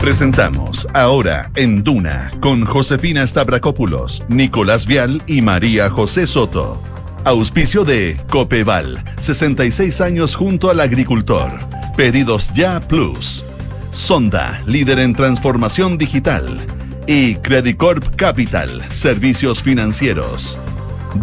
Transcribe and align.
Presentamos 0.00 0.88
ahora 0.94 1.50
en 1.56 1.84
Duna 1.84 2.32
con 2.40 2.64
Josefina 2.64 3.26
Stavrakopoulos, 3.26 4.24
Nicolás 4.30 4.86
Vial 4.86 5.22
y 5.26 5.42
María 5.42 5.90
José 5.90 6.26
Soto. 6.26 6.82
Auspicio 7.26 7.84
de 7.84 8.18
Copeval, 8.30 9.04
66 9.18 10.00
años 10.00 10.36
junto 10.36 10.70
al 10.70 10.80
agricultor. 10.80 11.52
Pedidos 11.98 12.50
ya 12.54 12.80
Plus. 12.80 13.44
Sonda, 13.90 14.62
líder 14.64 15.00
en 15.00 15.14
transformación 15.14 15.98
digital. 15.98 16.66
Y 17.06 17.34
Credicorp 17.34 18.16
Capital, 18.16 18.82
servicios 18.90 19.62
financieros. 19.62 20.56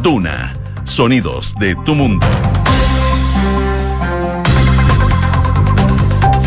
Duna, 0.04 0.55
sonidos 0.84 1.55
de 1.55 1.73
tu 1.84 1.96
mundo. 1.96 2.28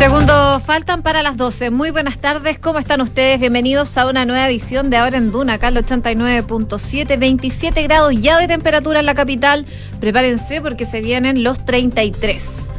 Segundos 0.01 0.63
faltan 0.63 1.03
para 1.03 1.21
las 1.21 1.37
12. 1.37 1.69
Muy 1.69 1.91
buenas 1.91 2.17
tardes, 2.17 2.57
¿cómo 2.57 2.79
están 2.79 3.01
ustedes? 3.01 3.39
Bienvenidos 3.39 3.95
a 3.99 4.07
una 4.07 4.25
nueva 4.25 4.47
edición 4.47 4.89
de 4.89 4.97
Ahora 4.97 5.17
en 5.19 5.31
Duna, 5.31 5.53
acá 5.53 5.67
el 5.67 5.77
89.7, 5.77 7.19
27 7.19 7.83
grados 7.83 8.19
ya 8.19 8.39
de 8.39 8.47
temperatura 8.47 9.01
en 9.01 9.05
la 9.05 9.13
capital. 9.13 9.67
Prepárense 9.99 10.59
porque 10.59 10.87
se 10.87 11.01
vienen 11.01 11.43
los 11.43 11.63
33. 11.65 12.71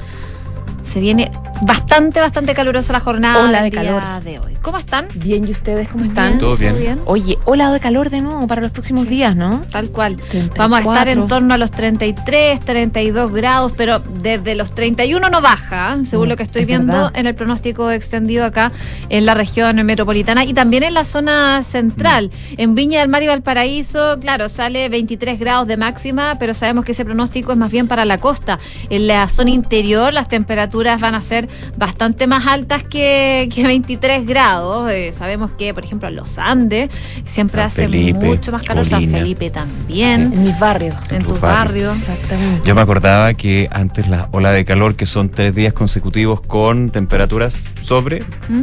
Se 0.83 0.99
viene 0.99 1.31
bastante, 1.63 2.21
bastante 2.21 2.55
calurosa 2.55 2.93
la 2.93 3.01
jornada 3.01 3.45
Ola 3.45 3.63
de 3.63 3.71
día 3.71 3.83
calor. 3.83 4.23
de 4.25 4.39
hoy. 4.39 4.55
¿Cómo 4.63 4.79
están? 4.79 5.07
Bien, 5.15 5.47
¿y 5.47 5.51
ustedes 5.53 5.89
cómo 5.89 6.05
están? 6.05 6.39
Todo 6.39 6.57
bien. 6.57 7.01
Oye, 7.07 7.39
ola 7.45 7.73
de 7.73 7.81
calor 7.81 8.11
de 8.11 8.21
nuevo 8.21 8.47
para 8.47 8.61
los 8.61 8.71
próximos 8.71 9.09
días, 9.09 9.35
¿no? 9.37 9.63
Tal 9.71 9.91
cual. 9.91 10.17
34. 10.17 10.55
Vamos 10.57 10.79
a 10.79 10.81
estar 10.83 11.09
en 11.09 11.27
torno 11.27 11.55
a 11.55 11.59
los 11.59 11.71
33, 11.71 12.61
32 12.61 13.33
grados, 13.33 13.73
pero 13.77 13.99
desde 14.01 14.55
los 14.55 14.75
31 14.75 15.29
no 15.31 15.41
baja, 15.41 15.97
según 16.05 16.27
Mm, 16.27 16.31
lo 16.31 16.37
que 16.37 16.43
estoy 16.45 16.63
es 16.63 16.69
viendo 16.69 16.93
verdad. 16.93 17.13
en 17.15 17.27
el 17.27 17.35
pronóstico 17.35 17.91
extendido 17.91 18.45
acá 18.45 18.71
en 19.09 19.27
la 19.27 19.35
región 19.35 19.77
metropolitana 19.85 20.45
y 20.45 20.55
también 20.55 20.83
en 20.83 20.95
la 20.95 21.05
zona 21.05 21.63
central. 21.63 22.31
Mm. 22.53 22.55
En 22.61 22.75
Viña 22.75 23.01
del 23.01 23.09
Mar 23.09 23.23
y 23.23 23.27
Valparaíso, 23.29 24.19
claro, 24.21 24.49
sale 24.49 24.89
23 24.89 25.39
grados 25.39 25.67
de 25.67 25.77
máxima, 25.77 26.37
pero 26.39 26.55
sabemos 26.55 26.85
que 26.85 26.93
ese 26.93 27.05
pronóstico 27.05 27.53
es 27.53 27.59
más 27.59 27.71
bien 27.71 27.89
para 27.89 28.05
la 28.05 28.19
costa. 28.19 28.59
En 28.91 29.07
la 29.07 29.29
zona 29.29 29.51
interior 29.51 30.13
las 30.13 30.29
temperaturas 30.29 31.01
van 31.01 31.15
a 31.15 31.23
ser 31.23 31.49
bastante 31.77 32.27
más 32.27 32.47
altas 32.47 32.83
que, 32.85 33.49
que 33.55 33.67
23 33.67 34.27
grados. 34.27 34.91
Eh, 34.91 35.13
sabemos 35.13 35.53
que, 35.53 35.73
por 35.75 35.85
ejemplo, 35.85 36.09
en 36.09 36.17
los 36.17 36.39
Andes 36.39 36.91
siempre 37.25 37.61
San 37.61 37.67
hace 37.67 37.83
Felipe, 37.83 38.27
mucho 38.27 38.53
más 38.53 38.63
calor. 38.63 38.87
San. 38.87 39.09
Felipe 39.11 39.51
también 39.51 40.33
En 40.33 40.45
mis 40.45 40.59
barrios. 40.59 40.95
en 41.11 41.17
En 41.17 41.23
tus 41.25 41.41
barrios. 41.41 41.89
barrios. 41.89 41.99
Exactamente. 41.99 42.63
Yo 42.65 42.75
me 42.75 42.81
acordaba 42.81 43.35
que 43.35 43.69
antes 43.73 44.09
la 44.09 44.29
ola 44.33 44.51
de 44.53 44.65
calor, 44.65 44.97
que 44.97 45.07
son 45.07 45.29
tres 45.29 45.55
días 45.55 45.73
consecutivos 45.73 46.41
con 46.41 46.91
temperaturas 46.91 47.73
sobre, 47.83 48.21
¿Mm? 48.49 48.63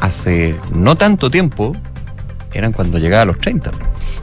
hace 0.00 0.54
no 0.72 0.96
tanto 0.96 1.30
tiempo, 1.30 1.74
eran 2.52 2.72
cuando 2.72 2.98
llegaba 2.98 3.22
a 3.22 3.26
los 3.26 3.38
30. 3.38 3.70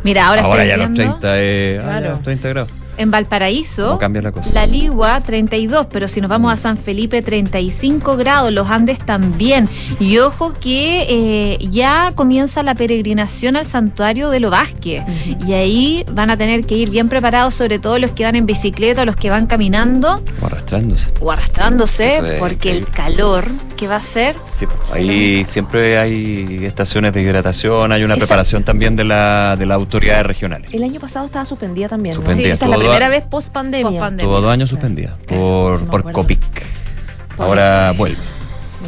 Mira, 0.03 0.27
ahora, 0.27 0.41
Ahora 0.43 0.63
estoy 0.63 0.67
ya 0.69 0.77
los 0.77 0.93
viendo 0.93 1.19
30, 1.19 1.39
eh, 1.41 1.81
ah, 1.83 1.99
ya, 2.01 2.13
30 2.15 2.49
grados. 2.49 2.69
En 2.97 3.11
Valparaíso, 3.11 3.87
¿Cómo 3.87 3.99
cambia 3.99 4.21
la 4.21 4.31
cosa? 4.31 4.53
la 4.53 4.65
Ligua 4.65 5.21
32, 5.21 5.87
pero 5.91 6.07
si 6.07 6.21
nos 6.21 6.29
vamos 6.29 6.51
a 6.51 6.57
San 6.57 6.77
Felipe 6.77 7.21
35 7.21 8.17
grados, 8.17 8.51
los 8.51 8.69
Andes 8.69 8.99
también. 8.99 9.67
Y 9.99 10.17
ojo 10.17 10.53
que 10.59 11.05
eh, 11.09 11.57
ya 11.69 12.11
comienza 12.15 12.63
la 12.63 12.75
peregrinación 12.75 13.55
al 13.55 13.65
santuario 13.65 14.29
de 14.29 14.39
Lovasque. 14.39 15.03
Y 15.47 15.53
ahí 15.53 16.05
van 16.11 16.29
a 16.29 16.37
tener 16.37 16.65
que 16.65 16.75
ir 16.75 16.89
bien 16.89 17.09
preparados, 17.09 17.53
sobre 17.53 17.79
todo 17.79 17.99
los 17.99 18.11
que 18.11 18.23
van 18.23 18.35
en 18.35 18.45
bicicleta, 18.45 19.05
los 19.05 19.15
que 19.15 19.29
van 19.29 19.47
caminando 19.47 20.21
Como 20.35 20.47
arrastrándose. 20.47 21.11
o 21.19 21.31
arrastrándose, 21.31 22.17
es 22.17 22.39
porque 22.39 22.71
el 22.71 22.87
calor 22.89 23.45
que 23.75 23.87
va 23.87 23.97
a 23.97 24.01
ser 24.01 24.35
Sí, 24.47 24.65
pues, 24.65 24.91
ahí 24.91 25.45
siempre 25.45 25.97
hay 25.99 26.65
estaciones 26.65 27.13
de 27.13 27.21
hidratación, 27.21 27.91
hay 27.91 28.03
una 28.03 28.15
preparación 28.15 28.63
también 28.63 28.95
de, 28.95 29.03
la, 29.03 29.55
de 29.57 29.65
las 29.65 29.75
autoridades 29.75 30.25
regionales. 30.25 30.69
El 30.73 30.83
año 30.83 30.99
pasado 30.99 31.25
estaba 31.27 31.45
suspendida 31.45 31.87
también. 31.87 32.15
¿no? 32.15 32.21
Suspendida, 32.21 32.55
Sí, 32.55 32.65
primera 32.87 33.09
vez 33.09 33.25
post 33.25 33.51
pandemia. 33.53 33.87
Post-pandemia. 33.89 34.35
Todo 34.35 34.49
año 34.49 34.65
suspendida 34.67 35.15
Claro, 35.25 35.41
por, 35.43 35.77
sí 35.79 35.83
me 35.85 35.91
por 35.91 35.99
acuerdo. 36.01 36.19
COPIC. 36.21 36.41
Ahora 37.37 37.93
vuelve, 37.95 38.17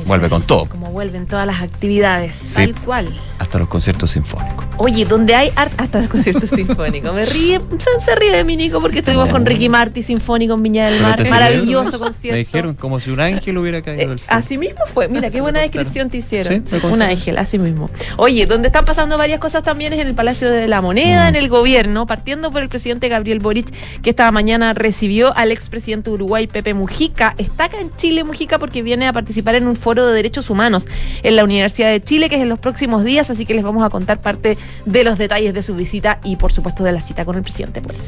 vuelve 0.09 0.29
con 0.29 0.41
todo, 0.43 0.65
Como 0.65 0.91
vuelven 0.91 1.25
todas 1.25 1.47
las 1.47 1.61
actividades. 1.61 2.35
Sí. 2.35 2.55
tal 2.55 2.75
cual. 2.81 3.07
hasta 3.39 3.57
los 3.57 3.69
conciertos 3.69 4.11
sinfónicos. 4.11 4.65
Oye, 4.77 5.05
donde 5.05 5.33
hay 5.35 5.49
art- 5.55 5.71
hasta 5.77 5.99
el 5.99 6.09
concierto 6.09 6.45
sinfónico. 6.55 7.13
Me 7.13 7.25
ríe, 7.25 7.59
se, 7.77 7.99
se 8.05 8.15
ríe 8.15 8.31
de 8.31 8.43
mí, 8.43 8.57
Nico, 8.57 8.81
porque 8.81 8.99
estuvimos 8.99 9.29
con 9.29 9.45
Ricky 9.45 9.69
Martin 9.69 10.03
sinfónico 10.03 10.53
en 10.55 10.63
Viña 10.63 10.87
del 10.89 11.01
Mar. 11.01 11.17
Maravilloso 11.29 11.99
concierto. 11.99 12.33
Me 12.33 12.39
dijeron 12.39 12.75
como 12.75 12.99
si 12.99 13.09
un 13.11 13.19
ángel 13.21 13.57
hubiera 13.57 13.81
caído 13.81 14.01
Eh, 14.03 14.07
del 14.07 14.19
cielo. 14.19 14.37
así 14.37 14.57
mismo 14.57 14.81
fue. 14.93 15.07
Mira, 15.07 15.29
qué 15.29 15.37
Se 15.37 15.41
buena 15.41 15.59
descripción 15.61 16.09
te 16.09 16.17
hicieron. 16.17 16.63
Sí, 16.67 16.77
Un 16.83 17.01
ángel, 17.01 17.37
así 17.37 17.57
mismo. 17.59 17.89
Oye, 18.17 18.45
donde 18.45 18.67
están 18.67 18.83
pasando 18.85 19.17
varias 19.17 19.39
cosas 19.39 19.63
también 19.63 19.93
es 19.93 19.99
en 19.99 20.07
el 20.07 20.15
Palacio 20.15 20.49
de 20.49 20.67
la 20.67 20.81
Moneda, 20.81 21.25
Mm. 21.25 21.29
en 21.29 21.35
el 21.35 21.49
gobierno, 21.49 22.05
partiendo 22.05 22.51
por 22.51 22.61
el 22.61 22.69
presidente 22.69 23.07
Gabriel 23.09 23.39
Boric, 23.39 23.71
que 24.01 24.09
esta 24.09 24.29
mañana 24.31 24.73
recibió 24.73 25.35
al 25.37 25.51
expresidente 25.51 26.09
de 26.09 26.15
Uruguay, 26.15 26.47
Pepe 26.47 26.73
Mujica. 26.73 27.35
Está 27.37 27.65
acá 27.65 27.79
en 27.79 27.95
Chile, 27.95 28.23
Mujica, 28.23 28.59
porque 28.59 28.81
viene 28.81 29.07
a 29.07 29.13
participar 29.13 29.55
en 29.55 29.67
un 29.67 29.75
foro 29.75 29.98
de 30.07 30.13
derechos 30.13 30.49
humanos 30.49 30.85
en 31.23 31.35
la 31.35 31.43
Universidad 31.43 31.89
de 31.89 32.01
Chile, 32.01 32.29
que 32.29 32.35
es 32.35 32.41
en 32.41 32.49
los 32.49 32.59
próximos 32.59 33.03
días, 33.03 33.29
así 33.29 33.45
que 33.45 33.53
les 33.53 33.63
vamos 33.63 33.83
a 33.83 33.89
contar 33.89 34.19
parte 34.21 34.57
de 34.85 35.03
los 35.03 35.17
detalles 35.17 35.53
de 35.53 35.61
su 35.61 35.75
visita 35.75 36.19
y, 36.23 36.35
por 36.35 36.51
supuesto, 36.51 36.83
de 36.83 36.91
la 36.91 37.01
cita 37.01 37.25
con 37.25 37.35
el 37.35 37.41
presidente 37.43 37.79
Boric. 37.79 37.99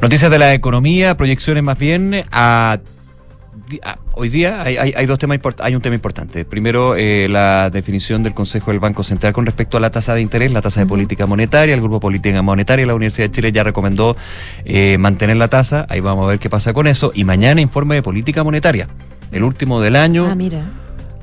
Noticias 0.00 0.30
de 0.30 0.38
la 0.38 0.52
economía, 0.54 1.16
proyecciones 1.16 1.62
más 1.62 1.78
bien 1.78 2.24
a... 2.32 2.78
Hoy 4.14 4.28
día 4.28 4.62
hay, 4.62 4.76
hay- 4.76 4.92
hay 4.94 5.06
dos 5.06 5.18
temas 5.18 5.38
hay 5.60 5.74
un 5.74 5.80
tema 5.80 5.94
importante. 5.94 6.44
Primero, 6.44 6.94
eh, 6.96 7.26
la 7.30 7.70
definición 7.70 8.22
del 8.22 8.34
Consejo 8.34 8.70
del 8.70 8.80
Banco 8.80 9.02
Central 9.02 9.32
con 9.32 9.46
respecto 9.46 9.78
a 9.78 9.80
la 9.80 9.90
tasa 9.90 10.14
de 10.14 10.20
interés, 10.20 10.52
la 10.52 10.60
tasa 10.60 10.80
de 10.80 10.86
política 10.86 11.24
monetaria. 11.24 11.72
El 11.74 11.80
Grupo 11.80 11.98
Política 11.98 12.42
Monetaria 12.42 12.82
de 12.82 12.86
la 12.88 12.94
Universidad 12.94 13.28
de 13.28 13.32
Chile 13.32 13.52
ya 13.52 13.62
recomendó 13.64 14.14
eh, 14.66 14.98
mantener 14.98 15.38
la 15.38 15.48
tasa. 15.48 15.86
Ahí 15.88 16.00
vamos 16.00 16.24
a 16.26 16.28
ver 16.28 16.38
qué 16.38 16.50
pasa 16.50 16.74
con 16.74 16.86
eso. 16.86 17.12
Y 17.14 17.24
mañana 17.24 17.62
informe 17.62 17.94
de 17.94 18.02
política 18.02 18.44
monetaria. 18.44 18.88
El 19.30 19.42
último 19.44 19.80
del 19.80 19.96
año. 19.96 20.28
Ah, 20.30 20.34
mira. 20.34 20.64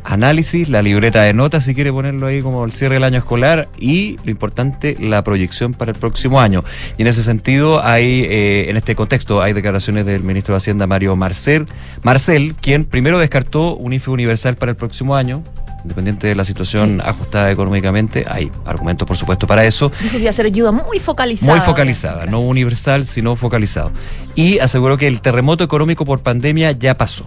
Análisis, 0.09 0.67
la 0.69 0.81
libreta 0.81 1.21
de 1.21 1.33
notas, 1.33 1.63
si 1.65 1.75
quiere 1.75 1.93
ponerlo 1.93 2.27
ahí 2.27 2.41
como 2.41 2.65
el 2.65 2.71
cierre 2.71 2.95
del 2.95 3.03
año 3.03 3.19
escolar, 3.19 3.69
y 3.77 4.17
lo 4.23 4.31
importante, 4.31 4.97
la 4.99 5.23
proyección 5.23 5.73
para 5.73 5.91
el 5.91 5.97
próximo 5.97 6.41
año. 6.41 6.63
Y 6.97 7.03
en 7.03 7.07
ese 7.07 7.21
sentido, 7.21 7.83
hay, 7.83 8.25
eh, 8.27 8.69
en 8.69 8.77
este 8.77 8.95
contexto, 8.95 9.41
hay 9.41 9.53
declaraciones 9.53 10.07
del 10.07 10.23
ministro 10.23 10.53
de 10.53 10.57
Hacienda, 10.57 10.87
Mario 10.87 11.15
Marcel, 11.15 11.67
Marcel, 12.01 12.55
quien 12.59 12.85
primero 12.85 13.19
descartó 13.19 13.75
un 13.75 13.93
IFE 13.93 14.09
universal 14.09 14.55
para 14.55 14.71
el 14.71 14.75
próximo 14.75 15.15
año. 15.15 15.43
Independiente 15.83 16.27
de 16.27 16.35
la 16.35 16.43
situación 16.43 17.01
ajustada 17.05 17.51
económicamente, 17.51 18.25
hay 18.27 18.51
argumentos, 18.65 19.07
por 19.07 19.15
supuesto, 19.15 19.47
para 19.47 19.63
eso. 19.63 19.91
Dijo 20.01 20.17
que 20.17 20.21
iba 20.21 20.29
a 20.29 20.33
ser 20.33 20.47
ayuda 20.47 20.71
muy 20.71 20.99
focalizada. 20.99 21.55
Muy 21.55 21.65
focalizada, 21.65 22.25
no 22.25 22.41
universal, 22.41 23.05
sino 23.05 23.35
focalizado. 23.35 23.91
Y 24.35 24.59
aseguró 24.59 24.97
que 24.97 25.07
el 25.07 25.21
terremoto 25.21 25.63
económico 25.63 26.03
por 26.03 26.19
pandemia 26.19 26.71
ya 26.71 26.95
pasó. 26.95 27.25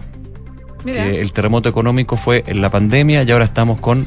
Mira. 0.83 1.03
que 1.03 1.21
el 1.21 1.31
terremoto 1.31 1.69
económico 1.69 2.17
fue 2.17 2.43
en 2.47 2.61
la 2.61 2.69
pandemia 2.69 3.23
y 3.23 3.31
ahora 3.31 3.45
estamos 3.45 3.79
con 3.79 4.05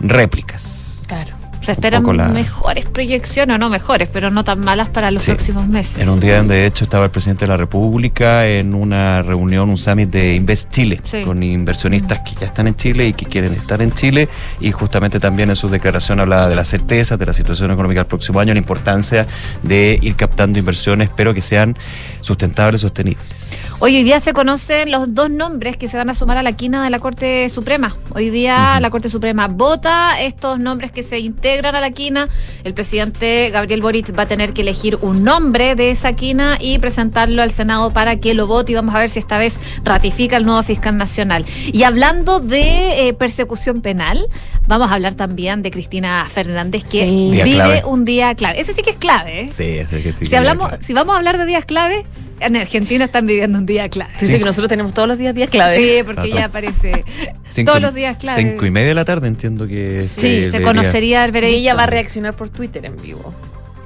réplicas. 0.00 1.04
Claro. 1.06 1.35
Se 1.66 1.72
esperan 1.72 2.04
la- 2.16 2.28
mejores 2.28 2.86
proyecciones, 2.86 3.54
o 3.56 3.58
no 3.58 3.68
mejores, 3.68 4.08
pero 4.12 4.30
no 4.30 4.44
tan 4.44 4.60
malas 4.60 4.88
para 4.88 5.10
los 5.10 5.24
Sí. 5.24 5.32
próximos 5.32 5.66
meses. 5.66 5.98
En 5.98 6.08
un 6.08 6.20
día 6.20 6.36
donde 6.38 6.54
de 6.54 6.66
hecho 6.66 6.84
estaba 6.84 7.04
el 7.06 7.10
presidente 7.10 7.44
de 7.44 7.48
la 7.48 7.56
República 7.56 8.46
en 8.46 8.74
una 8.74 9.20
reunión, 9.22 9.68
un 9.68 9.76
summit 9.76 10.08
de 10.08 10.34
Invest 10.34 10.70
Chile, 10.70 11.00
Sí. 11.02 11.22
con 11.24 11.42
inversionistas 11.42 12.20
que 12.20 12.36
ya 12.40 12.46
están 12.46 12.68
en 12.68 12.76
Chile 12.76 13.08
y 13.08 13.12
que 13.14 13.26
quieren 13.26 13.52
estar 13.52 13.82
en 13.82 13.90
Chile, 13.92 14.28
y 14.60 14.70
justamente 14.70 15.18
también 15.18 15.50
en 15.50 15.56
su 15.56 15.68
declaración 15.68 16.20
hablaba 16.20 16.48
de 16.48 16.54
las 16.54 16.68
certezas, 16.68 17.18
de 17.18 17.26
la 17.26 17.32
situación 17.32 17.70
económica 17.72 18.00
del 18.00 18.06
próximo 18.06 18.38
año, 18.38 18.52
la 18.54 18.58
importancia 18.60 19.26
de 19.64 19.98
ir 20.00 20.14
captando 20.14 20.58
inversiones, 20.60 21.10
pero 21.16 21.34
que 21.34 21.42
sean 21.42 21.76
sustentables, 22.20 22.80
sostenibles. 22.80 23.74
Hoy, 23.80 23.96
hoy 23.96 24.04
día 24.04 24.20
se 24.20 24.32
conocen 24.32 24.90
los 24.90 25.12
dos 25.14 25.30
nombres 25.30 25.76
que 25.76 25.88
se 25.88 25.96
van 25.96 26.10
a 26.10 26.14
sumar 26.14 26.38
a 26.38 26.42
la 26.42 26.52
quina 26.52 26.84
de 26.84 26.90
la 26.90 26.98
Corte 27.00 27.48
Suprema. 27.48 27.94
Hoy 28.14 28.30
día 28.30 28.78
la 28.80 28.90
Corte 28.90 29.08
Suprema 29.08 29.48
vota 29.48 30.20
estos 30.20 30.58
nombres 30.58 30.90
que 30.92 31.02
se 31.02 31.18
integran 31.18 31.55
a 31.64 31.80
la 31.80 31.90
quina. 31.92 32.28
El 32.64 32.74
presidente 32.74 33.48
Gabriel 33.50 33.80
Boric 33.80 34.16
va 34.18 34.24
a 34.24 34.26
tener 34.26 34.52
que 34.52 34.62
elegir 34.62 34.98
un 35.00 35.24
nombre 35.24 35.74
de 35.76 35.90
esa 35.90 36.12
quina 36.14 36.58
y 36.60 36.78
presentarlo 36.78 37.40
al 37.42 37.50
Senado 37.50 37.92
para 37.92 38.16
que 38.20 38.34
lo 38.34 38.46
vote 38.46 38.72
y 38.72 38.74
vamos 38.74 38.94
a 38.94 38.98
ver 38.98 39.08
si 39.10 39.18
esta 39.18 39.38
vez 39.38 39.58
ratifica 39.84 40.36
el 40.36 40.44
nuevo 40.44 40.62
fiscal 40.62 40.96
nacional. 40.96 41.46
Y 41.72 41.84
hablando 41.84 42.40
de 42.40 43.08
eh, 43.08 43.14
persecución 43.14 43.80
penal, 43.80 44.26
vamos 44.66 44.90
a 44.90 44.94
hablar 44.94 45.14
también 45.14 45.62
de 45.62 45.70
Cristina 45.70 46.26
Fernández 46.28 46.82
que 46.84 47.06
Sí. 47.06 47.30
Vive 47.32 47.54
clave. 47.54 47.82
un 47.86 48.04
día 48.04 48.34
clave. 48.34 48.60
Ese 48.60 48.72
sí 48.74 48.82
que 48.82 48.90
es 48.90 48.96
clave. 48.96 49.42
¿eh? 49.42 49.48
Sí, 49.50 49.62
ese 49.64 50.02
que 50.02 50.12
sí. 50.12 50.26
si 50.26 50.34
hablamos, 50.34 50.72
si 50.80 50.92
vamos 50.92 51.14
a 51.14 51.18
hablar 51.18 51.38
de 51.38 51.46
días 51.46 51.64
clave, 51.64 52.04
en 52.40 52.56
Argentina 52.56 53.04
están 53.04 53.26
viviendo 53.26 53.58
un 53.58 53.66
día 53.66 53.88
clave. 53.88 54.12
Dices 54.20 54.38
que 54.38 54.44
nosotros 54.44 54.68
tenemos 54.68 54.92
todos 54.94 55.08
los 55.08 55.18
días 55.18 55.34
días 55.34 55.50
clave. 55.50 55.76
Sí, 55.76 56.02
porque 56.04 56.22
Claro. 56.22 56.36
ya 56.36 56.44
aparece 56.46 57.04
Cinco- 57.48 57.70
todos 57.72 57.82
los 57.82 57.94
días 57.94 58.16
clave. 58.18 58.42
Cinco 58.42 58.66
y 58.66 58.70
media 58.70 58.88
de 58.88 58.94
la 58.94 59.04
tarde 59.04 59.28
entiendo 59.28 59.66
que 59.66 60.06
Sí, 60.08 60.50
se 60.50 60.62
conocería 60.62 61.24
el 61.24 61.30
Y 61.30 61.32
veredicto. 61.32 61.60
ella 61.60 61.74
va 61.74 61.84
a 61.84 61.86
reaccionar 61.86 62.34
por 62.36 62.48
Twitter 62.50 62.84
en 62.86 62.96
vivo. 63.00 63.34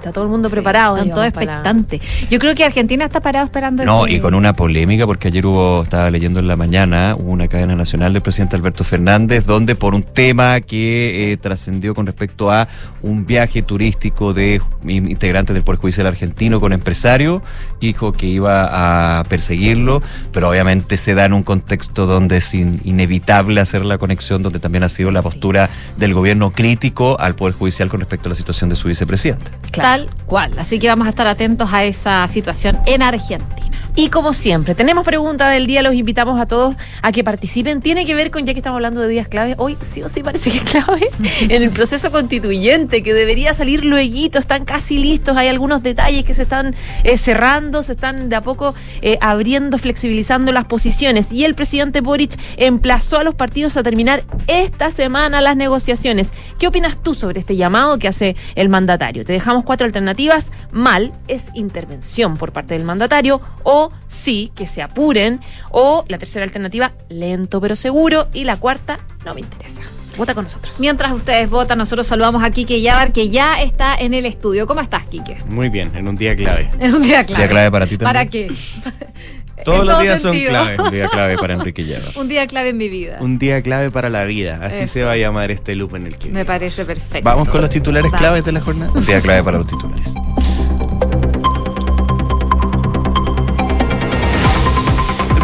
Está 0.01 0.13
todo 0.13 0.25
el 0.25 0.31
mundo 0.31 0.49
preparado. 0.49 0.97
Están 0.97 1.11
todos 1.15 1.27
expectantes. 1.27 2.01
Yo 2.31 2.39
creo 2.39 2.55
que 2.55 2.65
Argentina 2.65 3.05
está 3.05 3.21
parado 3.21 3.45
esperando. 3.45 3.85
No, 3.85 4.07
este- 4.07 4.17
y 4.17 4.21
con 4.21 4.33
una 4.35 4.55
polémica, 4.55 5.07
porque 5.07 5.29
ayer 5.29 5.45
hubo, 5.45 5.83
estaba 5.83 6.11
leyendo 6.11 6.41
en 6.41 6.49
la 6.49 6.57
mañana, 6.57 7.15
hubo 7.19 7.31
una 7.31 7.49
cadena 7.49 7.77
nacional 7.77 8.15
del 8.15 8.23
presidente 8.23 8.57
Alberto 8.57 8.83
Fernández, 8.83 9.45
donde 9.45 9.75
por 9.75 9.95
un 9.95 10.03
tema 10.03 10.59
que 10.63 11.33
eh, 11.33 11.37
trascendió 11.37 11.95
con 11.95 12.07
respecto 12.07 12.51
a 12.51 12.67
un 13.03 13.27
viaje 13.27 13.61
turístico 13.61 14.33
de 14.33 14.63
in- 14.87 15.11
integrantes 15.11 15.53
del 15.53 15.65
Poder 15.65 15.79
Judicial 15.81 16.07
argentino 16.07 16.61
con 16.61 16.73
empresarios, 16.73 17.43
dijo 17.79 18.13
que 18.13 18.25
iba 18.27 19.19
a 19.21 19.25
perseguirlo, 19.25 20.03
pero 20.33 20.49
obviamente 20.49 20.97
se 20.97 21.15
da 21.15 21.27
en 21.27 21.35
un 21.35 21.43
contexto 21.43 22.07
donde 22.07 22.39
es 22.39 22.55
in- 22.55 22.81
inevitable 22.85 23.61
hacer 23.61 23.85
la 23.85 23.99
conexión, 23.99 24.43
donde 24.43 24.61
también 24.61 24.83
ha 24.83 24.89
sido 24.89 25.11
la 25.11 25.21
postura 25.21 25.69
del 25.99 26.15
gobierno 26.15 26.53
crítico 26.53 27.21
al 27.21 27.35
Poder 27.35 27.55
Judicial 27.55 27.91
con 27.91 28.01
respecto 28.01 28.29
a 28.29 28.31
la 28.31 28.35
situación 28.35 28.71
de 28.71 28.77
su 28.77 28.89
vicepresidente. 28.89 29.51
Claro. 29.71 29.90
Tal 29.91 30.09
cual. 30.25 30.53
Así 30.57 30.79
que 30.79 30.87
vamos 30.87 31.09
a 31.09 31.11
estar 31.11 31.27
atentos 31.27 31.69
a 31.73 31.83
esa 31.83 32.29
situación 32.29 32.79
en 32.87 33.03
Argentina. 33.03 33.71
Y 33.97 34.09
como 34.09 34.33
siempre, 34.33 34.75
tenemos 34.75 35.05
pregunta 35.05 35.49
del 35.49 35.67
día, 35.67 35.83
los 35.83 35.95
invitamos 35.95 36.41
a 36.41 36.47
todos 36.47 36.75
a 37.03 37.13
que 37.13 37.25
participen. 37.25 37.83
Tiene 37.83 38.07
que 38.07 38.15
ver 38.15 38.31
con, 38.31 38.47
ya 38.47 38.55
que 38.55 38.61
estamos 38.61 38.77
hablando 38.77 39.01
de 39.01 39.09
días 39.09 39.29
clave, 39.29 39.57
hoy 39.59 39.77
sí 39.81 40.03
o 40.03 40.09
sí 40.09 40.23
parece 40.23 40.51
que 40.51 40.59
es 40.59 40.63
clave 40.63 41.09
en 41.41 41.63
el 41.63 41.71
proceso 41.71 42.13
constituyente, 42.13 43.03
que 43.03 43.13
debería 43.13 43.53
salir 43.53 43.85
luego, 43.85 44.39
están 44.39 44.65
casi 44.65 44.97
listos, 44.97 45.37
hay 45.37 45.49
algunos 45.49 45.83
detalles 45.83 46.25
que 46.25 46.35
se 46.35 46.43
están 46.43 46.75
eh, 47.05 47.17
cerrando, 47.17 47.83
se 47.83 47.93
están 47.93 48.29
de 48.29 48.37
a 48.37 48.41
poco 48.41 48.75
eh, 49.03 49.19
abriendo, 49.21 49.77
flexibilizando 49.77 50.53
las 50.53 50.67
posiciones. 50.67 51.33
Y 51.33 51.45
el 51.45 51.55
presidente 51.55 52.01
Boric 52.01 52.39
emplazó 52.57 53.19
a 53.19 53.25
los 53.25 53.35
partidos 53.35 53.77
a 53.77 53.83
terminar 53.83 54.23
esta 54.47 54.91
semana 54.91 55.41
las 55.41 55.57
negociaciones. 55.57 56.31
¿Qué 56.59 56.69
opinas 56.69 56.97
tú 57.03 57.15
sobre 57.15 57.41
este 57.41 57.57
llamado 57.57 57.99
que 57.99 58.09
hace 58.09 58.37
el 58.55 58.69
mandatario? 58.69 59.25
Te 59.25 59.33
dejamos 59.33 59.65
cuatro 59.65 59.80
alternativas. 59.87 60.51
Mal 60.73 61.13
es 61.29 61.47
intervención 61.55 62.37
por 62.37 62.53
parte 62.53 62.75
del 62.75 62.85
mandatario 62.85 63.41
o 63.63 63.91
sí, 64.07 64.53
que 64.55 64.67
se 64.67 64.83
apuren. 64.83 65.41
O 65.71 66.05
la 66.09 66.19
tercera 66.19 66.45
alternativa, 66.45 66.93
lento 67.09 67.61
pero 67.61 67.77
seguro. 67.77 68.29
Y 68.33 68.45
la 68.45 68.57
cuarta, 68.57 68.99
no 69.25 69.35
me 69.35 69.41
interesa. 69.41 69.83
Vota 70.17 70.35
con 70.35 70.45
nosotros. 70.45 70.79
Mientras 70.81 71.13
ustedes 71.13 71.49
votan, 71.49 71.79
nosotros 71.79 72.07
saludamos 72.07 72.43
a 72.43 72.51
Quique 72.51 72.81
Yabar, 72.83 73.13
que 73.13 73.31
ya 73.31 73.63
está 73.63 73.97
en 73.97 74.13
el 74.13 74.27
estudio. 74.27 74.67
¿Cómo 74.67 74.81
estás, 74.81 75.07
Quique? 75.07 75.39
Muy 75.49 75.69
bien, 75.69 75.93
en 75.95 76.09
un 76.09 76.17
día 76.17 76.37
clave. 76.37 76.71
En 76.79 76.95
un 76.95 77.03
día 77.03 77.25
clave. 77.25 77.43
Día 77.43 77.49
clave 77.49 77.71
para 77.71 77.87
ti 77.87 77.97
también. 77.97 78.13
¿Para 78.13 78.27
qué? 78.27 78.53
Todos 79.65 79.81
En 79.81 79.87
los 79.87 79.95
todo 79.95 80.03
días 80.03 80.21
son 80.23 80.39
clave. 80.39 80.77
Un 80.83 80.91
día 80.91 81.09
clave 81.09 81.37
para 81.39 81.55
Enrique. 81.61 81.99
Un 82.17 82.29
día 82.29 82.47
clave 82.47 82.69
en 82.71 82.77
mi 82.77 82.89
vida. 82.89 83.19
Un 83.21 83.39
día 83.39 83.63
clave 83.63 83.91
para 83.91 84.09
la 84.09 84.25
vida. 84.25 84.59
Así 84.63 84.83
Eso. 84.85 84.93
se 84.95 85.03
va 85.05 85.13
a 85.13 85.17
llamar 85.17 85.51
este 85.51 85.75
loop 85.75 85.95
en 85.97 86.07
el 86.07 86.19
que. 86.19 86.29
Me 86.31 86.45
parece 86.45 86.85
perfecto. 86.85 87.25
Vamos 87.29 87.49
con 87.49 87.61
los 87.61 87.71
titulares 87.71 88.11
Vamos. 88.11 88.21
claves 88.21 88.45
de 88.45 88.53
la 88.53 88.61
jornada. 88.61 88.93
Un 88.95 89.05
día 89.07 89.21
clave 89.21 89.43
para 89.43 89.59
los 89.59 89.67
titulares. 89.67 90.15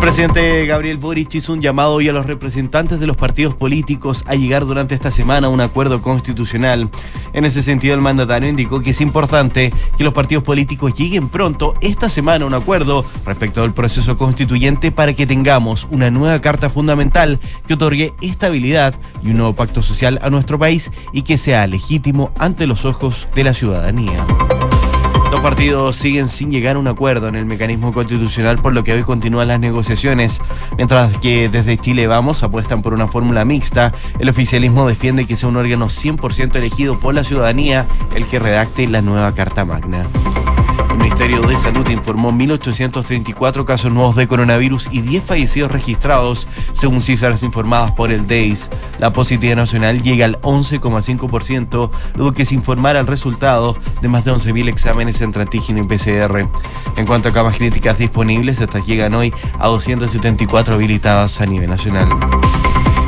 Presidente 0.06 0.64
Gabriel 0.66 0.98
Boric 0.98 1.34
hizo 1.34 1.52
un 1.52 1.60
llamado 1.60 1.94
hoy 1.94 2.08
a 2.08 2.12
los 2.12 2.26
representantes 2.26 3.00
de 3.00 3.08
los 3.08 3.16
partidos 3.16 3.56
políticos 3.56 4.22
a 4.28 4.36
llegar 4.36 4.64
durante 4.64 4.94
esta 4.94 5.10
semana 5.10 5.48
a 5.48 5.50
un 5.50 5.60
acuerdo 5.60 6.00
constitucional. 6.00 6.88
En 7.32 7.44
ese 7.44 7.60
sentido, 7.60 7.92
el 7.92 8.00
mandatario 8.00 8.48
indicó 8.48 8.80
que 8.80 8.90
es 8.90 9.00
importante 9.00 9.72
que 9.98 10.04
los 10.04 10.12
partidos 10.12 10.44
políticos 10.44 10.94
lleguen 10.94 11.28
pronto 11.28 11.74
esta 11.80 12.08
semana 12.08 12.44
a 12.44 12.46
un 12.46 12.54
acuerdo 12.54 13.04
respecto 13.24 13.64
al 13.64 13.74
proceso 13.74 14.16
constituyente 14.16 14.92
para 14.92 15.12
que 15.12 15.26
tengamos 15.26 15.88
una 15.90 16.08
nueva 16.08 16.40
carta 16.40 16.70
fundamental 16.70 17.40
que 17.66 17.74
otorgue 17.74 18.12
estabilidad 18.20 18.94
y 19.24 19.30
un 19.30 19.38
nuevo 19.38 19.54
pacto 19.54 19.82
social 19.82 20.20
a 20.22 20.30
nuestro 20.30 20.56
país 20.56 20.92
y 21.12 21.22
que 21.22 21.36
sea 21.36 21.66
legítimo 21.66 22.30
ante 22.38 22.68
los 22.68 22.84
ojos 22.84 23.26
de 23.34 23.42
la 23.42 23.54
ciudadanía. 23.54 24.24
Los 25.30 25.40
partidos 25.40 25.96
siguen 25.96 26.28
sin 26.28 26.50
llegar 26.50 26.76
a 26.76 26.78
un 26.78 26.86
acuerdo 26.86 27.28
en 27.28 27.34
el 27.34 27.44
mecanismo 27.44 27.92
constitucional, 27.92 28.58
por 28.58 28.72
lo 28.72 28.84
que 28.84 28.92
hoy 28.92 29.02
continúan 29.02 29.48
las 29.48 29.58
negociaciones. 29.58 30.40
Mientras 30.76 31.18
que 31.18 31.48
desde 31.48 31.76
Chile 31.76 32.06
Vamos 32.06 32.42
apuestan 32.42 32.80
por 32.80 32.94
una 32.94 33.08
fórmula 33.08 33.44
mixta, 33.44 33.92
el 34.18 34.28
oficialismo 34.28 34.86
defiende 34.86 35.26
que 35.26 35.36
sea 35.36 35.48
un 35.48 35.56
órgano 35.56 35.86
100% 35.86 36.56
elegido 36.56 37.00
por 37.00 37.14
la 37.14 37.24
ciudadanía 37.24 37.86
el 38.14 38.26
que 38.26 38.38
redacte 38.38 38.86
la 38.86 39.02
nueva 39.02 39.34
Carta 39.34 39.64
Magna. 39.64 40.06
El 40.96 41.02
Ministerio 41.02 41.42
de 41.42 41.56
Salud 41.58 41.86
informó 41.90 42.32
1.834 42.32 43.66
casos 43.66 43.92
nuevos 43.92 44.16
de 44.16 44.26
coronavirus 44.26 44.88
y 44.90 45.02
10 45.02 45.24
fallecidos 45.24 45.70
registrados, 45.70 46.48
según 46.72 47.02
cifras 47.02 47.42
informadas 47.42 47.92
por 47.92 48.10
el 48.10 48.26
DEIS. 48.26 48.70
La 48.98 49.12
positividad 49.12 49.56
nacional 49.56 50.02
llega 50.02 50.24
al 50.24 50.40
11,5%, 50.40 51.90
luego 52.14 52.32
que 52.32 52.46
se 52.46 52.54
informara 52.54 52.98
el 52.98 53.06
resultado 53.06 53.76
de 54.00 54.08
más 54.08 54.24
de 54.24 54.32
11.000 54.32 54.68
exámenes 54.70 55.20
entre 55.20 55.42
antígeno 55.42 55.80
y 55.80 55.86
PCR. 55.86 56.48
En 56.96 57.06
cuanto 57.06 57.28
a 57.28 57.32
camas 57.32 57.56
críticas 57.56 57.98
disponibles, 57.98 58.58
estas 58.58 58.86
llegan 58.86 59.14
hoy 59.14 59.34
a 59.58 59.66
274 59.66 60.76
habilitadas 60.76 61.42
a 61.42 61.46
nivel 61.46 61.68
nacional. 61.68 62.08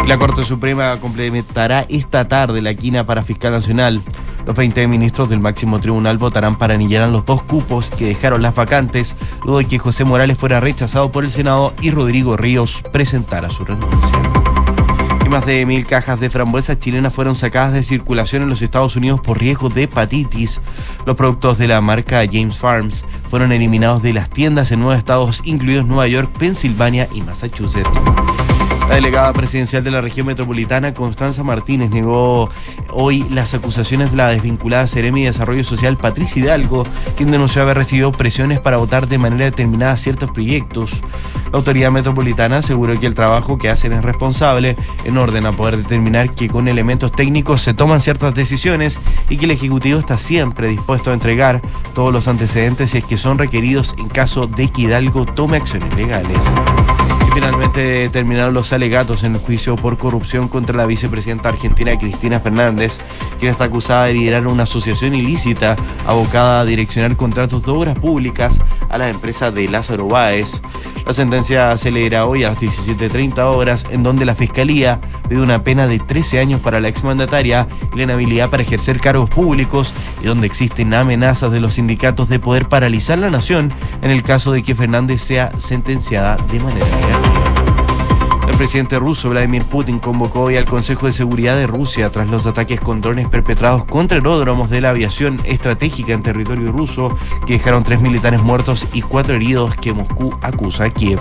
La 0.09 0.17
Corte 0.17 0.43
Suprema 0.43 0.99
complementará 1.01 1.85
esta 1.91 2.27
tarde 2.27 2.63
la 2.63 2.73
quina 2.73 3.05
para 3.05 3.23
fiscal 3.23 3.53
nacional. 3.53 4.03
Los 4.47 4.57
20 4.57 4.87
ministros 4.89 5.29
del 5.29 5.39
máximo 5.39 5.81
tribunal 5.81 6.17
votarán 6.17 6.57
para 6.57 6.73
anillar 6.73 7.07
los 7.11 7.27
dos 7.27 7.43
cupos 7.43 7.91
que 7.91 8.07
dejaron 8.07 8.41
las 8.41 8.55
vacantes, 8.55 9.15
luego 9.45 9.59
de 9.59 9.67
que 9.67 9.79
José 9.79 10.05
Morales 10.05 10.39
fuera 10.39 10.61
rechazado 10.61 11.13
por 11.13 11.25
el 11.25 11.31
Senado 11.31 11.75
y 11.83 11.91
Rodrigo 11.91 12.39
Ríos 12.39 12.83
presentara 12.91 13.51
su 13.51 13.67
renuncia. 13.67 14.23
Y 15.27 15.29
más 15.29 15.45
de 15.45 15.67
mil 15.67 15.85
cajas 15.85 16.19
de 16.21 16.31
frambuesas 16.31 16.81
chilenas 16.81 17.13
fueron 17.13 17.37
sacadas 17.37 17.75
de 17.75 17.83
circulación 17.83 18.41
en 18.41 18.49
los 18.49 18.63
Estados 18.63 18.97
Unidos 18.97 19.21
por 19.21 19.39
riesgo 19.39 19.69
de 19.69 19.83
hepatitis. 19.83 20.63
Los 21.05 21.17
productos 21.17 21.59
de 21.59 21.69
la 21.69 21.83
marca 21.83 22.25
James 22.25 22.57
Farms 22.57 23.05
fueron 23.29 23.53
eliminados 23.53 24.03
de 24.03 24.15
las 24.15 24.31
tiendas 24.31 24.73
en 24.73 24.81
nueve 24.81 24.99
estados, 24.99 25.43
incluidos 25.45 25.85
Nueva 25.85 26.07
York, 26.07 26.31
Pensilvania 26.39 27.09
y 27.13 27.21
Massachusetts. 27.21 28.01
La 28.88 28.94
delegada 28.94 29.35
presidencial 29.35 29.85
de 29.85 29.90
la 29.90 30.00
región 30.00 30.26
metropolitana, 30.26 30.94
Constanza 30.94 31.44
Martínez, 31.44 31.90
negó 31.90 32.49
hoy 32.90 33.23
las 33.29 33.52
acusaciones 33.52 34.12
de 34.12 34.17
la 34.17 34.29
desvinculada 34.29 34.88
Seremi 34.88 35.20
de 35.20 35.26
Desarrollo 35.26 35.62
Social, 35.62 35.99
Patricia 35.99 36.43
Hidalgo, 36.43 36.87
quien 37.14 37.31
denunció 37.31 37.61
haber 37.61 37.76
recibido 37.76 38.12
presiones 38.12 38.61
para 38.61 38.79
votar 38.79 39.06
de 39.06 39.19
manera 39.19 39.44
determinada 39.44 39.94
ciertos 39.99 40.31
proyectos. 40.31 41.02
La 41.52 41.58
autoridad 41.58 41.90
metropolitana 41.90 42.58
aseguró 42.58 42.99
que 42.99 43.06
el 43.06 43.14
trabajo 43.14 43.58
que 43.58 43.69
hacen 43.69 43.93
es 43.93 44.02
responsable 44.02 44.75
en 45.05 45.19
orden 45.19 45.44
a 45.44 45.52
poder 45.52 45.76
determinar 45.76 46.35
que 46.35 46.49
con 46.49 46.67
elementos 46.67 47.12
técnicos 47.12 47.61
se 47.61 47.75
toman 47.75 48.00
ciertas 48.00 48.35
decisiones 48.35 48.99
y 49.29 49.37
que 49.37 49.44
el 49.44 49.50
Ejecutivo 49.50 49.99
está 49.99 50.17
siempre 50.17 50.69
dispuesto 50.69 51.11
a 51.11 51.14
entregar 51.14 51.61
todos 51.94 52.11
los 52.11 52.26
antecedentes 52.26 52.93
si 52.93 52.99
es 52.99 53.05
que 53.05 53.19
son 53.19 53.37
requeridos 53.37 53.94
en 53.99 54.08
caso 54.08 54.46
de 54.46 54.69
que 54.69 54.82
Hidalgo 54.82 55.26
tome 55.26 55.58
acciones 55.58 55.94
legales. 55.94 56.38
Finalmente 57.38 58.08
terminaron 58.08 58.52
los 58.52 58.73
alegatos 58.73 59.23
en 59.23 59.37
el 59.37 59.40
juicio 59.40 59.76
por 59.76 59.96
corrupción 59.96 60.49
contra 60.49 60.76
la 60.76 60.87
vicepresidenta 60.87 61.50
argentina 61.50 61.96
Cristina 61.96 62.40
Fernández, 62.40 62.99
quien 63.38 63.52
está 63.52 63.67
acusada 63.67 64.07
de 64.07 64.14
liderar 64.14 64.49
una 64.49 64.64
asociación 64.64 65.14
ilícita 65.14 65.76
abocada 66.04 66.62
a 66.62 66.64
direccionar 66.64 67.14
contratos 67.14 67.64
de 67.64 67.71
obras 67.71 67.97
públicas 67.97 68.61
a 68.88 68.99
la 68.99 69.09
empresa 69.09 69.52
de 69.52 69.68
Lázaro 69.68 70.09
Báez. 70.09 70.61
La 71.07 71.14
sentencia 71.14 71.76
se 71.76 71.92
leerá 71.92 72.26
hoy 72.26 72.42
a 72.42 72.50
las 72.50 72.59
17.30 72.59 73.38
horas, 73.45 73.87
en 73.88 74.02
donde 74.02 74.25
la 74.25 74.35
Fiscalía 74.35 75.00
pide 75.28 75.40
una 75.40 75.62
pena 75.62 75.87
de 75.87 76.00
13 76.00 76.40
años 76.40 76.61
para 76.61 76.80
la 76.80 76.88
exmandataria 76.88 77.68
y 77.95 77.97
la 77.97 78.02
inhabilidad 78.02 78.50
para 78.50 78.64
ejercer 78.64 79.00
cargos 79.00 79.30
públicos, 79.30 79.95
y 80.23 80.26
donde 80.26 80.49
existen 80.49 80.92
amenazas 80.92 81.52
de 81.52 81.61
los 81.61 81.75
sindicatos 81.75 82.28
de 82.28 82.40
poder 82.40 82.68
paralizar 82.68 83.18
la 83.18 83.30
nación 83.30 83.73
en 84.02 84.11
el 84.11 84.25
caso 84.25 84.50
de 84.50 84.64
que 84.64 84.75
Fernández 84.75 85.23
sea 85.23 85.52
sentenciada 85.59 86.37
de 86.50 86.61
manera 86.61 86.87
negativa. 86.87 87.27
El 88.49 88.57
presidente 88.57 88.99
ruso 88.99 89.28
Vladimir 89.28 89.64
Putin 89.64 89.99
convocó 89.99 90.40
hoy 90.40 90.57
al 90.57 90.64
Consejo 90.64 91.07
de 91.07 91.12
Seguridad 91.12 91.55
de 91.55 91.67
Rusia 91.67 92.11
tras 92.11 92.28
los 92.28 92.47
ataques 92.47 92.81
con 92.81 93.02
drones 93.02 93.28
perpetrados 93.28 93.85
contra 93.85 94.17
aeródromos 94.17 94.71
de 94.71 94.81
la 94.81 94.88
aviación 94.88 95.38
estratégica 95.45 96.14
en 96.14 96.23
territorio 96.23 96.73
ruso 96.73 97.14
que 97.47 97.52
dejaron 97.52 97.85
tres 97.85 98.00
militares 98.00 98.43
muertos 98.43 98.88
y 98.95 99.02
cuatro 99.02 99.37
heridos 99.37 99.76
que 99.76 99.93
Moscú 99.93 100.35
acusa 100.40 100.85
a 100.85 100.90
Kiev. 100.90 101.21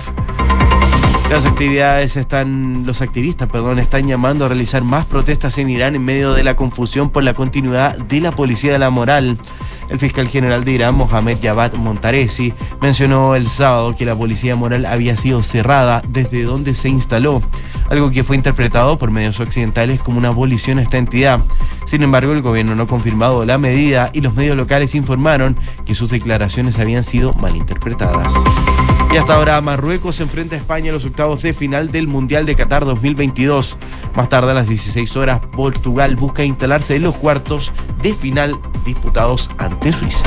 Las 1.29 1.45
actividades 1.45 2.15
están, 2.15 2.85
los 2.85 3.01
activistas, 3.01 3.49
perdón, 3.49 3.79
están 3.79 4.07
llamando 4.07 4.45
a 4.45 4.47
realizar 4.47 4.85
más 4.85 5.05
protestas 5.05 5.57
en 5.57 5.69
Irán 5.69 5.95
en 5.95 6.05
medio 6.05 6.31
de 6.31 6.45
la 6.45 6.55
confusión 6.55 7.09
por 7.09 7.25
la 7.25 7.33
continuidad 7.33 7.97
de 7.97 8.21
la 8.21 8.31
policía 8.31 8.71
de 8.71 8.79
la 8.79 8.89
moral. 8.89 9.37
El 9.89 9.99
fiscal 9.99 10.27
general 10.27 10.63
de 10.63 10.73
Irán, 10.73 10.95
Mohamed 10.95 11.37
Javad 11.41 11.73
Montaresi, 11.75 12.53
mencionó 12.81 13.35
el 13.35 13.49
sábado 13.49 13.95
que 13.95 14.05
la 14.05 14.15
policía 14.15 14.55
moral 14.55 14.85
había 14.85 15.15
sido 15.15 15.43
cerrada 15.43 16.01
desde 16.07 16.43
donde 16.43 16.75
se 16.75 16.89
instaló, 16.89 17.41
algo 17.89 18.11
que 18.11 18.23
fue 18.23 18.35
interpretado 18.35 18.97
por 18.97 19.11
medios 19.11 19.39
occidentales 19.39 20.01
como 20.01 20.17
una 20.17 20.29
abolición 20.29 20.79
a 20.79 20.81
esta 20.81 20.97
entidad. 20.97 21.41
Sin 21.85 22.03
embargo, 22.03 22.33
el 22.33 22.41
gobierno 22.41 22.75
no 22.75 22.83
ha 22.83 22.87
confirmado 22.87 23.45
la 23.45 23.57
medida 23.57 24.09
y 24.13 24.21
los 24.21 24.35
medios 24.35 24.57
locales 24.57 24.93
informaron 24.93 25.57
que 25.85 25.95
sus 25.95 26.09
declaraciones 26.09 26.79
habían 26.79 27.03
sido 27.03 27.33
malinterpretadas. 27.33 28.33
Y 29.11 29.17
hasta 29.17 29.35
ahora 29.35 29.59
Marruecos 29.61 30.17
se 30.17 30.23
enfrenta 30.23 30.55
a 30.55 30.59
España 30.59 30.87
en 30.87 30.93
los 30.93 31.05
octavos 31.05 31.41
de 31.41 31.53
final 31.53 31.91
del 31.91 32.07
Mundial 32.07 32.45
de 32.45 32.55
Qatar 32.55 32.85
2022. 32.85 33.77
Más 34.15 34.29
tarde 34.29 34.51
a 34.51 34.53
las 34.53 34.67
16 34.67 35.15
horas 35.15 35.39
Portugal 35.53 36.15
busca 36.15 36.43
instalarse 36.43 36.95
en 36.95 37.03
los 37.03 37.15
cuartos 37.15 37.71
de 38.01 38.13
final 38.13 38.59
disputados 38.85 39.49
ante 39.57 39.93
Suiza. 39.93 40.25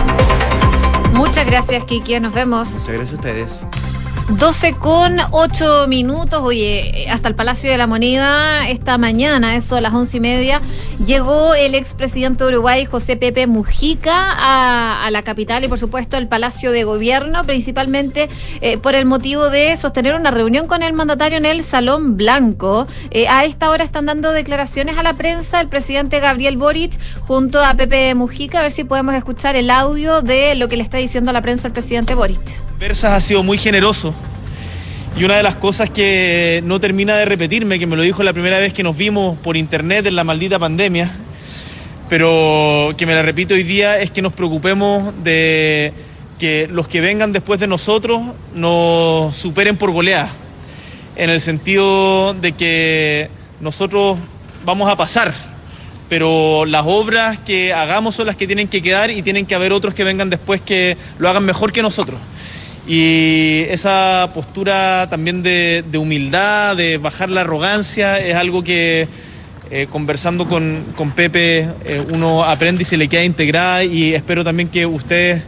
Muchas 1.13 1.47
gracias, 1.47 1.85
Kiki. 1.85 2.19
Nos 2.21 2.33
vemos. 2.33 2.71
Muchas 2.71 2.89
gracias 2.89 3.13
a 3.13 3.15
ustedes. 3.15 3.90
12 4.39 4.75
con 4.75 5.17
8 5.33 5.87
minutos, 5.89 6.41
oye, 6.43 7.07
hasta 7.11 7.29
el 7.29 7.35
Palacio 7.35 7.71
de 7.71 7.77
la 7.77 7.89
Moneda 7.89 8.69
esta 8.69 8.97
mañana, 8.97 9.57
eso 9.57 9.75
a 9.75 9.81
las 9.81 9.93
once 9.93 10.19
y 10.19 10.21
media, 10.21 10.63
llegó 11.05 11.55
el 11.55 11.75
expresidente 11.75 12.45
de 12.45 12.51
Uruguay, 12.51 12.85
José 12.85 13.17
Pepe 13.17 13.49
Mujica, 13.49 14.37
a, 14.39 15.11
la 15.11 15.23
capital 15.23 15.65
y 15.65 15.69
por 15.69 15.79
supuesto 15.79 16.17
el 16.17 16.29
Palacio 16.29 16.71
de 16.71 16.85
Gobierno, 16.85 17.43
principalmente 17.43 18.29
eh, 18.61 18.79
por 18.79 18.95
el 18.95 19.05
motivo 19.05 19.51
de 19.51 19.77
sostener 19.77 20.15
una 20.15 20.31
reunión 20.31 20.69
con 20.69 20.85
el 20.85 20.93
mandatario 20.93 21.37
en 21.37 21.47
el 21.47 21.65
Salón 21.65 22.17
Blanco. 22.17 22.87
Eh, 23.11 23.27
a 23.27 23.45
esta 23.45 23.69
hora 23.69 23.83
están 23.83 24.07
dando 24.07 24.31
declaraciones 24.31 24.97
a 24.97 25.03
la 25.03 25.15
prensa 25.15 25.61
el 25.61 25.67
presidente 25.67 26.21
Gabriel 26.21 26.57
Boric 26.57 26.93
junto 27.23 27.61
a 27.61 27.75
Pepe 27.75 28.15
Mujica, 28.15 28.61
a 28.61 28.63
ver 28.63 28.71
si 28.71 28.85
podemos 28.85 29.15
escuchar 29.17 29.57
el 29.57 29.71
audio 29.71 30.23
de 30.23 30.55
lo 30.55 30.69
que 30.69 30.77
le 30.77 30.85
está 30.85 30.99
diciendo 30.99 31.31
a 31.31 31.33
la 31.33 31.43
prensa 31.43 31.67
el 31.67 31.73
presidente 31.73 32.15
Boric. 32.15 32.70
Versas 32.81 33.13
ha 33.13 33.21
sido 33.21 33.43
muy 33.43 33.59
generoso 33.59 34.15
y 35.15 35.25
una 35.25 35.37
de 35.37 35.43
las 35.43 35.55
cosas 35.55 35.91
que 35.91 36.63
no 36.65 36.81
termina 36.81 37.15
de 37.15 37.27
repetirme, 37.27 37.79
que 37.79 37.87
me 37.87 37.95
lo 37.95 38.03
dijo 38.03 38.23
la 38.23 38.33
primera 38.33 38.59
vez 38.59 38.73
que 38.73 38.83
nos 38.83 38.97
vimos 38.97 39.37
por 39.37 39.59
internet 39.59 40.07
en 40.07 40.17
la 40.17 40.25
maldita 40.25 40.59
pandemia, 40.59 41.11
pero 42.09 42.95
que 42.97 43.05
me 43.05 43.15
la 43.15 43.21
repito 43.21 43.53
hoy 43.53 43.65
día, 43.65 44.01
es 44.01 44.11
que 44.11 44.23
nos 44.23 44.33
preocupemos 44.33 45.13
de 45.23 45.93
que 46.39 46.69
los 46.73 46.89
que 46.89 47.03
vengan 47.03 47.33
después 47.33 47.61
de 47.61 47.67
nosotros 47.67 48.23
nos 48.55 49.37
superen 49.37 49.77
por 49.77 49.91
goleada, 49.91 50.31
en 51.17 51.29
el 51.29 51.43
sentido 51.43 52.33
de 52.33 52.53
que 52.53 53.29
nosotros 53.61 54.17
vamos 54.65 54.91
a 54.91 54.97
pasar, 54.97 55.35
pero 56.09 56.65
las 56.65 56.87
obras 56.87 57.39
que 57.41 57.75
hagamos 57.75 58.15
son 58.15 58.27
las 58.27 58.37
que 58.37 58.47
tienen 58.47 58.69
que 58.69 58.81
quedar 58.81 59.11
y 59.11 59.21
tienen 59.21 59.45
que 59.45 59.55
haber 59.55 59.75
otros 59.75 59.93
que 59.93 60.03
vengan 60.03 60.31
después 60.31 60.63
que 60.63 60.97
lo 61.19 61.29
hagan 61.29 61.45
mejor 61.45 61.73
que 61.73 61.83
nosotros. 61.83 62.19
Y 62.93 63.67
esa 63.69 64.31
postura 64.35 65.07
también 65.09 65.45
de, 65.45 65.85
humildad, 65.97 66.77
de 66.77 66.99
bajar 66.99 67.31
la 67.31 67.43
arrogancia, 67.43 68.19
es 68.19 68.35
algo 68.35 68.65
que 68.65 69.07
eh, 69.71 69.87
conversando 69.89 70.49
con, 70.49 70.83
con 70.97 71.13
Pepe 71.13 71.69
eh, 71.85 72.05
uno 72.13 72.43
aprende 72.43 72.83
y 72.83 72.85
se 72.85 72.97
le 72.97 73.07
queda 73.07 73.23
integrada 73.23 73.85
y 73.85 74.13
espero 74.13 74.43
también 74.43 74.69
que 74.69 74.87
ustedes, 74.87 75.41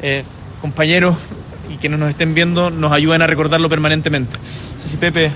eh, 0.00 0.24
compañeros 0.62 1.16
y 1.70 1.76
que 1.76 1.90
nos 1.90 2.08
estén 2.08 2.32
viendo, 2.32 2.70
nos 2.70 2.90
ayuden 2.92 3.20
a 3.20 3.26
recordarlo 3.26 3.68
permanentemente. 3.68 4.32
No 4.32 4.82
sé 4.82 4.88
si 4.88 4.96
Pepe... 4.96 5.30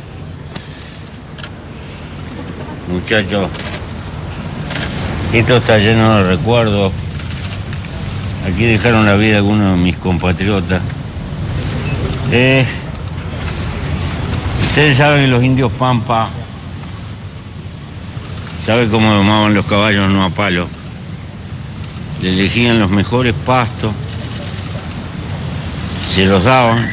Muchachos, 2.90 3.50
esto 5.34 5.58
está 5.58 5.76
lleno 5.76 6.16
de 6.16 6.36
recuerdos. 6.36 6.90
Aquí 8.50 8.64
dejaron 8.64 9.04
la 9.04 9.16
vida 9.16 9.36
algunos 9.36 9.76
de 9.76 9.84
mis 9.84 9.98
compatriotas. 9.98 10.80
Eh, 12.32 12.64
ustedes 14.68 14.96
saben 14.96 15.24
que 15.24 15.26
los 15.26 15.42
indios 15.42 15.72
Pampa, 15.72 16.28
¿saben 18.64 18.88
cómo 18.88 19.12
domaban 19.12 19.52
los 19.52 19.66
caballos 19.66 20.08
no 20.08 20.24
a 20.24 20.30
palo? 20.30 20.68
Le 22.22 22.28
elegían 22.28 22.78
los 22.78 22.88
mejores 22.88 23.34
pastos, 23.44 23.90
se 26.06 26.24
los 26.26 26.44
daban 26.44 26.88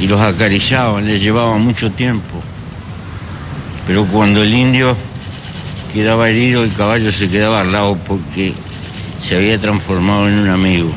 y 0.00 0.08
los 0.08 0.20
acariciaban, 0.20 1.06
les 1.06 1.22
llevaba 1.22 1.56
mucho 1.58 1.92
tiempo. 1.92 2.42
Pero 3.86 4.04
cuando 4.06 4.42
el 4.42 4.52
indio 4.52 4.96
quedaba 5.92 6.28
herido, 6.28 6.64
el 6.64 6.72
caballo 6.72 7.12
se 7.12 7.28
quedaba 7.28 7.60
al 7.60 7.70
lado 7.70 7.96
porque 8.04 8.52
se 9.20 9.36
había 9.36 9.60
transformado 9.60 10.28
en 10.28 10.40
un 10.40 10.48
amigo. 10.48 10.92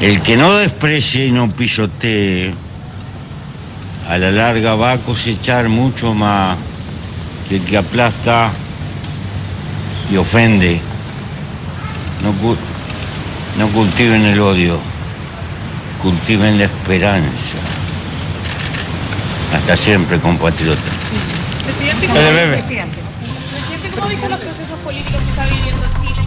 El 0.00 0.20
que 0.20 0.36
no 0.36 0.54
desprecie 0.56 1.26
y 1.26 1.32
no 1.32 1.50
pisotee, 1.50 2.52
a 4.08 4.18
la 4.18 4.30
larga 4.30 4.74
va 4.74 4.92
a 4.92 4.98
cosechar 4.98 5.68
mucho 5.68 6.12
más 6.12 6.58
que 7.48 7.56
el 7.56 7.62
que 7.64 7.78
aplasta 7.78 8.50
y 10.12 10.16
ofende. 10.16 10.80
No, 12.22 12.32
no 13.58 13.72
cultiven 13.72 14.26
el 14.26 14.38
odio, 14.38 14.78
cultiven 16.02 16.58
la 16.58 16.64
esperanza. 16.64 17.56
Hasta 19.54 19.76
siempre, 19.76 20.20
compatriotas. 20.20 20.84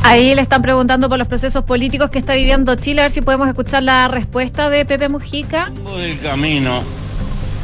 Ahí 0.04 0.34
le 0.34 0.42
están 0.42 0.62
preguntando 0.62 1.10
por 1.10 1.20
los 1.20 1.28
procesos 1.28 1.64
políticos 1.64 2.10
que 2.10 2.20
está 2.20 2.34
viviendo 2.34 2.76
Chile, 2.76 3.02
a 3.02 3.04
ver 3.06 3.12
si 3.12 3.22
podemos 3.22 3.48
escuchar 3.48 3.84
la 3.84 4.08
respuesta 4.08 4.70
de 4.70 4.86
Pepe 4.86 5.10
Mujica. 5.10 5.72
del 5.98 6.20
camino 6.20 6.82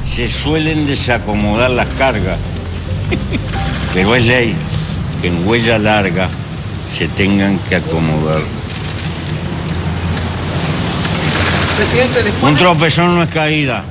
se 0.06 0.28
suelen 0.28 0.86
desacomodar 0.86 1.72
las 1.72 1.88
cargas, 1.90 2.38
pero 3.94 4.16
es 4.16 4.26
ley 4.26 4.56
que 5.22 5.30
en 5.30 5.48
huella 5.48 5.80
larga 5.80 6.30
se 6.92 7.08
tengan 7.08 7.58
que 7.70 7.76
acomodar. 7.78 8.42
Un 12.42 12.56
tropezón 12.56 13.16
no 13.16 13.24
es 13.24 13.30
caída. 13.30 13.84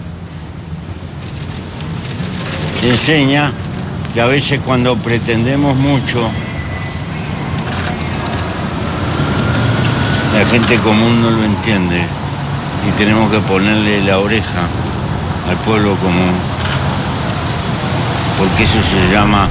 Se 2.81 2.91
enseña 2.91 3.53
que 4.15 4.21
a 4.21 4.27
veces 4.27 4.61
cuando 4.65 4.97
pretendemos 4.97 5.77
mucho, 5.77 6.31
la 10.45 10.51
gente 10.51 10.77
común 10.79 11.23
no 11.23 11.31
lo 11.31 11.43
entiende 11.43 12.01
y 12.87 12.91
tenemos 12.99 13.31
que 13.31 13.39
ponerle 13.39 14.03
la 14.05 14.19
oreja 14.19 14.61
al 15.49 15.57
pueblo 15.59 15.95
común, 15.97 16.35
porque 18.39 18.65
eso 18.65 18.81
se 18.83 19.13
llama, 19.13 19.49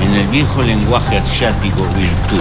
en 0.00 0.14
el 0.14 0.26
viejo 0.28 0.62
lenguaje 0.62 1.18
asiático, 1.18 1.82
virtud. 1.96 2.40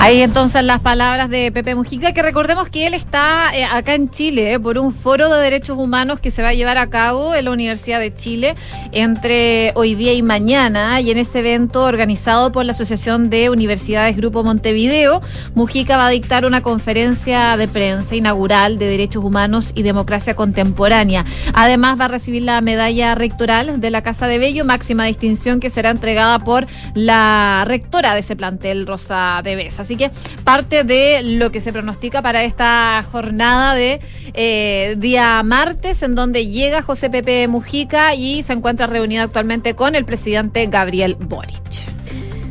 Ahí 0.00 0.22
entonces 0.22 0.62
las 0.62 0.80
palabras 0.80 1.28
de 1.28 1.50
Pepe 1.50 1.74
Mujica, 1.74 2.12
que 2.12 2.22
recordemos 2.22 2.68
que 2.68 2.86
él 2.86 2.94
está 2.94 3.50
eh, 3.52 3.64
acá 3.64 3.94
en 3.94 4.08
Chile 4.10 4.54
eh, 4.54 4.60
por 4.60 4.78
un 4.78 4.94
foro 4.94 5.28
de 5.28 5.42
derechos 5.42 5.76
humanos 5.76 6.20
que 6.20 6.30
se 6.30 6.40
va 6.40 6.50
a 6.50 6.54
llevar 6.54 6.78
a 6.78 6.88
cabo 6.88 7.34
en 7.34 7.46
la 7.46 7.50
Universidad 7.50 7.98
de 7.98 8.14
Chile 8.14 8.54
entre 8.92 9.72
hoy 9.74 9.96
día 9.96 10.12
y 10.12 10.22
mañana. 10.22 11.00
Y 11.00 11.10
en 11.10 11.18
ese 11.18 11.40
evento 11.40 11.82
organizado 11.82 12.52
por 12.52 12.64
la 12.64 12.72
Asociación 12.72 13.28
de 13.28 13.50
Universidades 13.50 14.16
Grupo 14.16 14.44
Montevideo, 14.44 15.20
Mujica 15.56 15.96
va 15.96 16.06
a 16.06 16.10
dictar 16.10 16.44
una 16.44 16.62
conferencia 16.62 17.56
de 17.56 17.66
prensa 17.66 18.14
inaugural 18.14 18.78
de 18.78 18.86
derechos 18.86 19.24
humanos 19.24 19.72
y 19.74 19.82
democracia 19.82 20.36
contemporánea. 20.36 21.24
Además 21.54 21.98
va 22.00 22.04
a 22.04 22.08
recibir 22.08 22.42
la 22.42 22.60
medalla 22.60 23.16
rectoral 23.16 23.80
de 23.80 23.90
la 23.90 24.02
Casa 24.02 24.28
de 24.28 24.38
Bello, 24.38 24.64
máxima 24.64 25.04
distinción 25.04 25.58
que 25.58 25.70
será 25.70 25.90
entregada 25.90 26.38
por 26.38 26.66
la 26.94 27.64
rectora 27.66 28.14
de 28.14 28.20
ese 28.20 28.36
plantel, 28.36 28.86
Rosa 28.86 29.40
de 29.42 29.56
Bes. 29.56 29.80
Así 29.80 29.96
que 29.96 30.10
parte 30.44 30.84
de 30.84 31.22
lo 31.22 31.50
que 31.50 31.60
se 31.60 31.72
pronostica 31.72 32.22
para 32.22 32.42
esta 32.44 33.04
jornada 33.10 33.74
de 33.74 34.00
eh, 34.34 34.96
día 34.98 35.42
martes, 35.42 36.02
en 36.02 36.14
donde 36.14 36.46
llega 36.46 36.82
José 36.82 37.10
Pepe 37.10 37.46
Mujica 37.48 38.14
y 38.14 38.42
se 38.42 38.52
encuentra 38.52 38.86
reunido 38.86 39.22
actualmente 39.22 39.74
con 39.74 39.94
el 39.94 40.04
presidente 40.04 40.66
Gabriel 40.66 41.16
Boric. 41.18 41.97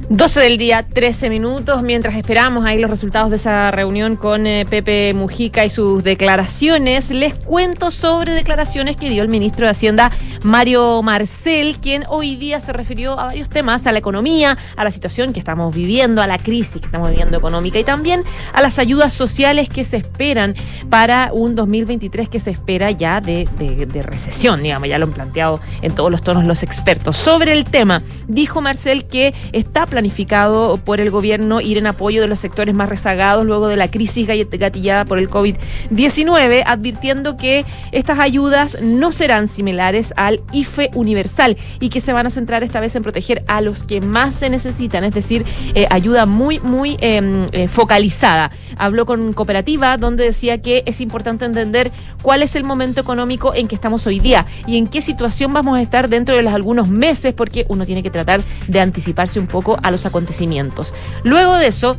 12 0.10 0.40
del 0.40 0.58
día, 0.58 0.84
13 0.88 1.30
minutos, 1.30 1.82
mientras 1.84 2.16
esperamos 2.16 2.66
ahí 2.66 2.80
los 2.80 2.90
resultados 2.90 3.30
de 3.30 3.36
esa 3.36 3.72
reunión 3.72 4.16
con 4.16 4.48
eh, 4.48 4.66
Pepe 4.70 5.14
Mujica 5.14 5.66
y 5.66 5.70
sus 5.70 6.02
declaraciones, 6.02 7.10
les 7.12 7.34
cuento 7.34 7.92
sobre 7.92 8.32
declaraciones 8.32 8.96
que 8.96 9.10
dio 9.10 9.22
el 9.22 9.28
ministro 9.28 9.66
de 9.66 9.72
Hacienda, 9.72 10.12
Mario 10.44 11.02
Marcel, 11.04 11.76
quien 11.82 12.06
hoy 12.08 12.38
día 12.38 12.62
se 12.62 12.72
refirió 12.72 13.20
a 13.20 13.26
varios 13.26 13.50
temas, 13.50 13.86
a 13.86 13.92
la 13.92 14.00
economía, 14.00 14.58
a 14.78 14.86
la 14.86 14.92
situación 14.92 15.34
que 15.34 15.40
estamos 15.40 15.76
viviendo, 15.76 16.22
a 16.22 16.28
la 16.28 16.38
crisis 16.38 16.80
que 16.80 16.86
estamos 16.86 17.10
viviendo 17.10 17.38
económica 17.38 17.78
y 17.78 17.84
también 17.84 18.24
a 18.54 18.62
las 18.62 18.80
ayudas 18.80 19.12
sociales 19.14 19.68
que 19.68 19.84
se 19.84 19.98
esperan 19.98 20.56
para 20.90 21.32
un 21.34 21.54
2023 21.56 22.30
que 22.30 22.40
se 22.40 22.52
espera 22.52 22.92
ya 22.92 23.20
de, 23.20 23.46
de- 23.60 23.86
de 23.86 24.04
recesión, 24.04 24.64
digamos, 24.64 24.88
ya 24.88 25.00
lo 25.00 25.06
han 25.08 25.12
planteado 25.12 25.60
en 25.82 25.94
todos 25.94 26.10
los 26.12 26.22
tonos 26.22 26.46
los 26.46 26.64
expertos. 26.64 27.18
Sobre 27.18 27.52
el 27.52 27.66
tema, 27.66 28.04
dijo 28.30 28.62
Marcel 28.62 29.06
que 29.06 29.34
está 29.52 29.86
planificado 29.98 30.78
por 30.78 31.02
el 31.02 31.10
gobierno 31.10 31.60
ir 31.60 31.80
en 31.80 31.88
apoyo 31.88 32.22
de 32.22 32.28
los 32.28 32.38
sectores 32.38 32.76
más 32.76 32.88
rezagados 32.88 33.44
luego 33.44 33.68
de 33.68 33.78
la 33.78 33.90
crisis 33.90 34.28
gatillada 34.28 35.06
por 35.06 35.18
el 35.18 35.28
COVID-19, 35.28 36.62
advirtiendo 36.68 37.36
que 37.36 37.66
estas 37.92 38.20
ayudas 38.20 38.78
no 38.80 39.12
serán 39.12 39.48
similares 39.48 40.14
al 40.16 40.42
IFE 40.52 40.92
universal 40.94 41.58
y 41.80 41.90
que 41.90 42.00
se 42.00 42.14
van 42.14 42.28
a 42.28 42.30
centrar 42.30 42.62
esta 42.62 42.80
vez 42.80 42.96
en 42.96 43.02
proteger 43.02 43.44
a 43.48 43.62
los 43.62 43.82
que 43.82 44.00
más 44.00 44.36
se 44.36 44.52
necesitan, 44.52 45.04
es 45.04 45.16
decir, 45.16 45.44
eh, 45.74 45.88
ayuda 45.90 46.28
muy, 46.28 46.60
muy 46.60 46.96
em, 47.02 47.48
eh, 47.52 47.68
focalizada. 47.68 48.52
Habló 48.78 49.08
con 49.08 49.34
Cooperativa, 49.34 49.98
donde 49.98 50.26
decía 50.26 50.62
que 50.62 50.84
es 50.86 51.02
importante 51.02 51.44
entender 51.46 51.92
cuál 52.22 52.44
es 52.44 52.56
el 52.56 52.64
momento 52.64 53.02
económico 53.02 53.56
en 53.56 53.68
que 53.68 53.74
estamos 53.74 54.06
hoy 54.06 54.20
día 54.20 54.46
y 54.68 54.78
en 54.78 54.86
qué 54.86 55.02
situación 55.02 55.54
vamos 55.54 55.76
a 55.76 55.82
estar 55.82 56.08
dentro 56.08 56.36
de 56.36 56.44
los 56.44 56.54
algunos 56.54 56.88
meses, 56.88 57.34
porque 57.34 57.66
uno 57.68 57.84
tiene 57.84 58.04
que 58.04 58.12
tratar 58.12 58.44
de 58.68 58.80
anticiparse 58.80 59.40
un 59.40 59.48
poco 59.48 59.80
a 59.88 59.92
los 59.92 60.06
acontecimientos. 60.06 60.94
Luego 61.24 61.56
de 61.56 61.68
eso, 61.68 61.98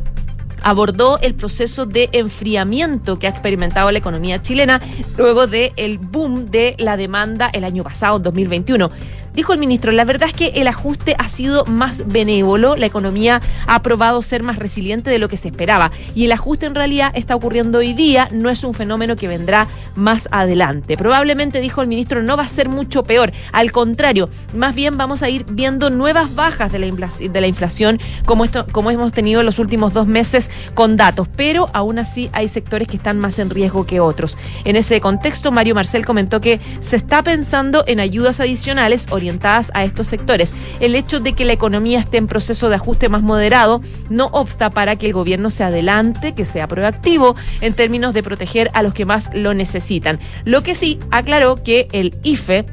abordó 0.61 1.19
el 1.21 1.35
proceso 1.35 1.85
de 1.85 2.09
enfriamiento 2.11 3.19
que 3.19 3.27
ha 3.27 3.29
experimentado 3.29 3.91
la 3.91 3.97
economía 3.97 4.41
chilena 4.41 4.81
luego 5.17 5.47
del 5.47 5.71
el 5.77 5.97
boom 5.97 6.51
de 6.51 6.75
la 6.77 6.97
demanda 6.97 7.49
el 7.53 7.63
año 7.63 7.83
pasado, 7.83 8.19
2021. 8.19 8.89
Dijo 9.33 9.53
el 9.53 9.59
ministro, 9.59 9.91
la 9.91 10.05
verdad 10.05 10.29
es 10.29 10.35
que 10.35 10.47
el 10.55 10.67
ajuste 10.67 11.15
ha 11.17 11.29
sido 11.29 11.65
más 11.65 12.07
benévolo, 12.07 12.75
la 12.75 12.85
economía 12.85 13.41
ha 13.67 13.81
probado 13.81 14.21
ser 14.21 14.43
más 14.43 14.57
resiliente 14.57 15.09
de 15.09 15.19
lo 15.19 15.29
que 15.29 15.37
se 15.37 15.49
esperaba 15.49 15.91
y 16.15 16.25
el 16.25 16.31
ajuste 16.31 16.65
en 16.65 16.75
realidad 16.75 17.11
está 17.13 17.35
ocurriendo 17.35 17.79
hoy 17.79 17.93
día, 17.93 18.27
no 18.31 18.49
es 18.49 18.63
un 18.63 18.73
fenómeno 18.73 19.15
que 19.15 19.27
vendrá 19.27 19.67
más 19.95 20.27
adelante. 20.31 20.97
Probablemente, 20.97 21.61
dijo 21.61 21.81
el 21.81 21.87
ministro, 21.87 22.23
no 22.23 22.37
va 22.37 22.43
a 22.43 22.47
ser 22.47 22.69
mucho 22.69 23.03
peor, 23.03 23.31
al 23.51 23.71
contrario, 23.71 24.29
más 24.53 24.75
bien 24.75 24.97
vamos 24.97 25.23
a 25.23 25.29
ir 25.29 25.45
viendo 25.49 25.89
nuevas 25.89 26.35
bajas 26.35 26.71
de 26.71 26.79
la, 26.79 26.85
inflación, 26.87 27.31
de 27.31 27.41
la 27.41 27.47
inflación 27.47 27.99
como, 28.25 28.45
esto, 28.45 28.65
como 28.71 28.91
hemos 28.91 29.13
tenido 29.13 29.39
en 29.39 29.45
los 29.45 29.59
últimos 29.59 29.93
dos 29.93 30.07
meses 30.07 30.49
con 30.73 30.97
datos, 30.97 31.27
pero 31.35 31.69
aún 31.73 31.99
así 31.99 32.29
hay 32.33 32.47
sectores 32.47 32.87
que 32.87 32.97
están 32.97 33.19
más 33.19 33.39
en 33.39 33.49
riesgo 33.49 33.85
que 33.85 33.99
otros. 33.99 34.37
En 34.65 34.75
ese 34.75 34.99
contexto, 35.01 35.51
Mario 35.51 35.75
Marcel 35.75 36.05
comentó 36.05 36.41
que 36.41 36.59
se 36.79 36.95
está 36.95 37.23
pensando 37.23 37.83
en 37.87 37.99
ayudas 37.99 38.39
adicionales 38.39 39.07
orientadas 39.19 39.71
a 39.73 39.83
estos 39.83 40.07
sectores. 40.07 40.53
El 40.79 40.95
hecho 40.95 41.19
de 41.19 41.33
que 41.33 41.45
la 41.45 41.53
economía 41.53 41.99
esté 41.99 42.17
en 42.17 42.27
proceso 42.27 42.69
de 42.69 42.75
ajuste 42.75 43.09
más 43.09 43.21
moderado 43.21 43.81
no 44.09 44.27
obsta 44.31 44.69
para 44.69 44.95
que 44.95 45.07
el 45.07 45.13
gobierno 45.13 45.49
se 45.49 45.63
adelante, 45.63 46.33
que 46.33 46.45
sea 46.45 46.67
proactivo 46.67 47.35
en 47.61 47.73
términos 47.73 48.13
de 48.13 48.23
proteger 48.23 48.71
a 48.73 48.81
los 48.81 48.93
que 48.93 49.05
más 49.05 49.29
lo 49.33 49.53
necesitan. 49.53 50.19
Lo 50.45 50.63
que 50.63 50.73
sí 50.73 50.99
aclaró 51.11 51.61
que 51.63 51.87
el 51.91 52.15
IFE 52.23 52.65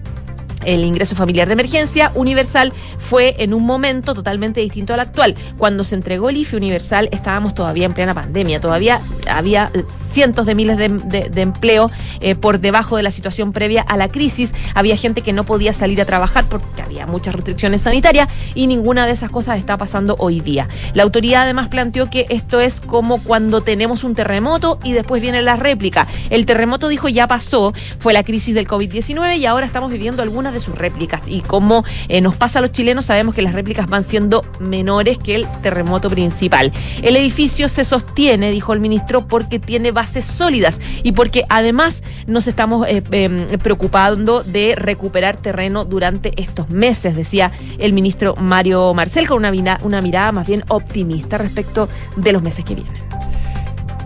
el 0.67 0.85
ingreso 0.85 1.15
familiar 1.15 1.47
de 1.47 1.55
emergencia 1.55 2.13
universal 2.15 2.73
fue 2.99 3.37
en 3.39 3.55
un 3.55 3.65
momento 3.65 4.15
totalmente 4.15 4.61
distinto 4.61 4.93
al 4.93 5.01
actual. 5.01 5.35
Cuando 5.57 5.85
se 5.85 5.95
entregó 5.95 6.29
el 6.29 6.37
IFE 6.37 6.57
universal 6.57 7.09
estábamos 7.13 7.55
todavía 7.55 7.87
en 7.87 7.95
plena 7.95 8.13
pandemia, 8.13 8.61
todavía 8.61 9.01
había 9.31 9.71
eh, 9.73 9.85
cientos 10.13 10.47
de 10.47 10.55
miles 10.55 10.77
de, 10.77 11.31
empleo 11.37 11.91
eh, 12.21 12.35
por 12.35 12.61
debajo 12.61 12.97
de 12.97 13.03
la 13.03 13.11
situación 13.11 13.53
previa 13.53 13.83
a 13.83 13.97
la 13.97 14.09
crisis, 14.09 14.53
había 14.75 14.97
gente 14.97 15.23
que 15.23 15.33
no 15.33 15.45
podía 15.45 15.73
salir 15.73 16.01
a 16.01 16.05
trabajar 16.05 16.47
porque 16.49 16.83
había 16.83 17.07
muchas 17.07 17.35
restricciones 17.35 17.83
sanitarias 17.83 18.29
y 18.55 18.67
ninguna 18.67 19.07
de 19.07 19.13
esas 19.13 19.31
cosas 19.31 19.59
está 19.59 19.77
pasando 19.77 20.17
hoy 20.19 20.41
día. 20.41 20.69
La 20.95 21.05
autoridad 21.05 21.43
además 21.43 21.69
planteó 21.69 22.11
que 22.11 22.27
esto 22.29 22.61
es 22.61 22.81
como 22.81 23.23
cuando 23.23 23.61
tenemos 23.61 24.03
un 24.03 24.15
terremoto 24.15 24.81
y 24.83 24.93
después 24.93 25.23
viene 25.23 25.43
la 25.43 25.57
réplica. 25.57 26.09
El 26.31 26.47
terremoto 26.47 26.89
dijo 26.89 27.09
ya 27.09 27.29
pasó, 27.29 27.73
fue 27.99 28.13
la 28.13 28.25
crisis 28.25 28.55
del 28.55 28.67
COVID-19 28.67 29.39
y 29.39 29.47
ahora 29.47 29.67
estamos 29.67 29.91
viviendo 29.91 30.23
algunas 30.23 30.56
de 30.57 30.61
sus 30.61 30.77
réplicas. 30.77 31.23
Y 31.27 31.41
como 31.41 31.85
eh, 32.09 32.21
nos 32.21 32.37
pasa 32.37 32.59
a 32.59 32.63
los 32.63 32.73
chilenos, 32.73 33.07
sabemos 33.07 33.35
que 33.35 33.43
las 33.43 33.55
réplicas 33.55 33.87
van 33.87 34.05
siendo 34.05 34.45
menores 34.59 35.19
que 35.19 35.37
el 35.37 35.47
terremoto 35.63 36.11
principal. 36.11 36.73
El 37.03 37.17
edificio 37.17 37.69
se 37.69 37.85
sostiene, 37.85 38.51
dijo 38.51 38.73
el 38.73 38.81
ministro, 38.81 39.27
porque 39.27 39.59
tiene 39.59 39.93
bases 39.93 40.25
sólidas 40.25 40.81
y 41.03 41.13
porque 41.13 41.45
además 41.49 42.03
nos 42.27 42.47
estamos 42.47 42.87
eh, 42.89 43.03
em, 43.11 43.47
preocupando 43.59 44.43
de 44.43 44.75
recuperar 44.77 45.37
terreno 45.37 45.85
durante 45.85 46.41
estos 46.41 46.71
meses, 46.71 47.15
decía 47.15 47.53
el 47.79 47.93
ministro 47.93 48.35
Mario 48.37 48.93
Marcel, 48.95 49.27
con 49.29 49.45
una, 49.45 49.79
una 49.83 50.01
mirada 50.01 50.33
más 50.33 50.47
bien 50.47 50.65
optimista 50.69 51.39
respecto 51.39 51.89
de 52.17 52.33
los 52.33 52.43
meses 52.43 52.65
que 52.65 52.75
vienen. 52.75 53.06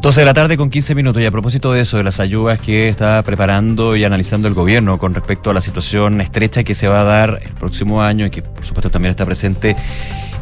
12 0.00 0.20
de 0.20 0.24
la 0.24 0.32
tarde 0.32 0.56
con 0.56 0.70
15 0.70 0.94
minutos 0.94 1.22
y 1.22 1.26
a 1.26 1.30
propósito 1.30 1.72
de 1.72 1.82
eso, 1.82 1.98
de 1.98 2.04
las 2.04 2.20
ayudas 2.20 2.58
que 2.58 2.88
está 2.88 3.22
preparando 3.22 3.96
y 3.96 4.04
analizando 4.04 4.48
el 4.48 4.54
gobierno 4.54 4.98
con 4.98 5.12
respecto 5.12 5.50
a 5.50 5.54
la 5.54 5.60
situación 5.60 6.22
estrecha 6.22 6.64
que 6.64 6.74
se 6.74 6.88
va 6.88 7.02
a 7.02 7.04
dar 7.04 7.40
el 7.42 7.52
próximo 7.52 8.00
año 8.00 8.24
y 8.24 8.30
que 8.30 8.40
por 8.40 8.64
supuesto 8.64 8.88
también 8.88 9.10
está 9.10 9.26
presente 9.26 9.76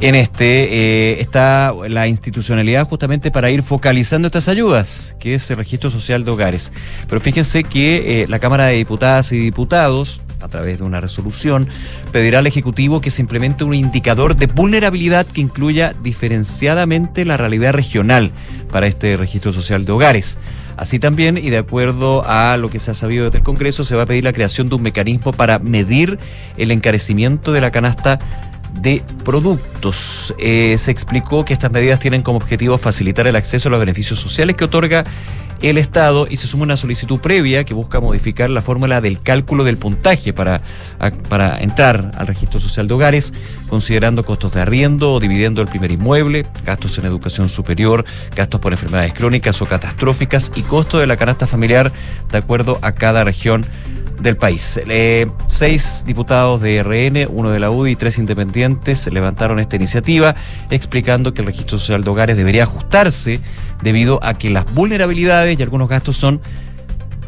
en 0.00 0.14
este, 0.14 1.14
eh, 1.14 1.20
está 1.20 1.74
la 1.88 2.06
institucionalidad 2.06 2.86
justamente 2.86 3.32
para 3.32 3.50
ir 3.50 3.64
focalizando 3.64 4.26
estas 4.26 4.48
ayudas, 4.48 5.16
que 5.18 5.34
es 5.34 5.50
el 5.50 5.56
registro 5.56 5.90
social 5.90 6.24
de 6.24 6.30
hogares. 6.30 6.72
Pero 7.08 7.20
fíjense 7.20 7.64
que 7.64 8.22
eh, 8.22 8.26
la 8.28 8.38
Cámara 8.38 8.66
de 8.66 8.76
Diputadas 8.76 9.32
y 9.32 9.40
Diputados 9.40 10.20
a 10.40 10.48
través 10.48 10.78
de 10.78 10.84
una 10.84 11.00
resolución, 11.00 11.68
pedirá 12.12 12.38
al 12.40 12.46
Ejecutivo 12.46 13.00
que 13.00 13.10
se 13.10 13.22
implemente 13.22 13.64
un 13.64 13.74
indicador 13.74 14.36
de 14.36 14.46
vulnerabilidad 14.46 15.26
que 15.26 15.40
incluya 15.40 15.94
diferenciadamente 16.02 17.24
la 17.24 17.36
realidad 17.36 17.72
regional 17.72 18.30
para 18.70 18.86
este 18.86 19.16
registro 19.16 19.52
social 19.52 19.84
de 19.84 19.92
hogares. 19.92 20.38
Así 20.76 21.00
también, 21.00 21.38
y 21.38 21.50
de 21.50 21.58
acuerdo 21.58 22.22
a 22.24 22.56
lo 22.56 22.70
que 22.70 22.78
se 22.78 22.92
ha 22.92 22.94
sabido 22.94 23.24
desde 23.24 23.38
el 23.38 23.44
Congreso, 23.44 23.82
se 23.82 23.96
va 23.96 24.04
a 24.04 24.06
pedir 24.06 24.22
la 24.22 24.32
creación 24.32 24.68
de 24.68 24.76
un 24.76 24.82
mecanismo 24.82 25.32
para 25.32 25.58
medir 25.58 26.20
el 26.56 26.70
encarecimiento 26.70 27.52
de 27.52 27.60
la 27.60 27.72
canasta 27.72 28.20
de 28.80 29.02
productos. 29.24 30.34
Eh, 30.38 30.76
se 30.78 30.90
explicó 30.90 31.44
que 31.44 31.52
estas 31.52 31.72
medidas 31.72 31.98
tienen 31.98 32.22
como 32.22 32.38
objetivo 32.38 32.78
facilitar 32.78 33.26
el 33.26 33.34
acceso 33.34 33.68
a 33.68 33.70
los 33.72 33.80
beneficios 33.80 34.20
sociales 34.20 34.56
que 34.56 34.64
otorga 34.64 35.04
el 35.62 35.78
Estado 35.78 36.26
y 36.28 36.36
se 36.36 36.46
suma 36.46 36.64
una 36.64 36.76
solicitud 36.76 37.20
previa 37.20 37.64
que 37.64 37.74
busca 37.74 38.00
modificar 38.00 38.50
la 38.50 38.62
fórmula 38.62 39.00
del 39.00 39.20
cálculo 39.20 39.64
del 39.64 39.76
puntaje 39.76 40.32
para, 40.32 40.62
para 41.28 41.58
entrar 41.60 42.12
al 42.16 42.26
registro 42.26 42.60
social 42.60 42.88
de 42.88 42.94
hogares, 42.94 43.32
considerando 43.68 44.24
costos 44.24 44.52
de 44.52 44.60
arriendo 44.60 45.12
o 45.12 45.20
dividiendo 45.20 45.60
el 45.62 45.68
primer 45.68 45.90
inmueble, 45.90 46.46
gastos 46.64 46.98
en 46.98 47.06
educación 47.06 47.48
superior, 47.48 48.04
gastos 48.36 48.60
por 48.60 48.72
enfermedades 48.72 49.12
crónicas 49.12 49.60
o 49.62 49.66
catastróficas 49.66 50.52
y 50.54 50.62
costo 50.62 50.98
de 50.98 51.06
la 51.06 51.16
canasta 51.16 51.46
familiar 51.46 51.92
de 52.30 52.38
acuerdo 52.38 52.78
a 52.82 52.92
cada 52.92 53.24
región 53.24 53.64
del 54.20 54.36
país. 54.36 54.80
Eh, 54.88 55.26
seis 55.46 56.02
diputados 56.06 56.60
de 56.60 56.82
RN, 56.82 57.28
uno 57.30 57.50
de 57.50 57.60
la 57.60 57.70
UDI 57.70 57.92
y 57.92 57.96
tres 57.96 58.18
independientes 58.18 59.10
levantaron 59.12 59.60
esta 59.60 59.76
iniciativa 59.76 60.34
explicando 60.70 61.34
que 61.34 61.42
el 61.42 61.46
registro 61.46 61.78
social 61.78 62.04
de 62.04 62.10
hogares 62.10 62.36
debería 62.36 62.64
ajustarse 62.64 63.40
debido 63.82 64.20
a 64.22 64.34
que 64.34 64.50
las 64.50 64.72
vulnerabilidades 64.74 65.58
y 65.58 65.62
algunos 65.62 65.88
gastos 65.88 66.16
son 66.16 66.40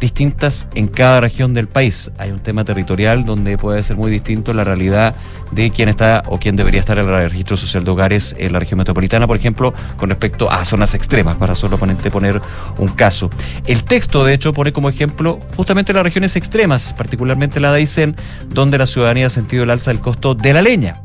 distintas 0.01 0.67
en 0.75 0.89
cada 0.89 1.21
región 1.21 1.55
del 1.55 1.69
país. 1.69 2.11
Hay 2.19 2.31
un 2.31 2.41
tema 2.41 2.65
territorial 2.65 3.25
donde 3.25 3.57
puede 3.59 3.83
ser 3.83 3.97
muy 3.97 4.11
distinto 4.11 4.53
la 4.53 4.65
realidad 4.65 5.15
de 5.53 5.71
quién 5.71 5.89
está 5.89 6.23
o 6.27 6.39
quién 6.39 6.57
debería 6.57 6.81
estar 6.81 6.99
en 6.99 7.09
el 7.09 7.31
registro 7.31 7.57
social 7.57 7.85
de 7.85 7.91
hogares 7.91 8.35
en 8.39 8.53
la 8.53 8.59
región 8.59 8.79
metropolitana, 8.79 9.27
por 9.27 9.37
ejemplo, 9.37 9.75
con 9.97 10.09
respecto 10.09 10.51
a 10.51 10.65
zonas 10.65 10.95
extremas, 10.95 11.37
para 11.37 11.55
solo 11.55 11.79
poner 11.79 12.41
un 12.79 12.89
caso. 12.89 13.31
El 13.67 13.85
texto, 13.85 14.25
de 14.25 14.35
hecho, 14.35 14.53
pone 14.53 14.73
como 14.73 14.89
ejemplo 14.89 15.39
justamente 15.55 15.93
las 15.93 16.03
regiones 16.03 16.35
extremas, 16.35 16.95
particularmente 16.95 17.61
la 17.61 17.71
de 17.71 17.79
Aysén, 17.79 18.17
donde 18.49 18.79
la 18.79 18.87
ciudadanía 18.87 19.27
ha 19.27 19.31
sentido 19.31 19.65
el 19.65 19.71
alza 19.71 19.91
del 19.91 20.01
costo 20.01 20.35
de 20.35 20.55
la 20.55 20.63
leña 20.63 21.03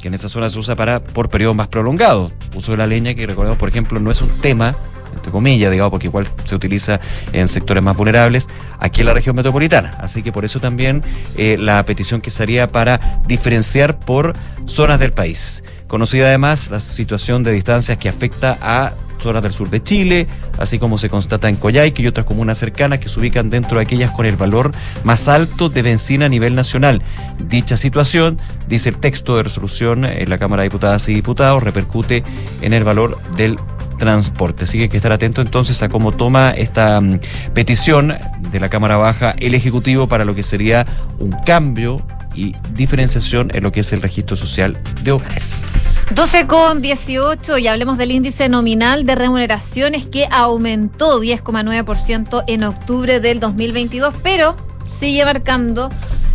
que 0.00 0.06
en 0.06 0.14
esa 0.14 0.28
zona 0.28 0.48
se 0.48 0.56
usa 0.56 0.76
para 0.76 1.00
por 1.00 1.28
periodos 1.28 1.56
más 1.56 1.66
prolongados. 1.66 2.32
Uso 2.54 2.70
de 2.70 2.78
la 2.78 2.86
leña, 2.86 3.14
que 3.14 3.26
recordemos, 3.26 3.58
por 3.58 3.68
ejemplo, 3.68 3.98
no 3.98 4.12
es 4.12 4.22
un 4.22 4.28
tema 4.40 4.76
entre 5.28 5.32
comillas, 5.32 5.70
digamos, 5.70 5.90
porque 5.90 6.06
igual 6.06 6.26
se 6.44 6.54
utiliza 6.54 7.00
en 7.32 7.48
sectores 7.48 7.82
más 7.82 7.96
vulnerables, 7.96 8.48
aquí 8.78 9.00
en 9.00 9.06
la 9.06 9.14
región 9.14 9.36
metropolitana. 9.36 9.94
Así 10.00 10.22
que 10.22 10.32
por 10.32 10.44
eso 10.44 10.58
también 10.58 11.02
eh, 11.36 11.56
la 11.58 11.82
petición 11.84 12.20
que 12.20 12.30
sería 12.30 12.68
para 12.68 13.20
diferenciar 13.26 13.98
por 13.98 14.34
zonas 14.66 14.98
del 14.98 15.12
país. 15.12 15.62
Conocida 15.86 16.26
además 16.26 16.70
la 16.70 16.80
situación 16.80 17.42
de 17.42 17.52
distancias 17.52 17.98
que 17.98 18.08
afecta 18.08 18.58
a 18.60 18.92
zonas 19.18 19.42
del 19.42 19.52
sur 19.52 19.68
de 19.68 19.82
Chile, 19.82 20.28
así 20.58 20.78
como 20.78 20.96
se 20.96 21.10
constata 21.10 21.48
en 21.48 21.56
Coyhaique 21.56 22.02
y 22.02 22.06
otras 22.06 22.24
comunas 22.24 22.58
cercanas 22.58 23.00
que 23.00 23.08
se 23.08 23.18
ubican 23.18 23.50
dentro 23.50 23.78
de 23.78 23.84
aquellas 23.84 24.12
con 24.12 24.26
el 24.26 24.36
valor 24.36 24.72
más 25.02 25.28
alto 25.28 25.68
de 25.68 25.82
benzina 25.82 26.26
a 26.26 26.28
nivel 26.28 26.54
nacional. 26.54 27.02
Dicha 27.48 27.76
situación, 27.76 28.38
dice 28.68 28.90
el 28.90 28.96
texto 28.96 29.36
de 29.36 29.42
resolución 29.42 30.04
en 30.04 30.30
la 30.30 30.38
Cámara 30.38 30.62
de 30.62 30.68
Diputadas 30.68 31.08
y 31.08 31.14
Diputados, 31.14 31.62
repercute 31.62 32.22
en 32.62 32.72
el 32.72 32.84
valor 32.84 33.18
del 33.36 33.58
transporte. 33.98 34.64
Así 34.64 34.78
que 34.78 34.84
hay 34.84 34.88
que 34.88 34.96
estar 34.96 35.12
atento 35.12 35.42
entonces 35.42 35.82
a 35.82 35.88
cómo 35.88 36.12
toma 36.12 36.50
esta 36.50 37.00
mm, 37.00 37.20
petición 37.54 38.16
de 38.50 38.60
la 38.60 38.68
Cámara 38.68 38.96
Baja 38.96 39.34
el 39.38 39.54
Ejecutivo 39.54 40.06
para 40.06 40.24
lo 40.24 40.34
que 40.34 40.42
sería 40.42 40.86
un 41.18 41.32
cambio 41.44 42.02
y 42.34 42.54
diferenciación 42.74 43.50
en 43.52 43.64
lo 43.64 43.72
que 43.72 43.80
es 43.80 43.92
el 43.92 44.00
registro 44.00 44.36
social 44.36 44.78
de 45.02 45.12
hogares. 45.12 45.66
12 46.14 46.46
con 46.46 46.80
18 46.80 47.58
y 47.58 47.66
hablemos 47.66 47.98
del 47.98 48.12
índice 48.12 48.48
nominal 48.48 49.04
de 49.04 49.14
remuneraciones 49.14 50.06
que 50.06 50.26
aumentó 50.30 51.20
10,9% 51.20 52.44
en 52.46 52.62
octubre 52.62 53.20
del 53.20 53.40
2022, 53.40 54.14
pero 54.22 54.56
sigue 54.86 55.24
marcando 55.24 55.90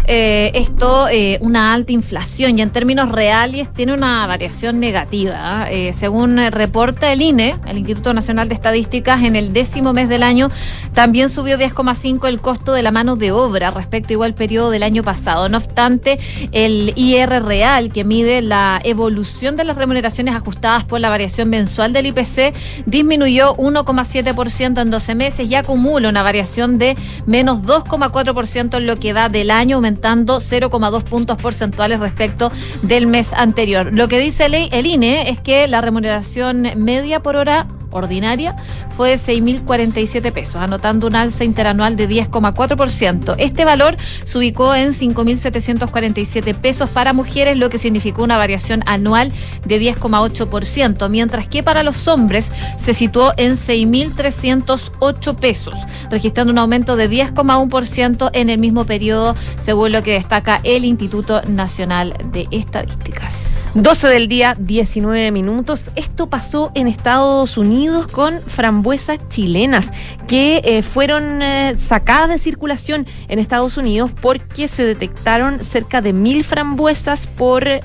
eh, 0.05 0.51
esto 0.55 1.07
eh, 1.09 1.37
una 1.41 1.73
alta 1.73 1.93
inflación 1.93 2.57
y 2.57 2.61
en 2.61 2.69
términos 2.69 3.11
reales 3.11 3.71
tiene 3.71 3.93
una 3.93 4.25
variación 4.27 4.79
negativa. 4.79 5.67
Eh, 5.69 5.93
según 5.93 6.39
eh, 6.39 6.49
reporta 6.49 7.11
el 7.11 7.21
INE, 7.21 7.55
el 7.65 7.77
Instituto 7.77 8.13
Nacional 8.13 8.49
de 8.49 8.55
Estadísticas, 8.55 9.23
en 9.23 9.35
el 9.35 9.53
décimo 9.53 9.93
mes 9.93 10.09
del 10.09 10.23
año 10.23 10.49
también 10.93 11.29
subió 11.29 11.57
10,5 11.57 12.27
el 12.27 12.41
costo 12.41 12.73
de 12.73 12.83
la 12.83 12.91
mano 12.91 13.15
de 13.15 13.31
obra 13.31 13.71
respecto 13.71 14.13
igual 14.13 14.33
periodo 14.33 14.71
del 14.71 14.83
año 14.83 15.03
pasado. 15.03 15.47
No 15.47 15.57
obstante, 15.57 16.19
el 16.51 16.93
IR 16.95 17.43
real, 17.43 17.91
que 17.91 18.03
mide 18.03 18.41
la 18.41 18.81
evolución 18.83 19.55
de 19.55 19.63
las 19.63 19.77
remuneraciones 19.77 20.35
ajustadas 20.35 20.83
por 20.83 20.99
la 20.99 21.09
variación 21.09 21.49
mensual 21.49 21.93
del 21.93 22.07
IPC, 22.07 22.53
disminuyó 22.85 23.55
1,7% 23.55 24.81
en 24.81 24.91
12 24.91 25.15
meses 25.15 25.49
y 25.49 25.55
acumula 25.55 26.09
una 26.09 26.23
variación 26.23 26.77
de 26.77 26.95
menos 27.25 27.61
2,4% 27.61 28.77
en 28.77 28.87
lo 28.87 28.97
que 28.97 29.13
va 29.13 29.29
del 29.29 29.49
año, 29.49 29.77
aumentando 29.77 29.92
0,2 30.01 31.03
puntos 31.03 31.37
porcentuales 31.37 31.99
respecto 31.99 32.51
del 32.81 33.07
mes 33.07 33.33
anterior. 33.33 33.91
Lo 33.93 34.07
que 34.07 34.19
dice 34.19 34.45
el 34.45 34.85
INE 34.85 35.29
es 35.29 35.39
que 35.39 35.67
la 35.67 35.81
remuneración 35.81 36.67
media 36.77 37.21
por 37.21 37.35
hora 37.35 37.67
ordinaria 37.93 38.55
fue 38.95 39.09
de 39.09 39.15
6.047 39.15 40.31
pesos, 40.31 40.55
anotando 40.55 41.07
un 41.07 41.15
alza 41.15 41.43
interanual 41.43 41.95
de 41.95 42.09
10,4%. 42.09 43.35
Este 43.37 43.65
valor 43.65 43.97
se 44.25 44.37
ubicó 44.37 44.75
en 44.75 44.89
5.747 44.89 46.55
pesos 46.55 46.89
para 46.89 47.13
mujeres, 47.13 47.57
lo 47.57 47.69
que 47.69 47.77
significó 47.77 48.23
una 48.23 48.37
variación 48.37 48.83
anual 48.85 49.31
de 49.65 49.81
10,8%, 49.81 51.09
mientras 51.09 51.47
que 51.47 51.63
para 51.63 51.83
los 51.83 52.07
hombres 52.07 52.51
se 52.77 52.93
situó 52.93 53.33
en 53.37 53.53
6.308 53.53 55.35
pesos, 55.35 55.75
registrando 56.09 56.51
un 56.53 56.59
aumento 56.59 56.95
de 56.95 57.09
10,1% 57.09 58.29
en 58.33 58.49
el 58.49 58.59
mismo 58.59 58.85
periodo, 58.85 59.35
según 59.63 59.91
lo 59.91 60.03
que 60.03 60.13
destaca 60.13 60.59
el 60.63 60.85
Instituto 60.85 61.41
Nacional 61.47 62.15
de 62.31 62.47
Estadísticas. 62.51 63.69
12 63.75 64.07
del 64.07 64.27
día, 64.27 64.55
19 64.59 65.31
minutos. 65.31 65.89
Esto 65.95 66.27
pasó 66.27 66.71
en 66.75 66.87
Estados 66.87 67.57
Unidos 67.57 67.82
con 68.11 68.39
frambuesas 68.39 69.19
chilenas 69.27 69.91
que 70.27 70.61
eh, 70.63 70.83
fueron 70.83 71.41
eh, 71.41 71.75
sacadas 71.77 72.29
de 72.29 72.39
circulación 72.39 73.05
en 73.27 73.39
Estados 73.39 73.75
Unidos 73.75 74.11
porque 74.21 74.69
se 74.69 74.85
detectaron 74.85 75.61
cerca 75.61 76.01
de 76.01 76.13
mil 76.13 76.45
frambuesas 76.45 77.27
por 77.27 77.67
eh, 77.67 77.81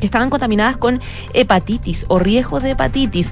que 0.00 0.06
estaban 0.06 0.30
contaminadas 0.30 0.78
con 0.78 1.02
hepatitis 1.34 2.06
o 2.08 2.18
riesgo 2.18 2.60
de 2.60 2.70
hepatitis. 2.70 3.30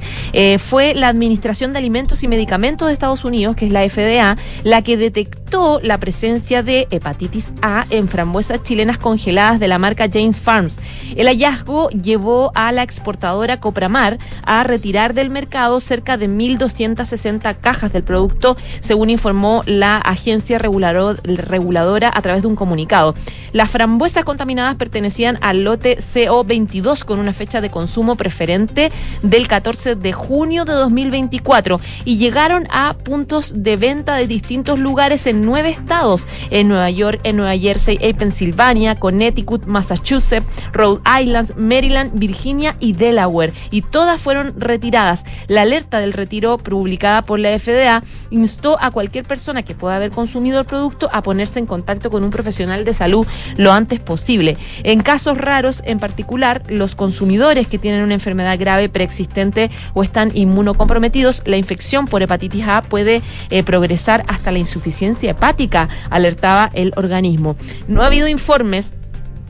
Fue 0.58 0.94
la 0.94 1.08
Administración 1.08 1.72
de 1.72 1.78
Alimentos 1.78 2.22
y 2.22 2.28
Medicamentos 2.28 2.88
de 2.88 2.94
Estados 2.94 3.24
Unidos, 3.24 3.56
que 3.56 3.66
es 3.66 3.72
la 3.72 3.88
FDA, 3.88 4.36
la 4.62 4.82
que 4.82 4.96
detectó 4.96 5.80
la 5.82 5.98
presencia 5.98 6.62
de 6.62 6.86
hepatitis 6.90 7.46
A 7.62 7.86
en 7.90 8.08
frambuesas 8.08 8.62
chilenas 8.62 8.98
congeladas 8.98 9.58
de 9.58 9.68
la 9.68 9.78
marca 9.78 10.08
James 10.12 10.38
Farms. 10.38 10.76
El 11.16 11.26
hallazgo 11.26 11.90
llevó 11.90 12.52
a 12.54 12.70
la 12.72 12.82
exportadora 12.82 13.58
Copramar 13.58 14.18
a 14.44 14.62
retirar 14.62 15.14
del 15.14 15.30
mercado 15.30 15.80
cerca 15.80 16.09
de 16.16 16.28
1.260 16.28 17.56
cajas 17.60 17.92
del 17.92 18.02
producto, 18.02 18.56
según 18.80 19.10
informó 19.10 19.62
la 19.66 19.98
agencia 19.98 20.58
reguladora 20.58 22.12
a 22.14 22.22
través 22.22 22.42
de 22.42 22.48
un 22.48 22.56
comunicado. 22.56 23.14
Las 23.52 23.70
frambuesas 23.70 24.24
contaminadas 24.24 24.76
pertenecían 24.76 25.38
al 25.40 25.64
lote 25.64 25.98
CO22 25.98 27.04
con 27.04 27.18
una 27.18 27.32
fecha 27.32 27.60
de 27.60 27.70
consumo 27.70 28.16
preferente 28.16 28.92
del 29.22 29.48
14 29.48 29.96
de 29.96 30.12
junio 30.12 30.64
de 30.64 30.72
2024 30.72 31.80
y 32.04 32.16
llegaron 32.16 32.66
a 32.70 32.94
puntos 32.94 33.52
de 33.56 33.76
venta 33.76 34.16
de 34.16 34.26
distintos 34.26 34.78
lugares 34.78 35.26
en 35.26 35.42
nueve 35.42 35.70
estados, 35.70 36.24
en 36.50 36.68
Nueva 36.68 36.90
York, 36.90 37.20
en 37.24 37.36
Nueva 37.36 37.56
Jersey, 37.56 37.98
en 38.00 38.16
Pensilvania, 38.16 38.94
Connecticut, 38.96 39.66
Massachusetts, 39.66 40.46
Rhode 40.72 41.00
Island, 41.20 41.54
Maryland, 41.56 42.18
Virginia 42.18 42.76
y 42.80 42.92
Delaware. 42.92 43.52
Y 43.70 43.82
todas 43.82 44.20
fueron 44.20 44.54
retiradas. 44.58 45.24
La 45.48 45.62
alerta 45.62 45.99
del 46.00 46.12
retiro 46.12 46.58
publicada 46.58 47.22
por 47.22 47.38
la 47.38 47.56
FDA 47.58 48.02
instó 48.30 48.78
a 48.80 48.90
cualquier 48.90 49.24
persona 49.24 49.62
que 49.62 49.74
pueda 49.74 49.96
haber 49.96 50.10
consumido 50.10 50.60
el 50.60 50.66
producto 50.66 51.08
a 51.12 51.22
ponerse 51.22 51.58
en 51.58 51.66
contacto 51.66 52.10
con 52.10 52.24
un 52.24 52.30
profesional 52.30 52.84
de 52.84 52.94
salud 52.94 53.26
lo 53.56 53.72
antes 53.72 54.00
posible. 54.00 54.56
En 54.82 55.00
casos 55.00 55.38
raros, 55.38 55.82
en 55.84 55.98
particular, 55.98 56.62
los 56.68 56.94
consumidores 56.94 57.66
que 57.66 57.78
tienen 57.78 58.02
una 58.02 58.14
enfermedad 58.14 58.58
grave 58.58 58.88
preexistente 58.88 59.70
o 59.94 60.02
están 60.02 60.30
inmunocomprometidos, 60.34 61.42
la 61.46 61.56
infección 61.56 62.06
por 62.06 62.22
hepatitis 62.22 62.66
A 62.66 62.82
puede 62.82 63.22
eh, 63.50 63.62
progresar 63.62 64.24
hasta 64.28 64.50
la 64.50 64.58
insuficiencia 64.58 65.30
hepática, 65.30 65.88
alertaba 66.10 66.70
el 66.74 66.92
organismo. 66.96 67.56
No 67.88 68.02
ha 68.02 68.06
habido 68.06 68.28
informes 68.28 68.94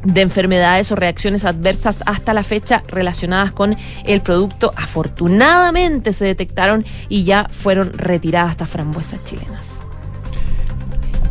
de 0.04 0.20
enfermedades 0.20 0.90
o 0.92 0.96
reacciones 0.96 1.44
adversas 1.44 1.98
hasta 2.06 2.32
la 2.34 2.42
fecha 2.44 2.82
relacionadas 2.88 3.52
con 3.52 3.76
el 4.04 4.20
producto. 4.20 4.72
Afortunadamente 4.76 6.12
se 6.12 6.24
detectaron 6.24 6.84
y 7.08 7.24
ya 7.24 7.48
fueron 7.50 7.92
retiradas 7.92 8.52
estas 8.52 8.70
frambuesas 8.70 9.24
chilenas. 9.24 9.80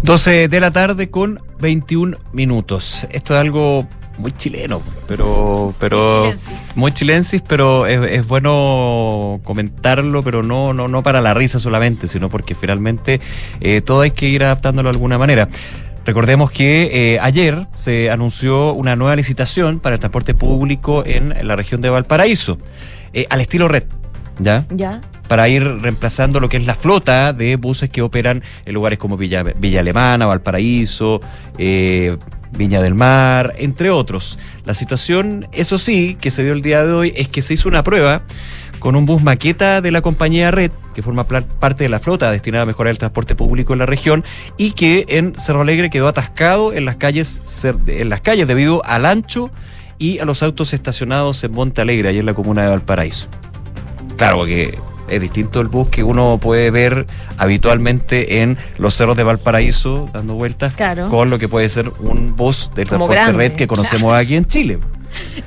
12 0.04 0.48
de 0.48 0.60
la 0.60 0.72
tarde 0.72 1.10
con 1.10 1.42
21 1.60 2.18
minutos. 2.32 3.06
Esto 3.12 3.36
es 3.36 3.42
algo 3.42 3.86
muy 4.18 4.32
chileno, 4.32 4.82
pero 5.08 5.74
pero 5.80 6.24
Muy 6.26 6.34
chilensis. 6.34 6.78
muy 6.78 6.92
chilensis, 6.92 7.42
pero 7.46 7.86
es, 7.86 8.12
es 8.12 8.28
bueno 8.28 9.40
comentarlo, 9.44 10.24
pero 10.24 10.44
no 10.44 10.74
no 10.74 10.88
no 10.88 11.04
para 11.04 11.22
la 11.22 11.34
risa 11.34 11.60
solamente, 11.60 12.08
sino 12.08 12.30
porque 12.30 12.56
finalmente 12.56 13.20
eh, 13.62 13.82
todo 13.82 14.02
hay 14.02 14.12
que 14.12 14.28
ir 14.28 14.44
adaptándolo 14.44 14.90
de 14.90 14.96
alguna 14.96 15.18
manera. 15.18 15.48
Recordemos 16.10 16.50
que 16.50 16.90
eh, 16.92 17.20
ayer 17.22 17.68
se 17.76 18.10
anunció 18.10 18.74
una 18.74 18.96
nueva 18.96 19.16
licitación 19.16 19.80
para 19.80 19.94
el 19.94 20.00
transporte 20.00 20.34
público 20.34 21.04
en 21.06 21.36
la 21.48 21.56
región 21.56 21.82
de 21.82 21.92
Valparaíso, 21.92 22.58
eh, 23.14 23.28
al 23.30 23.42
estilo 23.42 23.68
red, 23.68 23.84
¿ya? 24.40 24.66
¿Ya? 24.72 25.02
para 25.28 25.48
ir 25.50 25.64
reemplazando 25.64 26.40
lo 26.40 26.50
que 26.50 26.58
es 26.58 26.66
la 26.66 26.74
flota 26.74 27.32
de 27.32 27.58
buses 27.58 27.92
que 27.92 28.02
operan 28.02 28.42
en 28.66 28.74
lugares 28.74 28.98
como 28.98 29.18
Villa, 29.18 29.44
Villa 29.44 29.82
Alemana, 29.82 30.26
Valparaíso, 30.26 31.22
eh, 31.60 32.18
Viña 32.58 32.82
del 32.82 32.96
Mar, 32.96 33.54
entre 33.60 33.92
otros. 33.92 34.40
La 34.66 34.74
situación, 34.74 35.48
eso 35.52 35.78
sí, 35.78 36.18
que 36.20 36.32
se 36.32 36.44
dio 36.44 36.54
el 36.54 36.64
día 36.64 36.84
de 36.84 36.92
hoy 36.92 37.14
es 37.16 37.28
que 37.28 37.44
se 37.44 37.54
hizo 37.54 37.70
una 37.70 37.84
prueba 37.84 38.24
con 38.80 38.96
un 38.96 39.06
bus 39.06 39.22
maqueta 39.22 39.82
de 39.82 39.92
la 39.92 40.02
compañía 40.02 40.52
Red, 40.52 40.72
que 40.94 41.02
forma 41.02 41.26
parte 41.26 41.84
de 41.84 41.90
la 41.90 42.00
flota 42.00 42.32
destinada 42.32 42.64
a 42.64 42.66
mejorar 42.66 42.92
el 42.92 42.98
transporte 42.98 43.36
público 43.36 43.74
en 43.74 43.80
la 43.80 43.86
región 43.86 44.24
y 44.58 44.72
que 44.72 45.06
en 45.10 45.36
Cerro 45.38 45.62
Alegre 45.62 45.90
quedó 45.90 46.08
atascado 46.08 46.74
en 46.74 46.86
las 46.86 46.96
calles, 46.96 47.42
en 47.88 48.10
las 48.10 48.22
calles 48.22 48.48
debido 48.48 48.84
al 48.86 49.06
ancho 49.06 49.52
y 49.98 50.20
a 50.20 50.26
los 50.26 50.42
autos 50.44 50.74
estacionados 50.74 51.44
en 51.44 51.52
Monte 51.52 51.82
Alegre, 51.82 52.10
ahí 52.10 52.20
en 52.20 52.26
la 52.26 52.34
comuna 52.34 52.64
de 52.64 52.70
Valparaíso. 52.70 53.28
Claro, 54.18 54.38
porque 54.38 54.78
es 55.10 55.22
distinto 55.22 55.60
el 55.62 55.68
bus 55.68 55.90
que 55.90 56.04
uno 56.04 56.38
puede 56.42 56.72
ver 56.72 57.08
habitualmente 57.38 58.42
en 58.42 58.58
los 58.78 58.96
cerros 58.96 59.18
de 59.18 59.24
Valparaíso 59.24 60.10
dando 60.14 60.36
vueltas 60.36 60.74
Claro. 60.76 61.10
con 61.10 61.30
lo 61.30 61.40
que 61.40 61.48
puede 61.48 61.68
ser 61.70 61.92
un 62.00 62.36
bus 62.36 62.72
del 62.76 62.88
Como 62.88 63.06
transporte 63.08 63.16
grande, 63.34 63.50
red 63.50 63.58
que 63.58 63.68
conocemos 63.68 64.14
aquí 64.16 64.36
en 64.36 64.46
Chile. 64.46 64.80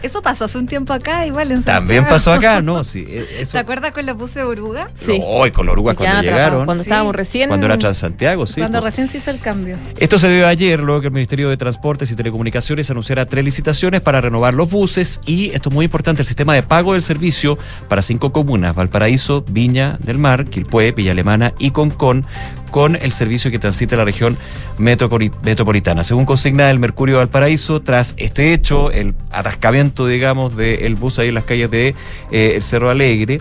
Eso 0.03 0.23
pasó 0.23 0.45
hace 0.47 0.59
un 0.59 0.67
tiempo 0.67 0.93
acá, 0.93 1.27
igual 1.27 1.53
en 1.53 1.63
También 1.63 2.03
Santiago. 2.03 2.17
pasó 2.17 2.33
acá, 2.33 2.61
¿no? 2.63 2.83
Sí, 2.85 3.07
e- 3.09 3.27
eso. 3.41 3.53
¿Te 3.53 3.59
acuerdas 3.59 3.93
con 3.93 4.05
los 4.07 4.17
buses 4.17 4.37
de 4.37 4.43
Oruga? 4.45 4.91
Sí. 4.95 5.21
Hoy 5.25 5.51
con 5.51 5.67
los 5.67 5.73
orugas 5.75 5.95
Y 5.95 5.99
quedan 5.99 6.13
cuando 6.15 6.31
llegaron, 6.31 6.65
Cuando 6.65 6.83
Sí. 6.85 6.89
estábamos 6.89 7.15
recién. 7.15 7.49
cuando 7.49 7.67
era 7.67 7.79
Transantiago, 7.79 8.47
sí. 8.47 8.61
Cuando 8.61 8.81
pues. 8.81 8.93
recién 8.93 9.09
se 9.09 9.19
hizo 9.19 9.31
el 9.31 9.41
cambio. 9.41 9.77
Esto 9.99 10.19
se 10.19 10.29
dio 10.35 10.47
ayer, 10.47 10.81
luego 10.81 11.01
que 11.01 11.07
el 11.09 11.13
Ministerio 11.13 11.49
de 11.51 11.57
Transportes 11.57 12.11
y 12.11 12.17
Telecomunicaciones 12.17 12.91
anunciara 12.91 13.27
tres 13.27 13.45
licitaciones 13.45 14.01
para 14.01 14.21
renovar 14.21 14.55
los 14.55 14.69
buses 14.71 15.21
y, 15.27 15.51
esto 15.51 15.69
es 15.69 15.75
muy 15.75 15.85
importante, 15.85 16.23
el 16.23 16.27
sistema 16.27 16.55
de 16.55 16.63
pago 16.63 16.93
del 16.95 17.03
servicio 17.03 17.59
para 17.89 18.03
cinco 18.03 18.33
comunas, 18.33 18.75
Valparaíso, 18.75 19.45
Viña 19.49 19.97
del 20.01 20.19
Mar, 20.19 20.47
Quilpué, 20.47 20.93
Villa 20.93 21.13
Alemana 21.13 21.53
y 21.59 21.71
Concón, 21.71 22.27
con 22.73 22.97
el 22.97 23.13
servicio 23.13 23.53
que 23.53 23.61
transita 23.61 23.95
la 23.95 24.05
región 24.05 24.37
metropolitana. 24.79 26.03
Según 26.03 26.25
consigna 26.25 26.69
el 26.71 26.81
Mercurio 26.81 27.19
Valparaíso, 27.19 27.83
tras 27.83 28.15
este 28.17 28.53
hecho, 28.53 28.91
el 28.91 29.15
atascamiento, 29.31 30.09
digamos, 30.09 30.57
del 30.57 30.97
bus 30.97 31.21
ahí 31.21 31.29
en 31.29 31.35
las 31.35 31.45
calles 31.45 31.71
de 31.71 31.95
eh, 32.33 32.53
el 32.57 32.63
Cerro 32.63 32.91
Alegre, 32.91 33.41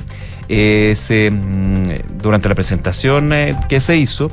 eh, 0.54 1.32
mm, 1.32 2.22
durante 2.22 2.50
la 2.50 2.56
presentación 2.56 3.32
eh, 3.32 3.56
que 3.70 3.80
se 3.80 3.96
hizo, 3.96 4.30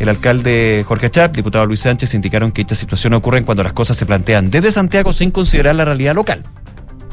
el 0.00 0.08
alcalde 0.08 0.84
Jorge 0.86 1.06
Achap, 1.06 1.36
diputado 1.36 1.64
Luis 1.64 1.80
Sánchez, 1.80 2.12
indicaron 2.14 2.50
que 2.50 2.62
esta 2.62 2.74
situación 2.74 3.14
ocurre 3.14 3.44
cuando 3.44 3.62
las 3.62 3.72
cosas 3.72 3.96
se 3.96 4.04
plantean 4.04 4.50
desde 4.50 4.72
Santiago 4.72 5.12
sin 5.12 5.30
considerar 5.30 5.76
la 5.76 5.84
realidad 5.84 6.14
local. 6.16 6.42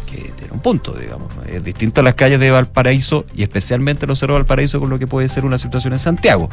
Que 0.08 0.32
tiene 0.38 0.54
un 0.54 0.60
punto, 0.60 0.94
digamos. 0.94 1.32
Es 1.46 1.64
distinto 1.64 2.02
a 2.02 2.04
las 2.04 2.16
calles 2.16 2.40
de 2.40 2.50
Valparaíso 2.50 3.26
y 3.36 3.44
especialmente 3.44 4.08
los 4.08 4.18
cerros 4.18 4.36
de 4.36 4.40
Valparaíso 4.40 4.80
con 4.80 4.90
lo 4.90 4.98
que 4.98 5.06
puede 5.06 5.28
ser 5.28 5.46
una 5.46 5.60
situación 5.60 5.94
en 5.94 6.00
Santiago. 6.00 6.50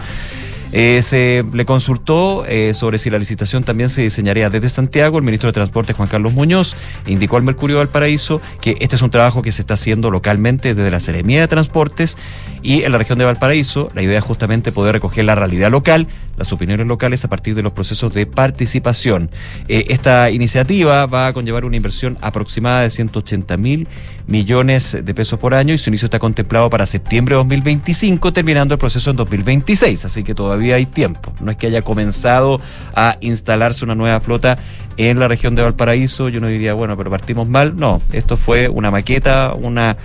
Eh, 0.73 1.01
se 1.03 1.45
le 1.53 1.65
consultó 1.65 2.45
eh, 2.47 2.75
sobre 2.75 2.99
si 2.99 3.11
la 3.11 3.19
licitación 3.19 3.65
también 3.65 3.89
se 3.89 4.03
diseñaría 4.03 4.51
desde 4.51 4.69
Santiago. 4.69 5.19
El 5.19 5.25
ministro 5.25 5.49
de 5.49 5.53
Transporte, 5.53 5.93
Juan 5.93 6.09
Carlos 6.09 6.33
Muñoz, 6.33 6.77
indicó 7.07 7.37
al 7.37 7.43
Mercurio 7.43 7.79
Valparaíso 7.79 8.41
que 8.61 8.77
este 8.81 8.97
es 8.97 9.03
un 9.03 9.11
trabajo 9.11 9.43
que 9.43 9.53
se 9.53 9.63
está 9.63 9.75
haciendo 9.75 10.11
localmente 10.11 10.75
desde 10.75 10.91
la 10.91 11.01
Seremía 11.01 11.41
de 11.41 11.49
Transportes 11.49 12.17
Y 12.63 12.83
en 12.83 12.93
la 12.93 12.99
región 12.99 13.19
de 13.19 13.25
Valparaíso, 13.25 13.89
la 13.95 14.03
idea 14.03 14.19
es 14.19 14.25
justamente 14.25 14.73
poder 14.73 14.95
recoger 14.95 15.25
la 15.25 15.35
realidad 15.35 15.71
local, 15.71 16.09
las 16.37 16.53
opiniones 16.53 16.87
locales 16.87 17.25
a 17.25 17.29
partir 17.29 17.55
de 17.55 17.63
los 17.63 17.73
procesos 17.73 18.13
de 18.15 18.27
participación. 18.27 19.31
Eh, 19.69 19.87
esta 19.89 20.31
iniciativa 20.31 21.07
va 21.07 21.29
a 21.29 21.33
conllevar 21.33 21.65
una 21.65 21.77
inversión 21.77 22.19
aproximada 22.21 22.83
de 22.83 22.91
180 22.91 23.57
mil 23.57 23.87
millones 24.27 24.99
de 25.03 25.15
pesos 25.15 25.39
por 25.39 25.55
año 25.55 25.75
y 25.75 25.79
su 25.79 25.91
inicio 25.91 26.07
está 26.07 26.19
contemplado 26.19 26.71
para 26.71 26.87
septiembre 26.87 27.35
de 27.35 27.39
2025, 27.39 28.33
terminando 28.33 28.75
el 28.75 28.79
proceso 28.79 29.11
en 29.11 29.17
2026, 29.17 30.05
así 30.05 30.25
que 30.25 30.35
todavía 30.35 30.77
hay 30.77 30.87
tiempo. 30.87 31.33
No 31.41 31.51
es 31.51 31.57
que 31.57 31.67
haya 31.67 31.83
comenzado 31.83 32.61
a 32.95 33.17
instalarse 33.21 33.85
una 33.85 33.95
nueva 33.95 34.21
flota 34.21 34.59
en 34.97 35.19
la 35.19 35.29
región 35.29 35.55
de 35.55 35.63
Valparaíso, 35.63 36.29
yo 36.29 36.41
no 36.41 36.47
diría, 36.47 36.75
bueno, 36.75 36.97
pero 36.97 37.11
partimos 37.11 37.49
mal. 37.49 37.77
No, 37.77 38.01
esto 38.13 38.37
fue 38.37 38.69
una 38.69 38.91
maqueta, 38.91 39.55
una 39.55 39.97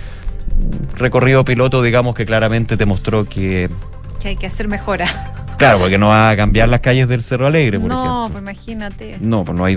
recorrido 0.96 1.44
piloto, 1.44 1.82
digamos, 1.82 2.14
que 2.14 2.24
claramente 2.24 2.76
demostró 2.76 3.24
que... 3.24 3.70
Que 4.20 4.28
hay 4.28 4.36
que 4.36 4.46
hacer 4.46 4.68
mejora. 4.68 5.06
Claro, 5.60 5.78
porque 5.78 5.98
no 5.98 6.08
va 6.08 6.30
a 6.30 6.36
cambiar 6.36 6.70
las 6.70 6.80
calles 6.80 7.06
del 7.06 7.22
Cerro 7.22 7.46
Alegre, 7.46 7.78
por 7.78 7.88
no, 7.90 8.02
ejemplo. 8.02 8.28
pues 8.32 8.42
imagínate. 8.42 9.18
No, 9.20 9.44
pues 9.44 9.56
no 9.56 9.66
hay, 9.66 9.76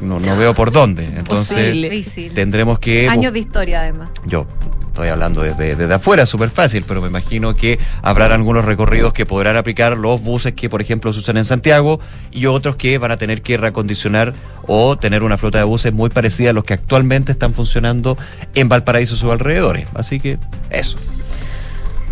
no, 0.00 0.20
no 0.20 0.36
veo 0.36 0.54
por 0.54 0.70
dónde. 0.70 1.04
Entonces 1.04 1.72
Difícil. 1.72 2.32
tendremos 2.32 2.78
que 2.78 3.08
Años 3.08 3.32
de 3.32 3.40
historia, 3.40 3.80
además. 3.80 4.10
yo 4.26 4.46
estoy 4.86 5.08
hablando 5.08 5.42
desde, 5.42 5.74
desde 5.74 5.92
afuera, 5.92 6.24
súper 6.24 6.50
fácil, 6.50 6.84
pero 6.86 7.02
me 7.02 7.08
imagino 7.08 7.56
que 7.56 7.80
habrán 8.00 8.30
algunos 8.30 8.64
recorridos 8.64 9.12
que 9.12 9.26
podrán 9.26 9.56
aplicar 9.56 9.96
los 9.96 10.22
buses 10.22 10.52
que, 10.52 10.70
por 10.70 10.80
ejemplo, 10.80 11.12
se 11.12 11.18
usan 11.18 11.36
en 11.36 11.44
Santiago 11.44 11.98
y 12.30 12.46
otros 12.46 12.76
que 12.76 12.96
van 12.98 13.10
a 13.10 13.16
tener 13.16 13.42
que 13.42 13.56
reacondicionar 13.56 14.34
o 14.68 14.96
tener 14.96 15.24
una 15.24 15.36
flota 15.36 15.58
de 15.58 15.64
buses 15.64 15.92
muy 15.92 16.10
parecida 16.10 16.50
a 16.50 16.52
los 16.52 16.62
que 16.62 16.74
actualmente 16.74 17.32
están 17.32 17.52
funcionando 17.54 18.16
en 18.54 18.68
Valparaíso 18.68 19.16
y 19.16 19.18
sus 19.18 19.32
alrededores. 19.32 19.88
Así 19.94 20.20
que 20.20 20.38
eso. 20.70 20.96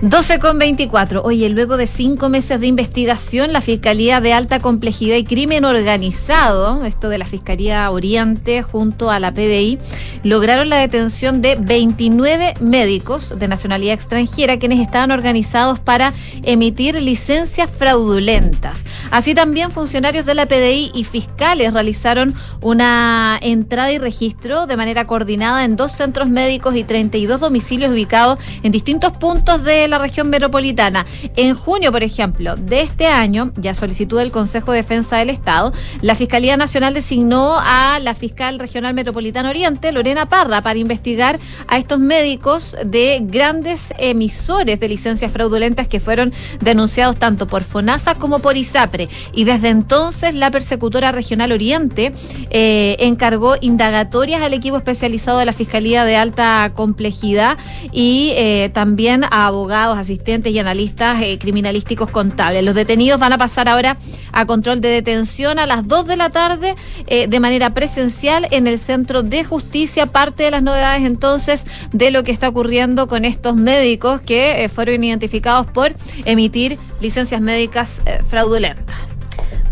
12 0.02 0.40
con 0.40 0.58
24. 0.58 1.22
Oye, 1.22 1.48
luego 1.48 1.76
de 1.76 1.86
cinco 1.86 2.28
meses 2.28 2.58
de 2.58 2.66
investigación, 2.66 3.52
la 3.52 3.60
Fiscalía 3.60 4.20
de 4.20 4.32
Alta 4.32 4.58
Complejidad 4.58 5.14
y 5.14 5.22
Crimen 5.22 5.64
Organizado, 5.64 6.84
esto 6.84 7.08
de 7.08 7.18
la 7.18 7.24
Fiscalía 7.24 7.88
Oriente 7.88 8.62
junto 8.62 9.12
a 9.12 9.20
la 9.20 9.32
PDI, 9.32 9.78
lograron 10.24 10.70
la 10.70 10.78
detención 10.78 11.40
de 11.40 11.54
29 11.54 12.54
médicos 12.60 13.38
de 13.38 13.46
nacionalidad 13.46 13.94
extranjera 13.94 14.58
quienes 14.58 14.80
estaban 14.80 15.12
organizados 15.12 15.78
para 15.78 16.14
emitir 16.42 17.00
licencias 17.00 17.70
fraudulentas. 17.70 18.84
Así 19.12 19.36
también 19.36 19.70
funcionarios 19.70 20.26
de 20.26 20.34
la 20.34 20.46
PDI 20.46 20.90
y 20.94 21.04
fiscales 21.04 21.74
realizaron 21.74 22.34
una 22.60 23.38
entrada 23.40 23.92
y 23.92 23.98
registro 23.98 24.66
de 24.66 24.76
manera 24.76 25.06
coordinada 25.06 25.64
en 25.64 25.76
dos 25.76 25.92
centros 25.92 26.28
médicos 26.28 26.74
y 26.74 26.82
32 26.82 27.38
domicilios 27.38 27.92
ubicados 27.92 28.40
en 28.64 28.72
distintos 28.72 29.12
puntos 29.12 29.62
de 29.62 29.91
la 29.92 29.98
región 29.98 30.30
metropolitana. 30.30 31.06
En 31.36 31.54
junio, 31.54 31.92
por 31.92 32.02
ejemplo, 32.02 32.56
de 32.56 32.80
este 32.80 33.06
año, 33.06 33.52
ya 33.56 33.74
solicitud 33.74 34.18
del 34.18 34.30
Consejo 34.30 34.72
de 34.72 34.78
Defensa 34.78 35.18
del 35.18 35.30
Estado, 35.30 35.72
la 36.00 36.14
Fiscalía 36.14 36.56
Nacional 36.56 36.94
designó 36.94 37.56
a 37.60 37.98
la 38.00 38.14
fiscal 38.14 38.58
regional 38.58 38.94
metropolitana 38.94 39.50
Oriente, 39.50 39.92
Lorena 39.92 40.26
Parra, 40.26 40.62
para 40.62 40.78
investigar 40.78 41.38
a 41.68 41.76
estos 41.76 42.00
médicos 42.00 42.74
de 42.84 43.20
grandes 43.22 43.92
emisores 43.98 44.80
de 44.80 44.88
licencias 44.88 45.30
fraudulentas 45.30 45.88
que 45.88 46.00
fueron 46.00 46.32
denunciados 46.60 47.16
tanto 47.16 47.46
por 47.46 47.64
FONASA 47.64 48.14
como 48.14 48.38
por 48.38 48.56
ISAPRE. 48.56 49.08
Y 49.34 49.44
desde 49.44 49.68
entonces, 49.68 50.34
la 50.34 50.50
persecutora 50.50 51.12
regional 51.12 51.52
Oriente 51.52 52.12
eh, 52.50 52.96
encargó 53.00 53.56
indagatorias 53.60 54.40
al 54.40 54.54
equipo 54.54 54.78
especializado 54.78 55.38
de 55.38 55.44
la 55.44 55.52
Fiscalía 55.52 56.06
de 56.06 56.16
Alta 56.16 56.72
Complejidad 56.74 57.58
y 57.92 58.32
eh, 58.36 58.70
también 58.72 59.24
a 59.24 59.46
abogados 59.46 59.81
asistentes 59.90 60.52
y 60.52 60.58
analistas 60.58 61.20
eh, 61.22 61.38
criminalísticos 61.38 62.10
contables. 62.10 62.64
Los 62.64 62.74
detenidos 62.74 63.20
van 63.20 63.32
a 63.32 63.38
pasar 63.38 63.68
ahora 63.68 63.96
a 64.32 64.46
control 64.46 64.80
de 64.80 64.88
detención 64.88 65.58
a 65.58 65.66
las 65.66 65.86
2 65.86 66.06
de 66.06 66.16
la 66.16 66.30
tarde 66.30 66.74
eh, 67.06 67.26
de 67.26 67.40
manera 67.40 67.70
presencial 67.70 68.46
en 68.50 68.66
el 68.66 68.78
Centro 68.78 69.22
de 69.22 69.44
Justicia. 69.44 70.06
Parte 70.06 70.44
de 70.44 70.50
las 70.50 70.62
novedades 70.62 71.04
entonces 71.04 71.66
de 71.92 72.10
lo 72.10 72.24
que 72.24 72.32
está 72.32 72.48
ocurriendo 72.48 73.08
con 73.08 73.24
estos 73.24 73.56
médicos 73.56 74.20
que 74.20 74.64
eh, 74.64 74.68
fueron 74.68 75.04
identificados 75.04 75.66
por 75.66 75.94
emitir 76.24 76.78
licencias 77.00 77.40
médicas 77.40 78.00
fraudulentas. 78.28 79.11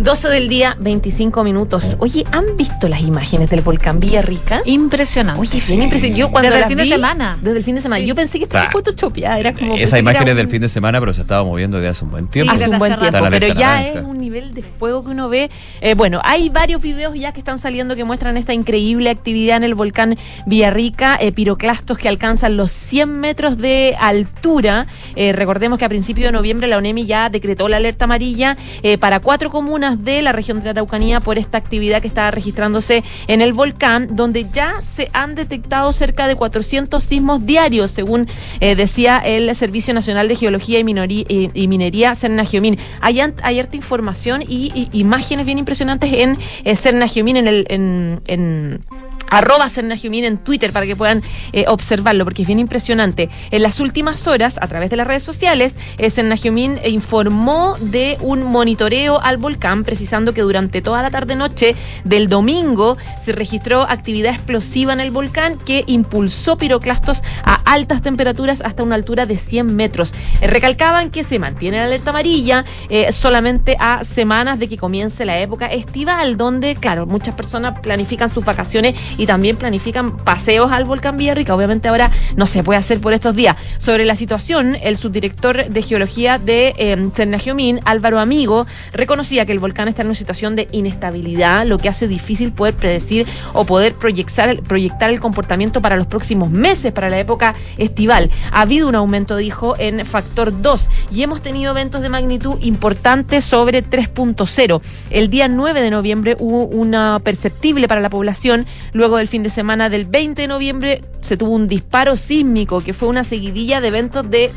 12 0.01 0.29
del 0.31 0.49
día, 0.49 0.77
25 0.81 1.45
minutos. 1.45 1.97
Oye, 2.01 2.25
¿han 2.33 2.57
visto 2.57 2.89
las 2.89 3.03
imágenes 3.03 3.51
del 3.51 3.61
volcán 3.61 4.01
Villarrica? 4.01 4.63
Impresionante. 4.65 5.39
Oye, 5.39 5.61
bien 5.69 5.83
impresionante. 5.83 6.19
Yo 6.19 6.31
cuando 6.31 6.49
Desde 6.49 6.63
el 6.63 6.69
fin 6.69 6.79
de 6.79 6.87
semana. 6.87 7.39
Desde 7.43 7.59
el 7.59 7.65
fin 7.65 7.75
de 7.75 7.81
semana. 7.83 8.01
Sí. 8.01 8.07
Yo 8.07 8.15
pensé 8.15 8.39
que 8.39 8.45
estaba 8.45 8.71
photoshopeada. 8.71 9.39
Era 9.39 9.53
como. 9.53 9.75
Esa 9.75 9.81
pensé 9.83 9.99
imagen 9.99 10.19
que 10.21 10.25
es 10.25 10.27
era 10.31 10.35
del 10.37 10.47
un- 10.47 10.51
fin 10.53 10.61
de 10.63 10.69
semana, 10.71 11.01
pero 11.01 11.13
se 11.13 11.21
estaba 11.21 11.45
moviendo 11.45 11.77
desde 11.77 11.91
hace 11.91 12.05
un 12.07 12.13
buen 12.13 12.29
tiempo. 12.29 12.51
Sí, 12.51 12.57
hace 12.63 12.71
un 12.71 12.79
buen 12.79 12.99
tiempo, 12.99 13.19
rato. 13.19 13.27
pero 13.31 13.49
ya 13.53 13.87
es 13.87 14.03
un 14.03 14.17
nivel 14.19 14.55
de 14.55 14.63
fuego 14.63 15.05
que 15.05 15.11
uno 15.11 15.29
ve. 15.29 15.51
Eh, 15.83 15.95
bueno, 15.95 16.23
hay 16.25 16.49
varios 16.49 16.81
videos 16.81 17.15
ya 17.15 17.33
que 17.33 17.41
están 17.41 17.59
saliendo 17.59 17.95
que 17.95 18.05
muestran 18.05 18.39
esta 18.39 18.55
increíble 18.55 19.11
actividad 19.11 19.59
en 19.59 19.65
el 19.65 19.75
volcán 19.75 20.17
Villarrica, 20.47 21.19
eh, 21.21 21.31
piroclastos 21.31 21.99
que 21.99 22.09
alcanzan 22.09 22.57
los 22.57 22.73
100 22.73 23.21
metros 23.21 23.59
de 23.59 23.95
altura. 24.01 24.87
Eh, 25.15 25.33
recordemos 25.33 25.79
que 25.79 25.85
a 25.85 25.91
principios 25.91 26.29
de 26.29 26.33
noviembre 26.33 26.69
la 26.69 26.79
ONEMI 26.79 27.05
ya 27.05 27.29
decretó 27.29 27.69
la 27.69 27.77
alerta 27.77 28.07
amarilla 28.07 28.57
eh, 28.83 28.97
para 28.97 29.21
cuatro 29.21 29.51
comunas 29.51 29.90
de 29.97 30.23
la 30.23 30.33
región 30.33 30.59
de 30.59 30.65
la 30.67 30.71
Araucanía 30.73 31.21
por 31.21 31.39
esta 31.39 31.59
actividad 31.59 32.01
que 32.03 32.09
está 32.09 32.31
registrándose 32.31 33.03
en 33.27 33.41
el 33.41 33.53
volcán, 33.53 34.09
donde 34.17 34.47
ya 34.53 34.75
se 34.95 35.11
han 35.13 35.35
detectado 35.35 35.93
cerca 35.93 36.27
de 36.29 36.37
400 36.37 37.03
sismos 37.03 37.45
diarios, 37.47 37.91
según 37.91 38.27
eh, 38.61 38.75
decía 38.77 39.19
el 39.19 39.55
Servicio 39.55 39.93
Nacional 39.95 40.29
de 40.29 40.37
Geología 40.37 40.79
y, 40.79 40.85
Minorí- 40.85 41.51
y- 41.55 41.69
Minería, 41.69 42.15
Cernagiomín. 42.15 42.79
Hay, 43.01 43.21
an- 43.21 43.35
hay 43.43 43.61
harta 43.61 43.77
información 43.77 44.43
y, 44.43 44.89
imágenes 44.93 45.47
bien 45.47 45.59
impresionantes 45.59 46.13
en 46.13 46.37
eh, 46.65 46.77
Cernagiomín, 46.77 47.37
en 47.37 47.47
el... 47.49 47.67
En 47.69 48.81
arroba 49.29 49.69
Cernagiomín 49.69 50.25
en 50.25 50.39
Twitter 50.39 50.73
para 50.73 50.87
que 50.87 50.97
puedan 50.97 51.23
eh, 51.53 51.65
observarlo 51.69 52.25
porque 52.25 52.43
es 52.43 52.49
bien 52.49 52.59
impresionante. 52.59 53.29
En 53.51 53.63
las 53.63 53.81
últimas 53.81 54.27
horas, 54.27 54.59
a 54.61 54.67
través 54.67 54.91
de 54.91 54.97
las 54.97 55.07
redes 55.07 55.23
sociales, 55.23 55.77
eh, 55.99 56.11
Cernagiomín 56.11 56.79
informó 56.85 57.77
de 57.81 58.17
un 58.21 58.43
monitoreo 58.45 59.21
al 59.21 59.37
volcán, 59.37 59.85
precisando 59.85 60.35
que 60.35 60.43
durante 60.43 60.83
toda 60.83 61.03
la 61.03 61.11
tarde-noche 61.11 61.75
del 62.05 62.29
domingo 62.29 62.97
se 63.25 63.33
registró 63.33 63.83
actividad 63.83 64.35
explosiva 64.35 64.93
en 64.93 65.01
el 65.01 65.11
volcán 65.11 65.59
que 65.59 65.85
impulsó 65.87 66.57
piroclastos 66.57 67.23
a 67.45 67.55
altas 67.55 68.03
temperaturas 68.03 68.63
hasta 68.65 68.83
una 68.83 68.95
altura 68.95 69.27
de 69.27 69.37
100 69.37 69.75
metros. 69.75 70.13
Eh, 70.41 70.47
recalcaban 70.47 71.11
que 71.11 71.25
se 71.25 71.39
mantiene 71.39 71.79
la 71.79 71.85
alerta 71.85 72.11
amarilla 72.11 72.65
eh, 72.89 73.13
solamente 73.13 73.77
a 73.79 74.05
semanas 74.05 74.59
de 74.59 74.69
que 74.69 74.77
comience 74.77 75.25
la 75.25 75.39
época 75.39 75.67
estival, 75.67 76.37
donde, 76.37 76.75
claro, 76.75 77.07
muchas 77.07 77.35
personas 77.35 77.79
planifican 77.81 78.29
sus 78.29 78.45
vacaciones 78.45 78.95
y 79.17 79.27
también 79.27 79.57
planifican 79.57 80.17
paseos 80.17 80.73
al 80.73 80.85
volcán 80.85 81.17
Villarrica. 81.17 81.55
Obviamente 81.55 81.89
ahora 81.89 82.11
no 82.37 82.47
se 82.47 82.63
puede 82.63 82.79
hacer 82.79 83.01
por 83.01 83.13
estos 83.13 83.35
días. 83.35 83.57
Sobre 83.79 84.05
la 84.05 84.17
situación, 84.17 84.77
el 84.83 84.97
subdirector 84.97 85.69
de 85.69 85.83
geología 85.83 86.39
de 86.39 86.75
eh, 86.77 87.11
Cernagiomín, 87.15 87.81
Álvaro 87.85 88.19
Amigo, 88.19 88.67
reconocía 88.93 89.47
que 89.47 89.53
el 89.53 89.59
volcán 89.59 89.89
está 89.89 90.03
en 90.03 90.09
una 90.09 90.15
situación 90.15 90.57
de 90.57 90.69
inestabilidad, 90.73 91.67
lo 91.67 91.79
que 91.79 91.89
hace 91.89 92.09
difícil 92.09 92.53
poder 92.53 92.75
predecir 92.75 93.27
o 93.53 93.65
poder 93.65 93.95
proyectar, 93.95 94.61
proyectar 94.63 95.11
el 95.11 95.21
comportamiento 95.21 95.81
para 95.81 95.97
los 95.97 96.07
próximos 96.07 96.51
meses, 96.51 96.93
para 96.93 97.11
la 97.11 97.19
época 97.19 97.55
estival. 97.79 98.31
Ha 98.53 98.63
habido 98.63 98.89
un 98.89 98.95
aumento, 98.95 99.37
dijo, 99.37 99.75
en 99.79 100.05
factor 100.07 100.61
2 100.61 100.89
y 101.13 101.23
hemos 101.23 101.43
tenido 101.43 101.73
eventos 101.73 102.03
de 102.03 102.09
magnitud 102.09 102.59
importante 102.61 103.41
sobre 103.41 103.85
3.0. 103.85 104.81
El 105.11 105.31
día 105.31 105.49
9 105.49 105.81
de 105.81 105.91
noviembre 105.91 106.37
hubo 106.39 106.65
una 106.65 107.21
perceptible 107.23 107.89
para 107.89 108.01
la 108.01 108.11
población. 108.11 108.67
Luego 109.01 109.17
del 109.17 109.29
fin 109.29 109.43
de 109.43 109.49
semana 109.49 109.89
del 109.89 110.05
20 110.05 110.43
de 110.43 110.47
noviembre 110.47 111.01
se 111.23 111.39
tuvo 111.39 111.53
un 111.53 111.69
disparo 111.69 112.19
sísmico, 112.19 112.83
que 112.83 112.93
fue 112.93 113.09
una 113.09 113.25
seguidilla 113.25 113.81
de 113.81 113.89
eventos 113.89 114.29
de 114.29 114.51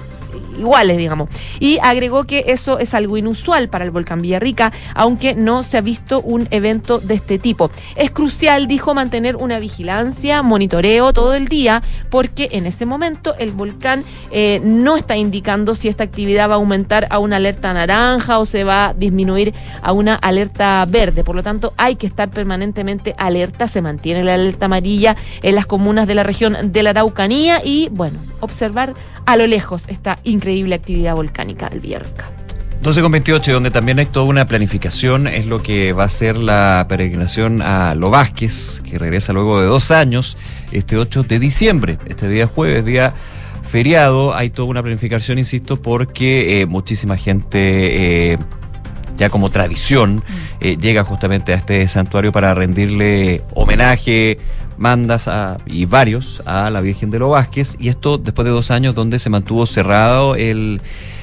iguales, 0.57 0.97
digamos. 0.97 1.29
Y 1.59 1.79
agregó 1.81 2.25
que 2.25 2.45
eso 2.47 2.79
es 2.79 2.93
algo 2.93 3.17
inusual 3.17 3.69
para 3.69 3.85
el 3.85 3.91
volcán 3.91 4.21
Villarrica, 4.21 4.71
aunque 4.95 5.35
no 5.35 5.63
se 5.63 5.77
ha 5.77 5.81
visto 5.81 6.21
un 6.21 6.47
evento 6.51 6.99
de 6.99 7.15
este 7.15 7.39
tipo. 7.39 7.71
Es 7.95 8.11
crucial, 8.11 8.67
dijo, 8.67 8.93
mantener 8.93 9.35
una 9.35 9.59
vigilancia, 9.59 10.41
monitoreo 10.41 11.13
todo 11.13 11.33
el 11.33 11.47
día, 11.47 11.81
porque 12.09 12.49
en 12.51 12.65
ese 12.65 12.85
momento 12.85 13.35
el 13.37 13.51
volcán 13.51 14.03
eh, 14.31 14.61
no 14.63 14.97
está 14.97 15.17
indicando 15.17 15.75
si 15.75 15.87
esta 15.87 16.03
actividad 16.03 16.49
va 16.49 16.53
a 16.53 16.57
aumentar 16.57 17.07
a 17.09 17.19
una 17.19 17.37
alerta 17.37 17.73
naranja 17.73 18.39
o 18.39 18.45
se 18.45 18.63
va 18.63 18.89
a 18.89 18.93
disminuir 18.93 19.53
a 19.81 19.91
una 19.91 20.15
alerta 20.15 20.85
verde. 20.87 21.23
Por 21.23 21.35
lo 21.35 21.43
tanto, 21.43 21.73
hay 21.77 21.95
que 21.95 22.07
estar 22.07 22.29
permanentemente 22.29 23.15
alerta. 23.17 23.67
Se 23.67 23.81
mantiene 23.81 24.23
la 24.23 24.35
alerta 24.35 24.65
amarilla 24.65 25.15
en 25.41 25.55
las 25.55 25.65
comunas 25.65 26.07
de 26.07 26.15
la 26.15 26.23
región 26.23 26.71
de 26.71 26.83
la 26.83 26.91
Araucanía 26.91 27.61
y, 27.63 27.89
bueno, 27.91 28.19
observar 28.39 28.93
a 29.25 29.37
lo 29.37 29.47
lejos 29.47 29.83
esta 29.87 30.19
increíble 30.23 30.75
actividad 30.75 31.15
volcánica 31.15 31.69
del 31.69 31.79
Villarrica. 31.79 32.29
12 32.81 33.01
con 33.01 33.11
28, 33.13 33.53
donde 33.53 33.71
también 33.71 33.99
hay 33.99 34.07
toda 34.07 34.25
una 34.25 34.45
planificación, 34.45 35.27
es 35.27 35.45
lo 35.45 35.63
que 35.63 35.93
va 35.93 36.03
a 36.03 36.09
ser 36.09 36.37
la 36.37 36.85
peregrinación 36.89 37.61
a 37.61 37.95
Lo 37.95 38.09
Vázquez, 38.09 38.81
que 38.81 38.99
regresa 38.99 39.31
luego 39.31 39.61
de 39.61 39.67
dos 39.67 39.89
años, 39.91 40.37
este 40.73 40.97
8 40.97 41.23
de 41.23 41.39
diciembre, 41.39 41.97
este 42.07 42.27
día 42.27 42.45
jueves, 42.45 42.83
día 42.83 43.13
feriado, 43.69 44.35
hay 44.35 44.49
toda 44.49 44.67
una 44.67 44.83
planificación, 44.83 45.37
insisto, 45.39 45.81
porque 45.81 46.61
eh, 46.61 46.65
muchísima 46.65 47.15
gente... 47.15 48.33
eh, 48.33 48.37
ya 49.17 49.29
como 49.29 49.49
tradición, 49.49 50.23
eh, 50.59 50.77
llega 50.77 51.03
justamente 51.03 51.53
a 51.53 51.57
este 51.57 51.87
santuario 51.87 52.31
para 52.31 52.53
rendirle 52.53 53.43
homenaje, 53.53 54.39
mandas 54.83 55.29
a- 55.29 55.55
y 55.65 55.85
varios 55.85 56.41
a 56.45 56.69
la 56.69 56.81
Virgen 56.81 57.09
de 57.09 57.19
los 57.19 57.29
Vázquez. 57.29 57.77
Y 57.79 57.87
esto 57.87 58.17
después 58.17 58.43
de 58.45 58.51
dos 58.51 58.69
años 58.69 58.93
donde 58.93 59.17
se 59.17 59.29
mantuvo 59.29 59.65
cerrado 59.65 60.35
el, 60.35 60.81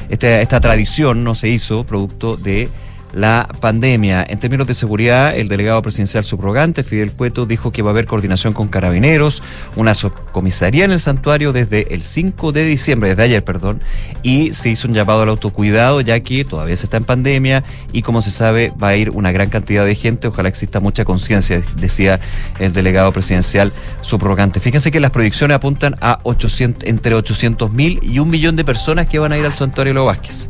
este- 0.08 0.40
esta 0.40 0.60
tradición, 0.60 1.22
no 1.24 1.34
se 1.34 1.48
hizo 1.50 1.84
producto 1.84 2.36
de 2.38 2.68
la 3.12 3.48
pandemia. 3.60 4.24
En 4.28 4.38
términos 4.38 4.66
de 4.66 4.74
seguridad, 4.74 5.36
el 5.36 5.48
delegado 5.48 5.82
presidencial 5.82 6.24
subrogante, 6.24 6.84
Fidel 6.84 7.12
Cueto, 7.12 7.46
dijo 7.46 7.72
que 7.72 7.82
va 7.82 7.90
a 7.90 7.92
haber 7.92 8.06
coordinación 8.06 8.52
con 8.52 8.68
carabineros, 8.68 9.42
una 9.76 9.94
subcomisaría 9.94 10.84
en 10.84 10.92
el 10.92 11.00
santuario 11.00 11.52
desde 11.52 11.94
el 11.94 12.02
5 12.02 12.52
de 12.52 12.64
diciembre, 12.64 13.10
desde 13.10 13.22
ayer, 13.22 13.44
perdón, 13.44 13.80
y 14.22 14.52
se 14.52 14.70
hizo 14.70 14.88
un 14.88 14.94
llamado 14.94 15.22
al 15.22 15.28
autocuidado, 15.28 16.00
ya 16.00 16.20
que 16.20 16.44
todavía 16.44 16.76
se 16.76 16.86
está 16.86 16.96
en 16.96 17.04
pandemia 17.04 17.64
y 17.92 18.02
como 18.02 18.22
se 18.22 18.30
sabe 18.30 18.72
va 18.82 18.88
a 18.88 18.96
ir 18.96 19.10
una 19.10 19.32
gran 19.32 19.50
cantidad 19.50 19.84
de 19.84 19.94
gente, 19.94 20.28
ojalá 20.28 20.48
exista 20.48 20.80
mucha 20.80 21.04
conciencia, 21.04 21.62
decía 21.76 22.20
el 22.58 22.72
delegado 22.72 23.12
presidencial 23.12 23.72
subrogante. 24.02 24.60
Fíjense 24.60 24.90
que 24.90 25.00
las 25.00 25.10
proyecciones 25.10 25.56
apuntan 25.56 25.96
a 26.00 26.20
800, 26.22 26.88
entre 26.88 27.14
800 27.14 27.72
mil 27.72 28.00
y 28.02 28.18
un 28.18 28.30
millón 28.30 28.56
de 28.56 28.64
personas 28.64 29.08
que 29.08 29.18
van 29.18 29.32
a 29.32 29.38
ir 29.38 29.44
al 29.44 29.52
santuario 29.52 29.92
de 29.92 29.94
los 29.94 30.06
Vázquez. 30.06 30.48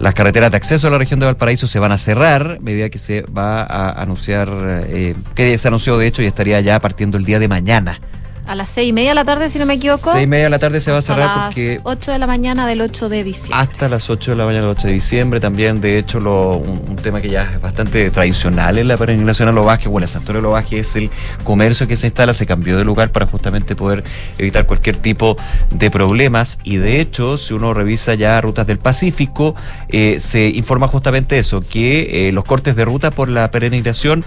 Las 0.00 0.14
carreteras 0.14 0.50
de 0.50 0.56
acceso 0.56 0.88
a 0.88 0.90
la 0.90 0.98
región 0.98 1.20
de 1.20 1.26
Valparaíso 1.26 1.66
se 1.66 1.78
van 1.78 1.92
a 1.92 1.98
cerrar, 1.98 2.58
medida 2.60 2.90
que 2.90 2.98
se 2.98 3.22
va 3.22 3.62
a 3.62 4.02
anunciar, 4.02 4.48
eh, 4.88 5.14
que 5.34 5.56
se 5.56 5.68
anunció 5.68 5.96
de 5.98 6.06
hecho 6.08 6.20
y 6.22 6.26
estaría 6.26 6.60
ya 6.60 6.80
partiendo 6.80 7.16
el 7.16 7.24
día 7.24 7.38
de 7.38 7.46
mañana. 7.46 8.00
A 8.46 8.54
las 8.54 8.68
seis 8.68 8.90
y 8.90 8.92
media 8.92 9.10
de 9.10 9.14
la 9.14 9.24
tarde, 9.24 9.48
si 9.48 9.58
no 9.58 9.64
me 9.66 9.74
equivoco. 9.74 10.12
Seis 10.12 10.24
y 10.24 10.26
media 10.26 10.44
de 10.44 10.50
la 10.50 10.58
tarde 10.58 10.78
se 10.80 10.92
va 10.92 10.98
a 10.98 11.02
cerrar 11.02 11.26
las 11.36 11.46
porque 11.46 11.80
8 11.82 12.12
de 12.12 12.18
la 12.18 12.26
mañana 12.26 12.66
del 12.66 12.82
8 12.82 13.08
de 13.08 13.24
diciembre. 13.24 13.56
hasta 13.58 13.88
las 13.88 14.10
8 14.10 14.32
de 14.32 14.36
la 14.36 14.44
mañana 14.44 14.66
del 14.66 14.76
8 14.76 14.86
de 14.88 14.92
diciembre 14.92 15.40
también, 15.40 15.80
de 15.80 15.96
hecho, 15.98 16.20
lo- 16.20 16.58
un, 16.58 16.82
un 16.88 16.96
tema 16.96 17.20
que 17.22 17.30
ya 17.30 17.42
es 17.50 17.60
bastante 17.60 18.10
tradicional 18.10 18.76
en 18.78 18.88
la 18.88 18.96
peregrinación 18.98 19.48
a 19.48 19.52
Lobaje 19.52 19.88
o 19.88 19.96
en 19.96 20.02
el 20.02 20.08
santuario 20.08 20.42
de 20.42 20.48
Lobaje 20.48 20.78
es 20.78 20.94
el 20.96 21.10
comercio 21.42 21.88
que 21.88 21.96
se 21.96 22.08
instala, 22.08 22.34
se 22.34 22.44
cambió 22.46 22.76
de 22.76 22.84
lugar 22.84 23.10
para 23.12 23.24
justamente 23.26 23.74
poder 23.76 24.04
evitar 24.36 24.66
cualquier 24.66 24.96
tipo 24.96 25.36
de 25.70 25.90
problemas 25.90 26.58
y 26.64 26.76
de 26.76 27.00
hecho, 27.00 27.38
si 27.38 27.54
uno 27.54 27.72
revisa 27.72 28.14
ya 28.14 28.38
rutas 28.42 28.66
del 28.66 28.78
Pacífico, 28.78 29.54
eh, 29.88 30.18
se 30.20 30.48
informa 30.48 30.86
justamente 30.86 31.38
eso, 31.38 31.62
que 31.62 32.28
eh, 32.28 32.32
los 32.32 32.44
cortes 32.44 32.76
de 32.76 32.84
ruta 32.84 33.10
por 33.10 33.28
la 33.30 33.50
peregrinación 33.50 34.22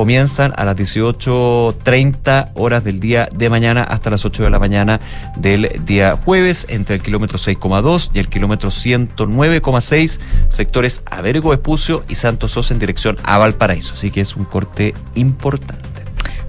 comienzan 0.00 0.54
a 0.56 0.64
las 0.64 0.76
18.30 0.76 2.52
horas 2.54 2.82
del 2.84 3.00
día 3.00 3.28
de 3.34 3.50
mañana 3.50 3.82
hasta 3.82 4.08
las 4.08 4.24
8 4.24 4.44
de 4.44 4.48
la 4.48 4.58
mañana 4.58 4.98
del 5.36 5.78
día 5.84 6.18
jueves 6.24 6.64
entre 6.70 6.94
el 6.94 7.02
kilómetro 7.02 7.36
6,2 7.36 8.08
y 8.14 8.18
el 8.18 8.30
kilómetro 8.30 8.70
109,6 8.70 10.18
sectores 10.48 11.02
Avergo, 11.04 11.52
Espucio 11.52 12.02
y 12.08 12.14
Santos 12.14 12.52
Sosa 12.52 12.72
en 12.72 12.80
dirección 12.80 13.18
a 13.24 13.36
Valparaíso. 13.36 13.92
Así 13.92 14.10
que 14.10 14.22
es 14.22 14.36
un 14.36 14.46
corte 14.46 14.94
importante. 15.16 15.84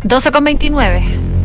12 0.05 0.31
con 0.31 0.45
29. 0.45 1.40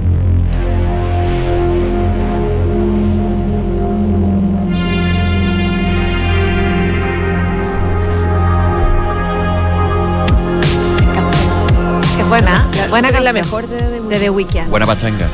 Buena, 13.03 13.09
canción. 13.09 13.25
la 13.25 13.33
mejor 13.33 13.69
de, 13.69 13.91
de, 13.91 14.01
de 14.01 14.19
The 14.19 14.31
Weeknd. 14.31 14.69
Buena 14.71 14.87
pachanga. 14.87 15.29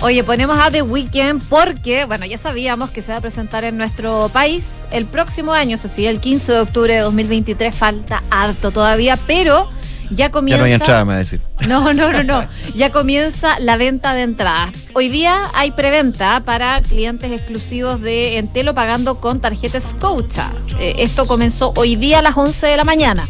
Oye, 0.00 0.24
ponemos 0.24 0.58
a 0.58 0.70
The 0.70 0.82
Weeknd 0.82 1.42
porque, 1.48 2.04
bueno, 2.04 2.26
ya 2.26 2.38
sabíamos 2.38 2.90
que 2.90 3.02
se 3.02 3.12
va 3.12 3.18
a 3.18 3.20
presentar 3.20 3.64
en 3.64 3.76
nuestro 3.76 4.28
país 4.32 4.82
el 4.90 5.06
próximo 5.06 5.52
año, 5.52 5.76
eso 5.76 5.88
sí, 5.88 6.06
el 6.06 6.20
15 6.20 6.52
de 6.52 6.60
octubre 6.60 6.94
de 6.94 7.00
2023, 7.00 7.74
falta 7.74 8.22
harto 8.30 8.70
todavía, 8.70 9.16
pero 9.26 9.70
ya 10.10 10.26
Ya 10.26 10.30
comienza... 10.30 10.60
no 10.62 10.66
hay 10.66 10.72
entrada, 10.72 11.04
me 11.04 11.10
va 11.10 11.14
a 11.16 11.18
decir. 11.18 11.40
No, 11.66 11.92
no, 11.94 12.12
no, 12.12 12.22
no. 12.24 12.44
Ya 12.74 12.90
comienza 12.90 13.58
la 13.60 13.76
venta 13.76 14.14
de 14.14 14.22
entradas. 14.22 14.70
Hoy 14.94 15.08
día 15.08 15.44
hay 15.54 15.70
preventa 15.70 16.40
para 16.44 16.82
clientes 16.82 17.30
exclusivos 17.30 18.00
de 18.00 18.36
Entelo 18.38 18.74
pagando 18.74 19.20
con 19.20 19.40
tarjetas 19.40 19.84
Scotia. 19.90 20.50
Eh, 20.80 20.96
esto 20.98 21.26
comenzó 21.26 21.72
hoy 21.76 21.94
día 21.96 22.18
a 22.18 22.22
las 22.22 22.36
11 22.36 22.66
de 22.66 22.76
la 22.76 22.84
mañana. 22.84 23.28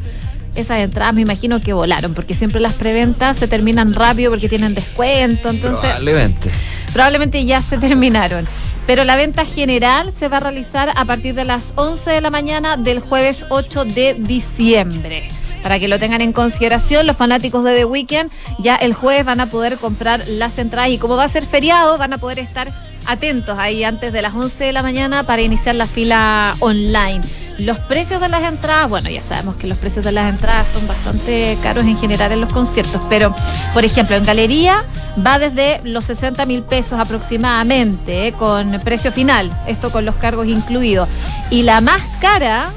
Esas 0.55 0.81
entradas 0.81 1.15
me 1.15 1.23
imagino 1.23 1.61
que 1.61 1.73
volaron, 1.73 2.15
porque 2.15 2.35
siempre 2.35 2.61
las 2.61 2.75
preventas 2.75 3.39
se 3.39 3.49
terminan 3.49 3.95
rápido 3.95 4.31
porque 4.31 4.49
tienen 4.49 4.75
descuento, 4.75 5.49
entonces 5.49 5.81
Probablemente. 5.81 6.51
probablemente 6.93 7.45
ya 7.45 7.61
se 7.63 7.79
terminaron. 7.79 8.47
Pero 8.87 9.05
la 9.05 9.17
venta 9.17 9.45
general 9.47 10.13
se 10.13 10.29
va 10.29 10.39
a 10.39 10.41
realizar 10.41 10.93
a 10.97 11.05
partir 11.05 11.35
de 11.35 11.45
las 11.45 11.73
11 11.77 12.11
de 12.11 12.21
la 12.21 12.31
mañana 12.31 12.77
del 12.77 13.01
jueves 13.01 13.47
8 13.49 13.85
de 13.87 14.15
diciembre. 14.15 15.29
Para 15.63 15.79
que 15.79 15.87
lo 15.87 15.99
tengan 16.01 16.21
en 16.21 16.33
consideración, 16.33 17.07
los 17.07 17.17
fanáticos 17.17 17.63
de 17.63 17.77
The 17.77 17.85
Weeknd 17.85 18.31
ya 18.59 18.75
el 18.75 18.93
jueves 18.95 19.25
van 19.25 19.39
a 19.41 19.47
poder 19.47 19.77
comprar 19.79 20.27
las 20.27 20.59
entradas 20.59 20.91
y 20.91 20.99
como 20.99 21.15
va 21.17 21.25
a 21.25 21.29
ser 21.29 21.47
feriado, 21.47 21.97
van 21.97 22.13
a 22.13 22.19
poder 22.19 22.41
estar 22.41 22.73
atentos 23.07 23.57
ahí 23.59 23.85
antes 23.85 24.13
de 24.13 24.21
las 24.23 24.35
11 24.35 24.65
de 24.65 24.73
la 24.73 24.83
mañana 24.83 25.23
para 25.23 25.43
iniciar 25.43 25.77
la 25.77 25.87
fila 25.87 26.55
online. 26.59 27.21
Los 27.59 27.79
precios 27.81 28.21
de 28.21 28.29
las 28.29 28.43
entradas, 28.43 28.89
bueno, 28.89 29.11
ya 29.11 29.23
sabemos 29.23 29.57
que 29.57 29.67
los 29.67 29.79
precios 29.79 30.05
de 30.05 30.13
las 30.13 30.33
entradas 30.33 30.69
son 30.69 30.87
bastante 30.87 31.59
caros 31.63 31.85
en 31.85 31.97
general 31.99 32.33
en 32.33 32.41
los 32.41 32.53
conciertos, 32.53 33.01
pero 33.09 33.35
por 33.73 33.85
ejemplo, 33.85 34.17
en 34.17 34.25
galería 34.25 34.85
va 35.25 35.39
desde 35.39 35.81
los 35.85 36.05
60 36.07 36.45
mil 36.47 36.63
pesos 36.63 36.99
aproximadamente, 36.99 38.29
eh, 38.29 38.33
con 38.33 38.81
precio 38.81 39.13
final, 39.13 39.57
esto 39.67 39.91
con 39.91 40.05
los 40.05 40.17
cargos 40.17 40.47
incluidos. 40.47 41.09
Y 41.51 41.63
la 41.63 41.81
más 41.81 42.03
cara, 42.21 42.71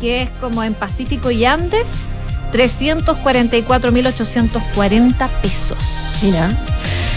que 0.00 0.22
es 0.22 0.30
como 0.40 0.62
en 0.62 0.74
Pacífico 0.74 1.30
y 1.30 1.44
Andes, 1.44 1.86
344.840 2.52 5.28
pesos. 5.42 5.78
Mira, 6.22 6.50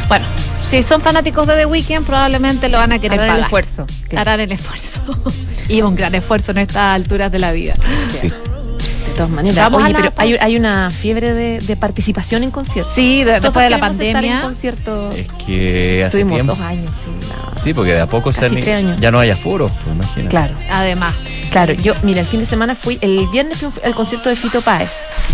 Bueno, 0.08 0.26
si 0.72 0.84
son 0.84 1.02
fanáticos 1.02 1.46
de 1.48 1.56
The 1.56 1.66
Weeknd, 1.66 2.06
probablemente 2.06 2.70
lo 2.70 2.78
van 2.78 2.92
a 2.94 3.00
querer 3.00 3.20
harán 3.20 3.26
el 3.26 3.32
pagar. 3.44 3.46
esfuerzo. 3.64 3.86
Harán 4.16 4.40
el 4.40 4.52
esfuerzo. 4.52 5.02
y 5.70 5.82
un 5.82 5.96
gran 5.96 6.16
esfuerzo 6.16 6.52
en 6.52 6.60
estas 6.60 6.78
alturas 6.96 7.32
de 7.32 7.40
la 7.40 7.52
vida. 7.52 7.74
Sí. 8.10 8.30
De 8.30 9.18
todas 9.18 9.30
maneras. 9.30 9.58
Vamos 9.58 9.82
a 9.82 9.86
Oye, 9.86 9.94
la 9.94 10.12
pero 10.12 10.38
hay, 10.42 10.56
una 10.56 10.90
fiebre 10.90 11.34
de, 11.34 11.60
de 11.60 11.76
participación 11.76 12.44
en 12.44 12.52
conciertos. 12.52 12.96
Sí, 12.96 13.24
de- 13.26 13.40
después 13.42 13.64
de 13.66 13.70
la 13.70 13.80
pandemia. 13.80 14.36
En 14.38 14.42
concierto. 14.42 15.12
Es 15.12 15.28
que 15.46 16.04
hace 16.06 16.20
Estuvimos 16.22 16.34
tiempo. 16.36 16.54
dos 16.56 16.62
años 16.64 16.92
sin 17.04 17.20
nada. 17.30 17.52
Sí, 17.62 17.74
porque 17.74 17.94
de 17.94 18.02
a 18.02 18.08
poco 18.08 18.32
se 18.32 18.46
han- 18.46 18.52
tres 18.52 18.68
años. 18.70 18.98
ya 19.00 19.12
no 19.12 19.20
hay 19.20 19.30
aforos, 19.32 19.72
pues 19.84 19.96
imagínate. 19.96 20.30
Claro. 20.30 20.54
Además. 20.72 21.14
Claro, 21.52 21.74
yo, 21.74 21.94
mira, 22.02 22.22
el 22.22 22.28
fin 22.28 22.40
de 22.40 22.46
semana 22.46 22.76
fui, 22.76 22.98
el 23.02 23.28
viernes 23.28 23.60
fui 23.60 23.70
al 23.84 23.94
concierto 23.94 24.30
de 24.30 24.36
Fito 24.38 24.62
Páez. 24.62 24.90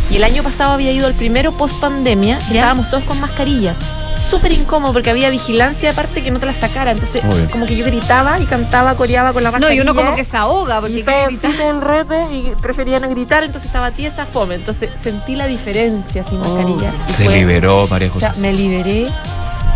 Y 0.10 0.16
el 0.16 0.24
año 0.24 0.42
pasado 0.42 0.72
había 0.74 0.92
ido 0.92 1.06
al 1.06 1.14
primero 1.14 1.52
post 1.52 1.80
pandemia 1.80 2.40
y 2.50 2.54
¿Ya? 2.54 2.62
estábamos 2.62 2.90
todos 2.90 3.04
con 3.04 3.20
mascarilla. 3.22 3.76
Súper 4.16 4.52
incómodo 4.52 4.94
porque 4.94 5.12
había 5.12 5.30
vigilancia 5.30 5.92
aparte 5.92 6.24
que 6.24 6.32
no 6.32 6.40
te 6.40 6.48
la 6.48 6.54
sacara. 6.54 6.92
Entonces, 6.92 7.24
Obvio. 7.24 7.48
como 7.52 7.68
que 7.68 7.76
yo 7.76 7.86
gritaba 7.86 8.40
y 8.40 8.46
cantaba, 8.46 8.96
coreaba 8.96 9.32
con 9.32 9.44
la 9.44 9.50
No, 9.52 9.54
mascarilla. 9.60 9.78
y 9.80 9.82
uno 9.82 9.94
como 9.94 10.16
que 10.16 10.26
se 10.26 10.36
ahoga 10.36 10.82
porque 10.82 11.00
estaba 11.00 11.28
todo 11.40 11.70
el 11.70 11.82
rato 11.82 12.16
y 12.34 12.52
prefería 12.62 13.00
no 13.00 13.10
gritar, 13.10 13.44
entonces 13.44 13.68
estaba 13.68 13.92
tiesa 13.92 14.26
fome. 14.26 14.56
Entonces 14.56 14.90
sentí 15.02 15.36
la 15.36 15.46
diferencia 15.46 16.24
sin 16.24 16.40
mascarilla. 16.40 16.92
Y 17.10 17.12
Se 17.14 17.26
fue- 17.26 17.36
liberó 17.36 17.88
María 17.88 18.08
o 18.08 18.12
José. 18.12 18.32
sea, 18.34 18.42
me 18.42 18.54
liberé, 18.54 19.08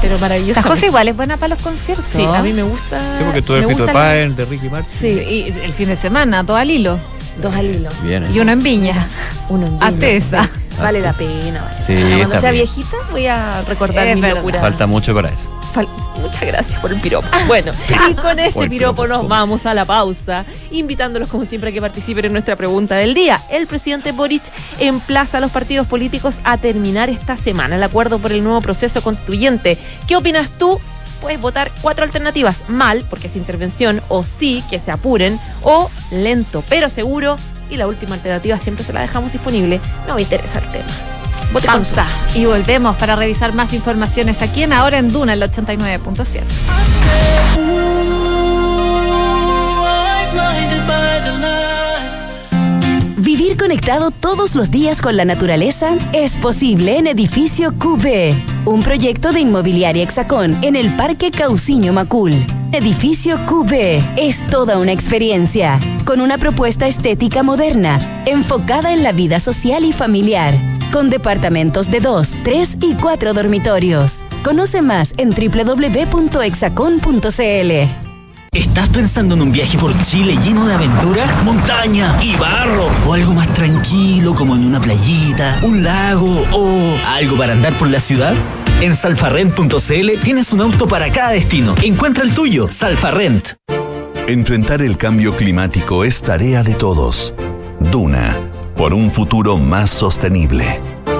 pero 0.01 0.17
maravilloso. 0.19 0.61
La 0.61 0.67
José 0.69 0.87
igual 0.87 1.07
es 1.07 1.15
buena 1.15 1.37
para 1.37 1.55
los 1.55 1.63
conciertos. 1.63 2.07
Sí, 2.07 2.23
a 2.23 2.41
mí 2.41 2.53
me 2.53 2.63
gusta. 2.63 2.99
Sí, 2.99 3.23
porque 3.23 3.39
eres 3.39 3.69
Fito 3.69 3.69
gusta 3.69 3.85
la- 3.85 3.93
Páez, 3.93 4.35
de 4.35 4.45
Ricky 4.45 4.69
Martin. 4.69 4.97
Sí, 4.99 5.07
Y 5.07 5.53
el 5.63 5.73
fin 5.73 5.87
de 5.87 5.95
semana, 5.95 6.43
todo 6.43 6.57
al 6.57 6.69
hilo. 6.71 6.99
dos 7.41 7.53
al 7.55 7.65
hilo. 7.65 7.89
Bien. 8.03 8.25
Y 8.33 8.39
uno 8.39 8.51
en 8.51 8.61
Viña. 8.63 9.07
Uno 9.49 9.67
en 9.67 9.77
Hazte 9.81 10.13
vivo. 10.15 10.25
esa. 10.25 10.49
Vale 10.79 10.99
la 11.01 11.13
pena. 11.13 11.61
vale. 11.61 11.83
Sí, 11.85 11.93
Cuando 12.17 12.39
sea 12.41 12.51
bien. 12.51 12.65
viejita 12.65 12.97
voy 13.11 13.27
a 13.27 13.61
recordar 13.67 14.07
Es 14.07 14.15
mi 14.15 14.21
verdad. 14.21 14.37
locura. 14.37 14.59
Falta 14.61 14.87
mucho 14.87 15.13
para 15.13 15.29
eso. 15.29 15.49
Fal- 15.75 15.87
Muchas 16.19 16.43
gracias 16.45 16.79
por 16.81 16.91
el 16.91 16.99
piropo. 16.99 17.27
Bueno, 17.47 17.71
y 18.09 18.13
con 18.21 18.39
ese 18.39 18.69
piropo. 18.69 19.07
nos 19.07 19.27
vamos 19.27 19.65
a 19.65 19.73
la 19.73 19.85
pausa, 19.85 20.45
invitándolos 20.71 21.29
como 21.29 21.45
siempre 21.45 21.69
a 21.69 21.73
que 21.73 21.81
participen 21.81 22.25
en 22.25 22.33
nuestra 22.33 22.55
pregunta 22.55 22.95
del 22.95 23.13
día. 23.13 23.41
El 23.49 23.67
presidente 23.67 24.11
Boric 24.11 24.43
emplaza 24.79 25.37
a 25.37 25.41
los 25.41 25.51
partidos 25.51 25.87
políticos 25.87 26.37
a 26.43 26.57
terminar 26.57 27.09
esta 27.09 27.37
semana 27.37 27.75
el 27.75 27.83
acuerdo 27.83 28.19
por 28.19 28.31
el 28.31 28.43
nuevo 28.43 28.61
proceso 28.61 29.01
constituyente. 29.01 29.77
¿Qué 30.07 30.15
opinas 30.15 30.49
tú? 30.51 30.79
Puedes 31.21 31.39
votar 31.39 31.71
cuatro 31.81 32.03
alternativas. 32.03 32.57
Mal, 32.67 33.05
porque 33.09 33.27
es 33.27 33.35
intervención, 33.35 34.01
o 34.07 34.23
sí, 34.23 34.63
que 34.69 34.79
se 34.79 34.91
apuren, 34.91 35.39
o 35.61 35.89
lento, 36.11 36.63
pero 36.67 36.89
seguro. 36.89 37.37
Y 37.69 37.77
la 37.77 37.87
última 37.87 38.15
alternativa 38.15 38.57
siempre 38.57 38.83
se 38.83 38.91
la 38.91 39.01
dejamos 39.01 39.31
disponible. 39.31 39.79
No 40.07 40.15
me 40.15 40.23
interesa 40.23 40.59
el 40.59 40.67
tema. 40.69 41.20
Vote 41.53 41.67
Pausa. 41.67 42.07
Y 42.35 42.45
volvemos 42.45 42.95
para 42.95 43.15
revisar 43.15 43.53
más 43.53 43.73
informaciones 43.73 44.41
aquí 44.41 44.63
en 44.63 44.73
Ahora 44.73 44.99
en 44.99 45.09
Duna, 45.09 45.33
el 45.33 45.41
89.7. 45.41 46.41
Vivir 53.17 53.55
conectado 53.55 54.11
todos 54.11 54.55
los 54.55 54.71
días 54.71 55.01
con 55.01 55.15
la 55.15 55.25
naturaleza 55.25 55.95
es 56.11 56.37
posible 56.37 56.97
en 56.97 57.07
Edificio 57.07 57.73
QB. 57.77 58.33
un 58.65 58.83
proyecto 58.83 59.31
de 59.31 59.41
Inmobiliaria 59.41 60.03
Hexacón 60.03 60.57
en 60.63 60.75
el 60.75 60.95
Parque 60.95 61.31
Cauciño 61.31 61.93
Macul. 61.93 62.33
Edificio 62.71 63.37
QB 63.45 64.01
es 64.17 64.45
toda 64.47 64.77
una 64.77 64.91
experiencia, 64.91 65.79
con 66.05 66.21
una 66.21 66.37
propuesta 66.37 66.87
estética 66.87 67.43
moderna, 67.43 68.23
enfocada 68.25 68.93
en 68.93 69.03
la 69.03 69.11
vida 69.11 69.39
social 69.39 69.83
y 69.85 69.93
familiar, 69.93 70.53
con 70.91 71.09
departamentos 71.09 71.89
de 71.89 71.99
2, 71.99 72.37
3 72.43 72.77
y 72.81 72.95
4 72.95 73.33
dormitorios. 73.33 74.25
Conoce 74.43 74.81
más 74.81 75.13
en 75.17 75.29
www.exacon.cl. 75.29 76.11
¿Estás 78.53 78.89
pensando 78.89 79.35
en 79.35 79.43
un 79.43 79.51
viaje 79.53 79.77
por 79.77 79.97
Chile 80.01 80.37
lleno 80.43 80.65
de 80.67 80.73
aventura, 80.73 81.25
montaña 81.45 82.19
y 82.21 82.35
barro? 82.35 82.89
¿O 83.07 83.13
algo 83.13 83.31
más 83.31 83.47
tranquilo 83.53 84.35
como 84.35 84.55
en 84.55 84.65
una 84.65 84.81
playita, 84.81 85.59
un 85.61 85.83
lago 85.85 86.45
o 86.51 86.97
algo 87.07 87.37
para 87.37 87.53
andar 87.53 87.77
por 87.77 87.89
la 87.89 88.01
ciudad? 88.01 88.35
En 88.81 88.97
salfarrent.cl 88.97 90.19
tienes 90.21 90.51
un 90.51 90.59
auto 90.59 90.85
para 90.85 91.09
cada 91.11 91.29
destino. 91.29 91.75
Encuentra 91.81 92.25
el 92.25 92.33
tuyo, 92.33 92.67
Salfarrent. 92.67 93.53
Enfrentar 94.27 94.81
el 94.81 94.97
cambio 94.97 95.35
climático 95.35 96.03
es 96.03 96.21
tarea 96.21 96.61
de 96.61 96.73
todos. 96.73 97.33
Duna, 97.79 98.37
por 98.81 98.95
un 98.95 99.11
futuro 99.11 99.57
más 99.57 99.91
sostenible. 99.91 100.79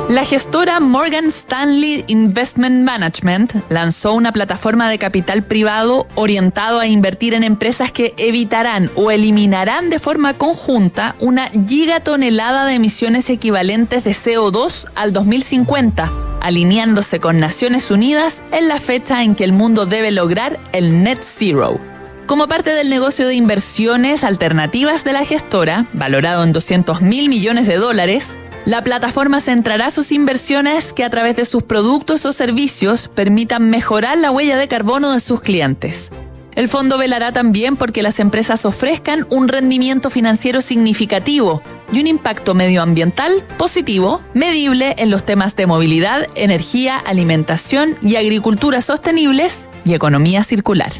La 0.09 0.25
gestora 0.25 0.79
Morgan 0.79 1.25
Stanley 1.27 2.03
Investment 2.07 2.83
Management 2.83 3.53
lanzó 3.69 4.13
una 4.13 4.31
plataforma 4.31 4.89
de 4.89 4.97
capital 4.97 5.43
privado 5.43 6.07
orientado 6.15 6.79
a 6.79 6.87
invertir 6.87 7.35
en 7.35 7.43
empresas 7.43 7.91
que 7.91 8.15
evitarán 8.17 8.89
o 8.95 9.11
eliminarán 9.11 9.91
de 9.91 9.99
forma 9.99 10.39
conjunta 10.39 11.15
una 11.19 11.49
gigatonelada 11.67 12.65
de 12.65 12.73
emisiones 12.73 13.29
equivalentes 13.29 14.03
de 14.03 14.11
CO2 14.13 14.87
al 14.95 15.13
2050, 15.13 16.11
alineándose 16.41 17.19
con 17.19 17.39
Naciones 17.39 17.91
Unidas 17.91 18.41
en 18.51 18.69
la 18.69 18.79
fecha 18.79 19.21
en 19.21 19.35
que 19.35 19.43
el 19.43 19.53
mundo 19.53 19.85
debe 19.85 20.09
lograr 20.09 20.59
el 20.73 21.03
net 21.03 21.19
zero. 21.21 21.90
Como 22.31 22.47
parte 22.47 22.69
del 22.69 22.89
negocio 22.89 23.27
de 23.27 23.35
inversiones 23.35 24.23
alternativas 24.23 25.03
de 25.03 25.11
la 25.11 25.25
gestora, 25.25 25.87
valorado 25.91 26.45
en 26.45 26.53
200 26.53 27.01
mil 27.01 27.27
millones 27.27 27.67
de 27.67 27.75
dólares, 27.75 28.37
la 28.63 28.85
plataforma 28.85 29.41
centrará 29.41 29.89
sus 29.89 30.13
inversiones 30.13 30.93
que 30.93 31.03
a 31.03 31.09
través 31.09 31.35
de 31.35 31.43
sus 31.43 31.63
productos 31.63 32.25
o 32.25 32.31
servicios 32.31 33.09
permitan 33.09 33.69
mejorar 33.69 34.17
la 34.17 34.31
huella 34.31 34.55
de 34.55 34.69
carbono 34.69 35.11
de 35.11 35.19
sus 35.19 35.41
clientes. 35.41 36.09
El 36.55 36.69
fondo 36.69 36.97
velará 36.97 37.33
también 37.33 37.75
porque 37.75 38.01
las 38.01 38.17
empresas 38.21 38.63
ofrezcan 38.63 39.27
un 39.29 39.49
rendimiento 39.49 40.09
financiero 40.09 40.61
significativo 40.61 41.61
y 41.91 41.99
un 41.99 42.07
impacto 42.07 42.53
medioambiental 42.53 43.43
positivo, 43.57 44.21
medible 44.33 44.95
en 44.99 45.11
los 45.11 45.25
temas 45.25 45.57
de 45.57 45.67
movilidad, 45.67 46.25
energía, 46.35 46.95
alimentación 46.95 47.97
y 48.01 48.15
agricultura 48.15 48.79
sostenibles 48.79 49.67
y 49.83 49.95
economía 49.95 50.45
circular. 50.45 50.93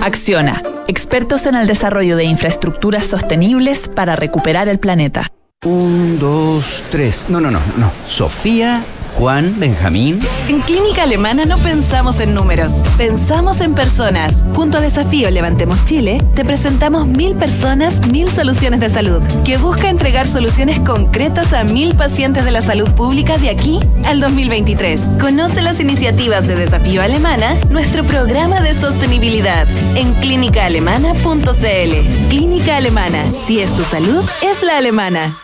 Acciona, 0.00 0.62
expertos 0.86 1.46
en 1.46 1.54
el 1.54 1.66
desarrollo 1.66 2.16
de 2.16 2.24
infraestructuras 2.24 3.04
sostenibles 3.04 3.88
para 3.88 4.16
recuperar 4.16 4.68
el 4.68 4.78
planeta. 4.78 5.26
Un, 5.64 6.18
dos, 6.18 6.84
tres. 6.90 7.26
No, 7.28 7.40
no, 7.40 7.50
no, 7.50 7.60
no. 7.78 7.90
Sofía, 8.06 8.82
Juan, 9.16 9.58
Benjamín. 9.58 10.20
En 10.48 10.60
Clínica 10.60 11.04
Alemana 11.04 11.44
no 11.44 11.56
pensamos 11.58 12.20
en 12.20 12.34
números, 12.34 12.72
pensamos 12.96 13.60
en 13.60 13.74
personas. 13.74 14.44
Junto 14.54 14.78
a 14.78 14.80
Desafío 14.80 15.30
Levantemos 15.30 15.84
Chile, 15.84 16.22
te 16.34 16.44
presentamos 16.44 17.06
mil 17.06 17.36
personas, 17.36 18.06
mil 18.08 18.28
soluciones 18.28 18.80
de 18.80 18.88
salud, 18.88 19.22
que 19.44 19.56
busca 19.56 19.88
entregar 19.88 20.26
soluciones 20.26 20.80
concretas 20.80 21.52
a 21.52 21.64
mil 21.64 21.94
pacientes 21.94 22.44
de 22.44 22.50
la 22.50 22.62
salud 22.62 22.90
pública 22.92 23.38
de 23.38 23.50
aquí 23.50 23.80
al 24.04 24.20
2023. 24.20 25.00
Conoce 25.20 25.62
las 25.62 25.80
iniciativas 25.80 26.46
de 26.46 26.56
Desafío 26.56 27.02
Alemana, 27.02 27.58
nuestro 27.70 28.04
programa 28.04 28.60
de 28.60 28.74
sostenibilidad, 28.74 29.68
en 29.96 30.12
clínicaalemana.cl. 30.14 32.28
Clínica 32.28 32.76
Alemana, 32.76 33.24
si 33.46 33.60
es 33.60 33.70
tu 33.76 33.84
salud, 33.84 34.24
es 34.42 34.62
la 34.62 34.78
alemana. 34.78 35.38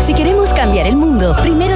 Si 0.00 0.14
queremos 0.14 0.52
cambiar 0.52 0.86
el 0.86 0.96
mundo, 0.96 1.34
primero 1.42 1.75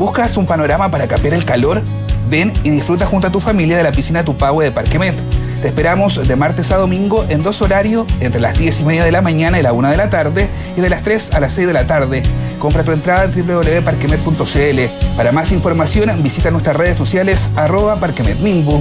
¿Buscas 0.00 0.38
un 0.38 0.46
panorama 0.46 0.90
para 0.90 1.06
capear 1.06 1.34
el 1.34 1.44
calor? 1.44 1.82
Ven 2.30 2.54
y 2.64 2.70
disfruta 2.70 3.04
junto 3.04 3.26
a 3.26 3.30
tu 3.30 3.38
familia 3.38 3.76
de 3.76 3.82
la 3.82 3.92
piscina 3.92 4.24
Tupahue 4.24 4.64
de 4.64 4.72
Parquemet. 4.72 5.14
Te 5.60 5.68
esperamos 5.68 6.26
de 6.26 6.36
martes 6.36 6.72
a 6.72 6.78
domingo 6.78 7.26
en 7.28 7.42
dos 7.42 7.60
horarios, 7.60 8.06
entre 8.20 8.40
las 8.40 8.56
10 8.56 8.80
y 8.80 8.84
media 8.84 9.04
de 9.04 9.12
la 9.12 9.20
mañana 9.20 9.60
y 9.60 9.62
la 9.62 9.74
1 9.74 9.90
de 9.90 9.98
la 9.98 10.08
tarde, 10.08 10.48
y 10.74 10.80
de 10.80 10.88
las 10.88 11.02
3 11.02 11.34
a 11.34 11.40
las 11.40 11.52
6 11.52 11.66
de 11.66 11.72
la 11.74 11.86
tarde. 11.86 12.22
Compra 12.58 12.82
tu 12.82 12.92
entrada 12.92 13.24
en 13.24 13.46
www.parquemet.cl. 13.46 15.16
Para 15.18 15.32
más 15.32 15.52
información, 15.52 16.10
visita 16.22 16.50
nuestras 16.50 16.76
redes 16.76 16.96
sociales 16.96 17.50
arroba 17.54 17.96
parquemetmimbu. 17.96 18.80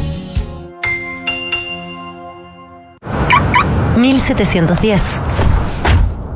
1710 3.98 5.02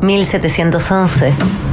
1711 0.01 1.72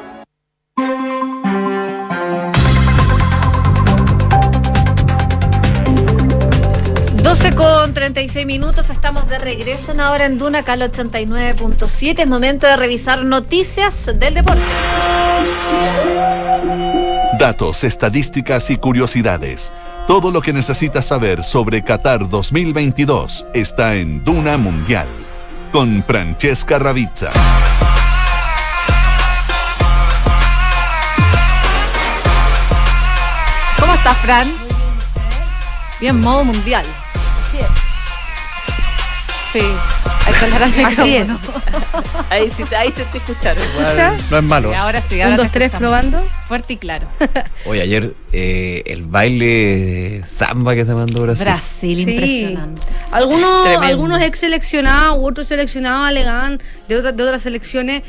36 8.01 8.47
minutos, 8.47 8.89
estamos 8.89 9.27
de 9.29 9.37
regreso 9.37 9.91
en 9.91 9.99
ahora 9.99 10.25
en 10.25 10.39
Duna, 10.39 10.63
Cal 10.63 10.81
89.7. 10.81 12.19
Es 12.21 12.27
momento 12.27 12.65
de 12.65 12.75
revisar 12.75 13.23
noticias 13.23 14.07
del 14.15 14.33
deporte. 14.33 14.63
Datos, 17.37 17.83
estadísticas 17.83 18.71
y 18.71 18.77
curiosidades. 18.77 19.71
Todo 20.07 20.31
lo 20.31 20.41
que 20.41 20.51
necesitas 20.51 21.05
saber 21.05 21.43
sobre 21.43 21.83
Qatar 21.83 22.27
2022 22.27 23.45
está 23.53 23.93
en 23.93 24.25
Duna 24.25 24.57
Mundial 24.57 25.07
con 25.71 26.03
Francesca 26.03 26.79
Ravizza. 26.79 27.29
¿Cómo 33.79 33.93
estás, 33.93 34.17
Fran? 34.17 34.51
Bien, 35.99 36.19
modo 36.19 36.43
mundial. 36.45 36.83
Sí. 39.51 39.59
Hay 40.25 40.33
que 40.33 40.45
hablar 40.45 40.63
al 40.63 40.85
Así 40.85 41.15
es. 41.15 41.29
Ahí, 42.29 42.49
sí, 42.49 42.63
ahí 42.75 42.91
se 42.91 43.03
te 43.05 43.17
escucharon. 43.17 43.61
¿Escucha? 43.61 44.13
No 44.29 44.37
es 44.37 44.43
malo. 44.43 44.71
Y 44.71 44.75
ahora 44.75 45.01
sí, 45.01 45.15
Un, 45.15 45.23
ahora 45.23 45.37
dos, 45.37 45.47
te 45.47 45.53
tres, 45.59 45.71
probando. 45.73 46.23
Fuerte 46.47 46.73
y 46.73 46.77
claro. 46.77 47.07
Oye, 47.65 47.81
ayer 47.81 48.13
eh, 48.31 48.83
el 48.85 49.03
baile 49.03 50.21
samba 50.25 50.73
que 50.75 50.85
se 50.85 50.93
mandó 50.93 51.23
Brasil. 51.23 51.43
Brasil, 51.45 51.95
Sí. 51.95 52.01
impresionante. 52.11 52.81
Algunos, 53.11 53.63
Tremendo. 53.63 53.87
algunos 53.87 54.21
ex 54.21 54.39
seleccionados 54.39 55.17
u 55.17 55.27
otros 55.27 55.47
seleccionados 55.47 56.07
alegan 56.07 56.61
de, 56.87 56.95
otras 56.95 57.17
de 57.17 57.23
otras 57.23 57.41
selecciones 57.41 58.03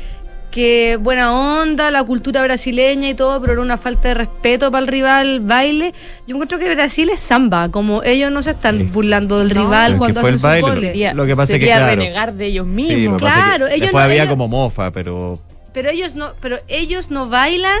que 0.53 0.97
buena 1.01 1.33
onda, 1.33 1.89
la 1.89 2.03
cultura 2.03 2.43
brasileña 2.43 3.09
y 3.09 3.15
todo, 3.15 3.41
pero 3.41 3.53
era 3.53 3.61
una 3.63 3.77
falta 3.77 4.09
de 4.09 4.13
respeto 4.13 4.69
para 4.69 4.83
el 4.83 4.87
rival 4.87 5.39
baile. 5.39 5.95
Yo 6.27 6.35
encuentro 6.35 6.59
que 6.59 6.69
Brasil 6.75 7.09
es 7.09 7.19
samba, 7.19 7.69
como 7.69 8.03
ellos 8.03 8.31
no 8.31 8.43
se 8.43 8.51
están 8.51 8.91
burlando 8.91 9.39
del 9.39 9.47
No. 9.55 9.63
rival 9.63 9.93
Pero 9.93 9.95
es 9.95 9.97
cuando 9.97 10.13
que 10.13 10.21
fue 10.21 10.29
hacen 10.29 10.33
el 10.33 10.39
sus 10.39 10.43
baile, 10.43 10.91
goles. 10.91 11.15
Lo 11.15 11.25
que 11.25 11.35
pasa 11.35 11.53
es 11.53 11.59
que, 11.59 11.65
claro. 11.65 11.85
renegar 11.87 12.33
de 12.35 12.45
ellos 12.45 12.67
mismos. 12.67 13.19
Claro, 13.19 13.65
ellos 13.67 13.81
después 13.81 13.93
no- 13.93 13.99
había 13.99 14.15
ellos- 14.23 14.29
como 14.29 14.47
mofa, 14.47 14.91
pero 14.91 15.39
Pero 15.73 15.89
ellos 15.89 16.13
no, 16.13 16.33
pero 16.39 16.59
ellos 16.67 17.09
no 17.09 17.27
bailan 17.29 17.79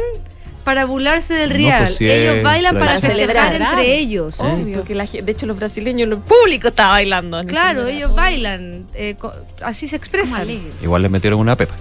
para 0.63 0.85
burlarse 0.85 1.35
del 1.35 1.49
No, 1.51 1.55
Real. 1.57 1.83
pues 1.83 1.97
sí 1.97 2.09
ellos 2.09 2.41
bailan 2.41 2.75
para 2.79 2.99
celebrar 3.01 3.53
entre 3.53 3.97
ellos. 3.99 4.33
Obvio, 4.39 4.77
porque 4.79 4.95
la 4.95 5.05
gen- 5.05 5.23
de 5.25 5.31
hecho 5.31 5.45
los 5.45 5.57
brasileños, 5.57 6.09
el 6.09 6.17
público 6.17 6.69
está 6.69 6.87
bailando. 6.87 7.43
Claro, 7.45 7.85
ellos 7.85 8.15
bailan, 8.15 8.85
eh, 8.95 9.13
co- 9.19 9.33
así 9.61 9.87
se 9.87 9.95
expresan. 9.95 10.47
Igual 10.81 11.03
le 11.03 11.09
metieron 11.09 11.39
una 11.39 11.55
pepa. 11.55 11.75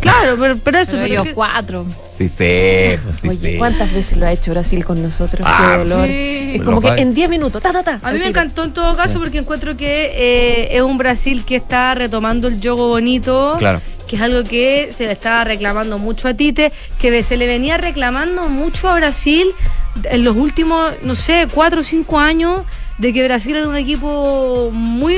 Claro, 0.00 0.36
pero, 0.40 0.56
pero 0.58 0.78
eso. 0.78 0.92
Pero 0.92 1.02
pero 1.02 1.12
ellos 1.14 1.24
que- 1.26 1.34
cuatro. 1.34 1.86
Sí, 2.10 2.28
sí, 2.28 2.98
pues 3.04 3.18
sí, 3.20 3.28
Oye, 3.28 3.52
sí. 3.52 3.56
¿cuántas 3.58 3.92
veces 3.92 4.18
lo 4.18 4.26
ha 4.26 4.32
hecho 4.32 4.50
Brasil 4.50 4.84
con 4.84 5.02
nosotros? 5.02 5.40
Ah, 5.50 5.70
Qué 5.72 5.78
dolor. 5.78 6.06
sí. 6.06 6.52
Es 6.56 6.62
como 6.62 6.80
que 6.80 6.88
en 6.88 7.14
10 7.14 7.30
minutos, 7.30 7.62
ta, 7.62 7.72
ta, 7.72 7.82
ta. 7.82 8.00
A 8.02 8.12
mí 8.12 8.18
me 8.18 8.26
encantó 8.28 8.64
en 8.64 8.72
todo 8.72 8.94
caso 8.96 9.12
Sí. 9.14 9.18
porque 9.18 9.38
encuentro 9.38 9.76
que 9.76 10.12
eh, 10.14 10.76
es 10.76 10.82
un 10.82 10.98
Brasil 10.98 11.44
que 11.46 11.56
está 11.56 11.94
retomando 11.94 12.48
el 12.48 12.60
juego 12.60 12.88
bonito. 12.88 13.54
Claro. 13.58 13.80
Que 14.06 14.16
es 14.16 14.22
algo 14.22 14.42
que 14.44 14.90
se 14.92 15.06
le 15.06 15.12
estaba 15.12 15.44
reclamando 15.44 15.98
mucho 15.98 16.26
a 16.28 16.34
Tite, 16.34 16.72
que 17.00 17.22
se 17.22 17.36
le 17.36 17.46
venía 17.46 17.76
reclamando 17.78 18.48
mucho 18.48 18.88
a 18.88 18.96
Brasil 18.96 19.46
en 20.04 20.24
los 20.24 20.36
últimos, 20.36 20.92
no 21.02 21.14
sé, 21.14 21.46
cuatro 21.52 21.80
o 21.80 21.84
cinco 21.84 22.18
años, 22.18 22.64
de 22.98 23.12
que 23.12 23.24
Brasil 23.24 23.54
era 23.56 23.68
un 23.68 23.76
equipo 23.76 24.70
muy 24.72 25.16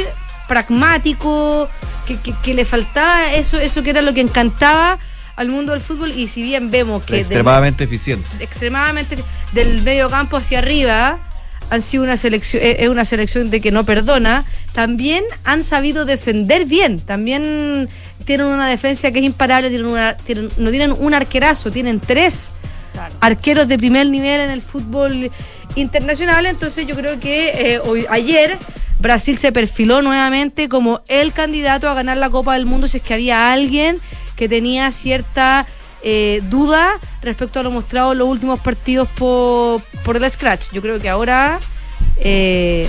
pragmático, 0.49 1.69
que, 2.07 2.17
que- 2.21 2.35
que 2.43 2.55
le 2.55 2.65
faltaba 2.65 3.33
eso, 3.35 3.59
eso 3.59 3.83
que 3.83 3.91
era 3.91 4.03
lo 4.03 4.15
que 4.15 4.21
encantaba 4.21 4.99
al 5.37 5.49
mundo 5.49 5.73
del 5.73 5.81
fútbol. 5.81 6.13
Y 6.13 6.29
si 6.29 6.43
bien 6.43 6.71
vemos 6.71 7.05
que 7.05 7.19
Extremadamente 7.21 7.85
eficiente. 7.85 8.29
extremadamente 8.41 9.17
del 9.53 9.83
medio 9.83 10.09
campo 10.11 10.37
hacia 10.37 10.59
arriba 10.59 11.19
han 11.71 11.81
sido 11.81 12.03
una 12.03 12.17
selección 12.19 12.63
es 12.63 12.89
una 12.91 13.05
selección 13.07 13.49
de 13.51 13.61
que 13.63 13.71
no 13.71 13.85
perdona 13.85 14.45
también 14.75 15.25
han 15.45 15.65
sabido 15.65 16.05
defender 16.05 16.67
bien 16.67 17.01
también 17.01 17.89
tienen 18.27 18.47
una 18.47 18.69
defensa 18.69 19.11
que 19.11 19.21
es 19.21 19.25
imparable 19.25 19.71
tienen 19.71 19.87
una- 19.87 20.17
tienen- 20.19 20.51
no 20.59 20.69
tienen 20.71 20.93
un 20.93 21.15
arquerazo 21.15 21.71
tienen 21.71 21.99
tres 21.99 22.51
arqueros 23.21 23.69
de 23.69 23.79
primer 23.79 24.07
nivel 24.11 24.43
en 24.43 24.51
el 24.51 24.61
fútbol 24.61 25.31
internacional 25.77 26.45
entonces 26.45 26.87
yo 26.87 26.95
creo 26.95 27.19
que 27.19 27.49
eh, 27.75 27.79
hoy 27.79 28.05
ayer 28.11 28.59
Brasil 29.03 29.37
se 29.37 29.51
perfiló 29.51 30.01
nuevamente 30.01 30.69
como 30.69 31.03
el 31.09 31.33
candidato 31.33 31.91
a 31.91 31.95
ganar 31.95 32.17
la 32.17 32.31
Copa 32.31 32.55
del 32.55 32.67
Mundo 32.67 32.87
si 32.87 32.99
es 32.99 33.03
que 33.03 33.15
había 33.15 33.53
alguien 33.53 33.99
que 34.37 34.49
tenía 34.49 34.91
cierta 34.93 35.67
eh, 36.03 36.41
duda 36.49 36.93
respecto 37.21 37.61
a 37.61 37.63
lo 37.65 37.71
mostrado 37.73 38.13
en 38.13 38.19
los 38.19 38.29
últimos 38.29 38.61
partidos 38.61 39.09
por, 39.09 39.83
por 40.05 40.17
el 40.17 40.31
Scratch. 40.31 40.71
Yo 40.73 40.81
creo 40.81 41.01
que 41.01 41.09
ahora 41.09 41.59
eh, 42.19 42.89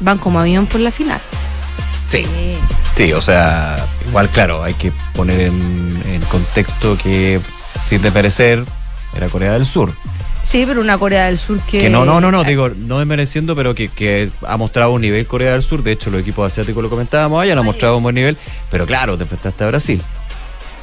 van 0.00 0.18
como 0.18 0.38
avión 0.38 0.66
por 0.66 0.80
la 0.80 0.90
final. 0.90 1.20
Sí. 2.08 2.24
Sí, 2.94 3.12
o 3.12 3.20
sea, 3.20 3.84
igual, 4.06 4.28
claro, 4.28 4.62
hay 4.62 4.74
que 4.74 4.92
poner 5.14 5.40
en, 5.40 6.02
en 6.06 6.20
contexto 6.22 6.96
que, 6.96 7.40
sin 7.82 8.02
desmerecer, 8.02 8.64
era 9.16 9.28
Corea 9.28 9.54
del 9.54 9.66
Sur. 9.66 9.92
Sí, 10.44 10.64
pero 10.66 10.80
una 10.80 10.98
Corea 10.98 11.26
del 11.26 11.38
Sur 11.38 11.58
que... 11.60 11.80
Que 11.80 11.90
no, 11.90 12.04
no, 12.04 12.20
no, 12.20 12.30
no, 12.30 12.44
digo, 12.44 12.68
no 12.68 12.98
desmereciendo, 12.98 13.56
pero 13.56 13.74
que, 13.74 13.88
que 13.88 14.30
ha 14.46 14.56
mostrado 14.56 14.92
un 14.92 15.00
nivel 15.00 15.26
Corea 15.26 15.52
del 15.52 15.62
Sur. 15.62 15.82
De 15.82 15.92
hecho, 15.92 16.10
los 16.10 16.20
equipos 16.20 16.46
asiáticos 16.52 16.82
lo 16.82 16.90
comentábamos 16.90 17.42
allá, 17.42 17.52
han 17.54 17.58
ha 17.58 17.62
mostrado 17.62 17.96
un 17.96 18.02
buen 18.02 18.14
nivel. 18.14 18.36
Pero 18.70 18.86
claro, 18.86 19.16
te 19.16 19.22
enfrentaste 19.24 19.64
a 19.64 19.66
Brasil. 19.68 20.02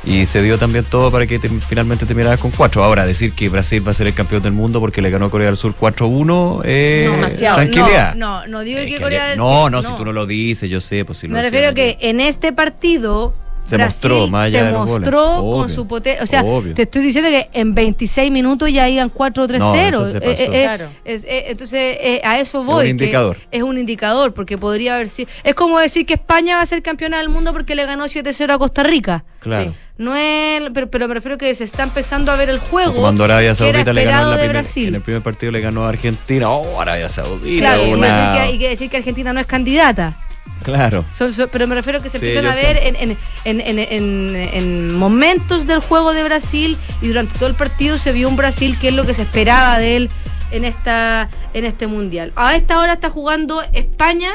Y 0.04 0.26
se 0.26 0.42
dio 0.42 0.58
también 0.58 0.84
todo 0.84 1.12
para 1.12 1.28
que 1.28 1.38
te- 1.38 1.48
finalmente 1.48 2.08
terminaras 2.08 2.40
con 2.40 2.50
cuatro. 2.50 2.84
Ahora, 2.84 3.06
decir 3.06 3.34
que 3.34 3.50
Brasil 3.50 3.86
va 3.88 3.92
a 3.92 3.94
ser 3.94 4.08
el 4.08 4.16
campeón 4.16 4.42
del 4.42 4.52
mundo 4.52 4.80
porque 4.80 5.00
le 5.00 5.12
ganó 5.12 5.28
a 5.28 5.30
Corea 5.30 5.46
del 5.46 5.58
Sur 5.58 5.76
4-1, 5.80 6.62
eh, 6.66 7.04
No, 7.08 7.16
demasiado. 7.18 7.56
tranquilidad. 7.58 8.16
No, 8.16 8.42
no, 8.42 8.48
no 8.48 8.60
digo 8.62 8.80
Eh, 8.80 8.88
que 8.88 8.96
que 8.96 9.00
Corea 9.02 9.28
del 9.28 9.38
no, 9.38 9.62
Sur... 9.64 9.72
no, 9.72 9.84
si 9.84 9.94
tú 9.96 10.04
no 10.04 10.12
lo 10.12 10.26
dices, 10.26 10.68
yo 10.72 10.82
sé, 10.82 11.06
pues 11.06 11.20
si 11.20 11.28
lo 11.28 11.34
Me 11.34 11.44
decía 11.44 11.52
refiero 11.52 11.70
a 11.70 11.74
que 11.76 11.98
en 12.02 12.20
este 12.20 12.52
partido 12.52 13.36
Se 13.66 13.78
Brasil 13.78 14.10
mostró, 14.12 14.28
más 14.28 14.48
allá 14.48 14.60
se 14.60 14.66
de 14.66 14.72
los 14.72 14.80
goles. 14.88 15.00
mostró 15.00 15.24
con 15.36 15.62
Obvio, 15.64 15.70
su 15.70 15.88
potencia. 15.88 16.24
O 16.24 16.28
sea, 16.28 16.44
obvio. 16.44 16.74
te 16.74 16.82
estoy 16.82 17.02
diciendo 17.04 17.30
que 17.30 17.50
en 17.54 17.74
26 17.74 18.30
minutos 18.32 18.72
ya 18.74 18.90
iban 18.90 19.08
4 19.10 19.48
3 19.48 19.60
No, 19.60 19.72
0 19.74 19.88
eso 20.04 20.12
se 20.12 20.20
pasó. 20.22 20.52
Claro. 20.52 20.90
entonces, 21.06 21.98
eh, 22.02 22.22
a 22.24 22.40
eso 22.40 22.62
Es 22.62 22.66
voy. 22.66 22.92
un 22.92 22.98
que 22.98 23.04
indicador. 23.06 23.38
Es 23.52 23.62
un 23.62 23.78
indicador, 23.78 24.34
porque 24.34 24.58
podría 24.58 24.96
haber 24.96 25.10
sido. 25.10 25.30
Es 25.44 25.54
como 25.54 25.80
decir 25.80 26.06
que 26.06 26.16
España 26.16 26.56
va 26.58 26.62
a 26.62 26.66
ser 26.66 26.82
campeona 26.82 27.20
del 27.20 27.30
mundo 27.30 27.54
porque 27.54 27.76
le 27.76 27.86
ganó 27.86 28.06
7-0 28.06 28.52
a 28.54 28.58
Costa 28.58 28.84
Rica. 28.84 29.24
Claro. 29.40 29.74
No 29.98 30.16
es. 30.16 30.64
Pero, 30.74 30.90
pero 30.90 31.08
me 31.08 31.14
refiero 31.14 31.38
que 31.38 31.54
se 31.56 31.64
está 31.64 31.84
empezando 31.84 32.32
a 32.32 32.36
ver 32.36 32.50
el 32.50 32.60
juego. 32.60 32.94
Cuando 32.96 33.24
Arabia 33.24 33.54
Saudita 33.56 33.94
le 33.94 34.04
ganó 34.04 34.24
en, 34.24 34.30
la 34.32 34.36
de 34.38 34.44
primer- 34.44 34.64
Brasil. 34.64 34.88
en 34.90 34.96
el 34.96 35.02
primer 35.02 35.22
partido 35.22 35.52
le 35.52 35.62
ganó 35.62 35.86
a 35.86 35.90
Argentina. 35.90 36.50
Oh, 36.50 36.82
Arabia 36.82 37.08
Saudita. 37.08 37.60
Claro, 37.60 37.88
y 37.88 37.94
una- 37.94 38.08
decir 38.08 38.34
que, 38.34 38.40
hay 38.52 38.60
que 38.60 38.70
decir 38.70 38.90
que 38.90 38.98
Argentina 38.98 39.32
no 39.34 39.40
es 39.40 39.46
candidata. 39.46 40.18
Claro. 40.64 41.04
Son- 41.12 41.32
pero 41.52 41.66
me 41.68 41.74
refiero 41.76 42.00
a 42.00 42.02
que 42.04 42.10
se 42.10 42.20
Sí, 42.20 42.28
empiezan 42.28 42.52
a 42.52 42.56
ver 42.56 42.78
en, 42.78 42.96
en- 42.96 43.18
en- 43.46 43.62
en- 43.62 43.80
en- 43.80 44.36
en 44.36 44.96
momentos 44.96 45.66
del 45.66 45.80
juego 45.80 46.14
de 46.14 46.24
Brasil 46.24 46.78
y 47.02 47.08
durante 47.08 47.38
todo 47.40 47.50
el 47.50 47.56
partido 47.56 47.98
se 47.98 48.12
vio 48.12 48.30
un 48.30 48.36
Brasil 48.36 48.78
que 48.80 48.90
es 48.90 48.94
lo 48.94 49.06
que 49.06 49.14
se 49.16 49.24
esperaba 49.24 49.80
de 49.80 49.96
él 49.98 50.10
en 50.52 50.64
esta 50.66 51.30
en 51.54 51.66
este 51.66 51.88
mundial. 51.88 52.32
A 52.36 52.56
esta 52.56 52.80
hora 52.80 52.94
está 52.94 53.10
jugando 53.10 53.64
España 53.74 54.32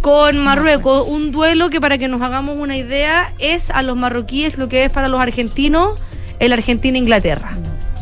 con 0.00 0.38
Marruecos, 0.38 1.04
un 1.06 1.30
duelo 1.32 1.70
que 1.70 1.80
para 1.80 1.96
que 1.98 2.08
nos 2.08 2.20
hagamos 2.22 2.56
una 2.58 2.76
idea 2.76 3.32
es 3.38 3.70
a 3.70 3.82
los 3.82 3.96
marroquíes 3.96 4.58
lo 4.58 4.68
que 4.68 4.84
es 4.84 4.90
para 4.90 5.08
los 5.08 5.20
argentinos 5.20 5.98
el 6.40 6.52
Argentina-Inglaterra. 6.52 7.56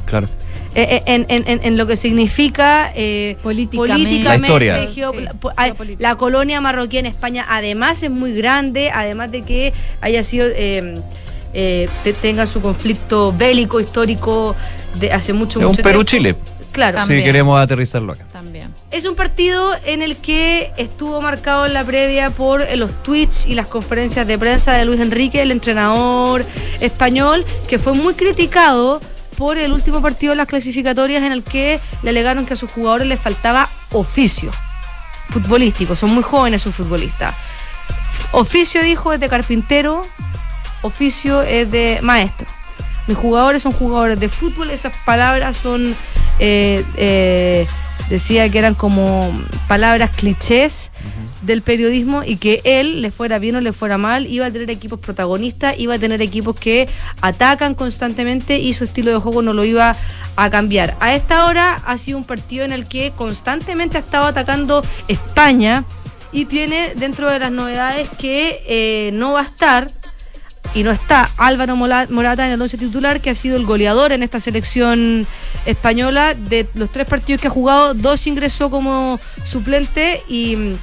Claro. 0.06 0.28
Eh, 0.74 0.86
eh, 0.90 1.02
en, 1.06 1.26
en- 1.28 1.44
en- 1.46 1.60
en 1.64 1.76
lo 1.76 1.86
que 1.86 1.96
significa 1.96 2.92
eh, 2.94 3.36
Políticamente. 3.42 4.24
La 4.24 4.38
Sí, 4.90 5.02
la- 5.98 6.16
colonia 6.16 6.60
marroquí 6.62 6.96
en 6.98 7.06
España 7.06 7.44
además 7.48 8.02
es 8.02 8.10
muy 8.10 8.32
grande, 8.32 8.90
además 8.90 9.30
de 9.30 9.42
que 9.42 9.72
haya 10.00 10.22
sido 10.22 10.46
eh, 10.48 11.00
eh, 11.52 11.88
te- 12.04 12.14
tenga 12.14 12.46
su 12.46 12.62
conflicto 12.62 13.34
bélico 13.36 13.80
histórico 13.80 14.56
de 14.98 15.12
hace 15.12 15.32
mucho 15.34 15.58
Es 15.60 15.64
un 15.66 15.70
mucho 15.72 15.82
Perú-Chile. 15.82 16.34
tiempo. 16.34 16.50
Claro. 16.72 16.96
También. 17.00 17.20
Sí, 17.20 17.24
queremos 17.26 17.60
aterrizarlo 17.60 18.14
acá. 18.14 18.24
También. 18.32 18.68
Es 18.90 19.04
un 19.04 19.14
partido 19.14 19.74
en 19.84 20.00
el 20.00 20.16
que 20.16 20.72
estuvo 20.78 21.20
marcado 21.20 21.66
en 21.66 21.74
la 21.74 21.84
previa 21.84 22.30
por 22.30 22.66
los 22.78 23.02
tweets 23.02 23.44
y 23.46 23.54
las 23.54 23.66
conferencias 23.66 24.26
de 24.26 24.38
prensa 24.38 24.72
de 24.72 24.86
Luis 24.86 24.98
Enrique, 25.02 25.42
el 25.42 25.50
entrenador 25.50 26.46
español, 26.80 27.44
que 27.68 27.78
fue 27.78 27.92
muy 27.92 28.14
criticado 28.14 29.02
por 29.36 29.58
el 29.58 29.72
último 29.72 30.00
partido 30.00 30.32
de 30.32 30.36
las 30.36 30.46
clasificatorias 30.46 31.22
en 31.22 31.32
el 31.32 31.42
que 31.42 31.80
le 32.02 32.10
alegaron 32.10 32.46
que 32.46 32.54
a 32.54 32.56
sus 32.56 32.70
jugadores 32.70 33.06
les 33.06 33.20
faltaba 33.20 33.68
oficio 33.90 34.50
futbolístico. 35.30 35.96
Son 35.96 36.10
muy 36.10 36.22
jóvenes 36.22 36.62
sus 36.62 36.74
futbolistas. 36.74 37.34
Oficio, 38.32 38.82
dijo, 38.82 39.12
es 39.12 39.20
de 39.20 39.28
carpintero, 39.28 40.06
oficio 40.82 41.42
es 41.42 41.70
de 41.70 41.98
maestro. 42.02 42.46
Mis 43.06 43.16
jugadores 43.16 43.62
son 43.62 43.72
jugadores 43.72 44.20
de 44.20 44.28
fútbol, 44.28 44.70
esas 44.70 44.94
palabras 45.04 45.56
son, 45.56 45.94
eh, 46.38 46.84
eh, 46.96 47.66
decía 48.08 48.48
que 48.48 48.58
eran 48.58 48.74
como 48.74 49.32
palabras 49.66 50.10
clichés 50.16 50.90
del 51.42 51.62
periodismo 51.62 52.22
y 52.24 52.36
que 52.36 52.60
él, 52.64 53.02
le 53.02 53.10
fuera 53.10 53.38
bien 53.38 53.56
o 53.56 53.60
le 53.60 53.72
fuera 53.72 53.98
mal, 53.98 54.26
iba 54.26 54.46
a 54.46 54.50
tener 54.50 54.70
equipos 54.70 55.00
protagonistas, 55.00 55.78
iba 55.78 55.94
a 55.94 55.98
tener 55.98 56.22
equipos 56.22 56.58
que 56.58 56.88
atacan 57.20 57.74
constantemente 57.74 58.58
y 58.58 58.74
su 58.74 58.84
estilo 58.84 59.10
de 59.10 59.18
juego 59.18 59.42
no 59.42 59.52
lo 59.52 59.64
iba 59.64 59.96
a 60.36 60.50
cambiar. 60.50 60.96
A 61.00 61.14
esta 61.14 61.46
hora 61.46 61.82
ha 61.84 61.96
sido 61.98 62.18
un 62.18 62.24
partido 62.24 62.64
en 62.64 62.72
el 62.72 62.86
que 62.86 63.12
constantemente 63.12 63.96
ha 63.96 64.00
estado 64.00 64.26
atacando 64.26 64.82
España 65.08 65.84
y 66.32 66.46
tiene 66.46 66.94
dentro 66.96 67.30
de 67.30 67.38
las 67.38 67.50
novedades 67.50 68.08
que 68.18 68.62
eh, 68.66 69.10
no 69.12 69.32
va 69.32 69.40
a 69.40 69.44
estar 69.44 69.90
y 70.74 70.84
no 70.84 70.90
está 70.90 71.28
Álvaro 71.36 71.76
Morata 71.76 72.46
en 72.46 72.52
el 72.54 72.62
once 72.62 72.78
titular, 72.78 73.20
que 73.20 73.30
ha 73.30 73.34
sido 73.34 73.56
el 73.56 73.66
goleador 73.66 74.12
en 74.12 74.22
esta 74.22 74.40
selección 74.40 75.26
española. 75.66 76.34
De 76.34 76.66
los 76.74 76.90
tres 76.90 77.06
partidos 77.06 77.42
que 77.42 77.48
ha 77.48 77.50
jugado, 77.50 77.92
dos 77.92 78.26
ingresó 78.26 78.70
como 78.70 79.20
suplente 79.44 80.22
y, 80.28 80.76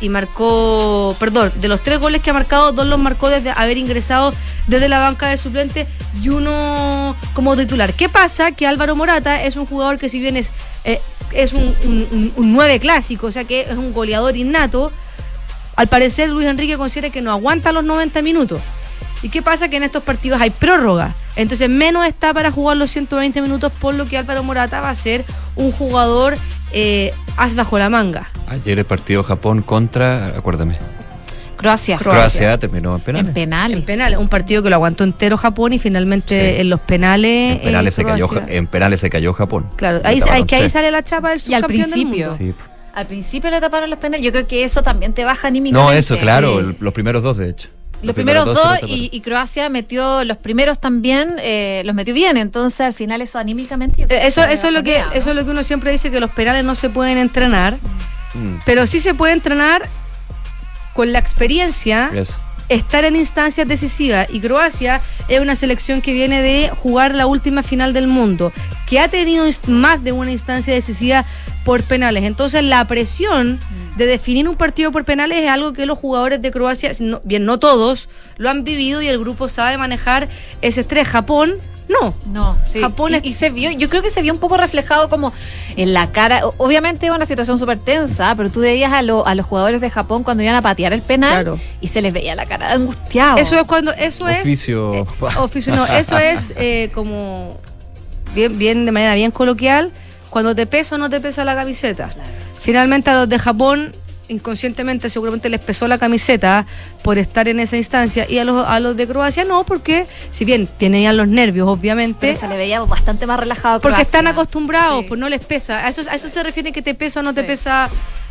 y 0.00 0.08
marcó, 0.08 1.16
perdón, 1.18 1.52
de 1.56 1.68
los 1.68 1.82
tres 1.82 1.98
goles 2.00 2.22
que 2.22 2.30
ha 2.30 2.32
marcado, 2.32 2.72
dos 2.72 2.86
los 2.86 2.98
marcó 2.98 3.28
desde 3.28 3.50
haber 3.50 3.78
ingresado 3.78 4.34
desde 4.66 4.88
la 4.88 4.98
banca 4.98 5.28
de 5.28 5.36
suplente 5.36 5.86
y 6.22 6.28
uno 6.28 7.14
como 7.32 7.56
titular. 7.56 7.92
¿Qué 7.94 8.08
pasa? 8.08 8.52
Que 8.52 8.66
Álvaro 8.66 8.96
Morata 8.96 9.42
es 9.42 9.56
un 9.56 9.66
jugador 9.66 9.98
que 9.98 10.08
si 10.08 10.20
bien 10.20 10.36
es, 10.36 10.50
eh, 10.84 11.00
es 11.32 11.52
un, 11.52 11.74
un, 11.84 12.32
un- 12.36 12.78
clásico, 12.80 13.28
o 13.28 13.30
sea 13.32 13.44
que 13.44 13.62
es 13.62 13.76
un 13.76 13.92
goleador 13.92 14.36
innato, 14.36 14.90
al 15.76 15.86
parecer 15.88 16.28
Luis 16.28 16.46
Enrique 16.46 16.76
considera 16.76 17.10
que 17.10 17.22
no 17.22 17.30
aguanta 17.30 17.72
los 17.72 17.84
90 17.84 18.22
minutos. 18.22 18.60
¿Y 19.22 19.28
qué 19.28 19.42
pasa? 19.42 19.68
Que 19.68 19.76
en 19.78 19.84
estos 19.84 20.02
partidos 20.02 20.40
hay 20.40 20.50
prórroga. 20.50 21.14
Entonces 21.36 21.68
menos 21.68 22.06
está 22.06 22.32
para 22.32 22.50
jugar 22.50 22.76
los 22.76 22.90
120 22.90 23.42
minutos, 23.42 23.72
por 23.80 23.94
lo 23.94 24.06
que 24.06 24.16
Álvaro 24.18 24.42
Morata 24.44 24.80
va 24.80 24.90
a 24.90 24.94
ser 24.94 25.24
un 25.56 25.72
jugador 25.72 26.36
eh, 26.72 27.12
as 27.36 27.54
bajo 27.54 27.78
la 27.78 27.90
manga. 27.90 28.28
Ayer 28.48 28.78
el 28.78 28.84
partido 28.84 29.22
Japón 29.24 29.62
contra, 29.62 30.28
acuérdame, 30.28 30.76
Croacia. 31.56 31.96
Croacia, 31.96 32.58
terminó 32.58 32.94
en 32.96 33.00
penales. 33.00 33.28
En 33.28 33.34
penales. 33.34 33.76
En 33.78 33.84
penales, 33.84 34.18
un 34.18 34.28
partido 34.28 34.62
que 34.62 34.68
lo 34.70 34.76
aguantó 34.76 35.02
entero 35.04 35.36
Japón 35.38 35.72
y 35.72 35.78
finalmente 35.78 36.54
Sí. 36.56 36.60
en 36.60 36.68
los 36.70 36.80
penales. 36.80 37.54
En 37.56 37.60
penales, 37.62 37.94
eh, 37.94 37.96
se 37.96 38.04
cayó, 38.04 38.28
en 38.48 38.66
penales 38.66 39.00
se 39.00 39.08
cayó 39.08 39.32
Japón. 39.32 39.66
Claro, 39.76 40.00
ahí, 40.04 40.20
ahí- 40.30 40.44
que 40.44 40.56
ahí 40.56 40.68
sale 40.68 40.90
la 40.90 41.02
chapa 41.04 41.30
del 41.30 41.40
Y 41.46 41.54
al 41.54 41.62
subcampeón 41.62 41.90
del 41.90 42.00
principio. 42.00 42.28
mundo. 42.30 42.36
Sí. 42.38 42.54
Al 42.94 43.06
principio 43.06 43.50
le 43.50 43.60
taparon 43.60 43.88
los 43.88 43.98
penales. 43.98 44.24
Yo 44.24 44.30
creo 44.30 44.46
que 44.46 44.62
eso 44.62 44.82
también 44.82 45.14
te 45.14 45.24
baja 45.24 45.42
No, 45.42 45.48
anímicamente. 45.48 45.98
eso, 45.98 46.18
claro, 46.18 46.52
Sí. 46.52 46.58
el- 46.58 46.76
los 46.80 46.92
primeros 46.92 47.22
dos, 47.22 47.38
de 47.38 47.48
hecho. 47.50 47.68
Los 48.04 48.14
primeros 48.14 48.46
dos 48.46 48.78
y, 48.86 49.08
y 49.12 49.20
Croacia 49.20 49.68
metió 49.68 50.24
los 50.24 50.36
primeros 50.38 50.80
también, 50.80 51.36
eh, 51.38 51.82
los 51.84 51.94
metió 51.94 52.14
bien, 52.14 52.36
entonces 52.36 52.80
al 52.80 52.94
final 52.94 53.20
eso 53.22 53.38
anímicamente. 53.38 54.02
Eh, 54.02 54.26
Eso, 54.26 54.42
eso, 54.44 54.68
es 54.68 54.72
lo 54.72 54.82
que, 54.82 55.02
eso 55.14 55.30
es 55.30 55.36
lo 55.36 55.44
que 55.44 55.50
uno 55.50 55.62
siempre 55.62 55.90
dice, 55.90 56.10
que 56.10 56.20
los 56.20 56.30
penales 56.30 56.64
no 56.64 56.74
se 56.74 56.90
pueden 56.90 57.18
entrenar, 57.18 57.76
Mm, 58.34 58.56
pero 58.66 58.84
sí 58.88 58.98
se 58.98 59.14
puede 59.14 59.32
entrenar 59.32 59.88
con 60.92 61.12
la 61.12 61.20
experiencia, 61.20 62.10
eso. 62.14 62.36
estar 62.68 63.04
en 63.04 63.14
instancias 63.16 63.68
decisivas. 63.68 64.26
Y 64.30 64.40
Croacia 64.40 65.00
es 65.28 65.40
una 65.40 65.54
selección 65.54 66.00
que 66.00 66.12
viene 66.12 66.42
de 66.42 66.70
jugar 66.70 67.14
la 67.14 67.26
última 67.26 67.62
final 67.62 67.92
del 67.92 68.06
mundo, 68.08 68.52
que 68.86 69.00
ha 69.00 69.08
tenido 69.08 69.46
más 69.66 70.04
de 70.04 70.12
una 70.12 70.30
instancia 70.30 70.72
decisiva 70.74 71.24
por 71.64 71.82
penales. 71.82 72.24
Entonces 72.24 72.62
la 72.62 72.84
presión 72.86 73.58
de 73.96 74.06
definir 74.06 74.48
un 74.48 74.56
partido 74.56 74.92
por 74.92 75.04
penales 75.04 75.42
es 75.42 75.48
algo 75.50 75.72
que 75.72 75.86
los 75.86 75.98
jugadores 75.98 76.40
de 76.42 76.50
Croacia, 76.50 76.90
no- 77.00 77.20
bien 77.24 77.44
no 77.44 77.58
todos, 77.58 78.08
lo 78.36 78.50
han 78.50 78.64
vivido 78.64 79.00
y 79.02 79.08
el 79.08 79.18
grupo 79.18 79.48
sabe 79.48 79.78
manejar 79.78 80.28
ese 80.60 80.82
estrés. 80.82 81.08
Japón, 81.08 81.54
no. 81.88 82.14
No, 82.26 82.58
sí. 82.70 82.80
Japón 82.80 83.12
y, 83.12 83.16
es- 83.16 83.24
y 83.24 83.32
se 83.34 83.50
vio, 83.50 83.70
yo 83.70 83.88
creo 83.88 84.02
que 84.02 84.10
se 84.10 84.20
vio 84.20 84.32
un 84.32 84.38
poco 84.40 84.56
reflejado 84.56 85.08
como 85.08 85.32
en 85.76 85.94
la 85.94 86.10
cara. 86.12 86.42
Obviamente 86.58 87.06
es 87.06 87.12
una 87.12 87.24
situación 87.26 87.58
súper 87.58 87.78
tensa, 87.78 88.34
pero 88.36 88.50
tú 88.50 88.60
veías 88.60 88.92
a, 88.92 89.00
lo- 89.02 89.26
a 89.26 89.34
los 89.34 89.46
jugadores 89.46 89.80
de 89.80 89.88
Japón 89.90 90.22
cuando 90.24 90.42
iban 90.42 90.56
a 90.56 90.62
patear 90.62 90.92
el 90.92 91.02
penal 91.02 91.32
Claro. 91.44 91.60
y 91.80 91.88
se 91.88 92.02
les 92.02 92.12
veía 92.12 92.34
la 92.34 92.44
cara 92.46 92.72
angustiado. 92.72 93.38
Eso 93.38 93.56
es 93.58 93.64
cuando, 93.64 93.92
eso 93.94 94.28
es 94.28 94.42
Oficio. 94.42 95.06
Oficio, 95.38 95.74
no, 95.74 95.86
eso 95.86 96.18
es 96.18 96.52
eh, 96.56 96.90
como 96.94 97.58
bien, 98.34 98.58
bien, 98.58 98.84
de 98.86 98.92
manera 98.92 99.14
bien 99.14 99.30
coloquial, 99.30 99.92
cuando 100.30 100.54
te 100.54 100.66
pesa 100.66 100.96
o 100.96 100.98
no 100.98 101.08
te 101.10 101.20
pesa 101.20 101.44
la 101.44 101.54
camiseta. 101.54 102.10
Finalmente 102.60 103.10
a 103.10 103.14
los 103.14 103.28
de 103.28 103.38
Japón, 103.38 103.94
inconscientemente 104.26 105.10
seguramente 105.10 105.50
les 105.50 105.60
pesó 105.60 105.86
la 105.86 105.98
camiseta 105.98 106.64
por 107.02 107.18
estar 107.18 107.46
en 107.46 107.60
esa 107.60 107.76
instancia 107.76 108.26
y 108.28 108.38
a 108.38 108.44
los, 108.44 108.66
a 108.66 108.80
los 108.80 108.96
de 108.96 109.06
Croacia 109.06 109.44
no, 109.44 109.64
porque 109.64 110.06
si 110.30 110.46
bien 110.46 110.66
tenían 110.78 111.16
los 111.18 111.28
nervios, 111.28 111.68
obviamente, 111.68 112.28
Pero 112.28 112.40
se 112.40 112.48
le 112.48 112.56
veía 112.56 112.80
bastante 112.80 113.26
más 113.26 113.38
relajado. 113.38 113.80
porque 113.80 113.96
Croacia. 113.96 114.02
están 114.04 114.26
acostumbrados, 114.26 115.02
Sí. 115.02 115.08
pues 115.08 115.20
no 115.20 115.28
les 115.28 115.44
pesa. 115.44 115.84
A 115.84 115.90
eso, 115.90 116.02
a 116.10 116.14
eso 116.14 116.28
se 116.30 116.42
refiere 116.42 116.72
que 116.72 116.80
te 116.80 116.94
pesa 116.94 117.20
o 117.20 117.22
no 117.22 117.34
te 117.34 117.44
pesa 117.44 117.88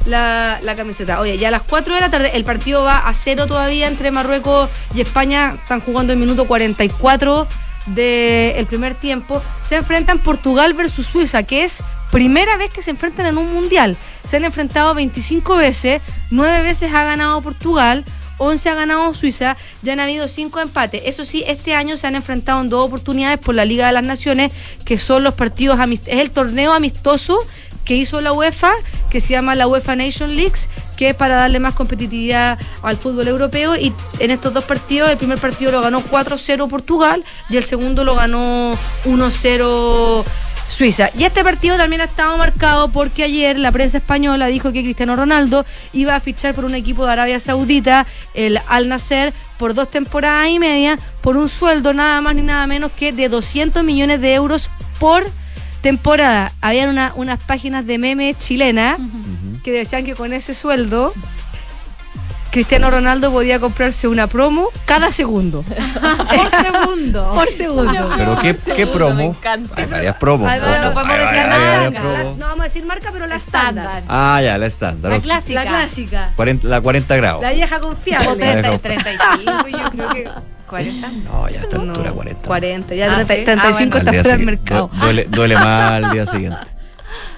la, 0.08 0.60
la 0.64 0.76
camiseta. 0.76 1.20
Oye, 1.20 1.38
ya 1.38 1.50
a 1.50 1.52
las 1.52 1.62
4 1.62 1.94
de 1.94 2.02
la 2.02 2.10
tarde 2.10 2.32
el 2.34 2.44
partido 2.44 2.84
va 2.84 3.08
a 3.08 3.14
cero 3.14 3.46
todavía 3.48 3.88
entre 3.88 4.10
Marruecos 4.10 4.70
y 4.96 5.02
España. 5.02 5.54
Están 5.62 5.80
jugando 5.80 6.12
el 6.12 6.20
minuto 6.20 6.46
44 6.46 7.48
del 7.88 8.66
primer 8.66 8.96
tiempo. 8.96 9.42
Se 9.64 9.76
enfrentan 9.76 10.20
Portugal 10.20 10.74
versus 10.74 11.08
Suiza, 11.08 11.44
que 11.44 11.64
es 11.64 11.84
primera 12.12 12.58
vez 12.58 12.72
que 12.72 12.82
se 12.82 12.92
enfrentan 12.92 13.26
en 13.26 13.38
un 13.38 13.54
mundial. 13.54 13.98
Se 14.28 14.38
han 14.38 14.46
enfrentado 14.46 14.94
25 14.94 15.58
veces, 15.58 16.02
9 16.32 16.62
veces 16.64 16.94
ha 16.94 17.04
ganado 17.04 17.42
Portugal. 17.42 18.06
11 18.40 18.70
ha 18.70 18.76
ganado 18.76 19.14
Suiza, 19.14 19.56
ya 19.84 19.94
han 19.94 20.00
habido 20.00 20.28
5 20.28 20.60
empates. 20.60 21.04
Eso 21.06 21.24
sí, 21.24 21.44
este 21.48 21.76
año 21.76 21.98
se 21.98 22.08
han 22.08 22.16
enfrentado 22.16 22.62
en 22.62 22.70
dos 22.70 22.86
oportunidades 22.86 23.40
por 23.40 23.56
la 23.56 23.64
Liga 23.64 23.88
de 23.88 23.94
las 23.94 24.04
Naciones, 24.04 24.52
que 24.86 24.98
son 24.98 25.24
los 25.24 25.36
partidos. 25.36 25.80
Es 25.80 26.20
el 26.20 26.32
torneo 26.32 26.74
amistoso 26.74 27.40
que 27.86 27.96
hizo 27.96 28.22
la 28.22 28.34
UEFA, 28.34 28.74
que 29.10 29.20
se 29.20 29.30
llama 29.30 29.56
la 29.56 29.68
UEFA 29.68 29.96
Nation 29.96 30.36
Leagues, 30.36 30.70
que 30.98 31.10
es 31.10 31.16
para 31.16 31.36
darle 31.36 31.60
más 31.60 31.74
competitividad 31.74 32.58
al 32.82 32.98
fútbol 32.98 33.28
europeo. 33.28 33.76
Y 33.76 33.94
en 34.20 34.32
estos 34.32 34.54
dos 34.54 34.64
partidos, 34.64 35.10
el 35.10 35.18
primer 35.18 35.38
partido 35.38 35.72
lo 35.72 35.82
ganó 35.82 36.02
4-0 36.02 36.70
Portugal 36.70 37.24
y 37.50 37.58
el 37.58 37.64
segundo 37.64 38.04
lo 38.04 38.16
ganó 38.16 38.74
1-0 39.06 40.24
Suiza. 40.68 41.12
Y 41.18 41.24
este 41.24 41.44
partido 41.44 41.78
también 41.78 42.02
ha 42.02 42.06
estado 42.06 42.38
marcado 42.38 42.90
porque 42.90 43.24
ayer 43.24 43.60
la 43.60 43.72
prensa 43.72 44.00
española 44.00 44.48
dijo 44.48 44.72
que 44.72 44.82
Cristiano 44.82 45.16
Ronaldo 45.16 45.66
iba 45.92 46.16
a 46.16 46.20
fichar 46.20 46.56
por 46.56 46.66
un 46.66 46.74
equipo 46.74 47.06
de 47.06 47.12
Arabia 47.12 47.40
Saudita, 47.40 48.08
el 48.34 48.60
Al 48.68 48.90
Nasser, 48.90 49.34
por 49.60 49.76
dos 49.76 49.92
temporadas 49.92 50.48
y 50.50 50.58
media, 50.58 50.98
por 51.22 51.38
un 51.38 51.48
sueldo 51.48 51.94
nada 51.94 52.20
más 52.22 52.36
ni 52.36 52.42
nada 52.42 52.66
menos 52.66 52.92
que 52.92 53.12
de 53.12 53.30
200 53.30 53.84
millones 53.84 54.20
de 54.20 54.34
euros 54.34 54.70
por 55.00 55.26
temporada. 55.84 56.52
Habían 56.62 56.90
una- 56.90 57.12
unas 57.16 57.40
páginas 57.40 57.86
de 57.86 58.00
memes 58.00 58.40
chilenas 58.40 58.98
que 59.64 59.72
decían 59.72 60.04
que 60.04 60.16
con 60.16 60.34
ese 60.34 60.56
sueldo 60.56 61.14
Cristiano 62.52 62.92
Ronaldo 62.92 63.32
podía 63.32 63.60
comprarse 63.60 64.08
una 64.08 64.28
promo 64.28 64.68
cada 64.86 65.12
segundo. 65.12 65.64
Por 66.36 66.50
segundo. 66.52 67.34
por 67.34 67.50
segundo. 67.50 68.10
Pero 68.16 68.38
qué, 68.40 68.56
qué 68.76 68.86
promo. 68.86 69.36
Hay 69.76 69.86
varias 69.86 70.16
promos. 70.18 70.48
Ay, 70.48 70.60
bueno, 70.60 70.84
no 70.84 70.94
podemos 70.94 71.16
Hay 71.16 71.20
decir 71.26 71.40
hay 71.40 71.50
nada. 71.50 71.90
No 72.38 72.46
vamos 72.46 72.60
a 72.60 72.64
decir 72.64 72.86
marca, 72.86 73.10
pero 73.12 73.26
la 73.26 73.36
estándar. 73.38 74.04
Ah, 74.08 74.40
ya, 74.44 74.60
la 74.60 74.68
estándar. 74.68 75.12
La 75.14 75.20
clásica. 75.20 75.64
La 75.64 75.70
clásica. 75.70 76.32
40 76.36 76.68
la 76.68 76.80
40 76.82 77.16
grados. 77.16 77.42
La 77.42 77.54
vieja 77.54 77.80
confiable. 77.80 78.28
O 78.28 78.36
30, 78.38 78.62
Dejo. 78.70 78.80
35, 78.80 79.68
yo 79.70 79.90
creo 79.92 80.10
que 80.10 80.30
40. 80.70 81.08
No, 81.10 81.50
ya 81.50 81.60
a 81.60 81.64
esta 81.64 81.78
altura 81.78 82.12
40. 82.12 82.48
40, 82.48 82.96
ya 82.96 83.06
Ah, 83.06 83.24
30 83.24 83.36
sí. 83.36 83.44
35 83.44 83.96
Ah, 83.96 84.00
está 84.00 84.10
Al 84.10 84.14
día 84.14 84.24
fuera 84.24 84.38
del 84.38 84.46
mercado. 84.46 84.90
Du- 84.94 85.00
Duele, 85.00 85.26
duele 85.30 85.56
más 85.56 85.92
al 86.04 86.12
día 86.12 86.26
siguiente. 86.26 86.58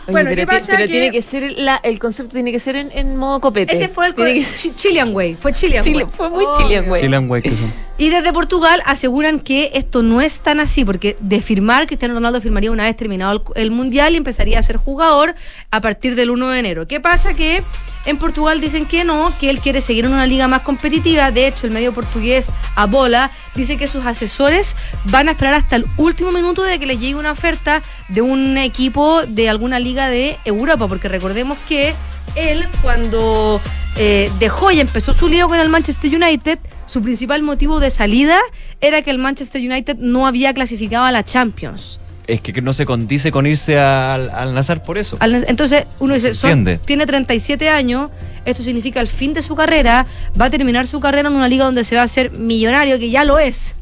Oye, 0.07 0.11
Bueno, 0.11 0.29
pero 0.29 0.41
¿qué 0.41 0.47
pasa 0.47 0.65
pero 0.67 0.77
que- 0.79 0.87
tiene 0.87 1.11
que 1.11 1.21
ser 1.21 1.51
la- 1.57 1.77
el 1.83 1.99
concepto 1.99 2.33
tiene 2.33 2.51
que 2.51 2.59
ser 2.59 2.75
en, 2.75 2.91
en 2.91 3.17
modo 3.17 3.41
copete. 3.41 3.73
Ese 3.75 3.89
fue 3.89 4.07
el 4.07 4.45
Chilean 4.75 5.13
Way. 5.13 5.35
Fue 5.35 5.51
Chilean 5.51 5.83
Chile- 5.83 6.03
Way. 6.05 6.13
fue 6.15 6.29
muy 6.29 6.45
Obvio. 6.45 6.55
Chilean 6.57 6.89
Way. 6.89 7.01
Chilean 7.01 7.29
Way 7.29 7.41
que 7.41 7.49
son. 7.49 7.73
Y 7.97 8.09
desde 8.09 8.33
Portugal 8.33 8.81
aseguran 8.85 9.39
que 9.39 9.71
esto 9.73 10.03
no 10.03 10.19
es 10.19 10.41
tan 10.41 10.59
así, 10.59 10.83
porque 10.83 11.15
de 11.21 11.41
firmar, 11.41 11.87
Cristiano 11.87 12.13
Ronaldo 12.13 12.41
firmaría 12.41 12.69
una 12.69 12.83
vez 12.83 12.97
terminado 12.97 13.45
el, 13.55 13.71
Mundial 13.71 14.13
y 14.13 14.17
empezaría 14.17 14.59
a 14.59 14.63
ser 14.63 14.75
jugador 14.75 15.35
a 15.71 15.79
partir 15.79 16.15
del 16.15 16.29
1 16.29 16.49
de 16.49 16.59
enero. 16.59 16.87
¿Qué 16.87 16.99
pasa? 16.99 17.33
Que 17.33 17.63
en 18.05 18.17
Portugal 18.17 18.59
dicen 18.59 18.85
que 18.85 19.05
no, 19.05 19.33
que 19.39 19.49
él 19.49 19.59
quiere 19.59 19.79
seguir 19.79 20.05
en 20.05 20.11
una 20.11 20.27
liga 20.27 20.49
más 20.49 20.61
competitiva. 20.63 21.31
De 21.31 21.47
hecho, 21.47 21.67
el 21.67 21.73
medio 21.73 21.93
portugués 21.93 22.47
Abola 22.75 23.31
dice 23.55 23.77
que 23.77 23.87
sus 23.87 24.05
asesores 24.05 24.75
van 25.05 25.29
a 25.29 25.31
esperar 25.31 25.53
hasta 25.53 25.77
el 25.77 25.85
último 25.95 26.33
minuto 26.33 26.63
de 26.63 26.79
que 26.79 26.85
les 26.85 26.99
llegue 26.99 27.15
una 27.15 27.31
oferta 27.31 27.81
de 28.09 28.21
un 28.21 28.57
equipo 28.57 29.25
de 29.25 29.47
alguna 29.47 29.79
liga 29.79 30.09
de 30.09 30.37
Europa, 30.43 30.89
porque 30.89 31.07
recordemos 31.07 31.57
que 31.67 31.95
él 32.35 32.67
cuando 32.81 33.61
eh, 33.97 34.29
dejó 34.39 34.71
y 34.71 34.81
empezó 34.81 35.13
su 35.13 35.29
lío 35.29 35.47
con 35.47 35.59
el 35.59 35.69
Manchester 35.69 36.13
United, 36.13 36.59
su 36.85 37.01
principal 37.01 37.41
motivo 37.43 37.79
de 37.79 37.89
salida 37.89 38.39
era 38.81 39.01
que 39.01 39.11
el 39.11 39.17
Manchester 39.19 39.61
United 39.61 39.97
no 39.97 40.27
había 40.27 40.53
clasificado 40.53 41.05
a 41.05 41.11
la 41.11 41.23
Champions. 41.23 41.99
Es 42.27 42.41
que 42.41 42.59
no 42.61 42.73
se 42.73 42.85
condice 42.87 43.31
con 43.31 43.45
irse 43.45 43.77
al, 43.77 44.29
al 44.31 44.53
Nazar 44.55 44.81
por 44.83 44.97
eso. 44.97 45.17
Al- 45.19 45.45
Entonces 45.47 45.85
uno 45.99 46.15
dice, 46.15 46.33
son- 46.33 46.79
tiene 46.85 47.05
37 47.05 47.69
años, 47.69 48.09
esto 48.45 48.63
significa 48.63 48.99
el 48.99 49.07
fin 49.07 49.33
de 49.35 49.41
su 49.43 49.55
carrera, 49.55 50.07
va 50.39 50.45
a 50.45 50.49
terminar 50.49 50.87
su 50.87 50.99
carrera 50.99 51.29
en 51.29 51.35
una 51.35 51.47
liga 51.47 51.65
donde 51.65 51.83
se 51.83 51.95
va 51.95 52.01
a 52.01 52.05
hacer 52.05 52.31
millonario, 52.31 52.97
que 52.97 53.09
ya 53.11 53.23
lo 53.25 53.37
es. 53.37 53.75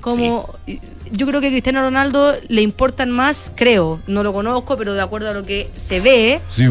Como 0.00 0.48
yo 1.12 1.26
creo 1.26 1.40
que 1.40 1.48
a 1.48 1.50
Cristiano 1.50 1.82
Ronaldo 1.82 2.34
le 2.48 2.62
importan 2.62 3.10
más, 3.10 3.52
creo, 3.54 4.00
no 4.06 4.22
lo 4.22 4.32
conozco, 4.32 4.76
pero 4.76 4.94
de 4.94 5.02
acuerdo 5.02 5.30
a 5.30 5.34
lo 5.34 5.44
que 5.44 5.70
se 5.76 6.00
ve, 6.00 6.40
Sí. 6.50 6.66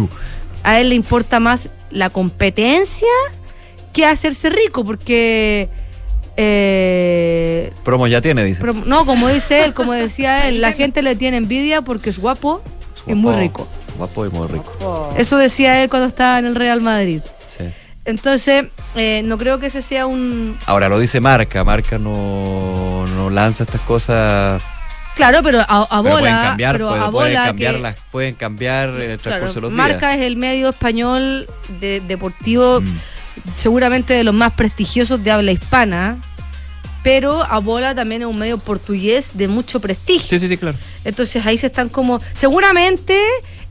a 0.64 0.80
él 0.80 0.90
le 0.90 0.96
importa 0.96 1.40
más 1.40 1.70
la 1.92 2.10
competencia 2.10 3.08
que 4.00 4.06
hacerse 4.06 4.50
rico, 4.50 4.84
porque 4.86 5.68
eh, 6.38 7.72
Promo 7.84 8.08
ya 8.08 8.22
tiene, 8.22 8.44
dice. 8.44 8.62
pero 8.62 8.74
no, 8.74 9.06
como 9.06 9.28
dice 9.30 9.64
él, 9.66 9.74
como 9.74 9.94
decía 9.94 10.48
él, 10.48 10.62
la 10.62 10.74
gente 10.74 11.02
le 11.02 11.16
tiene 11.16 11.38
envidia 11.38 11.82
porque 11.82 12.10
es 12.10 12.20
guapo 12.20 12.62
y 13.08 13.14
muy 13.14 13.34
rico. 13.36 13.68
Guapo 13.98 14.26
y 14.26 14.30
muy 14.30 14.48
rico. 14.48 15.14
Eso 15.18 15.38
decía 15.38 15.84
él 15.84 15.90
cuando 15.90 16.08
estaba 16.08 16.40
en 16.40 16.46
el 16.46 16.56
Real 16.56 16.82
Madrid. 16.82 17.22
Sí. 17.48 17.66
Entonces, 18.06 18.66
eh, 18.96 19.22
no 19.26 19.38
creo 19.38 19.60
que 19.60 19.68
ese 19.68 19.82
sea 19.82 20.06
un... 20.08 20.58
Ahora 20.66 20.88
lo 20.90 20.98
dice 21.00 21.20
Marca. 21.20 21.64
Marca 21.64 21.98
no, 22.00 23.06
no 23.06 23.30
lanza 23.30 23.64
estas 23.64 23.82
cosas. 23.82 24.64
Claro, 25.16 25.40
pero 25.44 25.60
a, 25.60 25.64
a 25.82 26.02
pero 26.02 26.16
bola... 26.16 26.20
pueden 26.22 26.36
cambiar, 26.38 26.72
pero 26.76 26.88
pueden, 26.88 27.04
a 27.04 27.12
pueden 27.12 27.34
bola 27.34 27.46
cambiar, 27.48 27.76
que- 27.76 27.82
las- 27.82 27.96
pueden 28.12 28.36
cambiar 28.36 28.90
en 28.90 28.96
el 28.96 29.02
claro, 29.20 29.22
transcurso 29.22 29.54
de 29.56 29.62
los 29.62 29.72
Marca 29.74 30.08
días. 30.12 30.22
es 30.22 30.26
el 30.28 30.38
medio 30.38 30.70
español 30.70 31.48
de, 31.82 32.00
deportivo, 32.00 32.80
Mm. 32.82 32.98
Seguramente 33.56 34.14
de 34.14 34.24
los 34.24 34.34
más 34.34 34.54
prestigiosos 34.54 35.24
de 35.24 35.32
habla 35.32 35.52
hispana, 35.52 36.18
pero 37.04 37.44
a 37.44 37.60
bola 37.60 37.96
también 37.96 38.22
es 38.24 38.28
un 38.28 38.38
medio 38.38 38.58
portugués 38.58 39.32
de 39.34 39.48
mucho 39.48 39.80
prestigio. 39.80 40.28
Sí, 40.28 40.40
sí, 40.40 40.48
sí, 40.48 40.58
claro. 40.58 40.78
Entonces 41.04 41.46
ahí 41.46 41.58
se 41.58 41.68
están 41.68 41.90
como... 41.90 42.22
Seguramente 42.34 43.14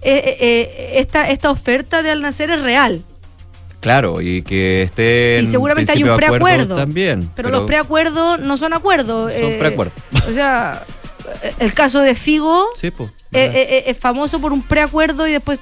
eh, 0.03 0.13
eh, 0.15 0.37
eh, 0.41 0.93
esta, 0.95 1.29
esta 1.29 1.51
oferta 1.51 2.03
de 2.03 2.11
Al 2.11 2.23
Nacer 2.23 2.51
es 2.51 2.63
real, 2.63 3.03
Claro, 3.81 4.21
y 4.21 4.43
que 4.43 4.83
esté 4.83 5.37
Y 5.41 5.45
en 5.45 5.51
seguramente 5.51 5.93
hay 5.93 6.03
un 6.03 6.17
preacuerdo. 6.17 6.75
También. 6.75 7.31
pero, 7.35 7.49
los 7.51 7.65
preacuerdos 7.65 8.41
no 8.41 8.59
son 8.59 8.73
acuerdos. 8.73 9.33
Son 9.33 9.53
eh, 9.53 9.57
preacuerdos. 9.59 9.95
O 10.29 10.33
sea, 10.33 10.85
el 11.61 11.73
caso 11.75 12.01
de 12.01 12.15
Figo 12.15 12.69
Sí, 12.75 12.91
pues. 12.91 13.11
eh, 13.33 13.53
eh, 13.55 13.85
es 13.87 13.97
famoso 13.97 14.41
por 14.41 14.53
un 14.53 14.63
preacuerdo 14.63 15.27
y 15.27 15.33
después... 15.33 15.61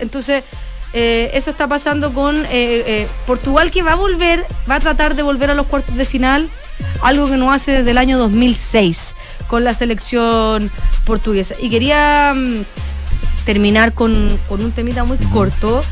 Entonces... 0.00 0.44
eh, 0.92 1.30
eso 1.34 1.50
está 1.50 1.68
pasando 1.68 2.12
con 2.12 2.36
eh, 2.36 2.48
eh, 2.50 3.06
Portugal 3.26 3.70
que 3.70 3.82
va 3.82 3.92
a 3.92 3.96
volver, 3.96 4.44
va 4.68 4.76
a 4.76 4.80
tratar 4.80 5.14
de 5.14 5.22
volver 5.22 5.50
a 5.50 5.54
los 5.54 5.66
cuartos 5.66 5.96
de 5.96 6.04
final, 6.04 6.48
algo 7.02 7.28
que 7.28 7.36
no 7.36 7.52
hace 7.52 7.72
desde 7.72 7.90
el 7.90 7.98
año 7.98 8.18
2006 8.18 9.14
con 9.46 9.64
la 9.64 9.74
selección 9.74 10.70
portuguesa. 11.04 11.54
Y 11.60 11.70
quería 11.70 12.32
mm, 12.34 12.64
terminar 13.44 13.92
con, 13.92 14.38
con 14.48 14.64
un 14.64 14.72
temita 14.72 15.04
muy 15.04 15.18
corto 15.18 15.82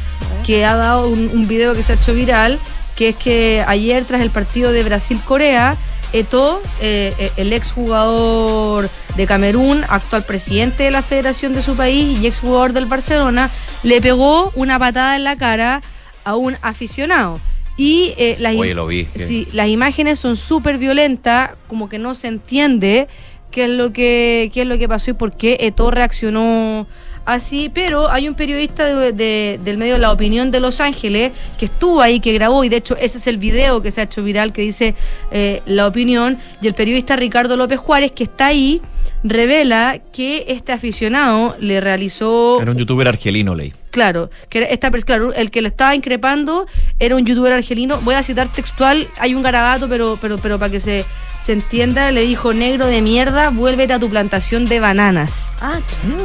que 0.44 0.64
ha 0.64 0.76
dado 0.76 1.08
un, 1.08 1.30
un 1.32 1.48
video 1.48 1.74
que 1.74 1.82
se 1.82 1.92
ha 1.92 1.94
hecho 1.96 2.14
viral 2.14 2.58
que 2.98 3.10
es 3.10 3.16
que 3.16 3.64
ayer 3.64 4.04
tras 4.04 4.20
el 4.22 4.30
partido 4.30 4.72
de 4.72 4.82
Brasil-Corea, 4.82 5.76
Eto, 6.12 6.62
eh, 6.80 7.14
eh, 7.18 7.32
el 7.36 7.52
exjugador 7.52 8.88
de 9.16 9.26
Camerún, 9.26 9.84
actual 9.88 10.24
presidente 10.24 10.84
de 10.84 10.90
la 10.90 11.02
federación 11.02 11.52
de 11.52 11.62
su 11.62 11.76
país 11.76 12.18
y 12.20 12.26
exjugador 12.26 12.72
del 12.72 12.86
Barcelona, 12.86 13.50
le 13.82 14.00
pegó 14.00 14.50
una 14.54 14.78
patada 14.78 15.16
en 15.16 15.24
la 15.24 15.36
cara 15.36 15.82
a 16.24 16.36
un 16.36 16.56
aficionado. 16.62 17.40
Y 17.76 18.14
eh, 18.16 18.36
las, 18.40 18.56
Oye, 18.56 18.74
lo 18.74 18.86
vi, 18.86 19.06
sí, 19.14 19.46
las 19.52 19.68
imágenes 19.68 20.18
son 20.18 20.36
súper 20.36 20.78
violentas, 20.78 21.50
como 21.68 21.88
que 21.88 21.98
no 21.98 22.14
se 22.14 22.28
entiende 22.28 23.06
qué 23.50 23.64
es 23.64 23.70
lo 23.70 23.92
que, 23.92 24.50
qué 24.52 24.62
es 24.62 24.66
lo 24.66 24.78
que 24.78 24.88
pasó 24.88 25.12
y 25.12 25.14
por 25.14 25.36
qué 25.36 25.58
Eto 25.60 25.90
reaccionó 25.90 26.86
así, 27.28 27.70
pero 27.72 28.10
hay 28.10 28.26
un 28.28 28.34
periodista 28.34 28.84
de- 28.86 29.12
de- 29.12 29.60
del 29.62 29.76
medio 29.78 29.98
La 29.98 30.10
Opinión 30.12 30.50
de 30.50 30.60
Los 30.60 30.80
Ángeles 30.80 31.32
que 31.58 31.66
estuvo 31.66 32.00
ahí, 32.00 32.20
que 32.20 32.32
grabó, 32.32 32.64
y 32.64 32.68
de 32.68 32.76
hecho 32.78 32.96
ese 32.96 33.18
es 33.18 33.26
el 33.26 33.36
video 33.36 33.82
que 33.82 33.90
se 33.90 34.00
ha 34.00 34.04
hecho 34.04 34.22
viral 34.22 34.52
que 34.52 34.62
dice 34.62 34.94
eh, 35.30 35.62
La 35.66 35.86
Opinión, 35.86 36.38
y 36.62 36.66
el 36.66 36.74
periodista 36.74 37.16
Ricardo 37.16 37.56
López 37.56 37.78
Juárez, 37.78 38.12
que 38.12 38.24
está 38.24 38.46
ahí, 38.46 38.80
revela 39.24 39.98
que 40.12 40.44
este 40.48 40.72
aficionado 40.72 41.56
le 41.60 41.80
realizó 41.80 42.60
Era 42.60 42.70
un 42.70 42.76
youtuber 42.78 43.08
argelino, 43.08 43.54
ley. 43.54 43.72
Claro, 43.90 44.30
que 44.48 44.68
esta 44.70 44.90
claro, 44.90 45.32
el 45.32 45.50
que 45.50 45.62
le 45.62 45.68
estaba 45.68 45.94
increpando 45.94 46.66
era 46.98 47.16
un 47.16 47.24
youtuber 47.24 47.52
argelino. 47.52 48.00
Voy 48.02 48.14
a 48.14 48.22
citar 48.22 48.48
textual, 48.48 49.08
hay 49.18 49.34
un 49.34 49.42
garabato, 49.42 49.88
pero, 49.88 50.18
pero, 50.20 50.38
pero 50.38 50.58
para 50.58 50.70
que 50.70 50.80
se, 50.80 51.04
se 51.40 51.52
entienda, 51.52 52.10
le 52.12 52.22
dijo, 52.22 52.52
negro 52.52 52.86
de 52.86 53.00
mierda, 53.02 53.50
vuélvete 53.50 53.92
a 53.94 53.98
tu 53.98 54.08
plantación 54.10 54.66
de 54.66 54.80
bananas. 54.80 55.52
Ah, 55.60 55.80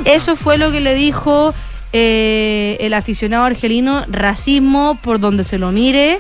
Eso 0.06 0.36
fue 0.36 0.58
lo 0.58 0.72
que 0.72 0.82
le 0.82 0.94
dijo 0.94 1.54
eh, 1.94 2.78
el 2.80 2.94
aficionado 2.94 3.46
argelino, 3.46 4.04
racismo 4.10 5.00
por 5.02 5.20
donde 5.20 5.44
se 5.44 5.58
lo 5.58 5.72
mire. 5.72 6.20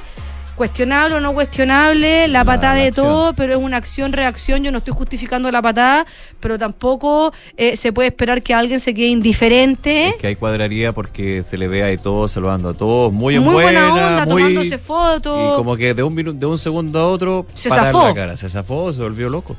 Cuestionable 0.55 1.15
o 1.15 1.19
no 1.19 1.33
cuestionable, 1.33 2.27
la 2.27 2.45
patada 2.45 2.75
de 2.75 2.87
acción. 2.89 3.07
todo, 3.07 3.33
pero 3.33 3.53
es 3.53 3.59
una 3.59 3.77
acción-reacción. 3.77 4.63
Yo 4.63 4.71
no 4.71 4.77
estoy 4.77 4.93
justificando 4.93 5.49
la 5.51 5.61
patada, 5.63 6.05
pero 6.39 6.59
tampoco 6.59 7.33
eh, 7.57 7.75
se 7.75 7.91
puede 7.91 8.09
esperar 8.09 8.43
que 8.43 8.53
alguien 8.53 8.79
se 8.79 8.93
quede 8.93 9.07
indiferente. 9.07 10.15
Que 10.19 10.27
ahí 10.27 10.35
cuadraría 10.35 10.91
porque 10.91 11.41
se 11.41 11.57
le 11.57 11.67
ve 11.67 11.81
ahí 11.83 11.97
todo 11.97 12.27
saludando 12.27 12.69
a 12.69 12.73
todos, 12.75 13.11
muy 13.11 13.35
en 13.35 13.43
Muy 13.43 13.53
buena 13.55 13.89
buena, 13.89 14.07
onda, 14.07 14.25
muy- 14.25 14.43
tomándose 14.43 14.77
fotos. 14.77 15.53
Y 15.53 15.55
como 15.55 15.75
que 15.75 15.93
de 15.95 16.03
un 16.03 16.13
minuto, 16.13 16.37
de 16.39 16.45
un 16.45 16.57
segundo 16.59 16.99
a 16.99 17.07
otro, 17.07 17.47
Se 17.55 17.69
zafó. 17.69 18.07
la 18.09 18.13
cara. 18.13 18.37
Se 18.37 18.47
zafó, 18.47 18.93
se 18.93 19.01
volvió 19.01 19.29
loco. 19.29 19.55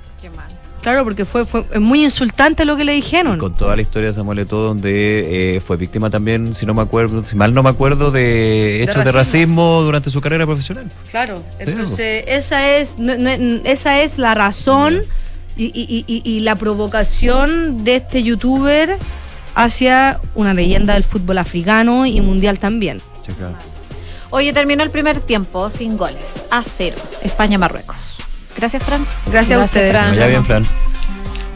Claro, 0.85 1.03
porque 1.03 1.25
fue, 1.25 1.47
fue 1.47 1.65
muy 1.81 2.05
insultante 2.05 2.65
lo 2.67 2.77
que 2.77 2.85
le 2.85 2.93
dijeron. 2.93 3.39
Con 3.39 3.55
toda 3.55 3.75
la 3.75 3.81
historia 3.83 4.09
de 4.11 4.15
Samuel 4.15 4.41
Eto'o, 4.41 4.63
donde 4.65 5.57
eh, 5.57 5.61
fue 5.61 5.79
víctima 5.79 6.11
también, 6.11 6.55
si 6.55 6.67
no 6.67 6.75
me 6.75 6.83
acuerdo, 6.83 7.25
si 7.25 7.35
mal 7.37 7.55
no 7.55 7.63
me 7.63 7.71
acuerdo, 7.71 8.11
de 8.11 8.83
hechos 8.83 8.97
de 8.97 9.01
racismo. 9.11 9.19
racismo 9.19 9.83
durante 9.83 10.11
su 10.11 10.21
carrera 10.21 10.45
profesional. 10.45 10.91
Claro, 11.11 11.43
entonces 11.59 12.25
esa 12.29 12.69
es 12.77 12.99
no- 12.99 13.17
no- 13.17 13.31
esa 13.65 14.03
es 14.03 14.19
la 14.19 14.35
razón 14.35 15.01
y, 15.57 15.65
y- 15.67 16.05
y- 16.07 16.23
y 16.23 16.41
la 16.41 16.55
provocación 16.55 17.83
de 17.83 17.97
este 17.97 18.23
youtuber 18.23 18.99
hacia 19.55 20.21
una 20.35 20.53
leyenda 20.53 20.93
del 20.95 21.05
fútbol 21.05 21.39
africano 21.39 22.05
y 22.05 22.21
mundial 22.21 22.59
también. 22.59 23.01
Oye, 24.31 24.53
terminó 24.53 24.83
el 24.83 24.91
primer 24.91 25.21
tiempo 25.21 25.71
sin 25.71 25.97
goles. 25.97 26.45
A 26.51 26.63
cero. 26.63 26.97
España-Marruecos. 27.23 28.17
Gracias, 28.57 28.83
Fran. 28.83 29.05
Gracias, 29.31 29.61
a 29.61 29.65
ustedes. 29.65 29.93
Vaya 29.93 30.27
bien, 30.27 30.45
Fran. 30.45 30.65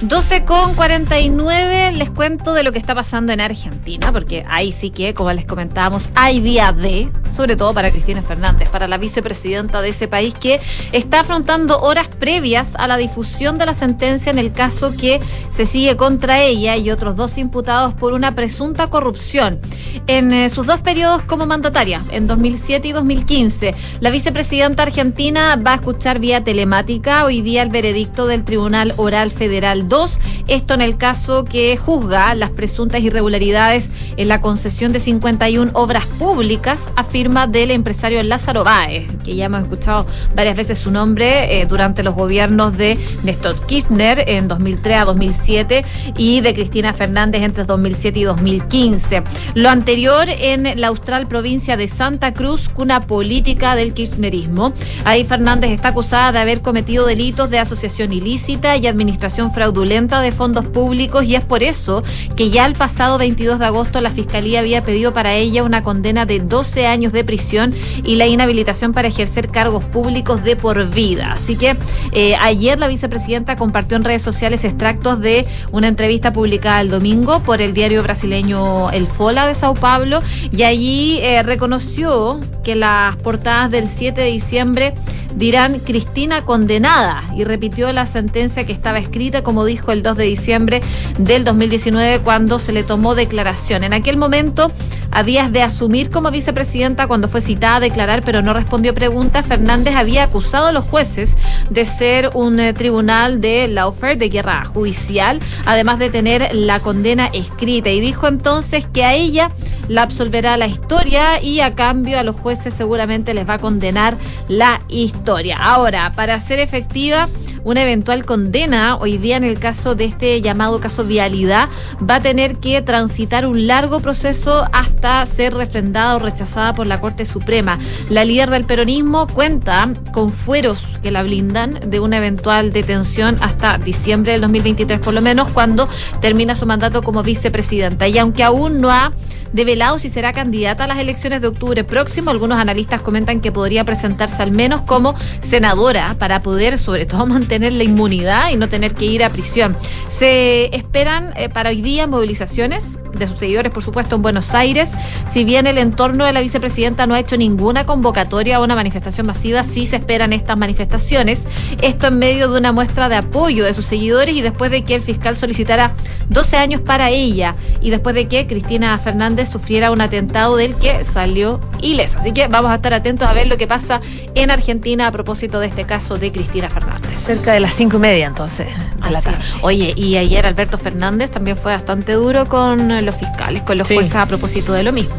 12 0.01 0.45
con 0.45 0.77
49, 0.77 1.91
les 1.91 2.09
cuento 2.11 2.55
de 2.55 2.63
lo 2.63 2.71
que 2.71 2.79
está 2.79 2.95
pasando 2.95 3.33
en 3.33 3.41
Argentina, 3.41 4.13
porque 4.13 4.45
ahí 4.49 4.71
sí 4.71 4.91
que, 4.91 5.13
como 5.13 5.33
les 5.33 5.45
comentábamos, 5.45 6.09
hay 6.15 6.39
día 6.41 6.73
de, 6.73 7.09
sobre 7.35 7.57
todo 7.57 7.75
para 7.75 7.91
Cristina 7.91 8.23
Fernández, 8.23 8.69
para 8.69 8.87
la 8.87 8.97
vicepresidenta 8.97 9.83
de 9.83 9.89
ese 9.89 10.07
país, 10.07 10.35
que 10.35 10.61
está 10.93 11.21
afrontando 11.21 11.81
horas 11.81 12.07
previas 12.07 12.77
a 12.77 12.87
la 12.87 12.97
difusión 12.97 13.59
de 13.59 13.67
la 13.67 13.75
sentencia 13.75 14.31
en 14.31 14.39
el 14.39 14.53
caso 14.53 14.95
que 14.97 15.21
se 15.51 15.67
sigue 15.67 15.97
contra 15.97 16.43
ella 16.43 16.77
y 16.77 16.93
otros 16.93 17.17
dos 17.17 17.37
imputados 17.37 17.93
por 17.95 18.13
una 18.13 18.37
presunta 18.37 18.87
corrupción. 18.87 19.59
En 20.07 20.33
eh, 20.33 20.49
sus 20.49 20.65
dos 20.65 20.79
periodos 20.79 21.23
como 21.23 21.45
mandataria, 21.45 22.03
en 22.13 22.29
2007 22.29 22.87
y 22.87 22.93
2015, 22.93 23.75
la 23.99 24.11
vicepresidenta 24.11 24.85
argentina 24.85 25.57
va 25.57 25.73
a 25.73 25.77
escuchar 25.77 26.21
vía 26.21 26.45
telemática 26.45 27.25
hoy 27.25 27.43
día 27.43 27.63
el 27.63 27.71
veredicto 27.71 28.29
del 28.29 28.45
Tribunal 28.45 28.95
Oral 28.97 29.33
Federal 29.33 29.88
2. 29.89 30.13
Esto 30.47 30.75
en 30.75 30.81
el 30.81 30.97
caso 30.97 31.45
que 31.45 31.77
juzga 31.77 32.35
las 32.35 32.51
presuntas 32.51 33.03
irregularidades 33.03 33.91
en 34.17 34.29
la 34.29 34.41
concesión 34.41 34.93
de 34.93 35.01
51 35.01 35.73
obras 35.75 36.07
públicas 36.07 36.91
a 36.97 37.05
firma 37.05 37.47
del 37.47 37.71
empresario 37.71 38.23
Lázaro 38.23 38.65
Báez, 38.65 39.07
que 39.25 39.37
ya 39.37 39.47
hemos 39.47 39.63
escuchado 39.63 40.07
varias 40.35 40.57
veces 40.57 40.79
su 40.79 40.91
nombre 40.91 41.61
eh, 41.61 41.67
durante 41.67 42.03
los 42.03 42.15
gobiernos 42.15 42.77
de 42.77 42.99
Néstor 43.25 43.67
Kirchner 43.67 44.25
en 44.27 44.49
2003 44.49 44.97
a 44.97 45.05
2007 45.05 45.85
y 46.17 46.41
de 46.41 46.55
Cristina 46.55 46.95
Fernández 46.95 47.43
entre 47.43 47.65
2007 47.65 48.19
y 48.19 48.25
2015. 48.25 49.23
Lo 49.55 49.71
anterior 49.71 50.27
en 50.29 50.81
la 50.81 50.89
austral 50.89 51.27
provincia 51.27 51.77
de 51.77 51.89
Santa 51.89 52.33
Cruz, 52.35 52.69
cuna 52.69 53.01
política 53.01 53.75
del 53.75 53.95
kirchnerismo. 53.95 54.73
Ahí 55.05 55.25
Fernández 55.25 55.71
está 55.71 55.89
acusada 55.89 56.33
de 56.33 56.39
haber 56.39 56.63
cometido 56.63 57.07
delitos 57.07 57.51
de 57.51 57.59
asociación 57.59 58.13
ilícita 58.13 58.77
y 58.77 58.87
administración 58.87 59.53
de 59.79 60.33
fondos 60.33 60.67
públicos 60.67 61.25
y 61.25 61.37
es 61.37 61.45
por 61.45 61.63
eso 61.63 62.03
que 62.35 62.51
ya 62.51 62.67
el 62.67 62.75
pasado 62.75 63.17
22 63.17 63.61
de 63.61 63.67
agosto 63.67 64.01
la 64.01 64.11
Fiscalía 64.11 64.59
había 64.59 64.83
pedido 64.83 65.15
para 65.15 65.35
ella 65.35 65.63
una 65.63 65.85
condena 65.85 66.27
de 66.27 66.41
12 66.41 66.87
años 66.89 67.13
de 67.13 67.23
prisión 67.23 67.73
y 68.03 68.17
la 68.17 68.27
inhabilitación 68.27 68.93
para 68.93 69.07
ejercer 69.07 69.49
cargos 69.49 69.85
públicos 69.85 70.43
de 70.43 70.57
por 70.57 70.91
vida. 70.91 71.33
Así 71.33 71.57
que 71.57 71.77
eh, 72.13 72.35
ayer 72.41 72.79
la 72.79 72.89
vicepresidenta 72.89 73.55
compartió 73.55 73.97
en 73.97 74.05
redes 74.05 74.23
sociales 74.23 74.65
extractos 74.65 75.21
de 75.21 75.47
una 75.71 75.87
entrevista 75.87 76.33
publicada 76.33 76.81
el 76.81 76.91
domingo 76.91 77.41
por 77.43 77.61
el 77.61 77.73
diario 77.73 78.03
brasileño 78.03 78.91
El 78.91 79.07
Fola 79.07 79.47
de 79.47 79.55
Sao 79.55 79.75
Paulo 79.75 80.23
y 80.51 80.65
allí 80.65 81.21
eh, 81.21 81.43
reconoció 81.45 82.41
que 82.65 82.75
las 82.75 83.15
portadas 83.17 83.71
del 83.71 83.89
7 83.89 84.21
de 84.21 84.27
diciembre 84.27 84.95
dirán 85.35 85.79
Cristina 85.81 86.45
condenada 86.45 87.25
y 87.35 87.45
repitió 87.45 87.93
la 87.93 88.07
sentencia 88.07 88.65
que 88.65 88.73
estaba 88.73 88.99
escrita, 88.99 89.43
como 89.43 89.65
dijo 89.65 89.93
el 89.93 90.03
2 90.03 90.17
de 90.17 90.25
diciembre 90.25 90.81
del 91.19 91.45
2019 91.45 92.21
cuando 92.21 92.59
se 92.59 92.73
le 92.73 92.83
tomó 92.83 93.15
declaración. 93.15 93.85
En 93.85 93.93
aquel 93.93 94.17
momento, 94.17 94.71
a 95.11 95.23
días 95.23 95.53
de 95.53 95.63
asumir 95.63 96.11
como 96.11 96.31
vicepresidenta 96.31 97.07
cuando 97.07 97.29
fue 97.29 97.41
citada 97.41 97.77
a 97.77 97.81
declarar 97.81 98.23
pero 98.25 98.43
no 98.43 98.53
respondió 98.53 98.95
preguntas, 98.95 99.47
Fernández 99.47 99.95
había 99.97 100.25
acusado 100.25 100.67
a 100.67 100.73
los 100.73 100.85
jueces 100.85 101.37
de 101.71 101.85
ser 101.85 102.31
un 102.35 102.59
eh, 102.61 102.73
tribunal 102.73 103.41
de 103.41 103.69
lawfare, 103.69 104.17
de 104.17 104.29
guerra 104.29 104.65
judicial, 104.65 105.41
además 105.67 105.99
de 105.99 106.11
tener 106.11 106.55
la 106.55 106.81
condena 106.81 107.27
escrita 107.33 107.91
y 107.91 108.01
dijo 108.01 108.27
entonces 108.27 108.87
que 108.93 109.05
a 109.05 109.15
ella 109.15 109.51
la 109.89 110.03
absolverá 110.03 110.57
la 110.57 110.67
historia 110.67 111.43
y 111.43 111.61
a 111.61 111.75
cambio 111.75 112.19
a 112.19 112.23
los 112.23 112.37
jueces 112.37 112.75
seguramente 112.75 113.35
les 113.35 113.49
va 113.49 113.55
a 113.55 113.59
condenar 113.59 114.15
la 114.49 114.81
historia. 114.89 115.57
Ahora, 115.59 116.13
para 116.15 116.39
ser 116.41 116.61
efectiva 116.61 117.29
una 117.69 117.83
eventual 117.83 118.25
condena, 118.25 118.97
hoy 118.97 119.19
día 119.19 119.37
en 119.37 119.45
el 119.45 119.59
caso 119.59 119.95
de 119.95 120.07
este 120.07 120.41
llamado 120.41 120.81
caso 120.81 121.05
vialidad, 121.05 121.69
va 121.99 122.17
a 122.17 122.21
tener 122.21 122.57
que 122.57 122.81
transitar 122.81 123.47
un 123.47 123.67
largo 123.67 124.01
proceso 124.01 124.67
hasta 124.73 125.25
ser 125.27 125.53
refrendada 125.53 126.17
o 126.17 126.19
rechazada 126.19 126.73
por 126.73 126.87
la 126.87 126.99
Corte 126.99 127.27
Suprema. 127.27 127.79
La 128.09 128.25
líder 128.25 128.49
del 128.49 128.65
peronismo 128.65 129.27
cuenta 129.27 129.93
con 130.15 130.33
fueros 130.33 130.81
que 131.03 131.11
la 131.11 131.23
blindan 131.23 131.91
de 131.91 132.01
una 132.01 132.17
eventual 132.17 132.73
detención 132.73 133.37
hasta 133.41 133.77
diciembre 133.77 134.33
del 134.33 134.41
2023 134.41 134.99
por 135.01 135.13
lo 135.13 135.21
menos, 135.21 135.49
cuando 135.49 135.91
termina 136.23 136.57
su 136.57 136.65
mandato 136.65 137.03
como 137.03 137.23
vicepresidenta. 137.23 138.09
Y 138.09 138.17
aunque 138.17 138.45
aún 138.45 138.81
no 138.81 138.91
ha 138.91 139.13
develado 139.53 139.99
si 139.99 140.09
será 140.09 140.33
candidata 140.33 140.85
a 140.85 140.87
las 140.87 140.99
elecciones 140.99 141.41
de 141.41 141.49
octubre 141.49 141.85
próximo. 141.85 142.31
Algunos 142.31 142.59
analistas 142.59 143.01
comentan 143.01 143.41
que 143.41 143.53
podría 143.53 143.85
presentarse 143.85 144.43
al 144.43 144.53
menos 144.53 144.83
como 144.83 145.15
senadora 145.41 146.17
para 146.19 146.43
poder, 146.43 146.79
sobre 146.79 147.07
todo, 147.07 147.27
mantener 147.27 147.58
la 147.61 147.85
inmunidad 147.85 148.51
y 148.51 148.57
no 148.57 148.69
tener 148.69 148.95
que 148.95 149.05
ir 149.05 149.25
a 149.25 149.31
prisión. 149.31 149.77
Se 150.09 150.75
esperan 150.75 151.33
eh, 151.37 151.49
para 151.49 151.71
hoy 151.71 151.83
día 151.83 152.07
movilizaciones 152.07 152.99
de 153.13 153.27
sus 153.27 153.39
seguidores, 153.39 153.73
por 153.73 153.83
supuesto, 153.83 154.17
en 154.17 154.23
Buenos 154.23 154.55
Aires. 154.55 154.93
Si 155.31 155.45
bien 155.45 155.67
el 155.67 155.79
entorno 155.79 156.25
de 156.25 156.33
la 156.33 156.41
vicepresidenta 156.41 157.07
no 157.07 157.15
ha 157.15 157.21
hecho 157.21 157.37
ninguna 157.37 157.85
convocatoria 157.87 158.57
a 158.57 158.61
una 158.61 158.75
manifestación 158.75 159.27
masiva, 159.27 159.65
sí 159.65 159.87
se 159.87 159.97
esperan 159.97 160.33
estas 160.33 160.57
manifestaciones. 160.57 161.47
Esto 161.83 162.09
en 162.09 162.19
medio 162.19 162.51
de 162.51 162.59
una 162.59 162.73
muestra 162.73 163.09
de 163.09 163.17
apoyo 163.17 163.65
de 163.65 163.75
sus 163.75 163.87
seguidores 163.87 164.35
y 164.35 164.41
después 164.41 164.71
de 164.71 164.85
que 164.85 164.95
el 164.95 165.03
fiscal 165.03 165.37
solicitara 165.37 165.93
12 166.29 166.57
años 166.57 166.81
para 166.81 167.11
ella 167.11 167.57
y 167.81 167.91
después 167.91 168.15
de 168.15 168.29
que 168.29 168.47
Cristina 168.47 168.97
Fernández 168.99 169.49
sufriera 169.49 169.91
un 169.91 170.01
atentado 170.01 170.57
del 170.57 170.75
que 170.75 171.05
salió 171.05 171.61
ilesa. 171.81 172.19
Así 172.19 172.33
que 172.33 172.49
vamos 172.49 172.71
a 172.71 172.77
estar 172.77 172.95
atentos 172.95 173.29
a 173.29 173.33
ver 173.33 173.47
lo 173.47 173.57
que 173.57 173.67
pasa 173.67 174.01
en 174.35 174.51
Argentina 174.51 175.07
a 175.07 175.13
propósito 175.13 175.61
de 175.61 175.69
este 175.69 175.85
caso 175.85 176.19
de 176.19 176.33
Cristina 176.33 176.69
Fernández. 176.69 177.19
Cerca 177.39 177.53
de 177.53 177.61
las 177.61 177.75
cinco 177.75 177.99
y 177.99 178.01
media, 178.01 178.27
entonces, 178.27 178.67
de 179.03 179.11
la 179.11 179.23
tarde. 179.23 179.39
Oye, 179.63 179.93
y 179.97 180.17
ayer 180.17 180.45
Alberto 180.45 180.77
Fernández 180.77 181.31
también 181.31 181.57
fue 181.57 181.73
bastante 181.73 182.15
duro 182.15 182.49
con 182.49 183.05
los 183.05 183.15
fiscales, 183.15 183.63
con 183.63 183.79
los 183.79 183.87
Sí. 183.87 183.95
jueces 183.95 184.15
a 184.17 184.27
propósito 184.27 184.73
de 184.73 184.83
lo 184.83 184.93
mismo. 184.93 185.15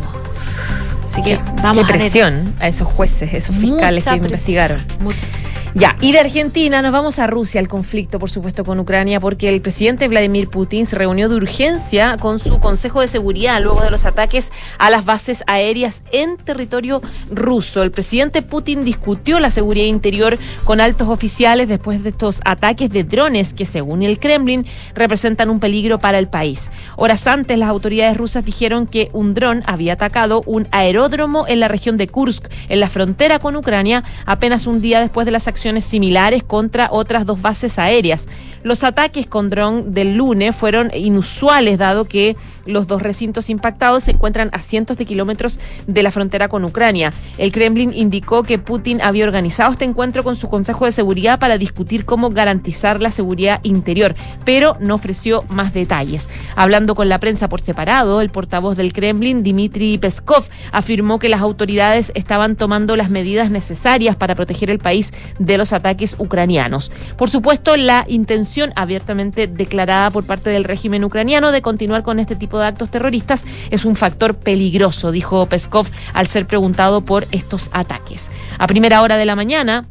Así 1.20 1.36
que 1.36 1.50
Vamos 1.62 1.78
Qué 1.78 1.84
a 1.84 1.88
ver. 1.88 1.98
presión 1.98 2.56
a 2.60 2.68
esos 2.68 2.88
jueces, 2.88 3.34
esos 3.34 3.56
fiscales 3.56 4.06
Mucha 4.06 4.14
que 4.14 4.20
presión, 4.22 4.26
investigaron. 4.26 4.86
Mucha 5.02 5.28
presión. 5.28 5.52
Ya, 5.76 5.96
y 6.02 6.14
de 6.14 6.20
Argentina 6.20 6.82
nos 6.82 6.92
vamos 6.92 7.20
a 7.20 7.28
Rusia, 7.28 7.60
al 7.62 7.68
conflicto, 7.68 8.18
por 8.18 8.32
supuesto, 8.32 8.64
con 8.64 8.80
Ucrania, 8.80 9.20
porque 9.20 9.50
el 9.50 9.62
presidente 9.62 10.08
Vladimir 10.08 10.50
Putin 10.50 10.88
se 10.88 10.96
reunió 10.96 11.30
de 11.30 11.36
urgencia 11.36 12.18
con 12.18 12.40
su 12.40 12.60
Consejo 12.60 13.02
de 13.02 13.08
Seguridad 13.08 13.62
luego 13.62 13.82
de 13.82 13.92
los 13.92 14.06
ataques 14.06 14.52
a 14.80 14.90
las 14.90 15.06
bases 15.06 15.44
aéreas 15.46 16.02
en 16.12 16.38
territorio 16.38 17.02
ruso. 17.30 17.84
El 17.84 17.92
presidente 17.92 18.42
Putin 18.42 18.84
discutió 18.84 19.40
la 19.40 19.52
seguridad 19.52 19.86
interior 19.86 20.40
con 20.64 20.82
altos 20.82 21.08
oficiales 21.08 21.68
después 21.68 22.02
de 22.02 22.10
estos 22.10 22.40
ataques 22.46 22.90
de 22.90 23.04
drones 23.04 23.54
que, 23.54 23.66
según 23.66 24.02
el 24.02 24.18
Kremlin, 24.20 24.66
representan 24.96 25.52
un 25.52 25.60
peligro 25.60 26.00
para 26.00 26.18
el 26.18 26.30
país. 26.30 26.72
Horas 26.96 27.28
antes, 27.28 27.60
las 27.60 27.70
autoridades 27.70 28.18
rusas 28.18 28.44
dijeron 28.44 28.88
que 28.88 29.10
un 29.14 29.36
dron 29.36 29.62
había 29.68 29.94
atacado 29.94 30.42
un 30.48 30.68
aeródromo 30.72 31.09
en 31.48 31.60
la 31.60 31.68
región 31.68 31.98
de 31.98 32.08
Kursk, 32.08 32.48
en 32.70 32.80
la 32.80 32.90
frontera 32.90 33.40
con 33.40 33.56
Ucrania, 33.56 34.04
apenas 34.26 34.68
un 34.68 34.82
día 34.82 35.02
después 35.02 35.26
de 35.26 35.32
las 35.32 35.48
acciones 35.48 35.84
similares 35.84 36.44
contra 36.44 36.90
otras 36.92 37.26
dos 37.26 37.42
bases 37.42 37.80
aéreas. 37.80 38.28
Los 38.64 38.84
ataques 38.84 39.26
con 39.26 39.50
dron 39.50 39.94
del 39.94 40.16
lunes 40.16 40.56
fueron 40.56 40.92
inusuales, 40.94 41.78
dado 41.78 42.06
que 42.06 42.36
los 42.70 42.88
dos 42.88 43.02
recintos 43.02 43.50
impactados 43.50 44.04
se 44.04 44.12
encuentran 44.12 44.50
a 44.54 44.62
cientos 44.62 44.98
de 44.98 45.06
kilómetros 45.06 45.60
de 45.88 46.04
la 46.04 46.12
frontera 46.12 46.48
con 46.48 46.64
Ucrania. 46.64 47.14
El 47.38 47.52
Kremlin 47.52 47.94
indicó 47.94 48.44
que 48.44 48.60
Putin 48.60 49.02
había 49.02 49.26
organizado 49.26 49.72
este 49.72 49.86
encuentro 49.86 50.24
con 50.24 50.36
su 50.36 50.50
Consejo 50.50 50.86
de 50.86 50.92
Seguridad 50.92 51.40
para 51.40 51.58
discutir 51.58 52.06
cómo 52.06 52.30
garantizar 52.30 53.02
la 53.02 53.12
seguridad 53.12 53.60
interior, 53.64 54.16
pero 54.46 54.78
no 54.80 54.96
ofreció 54.96 55.44
más 55.50 55.74
detalles. 55.74 56.28
Hablando 56.56 56.96
con 56.96 57.10
la 57.10 57.20
prensa 57.20 57.50
por 57.50 57.62
separado, 57.62 58.22
el 58.22 58.30
portavoz 58.30 58.78
del 58.78 58.94
Kremlin, 58.94 59.44
Dmitry 59.44 59.98
Peskov, 59.98 60.44
afirmó 60.72 61.20
que 61.20 61.30
las 61.30 61.42
autoridades 61.42 62.12
estaban 62.16 62.56
tomando 62.56 62.96
las 62.96 63.10
medidas 63.10 63.50
necesarias 63.50 64.16
para 64.16 64.36
proteger 64.36 64.70
el 64.70 64.80
país 64.80 65.12
de 65.40 65.58
los 65.58 65.74
ataques 65.74 66.16
ucranianos. 66.20 66.92
Por 67.18 67.30
supuesto, 67.30 67.76
la 67.76 68.06
intención 68.08 68.72
abiertamente 68.76 69.48
declarada 69.48 70.12
por 70.12 70.26
parte 70.26 70.50
del 70.50 70.64
régimen 70.64 71.04
ucraniano 71.04 71.52
de 71.52 71.62
continuar 71.62 72.04
con 72.04 72.20
este 72.20 72.36
tipo 72.36 72.59
de 72.59 72.59
actos 72.62 72.90
terroristas 72.90 73.46
es 73.70 73.86
un 73.86 73.96
factor 73.96 74.36
peligroso, 74.36 75.12
dijo 75.12 75.46
Peskov 75.48 75.88
al 76.14 76.28
ser 76.28 76.48
preguntado 76.48 77.02
por 77.02 77.28
estos 77.32 77.70
ataques. 77.74 78.32
A 78.58 78.68
primera 78.68 79.02
hora 79.02 79.18
de 79.18 79.26
la 79.26 79.36
mañana, 79.36 79.86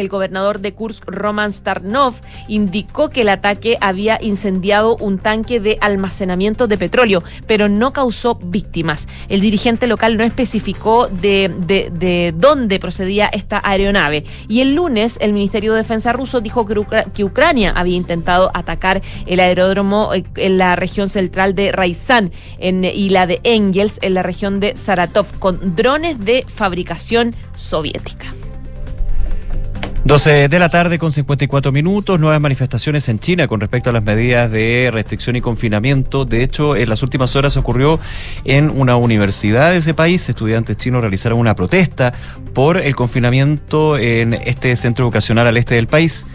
el 0.00 0.08
gobernador 0.08 0.60
de 0.60 0.72
Kursk, 0.72 1.04
Roman 1.06 1.52
Starnov, 1.52 2.14
indicó 2.48 3.10
que 3.10 3.22
el 3.22 3.28
ataque 3.28 3.78
había 3.80 4.18
incendiado 4.20 4.96
un 4.96 5.18
tanque 5.18 5.60
de 5.60 5.78
almacenamiento 5.80 6.66
de 6.66 6.78
petróleo, 6.78 7.22
pero 7.46 7.68
no 7.68 7.92
causó 7.92 8.34
víctimas. 8.36 9.06
El 9.28 9.40
dirigente 9.40 9.86
local 9.86 10.16
no 10.16 10.24
especificó 10.24 11.08
de, 11.08 11.54
de, 11.66 11.90
de 11.92 12.34
dónde 12.36 12.78
procedía 12.78 13.26
esta 13.26 13.60
aeronave. 13.62 14.24
Y 14.48 14.60
el 14.60 14.74
lunes, 14.74 15.16
el 15.20 15.32
Ministerio 15.32 15.72
de 15.72 15.78
Defensa 15.82 16.12
ruso 16.12 16.40
dijo 16.40 16.66
que, 16.66 16.74
Ucra- 16.74 17.04
que 17.12 17.24
Ucrania 17.24 17.72
había 17.76 17.96
intentado 17.96 18.50
atacar 18.54 19.02
el 19.26 19.40
aeródromo 19.40 20.14
eh, 20.14 20.24
en 20.36 20.58
la 20.58 20.76
región 20.76 21.08
central 21.08 21.54
de 21.54 21.72
Raizán 21.72 22.32
y 22.60 23.08
la 23.10 23.26
de 23.26 23.40
Engels 23.44 23.98
en 24.02 24.14
la 24.14 24.22
región 24.22 24.60
de 24.60 24.76
Saratov 24.76 25.26
con 25.38 25.76
drones 25.76 26.18
de 26.24 26.44
fabricación 26.48 27.34
soviética. 27.56 28.32
12 30.04 30.48
de 30.48 30.58
la 30.58 30.70
tarde 30.70 30.98
con 30.98 31.12
54 31.12 31.72
minutos, 31.72 32.18
nuevas 32.18 32.40
manifestaciones 32.40 33.08
en 33.10 33.18
China 33.18 33.46
con 33.46 33.60
respecto 33.60 33.90
a 33.90 33.92
las 33.92 34.02
medidas 34.02 34.50
de 34.50 34.88
restricción 34.90 35.36
y 35.36 35.42
confinamiento. 35.42 36.24
De 36.24 36.42
hecho, 36.42 36.74
en 36.74 36.88
las 36.88 37.02
últimas 37.02 37.36
horas 37.36 37.58
ocurrió 37.58 38.00
en 38.44 38.70
una 38.70 38.96
universidad 38.96 39.70
de 39.70 39.76
ese 39.76 39.92
país. 39.92 40.26
Estudiantes 40.28 40.78
chinos 40.78 41.02
realizaron 41.02 41.38
una 41.38 41.54
protesta 41.54 42.14
por 42.54 42.78
el 42.78 42.96
confinamiento 42.96 43.98
en 43.98 44.32
este 44.34 44.74
centro 44.74 45.04
educacional 45.04 45.46
al 45.46 45.58
este 45.58 45.74
del 45.74 45.86
país. 45.86 46.26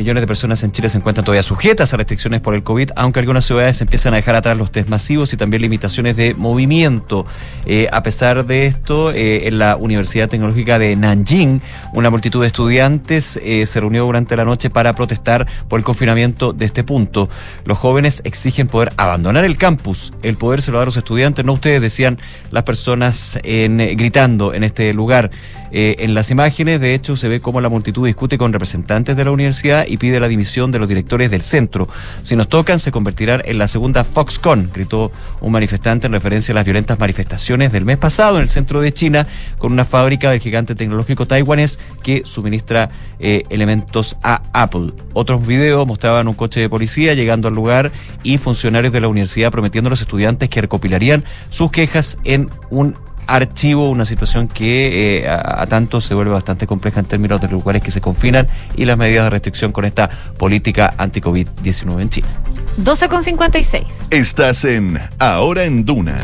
Millones 0.00 0.22
de 0.22 0.26
personas 0.26 0.64
en 0.64 0.72
Chile 0.72 0.88
se 0.88 0.96
encuentran 0.96 1.26
todavía 1.26 1.42
sujetas 1.42 1.92
a 1.92 1.98
restricciones 1.98 2.40
por 2.40 2.54
el 2.54 2.62
COVID, 2.62 2.92
aunque 2.96 3.20
algunas 3.20 3.44
ciudades 3.44 3.82
empiezan 3.82 4.14
a 4.14 4.16
dejar 4.16 4.34
atrás 4.34 4.56
los 4.56 4.72
test 4.72 4.88
masivos 4.88 5.30
y 5.34 5.36
también 5.36 5.60
limitaciones 5.60 6.16
de 6.16 6.32
movimiento. 6.32 7.26
Eh, 7.66 7.86
a 7.92 8.02
pesar 8.02 8.46
de 8.46 8.64
esto, 8.64 9.10
eh, 9.12 9.46
en 9.46 9.58
la 9.58 9.76
Universidad 9.76 10.30
Tecnológica 10.30 10.78
de 10.78 10.96
Nanjing, 10.96 11.60
una 11.92 12.08
multitud 12.08 12.40
de 12.40 12.46
estudiantes 12.46 13.38
eh, 13.42 13.66
se 13.66 13.78
reunió 13.78 14.06
durante 14.06 14.34
la 14.38 14.46
noche 14.46 14.70
para 14.70 14.94
protestar 14.94 15.46
por 15.68 15.78
el 15.78 15.84
confinamiento 15.84 16.54
de 16.54 16.64
este 16.64 16.82
punto. 16.82 17.28
Los 17.66 17.76
jóvenes 17.76 18.22
exigen 18.24 18.68
poder 18.68 18.94
abandonar 18.96 19.44
el 19.44 19.58
campus. 19.58 20.14
El 20.22 20.38
poder 20.38 20.62
se 20.62 20.70
lo 20.70 20.78
da 20.78 20.84
a 20.84 20.86
los 20.86 20.96
estudiantes, 20.96 21.44
no 21.44 21.52
ustedes, 21.52 21.82
decían 21.82 22.18
las 22.50 22.62
personas 22.62 23.38
en, 23.42 23.76
gritando 23.98 24.54
en 24.54 24.64
este 24.64 24.94
lugar. 24.94 25.30
Eh, 25.72 25.96
en 26.00 26.14
las 26.14 26.30
imágenes, 26.30 26.80
de 26.80 26.94
hecho, 26.94 27.16
se 27.16 27.28
ve 27.28 27.40
cómo 27.40 27.60
la 27.60 27.68
multitud 27.68 28.06
discute 28.06 28.38
con 28.38 28.52
representantes 28.52 29.16
de 29.16 29.24
la 29.24 29.30
universidad 29.30 29.86
y 29.86 29.96
pide 29.96 30.20
la 30.20 30.28
dimisión 30.28 30.72
de 30.72 30.78
los 30.78 30.88
directores 30.88 31.30
del 31.30 31.42
centro. 31.42 31.88
Si 32.22 32.36
nos 32.36 32.48
tocan, 32.48 32.78
se 32.78 32.92
convertirán 32.92 33.42
en 33.44 33.58
la 33.58 33.68
segunda 33.68 34.04
Foxconn, 34.04 34.70
gritó 34.72 35.12
un 35.40 35.52
manifestante 35.52 36.06
en 36.06 36.12
referencia 36.12 36.52
a 36.52 36.56
las 36.56 36.64
violentas 36.64 36.98
manifestaciones 36.98 37.72
del 37.72 37.84
mes 37.84 37.98
pasado 37.98 38.36
en 38.36 38.42
el 38.42 38.50
centro 38.50 38.80
de 38.80 38.92
China 38.92 39.26
con 39.58 39.72
una 39.72 39.84
fábrica 39.84 40.30
del 40.30 40.40
gigante 40.40 40.74
tecnológico 40.74 41.26
taiwanés 41.26 41.78
que 42.02 42.22
suministra 42.24 42.90
eh, 43.18 43.44
elementos 43.50 44.16
a 44.22 44.42
Apple. 44.52 44.92
Otros 45.12 45.46
videos 45.46 45.86
mostraban 45.86 46.28
un 46.28 46.34
coche 46.34 46.60
de 46.60 46.68
policía 46.68 47.14
llegando 47.14 47.48
al 47.48 47.54
lugar 47.54 47.92
y 48.22 48.38
funcionarios 48.38 48.92
de 48.92 49.00
la 49.00 49.08
universidad 49.08 49.50
prometiendo 49.50 49.88
a 49.88 49.90
los 49.90 50.02
estudiantes 50.02 50.48
que 50.48 50.60
recopilarían 50.60 51.24
sus 51.50 51.70
quejas 51.70 52.18
en 52.24 52.50
un 52.70 52.96
archivo, 53.34 53.88
una 53.88 54.04
situación 54.06 54.48
que 54.48 55.18
eh, 55.18 55.28
a, 55.28 55.62
a 55.62 55.66
tanto 55.66 56.00
se 56.00 56.14
vuelve 56.14 56.32
bastante 56.32 56.66
compleja 56.66 57.00
en 57.00 57.06
términos 57.06 57.40
de 57.40 57.46
los 57.46 57.52
lugares 57.52 57.82
que 57.82 57.90
se 57.90 58.00
confinan 58.00 58.46
y 58.76 58.84
las 58.84 58.96
medidas 58.96 59.24
de 59.24 59.30
restricción 59.30 59.72
con 59.72 59.84
esta 59.84 60.08
política 60.36 60.94
anti-COVID-19 60.98 62.00
en 62.00 62.08
China. 62.08 62.28
12 62.76 63.08
con 63.08 63.22
56. 63.22 63.82
Estás 64.10 64.64
en 64.64 65.00
Ahora 65.18 65.64
en 65.64 65.84
Duna. 65.84 66.18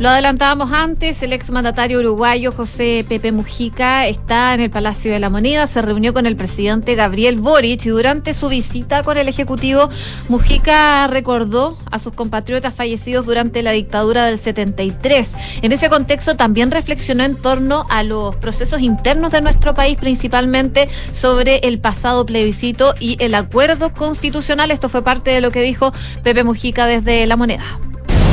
Lo 0.00 0.08
adelantábamos 0.08 0.72
antes, 0.72 1.22
el 1.22 1.34
exmandatario 1.34 1.98
uruguayo 1.98 2.52
José 2.52 3.04
Pepe 3.06 3.32
Mujica 3.32 4.06
está 4.06 4.54
en 4.54 4.60
el 4.60 4.70
Palacio 4.70 5.12
de 5.12 5.20
la 5.20 5.28
Moneda, 5.28 5.66
se 5.66 5.82
reunió 5.82 6.14
con 6.14 6.24
el 6.24 6.36
presidente 6.36 6.94
Gabriel 6.94 7.36
Boric 7.36 7.84
y 7.84 7.90
durante 7.90 8.32
su 8.32 8.48
visita 8.48 9.02
con 9.02 9.18
el 9.18 9.28
Ejecutivo, 9.28 9.90
Mujica 10.30 11.06
recordó 11.06 11.76
a 11.90 11.98
sus 11.98 12.14
compatriotas 12.14 12.74
fallecidos 12.74 13.26
durante 13.26 13.62
la 13.62 13.72
dictadura 13.72 14.24
del 14.24 14.38
73. 14.38 15.32
En 15.60 15.72
ese 15.72 15.90
contexto 15.90 16.34
también 16.34 16.70
reflexionó 16.70 17.24
en 17.24 17.36
torno 17.36 17.84
a 17.90 18.02
los 18.02 18.34
procesos 18.36 18.80
internos 18.80 19.32
de 19.32 19.42
nuestro 19.42 19.74
país, 19.74 19.98
principalmente 19.98 20.88
sobre 21.12 21.58
el 21.58 21.78
pasado 21.78 22.24
plebiscito 22.24 22.94
y 23.00 23.22
el 23.22 23.34
acuerdo 23.34 23.92
constitucional. 23.92 24.70
Esto 24.70 24.88
fue 24.88 25.02
parte 25.02 25.30
de 25.30 25.42
lo 25.42 25.50
que 25.50 25.60
dijo 25.60 25.92
Pepe 26.22 26.42
Mujica 26.42 26.86
desde 26.86 27.26
la 27.26 27.36
Moneda. 27.36 27.89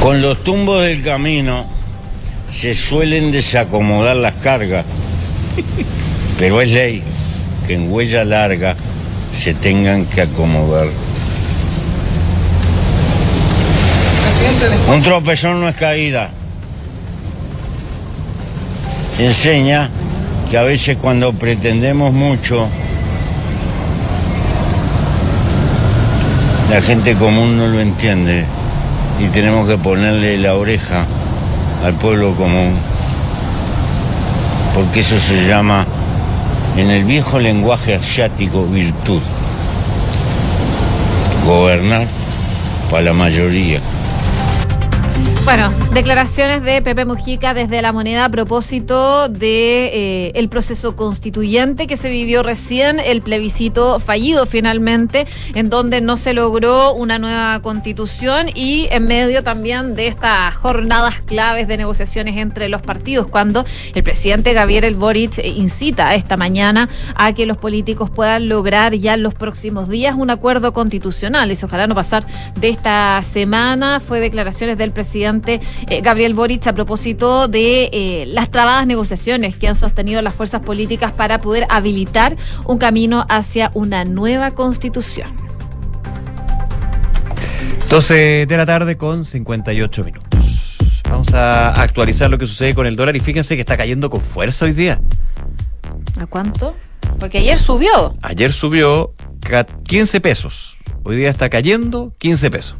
Con 0.08 0.22
los 0.22 0.41
tumbos 0.41 0.84
del 0.84 1.01
camino 1.01 1.66
se 2.49 2.74
suelen 2.74 3.30
desacomodar 3.30 4.16
las 4.16 4.36
cargas, 4.36 4.86
pero 6.39 6.62
es 6.62 6.70
ley 6.70 7.03
que 7.68 7.74
en 7.74 7.91
huella 7.91 8.24
larga 8.24 8.78
se 9.38 9.53
tengan 9.53 10.05
que 10.05 10.22
acomodar. 10.22 10.88
Un 14.88 15.03
tropezón 15.03 15.60
no 15.60 15.68
es 15.68 15.76
caída. 15.76 16.30
Enseña 19.20 19.89
que 20.49 20.58
a 20.58 20.64
veces 20.64 20.95
cuando 20.95 21.34
pretendemos 21.34 22.14
mucho, 22.14 22.70
la 26.72 26.82
gente 26.82 27.14
común 27.16 27.58
no 27.58 27.68
lo 27.68 27.82
entiende 27.82 28.45
y 29.20 29.28
tenemos 29.28 29.68
que 29.68 29.78
ponerle 29.78 30.38
la 30.38 30.55
oreja 30.55 31.05
al 31.84 31.93
pueblo 31.93 32.34
común, 32.36 32.76
porque 34.76 34.99
eso 34.99 35.20
se 35.20 35.47
llama, 35.47 35.86
en 36.76 36.89
el 36.89 37.03
viejo 37.03 37.39
lenguaje 37.39 37.95
asiático, 37.95 38.65
virtud. 38.65 39.22
Gobernar 41.45 42.05
para 42.89 43.03
la 43.03 43.13
mayoría. 43.13 43.80
Bueno, 45.47 45.72
declaraciones 45.93 46.61
de 46.61 46.82
Pepe 46.82 47.05
Mujica 47.05 47.53
desde 47.53 47.82
la 47.82 47.93
moneda 47.93 48.26
a 48.26 48.30
propósito 48.30 49.30
de 49.30 50.28
eh, 50.28 50.32
el 50.36 50.49
proceso 50.49 50.97
constituyente 50.97 51.88
que 51.88 51.95
se 51.95 52.09
vivió 52.09 52.43
recién, 52.43 52.99
el 52.99 53.22
plebiscito 53.22 54.01
fallido 54.01 54.45
finalmente, 54.45 55.26
en 55.55 55.70
donde 55.70 56.01
no 56.01 56.18
se 56.18 56.34
logró 56.34 56.93
una 56.93 57.18
nueva 57.18 57.61
constitución 57.61 58.47
y 58.53 58.89
en 58.91 59.05
medio 59.05 59.41
también 59.41 59.95
de 59.95 60.07
estas 60.07 60.53
jornadas 60.53 61.22
claves 61.22 61.70
de 61.70 61.78
negociaciones 61.78 62.36
entre 62.36 62.68
los 62.68 62.82
partidos, 62.82 63.28
cuando 63.28 63.63
el 63.95 64.03
presidente 64.03 64.51
Gabriel 64.51 64.95
Boric 64.95 65.41
incita 65.43 66.13
esta 66.13 66.36
mañana 66.36 66.89
a 67.15 67.32
que 67.32 67.45
los 67.45 67.57
políticos 67.57 68.09
puedan 68.09 68.49
lograr 68.49 68.93
ya 68.95 69.13
en 69.13 69.24
los 69.24 69.34
próximos 69.34 69.88
días 69.88 70.13
un 70.18 70.30
acuerdo 70.30 70.74
constitucional. 70.74 71.49
Y 71.49 71.57
ojalá 71.63 71.88
no 71.88 71.95
pasar 71.95 72.28
de 72.59 72.68
esta 72.68 73.22
semana. 73.24 74.01
Fue 74.05 74.20
declaraciones 74.20 74.78
del 74.78 74.91
presidente 74.91 75.07
presidente 75.12 75.62
eh, 75.88 76.01
Gabriel 76.01 76.34
Boric 76.34 76.68
a 76.68 76.74
propósito 76.74 77.47
de 77.47 77.89
eh, 77.93 78.26
las 78.28 78.51
trabadas 78.51 78.86
negociaciones 78.86 79.55
que 79.55 79.70
han 79.70 79.76
sostenido 79.78 80.22
las 80.22 80.34
fuerzas 80.36 80.62
políticas 80.62 81.14
para 81.14 81.39
poder 81.39 81.66
habilitar 81.70 82.36
un 82.66 82.78
camino 82.78 83.26
hacia 83.30 83.72
una 83.74 84.03
nueva 84.03 84.51
constitución. 84.51 85.30
12 87.89 88.45
de 88.47 88.58
la 88.58 88.66
tarde 88.66 88.97
con 88.97 89.24
58 89.24 90.03
minutos. 90.03 90.78
Vamos 91.10 91.34
a 91.34 91.82
actualizar 91.82 92.30
lo 92.30 92.38
que 92.38 92.45
sucede 92.45 92.76
con 92.76 92.86
el 92.86 92.97
dólar 92.97 93.16
y 93.16 93.22
fíjense 93.22 93.55
que 93.55 93.62
está 93.62 93.78
cayendo 93.78 94.10
con 94.10 94.20
fuerza 94.20 94.66
hoy 94.66 94.74
día. 94.74 94.99
¿A 96.20 96.26
cuánto? 96.26 96.76
Porque 97.18 97.38
ayer 97.38 97.58
subió. 97.58 98.18
Ayer 98.24 98.51
subió 98.51 99.14
ca- 99.39 99.64
15 99.66 100.20
pesos. 100.20 100.78
Hoy 101.03 101.16
día 101.16 101.30
está 101.30 101.49
cayendo 101.49 102.14
15 102.18 102.51
pesos. 102.51 102.76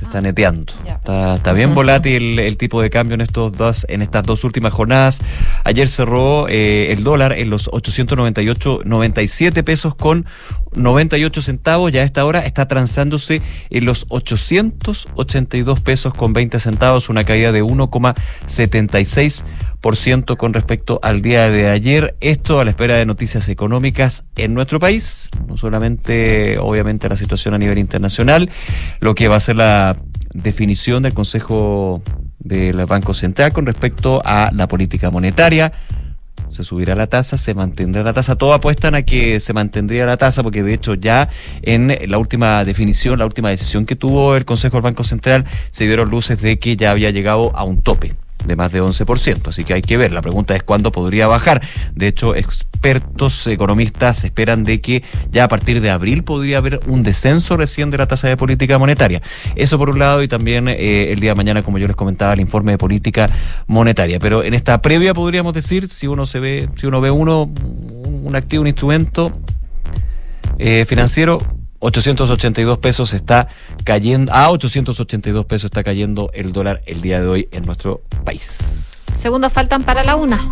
Se 0.00 0.06
está 0.06 0.22
neteando. 0.22 0.72
Está, 0.86 1.34
está 1.34 1.52
bien 1.52 1.74
volátil 1.76 2.32
el, 2.32 2.38
el 2.38 2.56
tipo 2.56 2.80
de 2.80 2.88
cambio 2.88 3.16
en 3.16 3.20
estos 3.20 3.52
dos, 3.52 3.84
en 3.90 4.00
estas 4.00 4.22
dos 4.22 4.44
últimas 4.44 4.72
jornadas. 4.72 5.20
Ayer 5.62 5.86
cerró 5.88 6.48
eh, 6.48 6.90
el 6.90 7.04
dólar 7.04 7.34
en 7.34 7.50
los 7.50 7.68
898, 7.70 8.80
97 8.86 9.62
pesos 9.62 9.94
con 9.94 10.24
98 10.72 11.42
centavos. 11.42 11.92
Ya 11.92 12.00
a 12.00 12.04
esta 12.04 12.24
hora 12.24 12.40
está 12.40 12.66
transándose 12.66 13.42
en 13.68 13.84
los 13.84 14.06
882 14.08 15.80
pesos 15.80 16.14
con 16.14 16.32
20 16.32 16.58
centavos, 16.60 17.10
una 17.10 17.24
caída 17.24 17.52
de 17.52 17.62
1,76% 17.62 19.44
con 20.36 20.52
respecto 20.52 21.00
al 21.02 21.22
día 21.22 21.50
de 21.50 21.68
ayer. 21.68 22.14
Esto 22.20 22.60
a 22.60 22.64
la 22.64 22.70
espera 22.70 22.96
de 22.96 23.06
noticias 23.06 23.48
económicas 23.48 24.24
en 24.36 24.54
nuestro 24.54 24.78
país, 24.78 25.30
no 25.48 25.56
solamente 25.56 26.58
obviamente 26.58 27.08
la 27.08 27.16
situación 27.16 27.54
a 27.54 27.58
nivel 27.58 27.78
internacional, 27.78 28.50
lo 29.00 29.14
que 29.14 29.28
va 29.28 29.36
a 29.36 29.40
ser 29.40 29.56
la 29.56 29.96
definición 30.32 31.02
del 31.02 31.14
Consejo 31.14 32.02
del 32.38 32.84
Banco 32.86 33.14
Central 33.14 33.52
con 33.52 33.66
respecto 33.66 34.20
a 34.24 34.50
la 34.52 34.68
política 34.68 35.10
monetaria. 35.10 35.72
Se 36.50 36.64
subirá 36.64 36.94
la 36.94 37.06
tasa, 37.06 37.38
se 37.38 37.54
mantendrá 37.54 38.02
la 38.02 38.12
tasa. 38.12 38.36
Todos 38.36 38.56
apuestan 38.56 38.94
a 38.94 39.02
que 39.02 39.40
se 39.40 39.52
mantendría 39.52 40.04
la 40.04 40.16
tasa, 40.16 40.42
porque 40.42 40.62
de 40.62 40.74
hecho 40.74 40.94
ya 40.94 41.28
en 41.62 41.96
la 42.10 42.18
última 42.18 42.64
definición, 42.64 43.18
la 43.18 43.24
última 43.24 43.50
decisión 43.50 43.86
que 43.86 43.96
tuvo 43.96 44.36
el 44.36 44.44
Consejo 44.44 44.76
del 44.76 44.82
Banco 44.82 45.04
Central, 45.04 45.44
se 45.70 45.86
dieron 45.86 46.10
luces 46.10 46.40
de 46.40 46.58
que 46.58 46.76
ya 46.76 46.90
había 46.90 47.10
llegado 47.10 47.54
a 47.56 47.64
un 47.64 47.82
tope 47.82 48.14
de 48.46 48.56
más 48.56 48.72
de 48.72 48.82
11%, 48.82 49.48
así 49.48 49.64
que 49.64 49.74
hay 49.74 49.82
que 49.82 49.96
ver. 49.96 50.12
La 50.12 50.22
pregunta 50.22 50.54
es 50.54 50.62
cuándo 50.62 50.92
podría 50.92 51.26
bajar. 51.26 51.62
De 51.94 52.06
hecho, 52.06 52.34
expertos 52.34 53.46
economistas 53.46 54.24
esperan 54.24 54.64
de 54.64 54.80
que 54.80 55.02
ya 55.30 55.44
a 55.44 55.48
partir 55.48 55.80
de 55.80 55.90
abril 55.90 56.24
podría 56.24 56.58
haber 56.58 56.80
un 56.86 57.02
descenso 57.02 57.56
recién 57.56 57.90
de 57.90 57.98
la 57.98 58.06
tasa 58.06 58.28
de 58.28 58.36
política 58.36 58.78
monetaria. 58.78 59.22
Eso 59.56 59.78
por 59.78 59.90
un 59.90 59.98
lado 59.98 60.22
y 60.22 60.28
también 60.28 60.68
eh, 60.68 61.12
el 61.12 61.20
día 61.20 61.32
de 61.32 61.36
mañana, 61.36 61.62
como 61.62 61.78
yo 61.78 61.86
les 61.86 61.96
comentaba, 61.96 62.32
el 62.32 62.40
informe 62.40 62.72
de 62.72 62.78
política 62.78 63.28
monetaria. 63.66 64.18
Pero 64.18 64.42
en 64.42 64.54
esta 64.54 64.80
previa 64.82 65.14
podríamos 65.14 65.54
decir, 65.54 65.88
si 65.88 66.06
uno 66.06 66.26
se 66.26 66.40
ve, 66.40 66.68
si 66.76 66.86
uno 66.86 67.00
ve 67.00 67.10
uno, 67.10 67.42
un 67.44 68.36
activo, 68.36 68.62
un 68.62 68.68
instrumento 68.68 69.32
eh, 70.58 70.84
financiero, 70.86 71.38
882 71.80 72.78
pesos 72.78 73.12
está 73.14 73.48
cayendo, 73.84 74.32
a 74.32 74.50
882 74.50 75.44
pesos 75.46 75.66
está 75.66 75.82
cayendo 75.82 76.30
el 76.34 76.52
dólar 76.52 76.82
el 76.86 77.00
día 77.00 77.20
de 77.20 77.26
hoy 77.26 77.48
en 77.52 77.64
nuestro 77.64 78.02
país. 78.24 79.06
Segundos 79.14 79.52
faltan 79.52 79.82
para 79.82 80.04
la 80.04 80.16
una. 80.16 80.48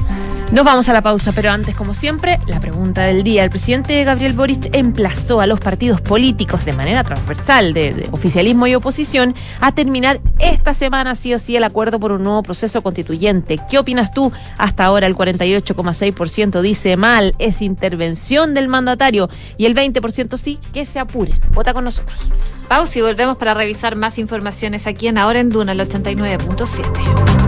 Nos 0.51 0.65
vamos 0.65 0.89
a 0.89 0.95
la 0.95 1.03
pausa, 1.03 1.33
pero 1.35 1.51
antes, 1.51 1.77
como 1.77 1.93
siempre, 1.93 2.39
la 2.47 2.59
pregunta 2.59 3.03
del 3.03 3.23
día. 3.23 3.45
El 3.45 3.51
presidente 3.51 4.03
Gabriel 4.05 4.33
Boric 4.33 4.75
emplazó 4.75 5.43
a 5.43 5.47
los 5.47 5.61
partidos 5.61 6.01
políticos 6.01 6.65
de 6.65 6.73
manera 6.73 7.05
transversal, 7.05 7.75
de, 7.75 8.09
oficialismo 8.13 8.67
y 8.67 8.75
oposición, 8.75 9.35
a 9.61 9.73
terminar 9.73 10.21
esta 10.39 10.73
semana 10.73 11.17
sí 11.17 11.35
o 11.35 11.39
sí 11.39 11.55
el 11.57 11.65
acuerdo 11.65 12.01
por 12.01 12.13
un 12.13 12.23
nuevo 12.23 12.43
proceso 12.43 12.81
constituyente. 12.81 13.61
¿Qué 13.71 13.79
opinas 13.79 14.15
tú? 14.15 14.33
Hasta 14.57 14.87
ahora 14.87 15.07
el 15.07 15.15
48,6% 15.15 16.63
dice 16.63 16.97
mal, 16.97 17.35
es 17.39 17.61
intervención 17.61 18.55
del 18.55 18.69
mandatario 18.69 19.29
y 19.59 19.67
el 19.67 19.75
20% 19.75 20.39
sí, 20.39 20.59
que 20.73 20.87
se 20.87 20.99
apure. 20.99 21.39
Vota 21.53 21.75
con 21.75 21.85
nosotros. 21.85 22.19
Pausa 22.69 22.99
y 22.99 23.03
volvemos 23.03 23.37
para 23.37 23.53
revisar 23.53 23.97
más 23.97 24.19
informaciones 24.19 24.87
aquí 24.87 25.09
en 25.09 25.19
Ahora 25.19 25.41
en 25.41 25.51
Duna, 25.51 25.73
el 25.73 25.81
89.7. 25.81 27.48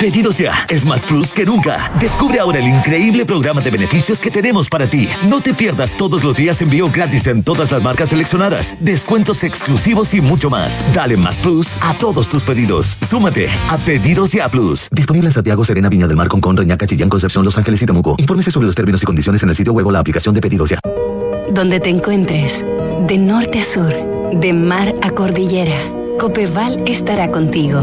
Pedidos 0.00 0.38
ya 0.38 0.52
es 0.70 0.86
más 0.86 1.04
plus 1.04 1.34
que 1.34 1.44
nunca. 1.44 1.92
Descubre 2.00 2.40
ahora 2.40 2.58
el 2.58 2.66
increíble 2.66 3.26
programa 3.26 3.60
de 3.60 3.70
beneficios 3.70 4.18
que 4.18 4.30
tenemos 4.30 4.66
para 4.66 4.86
ti. 4.86 5.06
No 5.28 5.42
te 5.42 5.52
pierdas 5.52 5.94
todos 5.94 6.24
los 6.24 6.34
días 6.34 6.62
envío 6.62 6.90
gratis 6.90 7.26
en 7.26 7.42
todas 7.42 7.70
las 7.70 7.82
marcas 7.82 8.08
seleccionadas, 8.08 8.74
descuentos 8.80 9.44
exclusivos 9.44 10.14
y 10.14 10.22
mucho 10.22 10.48
más. 10.48 10.82
Dale 10.94 11.18
más 11.18 11.36
plus 11.40 11.76
a 11.82 11.92
todos 11.92 12.30
tus 12.30 12.42
pedidos. 12.42 12.96
Súmate 13.06 13.50
a 13.68 13.76
Pedidos 13.76 14.32
ya 14.32 14.48
Plus. 14.48 14.88
Disponible 14.90 15.28
en 15.28 15.32
Santiago, 15.32 15.66
Serena, 15.66 15.90
Viña 15.90 16.08
del 16.08 16.16
Mar, 16.16 16.28
Concón, 16.28 16.56
Reñaca, 16.56 16.86
Chillán, 16.86 17.10
Concepción, 17.10 17.44
Los 17.44 17.58
Ángeles 17.58 17.82
y 17.82 17.84
Temuco. 17.84 18.14
Infórmese 18.16 18.50
sobre 18.50 18.64
los 18.68 18.74
términos 18.74 19.02
y 19.02 19.04
condiciones 19.04 19.42
en 19.42 19.50
el 19.50 19.54
sitio 19.54 19.74
web 19.74 19.86
o 19.86 19.90
la 19.90 19.98
aplicación 19.98 20.34
de 20.34 20.40
Pedidos 20.40 20.70
ya. 20.70 20.80
Donde 21.50 21.78
te 21.78 21.90
encuentres, 21.90 22.64
de 23.06 23.18
norte 23.18 23.60
a 23.60 23.64
sur, 23.64 23.92
de 24.32 24.54
mar 24.54 24.94
a 25.02 25.10
cordillera, 25.10 25.76
Copeval 26.18 26.82
estará 26.86 27.28
contigo, 27.28 27.82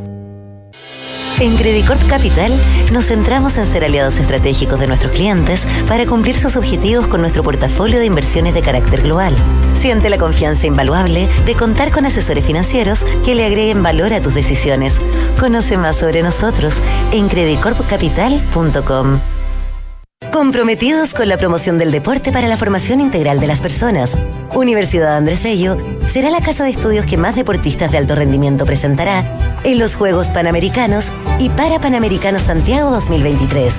En 1.41 1.57
Credicorp 1.57 2.07
Capital 2.07 2.53
nos 2.91 3.05
centramos 3.07 3.57
en 3.57 3.65
ser 3.65 3.83
aliados 3.83 4.19
estratégicos 4.19 4.79
de 4.79 4.85
nuestros 4.85 5.11
clientes 5.11 5.65
para 5.87 6.05
cumplir 6.05 6.37
sus 6.37 6.55
objetivos 6.55 7.07
con 7.07 7.21
nuestro 7.21 7.41
portafolio 7.41 7.97
de 7.97 8.05
inversiones 8.05 8.53
de 8.53 8.61
carácter 8.61 9.01
global. 9.01 9.33
Siente 9.73 10.11
la 10.11 10.19
confianza 10.19 10.67
invaluable 10.67 11.27
de 11.47 11.55
contar 11.55 11.89
con 11.89 12.05
asesores 12.05 12.45
financieros 12.45 13.07
que 13.25 13.33
le 13.33 13.47
agreguen 13.47 13.81
valor 13.81 14.13
a 14.13 14.21
tus 14.21 14.35
decisiones. 14.35 15.01
Conoce 15.39 15.77
más 15.77 15.95
sobre 15.95 16.21
nosotros 16.21 16.75
en 17.11 17.27
credicorpcapital.com. 17.27 19.19
Comprometidos 20.31 21.15
con 21.15 21.27
la 21.27 21.37
promoción 21.37 21.79
del 21.79 21.91
deporte 21.91 22.31
para 22.31 22.47
la 22.47 22.55
formación 22.55 23.01
integral 23.01 23.39
de 23.39 23.47
las 23.47 23.61
personas. 23.61 24.15
Universidad 24.53 25.17
Andrés 25.17 25.43
Bello 25.43 25.75
será 26.05 26.29
la 26.29 26.41
casa 26.41 26.63
de 26.63 26.69
estudios 26.69 27.05
que 27.07 27.17
más 27.17 27.35
deportistas 27.35 27.91
de 27.91 27.97
alto 27.97 28.15
rendimiento 28.15 28.65
presentará 28.65 29.23
en 29.63 29.79
los 29.79 29.95
Juegos 29.95 30.31
Panamericanos 30.31 31.11
y 31.41 31.49
para 31.49 31.79
Panamericanos 31.79 32.43
Santiago 32.43 32.91
2023. 32.91 33.73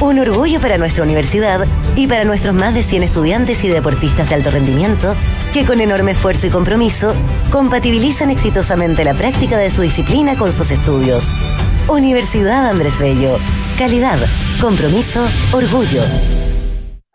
Un 0.00 0.18
orgullo 0.18 0.60
para 0.60 0.78
nuestra 0.78 1.04
universidad 1.04 1.66
y 1.94 2.06
para 2.06 2.24
nuestros 2.24 2.54
más 2.54 2.72
de 2.72 2.82
100 2.82 3.02
estudiantes 3.02 3.62
y 3.64 3.68
deportistas 3.68 4.30
de 4.30 4.36
alto 4.36 4.50
rendimiento 4.50 5.14
que 5.52 5.66
con 5.66 5.82
enorme 5.82 6.12
esfuerzo 6.12 6.46
y 6.46 6.50
compromiso 6.50 7.14
compatibilizan 7.50 8.30
exitosamente 8.30 9.04
la 9.04 9.12
práctica 9.12 9.58
de 9.58 9.70
su 9.70 9.82
disciplina 9.82 10.36
con 10.36 10.52
sus 10.52 10.70
estudios. 10.70 11.24
Universidad 11.86 12.66
Andrés 12.66 12.98
Bello. 12.98 13.36
Calidad, 13.76 14.18
compromiso, 14.58 15.22
orgullo. 15.52 16.02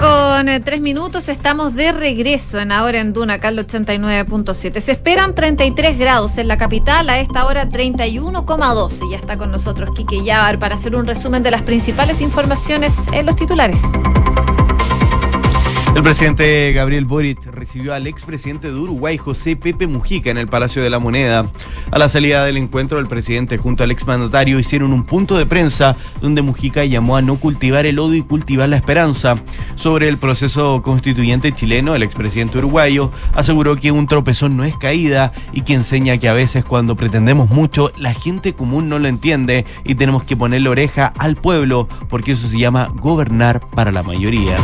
Con 0.00 0.48
eh, 0.48 0.60
tres 0.60 0.80
minutos, 0.80 1.28
estamos 1.28 1.74
de 1.74 1.92
regreso 1.92 2.58
en 2.58 2.72
ahora 2.72 2.98
en 3.00 3.12
Duna, 3.12 3.34
acá 3.34 3.50
89.7. 3.50 4.80
Se 4.80 4.92
esperan 4.92 5.34
33 5.34 5.98
grados 5.98 6.38
en 6.38 6.48
la 6.48 6.56
capital, 6.56 7.10
a 7.10 7.18
esta 7.18 7.46
hora 7.46 7.68
31,12. 7.68 9.10
Ya 9.10 9.16
está 9.18 9.36
con 9.36 9.50
nosotros 9.50 9.90
Kike 9.94 10.24
Yavar 10.24 10.58
para 10.58 10.76
hacer 10.76 10.96
un 10.96 11.06
resumen 11.06 11.42
de 11.42 11.50
las 11.50 11.62
principales 11.62 12.20
informaciones 12.20 13.06
en 13.12 13.26
los 13.26 13.36
titulares. 13.36 13.82
El 15.94 16.02
presidente 16.02 16.72
Gabriel 16.72 17.04
Boric 17.04 17.44
recibió 17.46 17.92
al 17.92 18.06
expresidente 18.06 18.68
de 18.68 18.74
Uruguay, 18.74 19.18
José 19.18 19.56
Pepe 19.56 19.86
Mujica, 19.86 20.30
en 20.30 20.38
el 20.38 20.48
Palacio 20.48 20.82
de 20.82 20.88
la 20.88 20.98
Moneda. 20.98 21.50
A 21.90 21.98
la 21.98 22.08
salida 22.08 22.44
del 22.44 22.56
encuentro, 22.56 22.98
el 22.98 23.06
presidente 23.06 23.58
junto 23.58 23.84
al 23.84 23.90
exmandatario 23.90 24.58
hicieron 24.58 24.94
un 24.94 25.04
punto 25.04 25.36
de 25.36 25.44
prensa 25.44 25.94
donde 26.22 26.40
Mujica 26.40 26.86
llamó 26.86 27.16
a 27.16 27.22
no 27.22 27.36
cultivar 27.36 27.84
el 27.84 27.98
odio 27.98 28.16
y 28.16 28.22
cultivar 28.22 28.70
la 28.70 28.76
esperanza. 28.76 29.42
Sobre 29.76 30.08
el 30.08 30.16
proceso 30.16 30.80
constituyente 30.82 31.52
chileno, 31.52 31.94
el 31.94 32.02
expresidente 32.02 32.58
uruguayo 32.58 33.12
aseguró 33.34 33.76
que 33.76 33.92
un 33.92 34.06
tropezón 34.06 34.56
no 34.56 34.64
es 34.64 34.76
caída 34.78 35.34
y 35.52 35.60
que 35.60 35.74
enseña 35.74 36.16
que 36.16 36.30
a 36.30 36.32
veces 36.32 36.64
cuando 36.64 36.96
pretendemos 36.96 37.50
mucho, 37.50 37.92
la 37.98 38.14
gente 38.14 38.54
común 38.54 38.88
no 38.88 38.98
lo 38.98 39.08
entiende 39.08 39.66
y 39.84 39.94
tenemos 39.94 40.24
que 40.24 40.38
ponerle 40.38 40.70
oreja 40.70 41.12
al 41.18 41.36
pueblo 41.36 41.86
porque 42.08 42.32
eso 42.32 42.48
se 42.48 42.58
llama 42.58 42.90
gobernar 42.96 43.60
para 43.70 43.92
la 43.92 44.02
mayoría. 44.02 44.56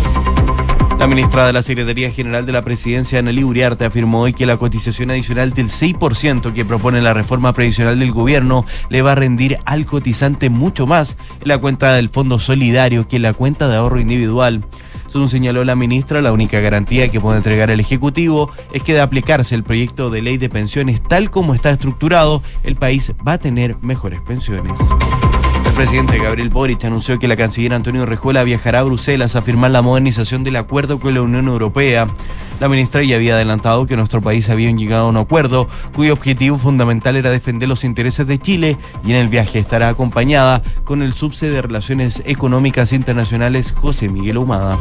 La 0.99 1.07
ministra 1.07 1.47
de 1.47 1.53
la 1.53 1.63
Secretaría 1.63 2.11
General 2.11 2.45
de 2.45 2.51
la 2.51 2.63
Presidencia, 2.63 3.21
Anneli 3.21 3.45
Uriarte, 3.45 3.85
afirmó 3.85 4.23
hoy 4.23 4.33
que 4.33 4.47
la 4.47 4.57
cotización 4.57 5.13
adicional 5.13 5.53
del 5.53 5.69
6% 5.69 6.53
que 6.53 6.65
propone 6.65 7.01
la 7.01 7.15
reforma 7.15 7.53
previsional 7.53 8.01
del 8.01 8.11
gobierno 8.11 8.67
le 8.91 9.01
va 9.01 9.13
a 9.13 9.15
rendir 9.15 9.59
al 9.65 9.87
cotizante 9.87 10.51
mucho 10.51 10.89
más 10.89 11.17
en 11.41 11.49
la 11.49 11.59
cuenta 11.59 11.93
del 11.93 12.09
Fondo 12.09 12.41
Solidario 12.41 13.07
que 13.07 13.17
en 13.17 13.23
la 13.23 13.33
cuenta 13.33 13.69
de 13.69 13.77
ahorro 13.77 14.01
individual. 14.01 14.65
Según 15.07 15.29
señaló 15.29 15.65
la 15.65 15.77
ministra, 15.77 16.21
la 16.21 16.33
única 16.33 16.59
garantía 16.59 17.09
que 17.11 17.21
puede 17.21 17.37
entregar 17.37 17.71
el 17.71 17.79
Ejecutivo 17.79 18.51
es 18.73 18.83
que 18.83 18.95
de 18.95 19.01
aplicarse 19.01 19.55
el 19.55 19.63
proyecto 19.63 20.11
de 20.11 20.21
ley 20.21 20.37
de 20.37 20.49
pensiones 20.49 21.01
tal 21.01 21.31
como 21.31 21.55
está 21.55 21.71
estructurado, 21.71 22.43
el 22.65 22.75
país 22.75 23.13
va 23.27 23.35
a 23.35 23.39
tener 23.39 23.77
mejores 23.83 24.21
pensiones. 24.23 24.73
El 25.79 25.85
presidente 25.85 26.19
Gabriel 26.19 26.49
Boric 26.49 26.85
anunció 26.87 27.21
que 27.21 27.29
la 27.29 27.37
canciller 27.37 27.73
Antonio 27.73 28.05
Rejuela 28.05 28.43
viajará 28.43 28.81
a 28.81 28.83
Bruselas 28.83 29.37
a 29.37 29.43
firmar 29.43 29.71
la 29.71 29.81
modernización 29.81 30.43
del 30.43 30.57
acuerdo 30.57 30.99
con 30.99 31.15
la 31.15 31.23
Unión 31.23 31.47
Europea. 31.47 32.09
La 32.59 32.69
ministra 32.69 33.05
ya 33.05 33.15
había 33.15 33.35
adelantado 33.35 33.87
que 33.87 33.97
nuestro 33.97 34.21
país 34.21 34.51
había 34.51 34.73
llegado 34.73 35.07
a 35.07 35.09
un 35.09 35.17
acuerdo 35.17 35.69
cuyo 35.95 36.15
objetivo 36.15 36.59
fundamental 36.59 37.15
era 37.15 37.31
defender 37.31 37.69
los 37.69 37.85
intereses 37.85 38.27
de 38.27 38.41
Chile 38.41 38.77
y 39.05 39.13
en 39.13 39.19
el 39.19 39.29
viaje 39.29 39.61
estará 39.61 39.89
acompañada 39.89 40.65
con 40.83 41.01
el 41.01 41.13
subse 41.13 41.49
de 41.49 41.63
Relaciones 41.63 42.25
Económicas 42.27 42.93
Internacionales 42.93 43.73
José 43.73 44.09
Miguel 44.09 44.39
Humada 44.39 44.77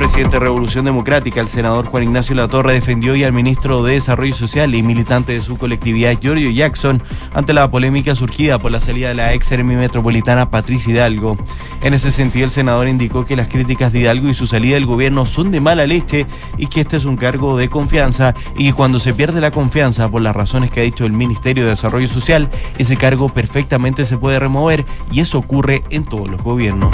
presidente 0.00 0.36
de 0.36 0.40
Revolución 0.40 0.86
Democrática, 0.86 1.42
el 1.42 1.48
senador 1.48 1.84
Juan 1.84 2.04
Ignacio 2.04 2.34
Latorre, 2.34 2.72
defendió 2.72 3.12
hoy 3.12 3.22
al 3.22 3.34
ministro 3.34 3.84
de 3.84 3.92
Desarrollo 3.92 4.34
Social 4.34 4.74
y 4.74 4.82
militante 4.82 5.34
de 5.34 5.42
su 5.42 5.58
colectividad, 5.58 6.18
Giorgio 6.18 6.50
Jackson, 6.50 7.02
ante 7.34 7.52
la 7.52 7.70
polémica 7.70 8.14
surgida 8.14 8.58
por 8.58 8.72
la 8.72 8.80
salida 8.80 9.08
de 9.08 9.14
la 9.14 9.34
ex 9.34 9.50
metropolitana 9.62 10.50
Patricia 10.50 10.90
Hidalgo. 10.90 11.36
En 11.82 11.92
ese 11.92 12.12
sentido, 12.12 12.46
el 12.46 12.50
senador 12.50 12.88
indicó 12.88 13.26
que 13.26 13.36
las 13.36 13.48
críticas 13.48 13.92
de 13.92 13.98
Hidalgo 13.98 14.30
y 14.30 14.34
su 14.34 14.46
salida 14.46 14.76
del 14.76 14.86
gobierno 14.86 15.26
son 15.26 15.50
de 15.50 15.60
mala 15.60 15.86
leche 15.86 16.26
y 16.56 16.68
que 16.68 16.80
este 16.80 16.96
es 16.96 17.04
un 17.04 17.18
cargo 17.18 17.58
de 17.58 17.68
confianza 17.68 18.34
y 18.56 18.68
que 18.68 18.72
cuando 18.72 19.00
se 19.00 19.12
pierde 19.12 19.42
la 19.42 19.50
confianza 19.50 20.10
por 20.10 20.22
las 20.22 20.34
razones 20.34 20.70
que 20.70 20.80
ha 20.80 20.84
dicho 20.84 21.04
el 21.04 21.12
Ministerio 21.12 21.64
de 21.64 21.70
Desarrollo 21.70 22.08
Social, 22.08 22.48
ese 22.78 22.96
cargo 22.96 23.28
perfectamente 23.28 24.06
se 24.06 24.16
puede 24.16 24.38
remover 24.38 24.86
y 25.12 25.20
eso 25.20 25.36
ocurre 25.36 25.82
en 25.90 26.04
todos 26.04 26.30
los 26.30 26.42
gobiernos. 26.42 26.90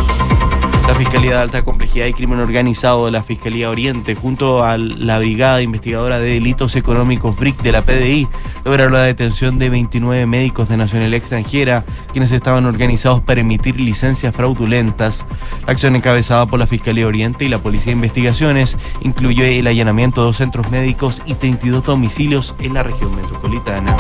La 0.87 0.95
Fiscalía 0.95 1.33
de 1.33 1.43
Alta 1.43 1.65
Complejidad 1.65 2.07
y 2.07 2.13
Crimen 2.13 2.39
Organizado 2.39 3.07
de 3.07 3.11
la 3.11 3.25
Fiscalía 3.25 3.71
Oriente, 3.71 4.15
junto 4.15 4.63
a 4.63 4.79
la 4.79 5.19
Brigada 5.19 5.61
Investigadora 5.61 6.21
de 6.21 6.35
Delitos 6.35 6.77
Económicos 6.77 7.37
BRIC 7.37 7.61
de 7.61 7.73
la 7.73 7.83
PDI, 7.83 8.29
lograron 8.65 8.93
la 8.93 9.03
detención 9.03 9.59
de 9.59 9.69
29 9.69 10.27
médicos 10.27 10.69
de 10.69 10.77
nacionalidad 10.77 11.19
extranjera, 11.19 11.85
quienes 12.13 12.31
estaban 12.31 12.67
organizados 12.67 13.21
para 13.21 13.41
emitir 13.41 13.81
licencias 13.81 14.35
fraudulentas. 14.35 15.25
La 15.67 15.73
acción 15.73 15.97
encabezada 15.97 16.47
por 16.47 16.61
la 16.61 16.69
Fiscalía 16.69 17.09
Oriente 17.09 17.45
y 17.45 17.49
la 17.49 17.59
Policía 17.59 17.87
de 17.87 17.97
Investigaciones 17.97 18.77
incluyó 19.03 19.45
el 19.45 19.67
allanamiento 19.67 20.21
de 20.21 20.27
dos 20.27 20.37
centros 20.37 20.71
médicos 20.71 21.21
y 21.27 21.35
32 21.35 21.85
domicilios 21.85 22.55
en 22.61 22.75
la 22.75 22.85
región 22.85 23.15
metropolitana 23.17 23.97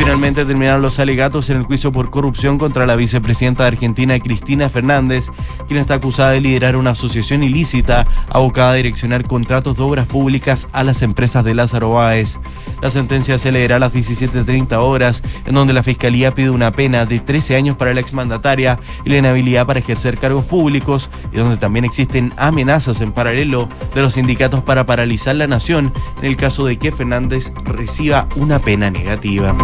finalmente 0.00 0.46
terminaron 0.46 0.80
los 0.80 0.98
alegatos 0.98 1.50
en 1.50 1.58
el 1.58 1.64
juicio 1.64 1.92
por 1.92 2.08
corrupción 2.08 2.56
contra 2.56 2.86
la 2.86 2.96
vicepresidenta 2.96 3.64
de 3.64 3.68
Argentina, 3.68 4.18
Cristina 4.18 4.70
Fernández, 4.70 5.26
quien 5.68 5.78
está 5.78 5.94
acusada 5.94 6.30
de 6.30 6.40
liderar 6.40 6.76
una 6.76 6.92
asociación 6.92 7.42
ilícita 7.42 8.06
abocada 8.30 8.70
a 8.70 8.74
direccionar 8.74 9.24
contratos 9.24 9.76
de 9.76 9.82
obras 9.82 10.06
públicas 10.06 10.68
a 10.72 10.84
las 10.84 11.02
empresas 11.02 11.44
de 11.44 11.54
Lázaro 11.54 11.92
Báez. 11.92 12.38
La 12.80 12.90
sentencia 12.90 13.38
se 13.38 13.52
leerá 13.52 13.76
a 13.76 13.78
las 13.78 13.92
17.30 13.92 14.72
horas, 14.78 15.22
en 15.44 15.54
donde 15.54 15.74
la 15.74 15.82
Fiscalía 15.82 16.32
pide 16.32 16.48
una 16.48 16.72
pena 16.72 17.04
de 17.04 17.20
13 17.20 17.56
años 17.56 17.76
para 17.76 17.92
la 17.92 18.00
exmandataria 18.00 18.80
y 19.04 19.10
la 19.10 19.18
inhabilidad 19.18 19.66
para 19.66 19.80
ejercer 19.80 20.16
cargos 20.16 20.46
públicos, 20.46 21.10
y 21.30 21.36
donde 21.36 21.58
también 21.58 21.84
existen 21.84 22.32
amenazas 22.38 23.02
en 23.02 23.12
paralelo 23.12 23.68
de 23.94 24.00
los 24.00 24.14
sindicatos 24.14 24.62
para 24.62 24.86
paralizar 24.86 25.34
la 25.34 25.46
nación 25.46 25.92
en 26.22 26.24
el 26.24 26.38
caso 26.38 26.64
de 26.64 26.78
que 26.78 26.90
Fernández 26.90 27.52
reciba 27.64 28.26
una 28.36 28.60
pena 28.60 28.90
negativa. 28.90 29.54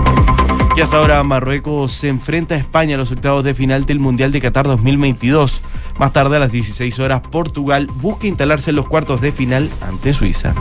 Y 0.76 0.82
hasta 0.82 0.98
ahora 0.98 1.22
Marruecos 1.22 1.92
se 1.92 2.08
enfrenta 2.08 2.54
a 2.54 2.58
España 2.58 2.92
en 2.92 3.00
los 3.00 3.10
octavos 3.10 3.42
de 3.42 3.54
final 3.54 3.86
del 3.86 3.98
Mundial 3.98 4.30
de 4.30 4.42
Qatar 4.42 4.66
2022. 4.66 5.62
Más 5.98 6.12
tarde 6.12 6.36
a 6.36 6.38
las 6.38 6.52
16 6.52 6.98
horas 6.98 7.22
Portugal 7.22 7.88
busca 7.94 8.26
instalarse 8.26 8.70
en 8.70 8.76
los 8.76 8.86
cuartos 8.86 9.22
de 9.22 9.32
final 9.32 9.70
ante 9.80 10.12
Suiza. 10.12 10.54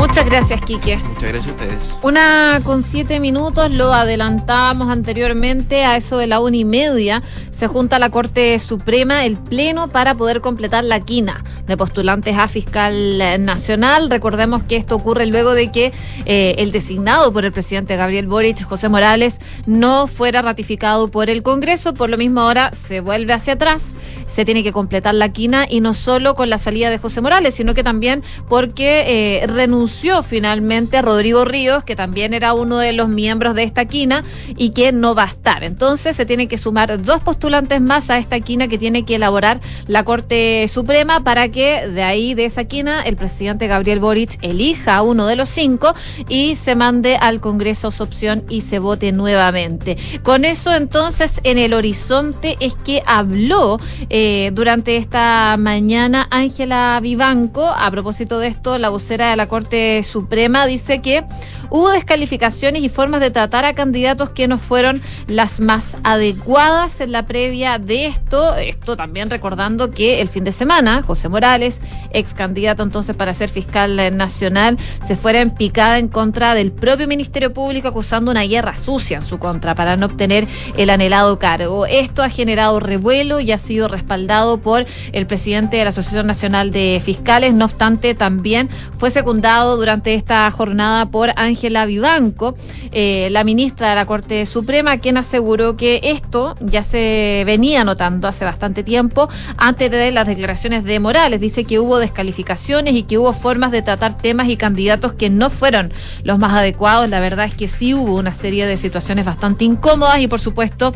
Muchas 0.00 0.24
gracias, 0.24 0.62
Quique. 0.62 0.96
Muchas 0.96 1.28
gracias 1.28 1.46
a 1.46 1.50
ustedes. 1.50 1.98
Una 2.02 2.60
con 2.64 2.82
siete 2.82 3.20
minutos, 3.20 3.70
lo 3.70 3.92
adelantábamos 3.92 4.88
anteriormente 4.88 5.84
a 5.84 5.98
eso 5.98 6.16
de 6.16 6.26
la 6.26 6.40
una 6.40 6.56
y 6.56 6.64
media. 6.64 7.22
Se 7.52 7.66
junta 7.66 7.98
la 7.98 8.08
Corte 8.08 8.58
Suprema, 8.58 9.26
el 9.26 9.36
Pleno, 9.36 9.88
para 9.88 10.14
poder 10.14 10.40
completar 10.40 10.84
la 10.84 11.00
quina 11.00 11.44
de 11.66 11.76
postulantes 11.76 12.38
a 12.38 12.48
fiscal 12.48 13.44
nacional. 13.44 14.08
Recordemos 14.08 14.62
que 14.62 14.76
esto 14.76 14.96
ocurre 14.96 15.26
luego 15.26 15.52
de 15.52 15.70
que 15.70 15.92
eh, 16.24 16.54
el 16.56 16.72
designado 16.72 17.30
por 17.30 17.44
el 17.44 17.52
presidente 17.52 17.96
Gabriel 17.96 18.26
Boric, 18.26 18.64
José 18.64 18.88
Morales, 18.88 19.38
no 19.66 20.06
fuera 20.06 20.40
ratificado 20.40 21.08
por 21.08 21.28
el 21.28 21.42
Congreso. 21.42 21.92
Por 21.92 22.08
lo 22.08 22.16
mismo, 22.16 22.40
ahora 22.40 22.70
se 22.72 23.00
vuelve 23.00 23.34
hacia 23.34 23.52
atrás 23.52 23.92
se 24.26 24.44
tiene 24.44 24.62
que 24.62 24.70
completar 24.70 25.12
la 25.16 25.30
quina 25.30 25.66
y 25.68 25.80
no 25.80 25.92
solo 25.92 26.36
con 26.36 26.48
la 26.50 26.58
salida 26.58 26.88
de 26.88 26.98
José 26.98 27.20
Morales, 27.20 27.52
sino 27.52 27.74
que 27.74 27.82
también 27.82 28.22
porque 28.48 29.40
eh, 29.42 29.46
renunció 29.48 29.89
finalmente 30.26 31.02
Rodrigo 31.02 31.44
Ríos, 31.44 31.84
que 31.84 31.96
también 31.96 32.34
era 32.34 32.54
uno 32.54 32.78
de 32.78 32.92
los 32.92 33.08
miembros 33.08 33.54
de 33.54 33.64
esta 33.64 33.84
quina 33.84 34.24
y 34.56 34.70
que 34.70 34.92
no 34.92 35.14
va 35.14 35.24
a 35.24 35.26
estar. 35.26 35.62
Entonces 35.64 36.16
se 36.16 36.26
tiene 36.26 36.48
que 36.48 36.58
sumar 36.58 37.02
dos 37.02 37.22
postulantes 37.22 37.80
más 37.80 38.10
a 38.10 38.18
esta 38.18 38.40
quina 38.40 38.68
que 38.68 38.78
tiene 38.78 39.04
que 39.04 39.16
elaborar 39.16 39.60
la 39.86 40.04
Corte 40.04 40.66
Suprema 40.68 41.22
para 41.22 41.48
que 41.50 41.88
de 41.88 42.02
ahí, 42.02 42.34
de 42.34 42.46
esa 42.46 42.64
quina, 42.64 43.02
el 43.02 43.16
presidente 43.16 43.66
Gabriel 43.66 44.00
Boric 44.00 44.38
elija 44.42 44.96
a 44.96 45.02
uno 45.02 45.26
de 45.26 45.36
los 45.36 45.48
cinco 45.48 45.94
y 46.28 46.56
se 46.56 46.74
mande 46.74 47.16
al 47.16 47.40
Congreso 47.40 47.90
su 47.90 48.02
opción 48.02 48.44
y 48.48 48.62
se 48.62 48.78
vote 48.78 49.12
nuevamente. 49.12 49.96
Con 50.22 50.44
eso 50.44 50.74
entonces 50.74 51.40
en 51.44 51.58
el 51.58 51.74
horizonte 51.74 52.56
es 52.60 52.74
que 52.74 53.02
habló 53.06 53.78
eh, 54.08 54.50
durante 54.54 54.96
esta 54.96 55.56
mañana 55.58 56.26
Ángela 56.30 56.98
Vivanco. 57.02 57.66
A 57.66 57.90
propósito 57.90 58.38
de 58.38 58.48
esto, 58.48 58.78
la 58.78 58.88
vocera 58.88 59.30
de 59.30 59.36
la 59.36 59.46
Corte 59.46 59.79
Suprema 60.04 60.66
dice 60.66 61.00
que 61.00 61.24
hubo 61.70 61.90
descalificaciones 61.90 62.82
y 62.82 62.88
formas 62.88 63.20
de 63.20 63.30
tratar 63.30 63.64
a 63.64 63.74
candidatos 63.74 64.30
que 64.30 64.48
no 64.48 64.58
fueron 64.58 65.00
las 65.28 65.60
más 65.60 65.96
adecuadas 66.02 67.00
en 67.00 67.12
la 67.12 67.26
previa 67.26 67.78
de 67.78 68.06
esto. 68.06 68.56
Esto 68.56 68.96
también 68.96 69.30
recordando 69.30 69.90
que 69.90 70.20
el 70.20 70.28
fin 70.28 70.44
de 70.44 70.52
semana 70.52 71.02
José 71.02 71.28
Morales, 71.28 71.80
ex 72.12 72.34
candidato 72.34 72.82
entonces 72.82 73.14
para 73.14 73.34
ser 73.34 73.48
fiscal 73.48 74.16
nacional, 74.16 74.78
se 75.06 75.16
fuera 75.16 75.40
en 75.40 75.52
picada 75.52 75.98
en 75.98 76.08
contra 76.08 76.54
del 76.54 76.72
propio 76.72 77.06
Ministerio 77.06 77.52
Público 77.52 77.88
acusando 77.88 78.30
una 78.30 78.42
guerra 78.42 78.76
sucia 78.76 79.18
en 79.18 79.22
su 79.22 79.38
contra 79.38 79.74
para 79.74 79.96
no 79.96 80.06
obtener 80.06 80.46
el 80.76 80.90
anhelado 80.90 81.38
cargo. 81.38 81.86
Esto 81.86 82.22
ha 82.22 82.30
generado 82.30 82.80
revuelo 82.80 83.40
y 83.40 83.52
ha 83.52 83.58
sido 83.58 83.86
respaldado 83.86 84.58
por 84.58 84.86
el 85.12 85.26
presidente 85.26 85.76
de 85.76 85.84
la 85.84 85.90
Asociación 85.90 86.26
Nacional 86.26 86.72
de 86.72 87.00
Fiscales. 87.04 87.54
No 87.54 87.66
obstante, 87.66 88.14
también 88.14 88.68
fue 88.98 89.10
secundado 89.10 89.69
durante 89.76 90.14
esta 90.14 90.50
jornada 90.50 91.06
por 91.06 91.30
Ángel 91.36 91.60
Ángela 91.60 91.84
Vivanco, 91.84 92.54
eh, 92.90 93.28
la 93.32 93.44
ministra 93.44 93.90
de 93.90 93.94
la 93.94 94.06
Corte 94.06 94.46
Suprema, 94.46 94.96
quien 94.96 95.18
aseguró 95.18 95.76
que 95.76 96.00
esto 96.04 96.54
ya 96.60 96.82
se 96.82 97.42
venía 97.44 97.84
notando 97.84 98.28
hace 98.28 98.46
bastante 98.46 98.82
tiempo 98.82 99.28
antes 99.58 99.90
de 99.90 100.10
las 100.10 100.26
declaraciones 100.26 100.84
de 100.84 100.98
Morales. 101.00 101.38
Dice 101.38 101.64
que 101.64 101.78
hubo 101.78 101.98
descalificaciones 101.98 102.94
y 102.94 103.02
que 103.02 103.18
hubo 103.18 103.34
formas 103.34 103.72
de 103.72 103.82
tratar 103.82 104.16
temas 104.16 104.48
y 104.48 104.56
candidatos 104.56 105.12
que 105.12 105.28
no 105.28 105.50
fueron 105.50 105.92
los 106.22 106.38
más 106.38 106.54
adecuados. 106.54 107.10
La 107.10 107.20
verdad 107.20 107.44
es 107.44 107.52
que 107.52 107.68
sí 107.68 107.92
hubo 107.92 108.16
una 108.16 108.32
serie 108.32 108.64
de 108.64 108.78
situaciones 108.78 109.26
bastante 109.26 109.66
incómodas 109.66 110.20
y 110.20 110.28
por 110.28 110.40
supuesto 110.40 110.94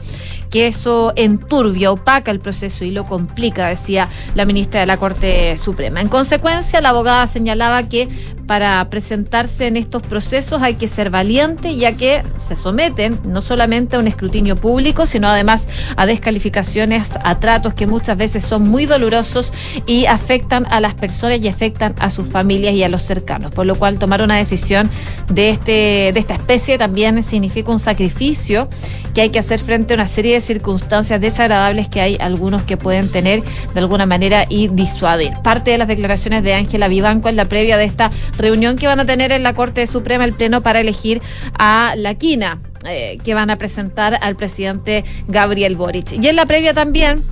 que 0.51 0.67
eso 0.67 1.13
enturbia, 1.17 1.91
opaca 1.93 2.31
el 2.31 2.41
proceso 2.41 2.85
y 2.85 2.91
lo 2.91 3.05
complica, 3.05 3.67
decía 3.67 4.09
la 4.35 4.47
ministra 4.47 4.81
de 4.81 4.87
la 4.87 4.97
Corte 4.97 5.57
Suprema. 5.59 6.01
En 6.01 6.09
consecuencia, 6.09 6.81
la 6.81 6.91
abogada 6.91 7.27
señalaba 7.27 7.83
que 7.83 8.09
para 8.47 8.89
presentarse 8.91 9.67
en 9.67 9.77
estos 9.77 10.03
procesos 10.03 10.63
hay 10.63 10.75
que 10.75 10.89
ser 10.89 11.11
valiente, 11.11 11.77
ya 11.77 11.93
que 11.93 12.23
se 12.39 12.57
someten 12.57 13.19
no 13.25 13.43
solamente 13.43 13.97
a 13.97 13.99
un 13.99 14.07
escrutinio 14.07 14.57
público, 14.57 15.07
sino 15.07 15.29
además 15.29 15.67
a 15.97 16.07
descalificaciones, 16.07 17.11
a 17.23 17.39
tratos 17.41 17.75
que 17.75 17.87
muchas 17.87 18.17
veces 18.17 18.45
son 18.45 18.69
muy 18.69 18.87
dolorosos 18.87 19.53
y 19.87 20.07
afectan 20.07 20.67
a 20.71 20.81
las 20.81 20.95
personas 20.95 21.41
y 21.41 21.49
afectan 21.49 21.95
a 21.99 22.11
sus 22.11 22.29
familias 22.29 22.75
y 22.75 22.83
a 22.83 22.89
los 22.89 23.03
cercanos. 23.03 23.53
Por 23.53 23.67
lo 23.67 23.77
cual 23.77 23.99
tomar 23.99 24.23
una 24.23 24.37
decisión 24.37 24.91
de, 25.33 25.51
este, 25.51 26.11
de 26.13 26.21
esta 26.21 26.35
especie 26.35 26.79
también 26.79 27.23
significa 27.23 27.71
un 27.71 27.79
sacrificio 27.79 28.69
que 29.15 29.21
hay 29.21 29.31
que 29.31 29.39
hacer 29.39 29.61
frente 29.61 29.95
a 29.95 29.97
una 29.97 30.09
serie 30.09 30.35
de 30.35 30.41
circunstancias 30.41 31.21
desagradables 31.21 31.89
que 31.89 32.01
hay 32.01 32.17
algunos 32.21 32.63
que 32.63 32.77
pueden 32.77 33.09
tener 33.09 33.43
de 33.73 33.81
alguna 33.81 34.07
manera 34.07 34.45
y 34.49 34.69
disuadir. 34.69 35.33
Parte 35.43 35.71
de 35.71 35.79
las 35.79 35.89
declaraciones 35.89 36.43
de 36.43 36.55
Ángela 36.55 36.89
Vivanco 36.89 37.29
en 37.29 37.37
la 37.37 37.45
previa 37.45 37.77
de 37.77 37.85
esta 37.85 38.11
reunión 38.39 38.77
que 38.77 38.87
van 38.87 39.01
a 39.01 39.07
tener 39.07 39.33
en 39.33 39.43
la 39.43 39.55
Corte 39.55 39.87
Suprema 39.87 40.25
el 40.25 40.33
Pleno 40.33 40.61
para 40.61 40.81
elegir 40.81 41.21
a 41.59 41.95
la 41.97 42.15
quina 42.15 42.61
eh, 42.87 43.19
que 43.25 43.35
van 43.35 43.51
a 43.51 43.57
presentar 43.57 44.19
al 44.21 44.37
presidente 44.37 45.05
Gabriel 45.29 45.77
Boric. 45.77 46.13
Y 46.13 46.29
en 46.29 46.37
la 46.37 46.47
previa 46.47 46.75
también 46.75 47.23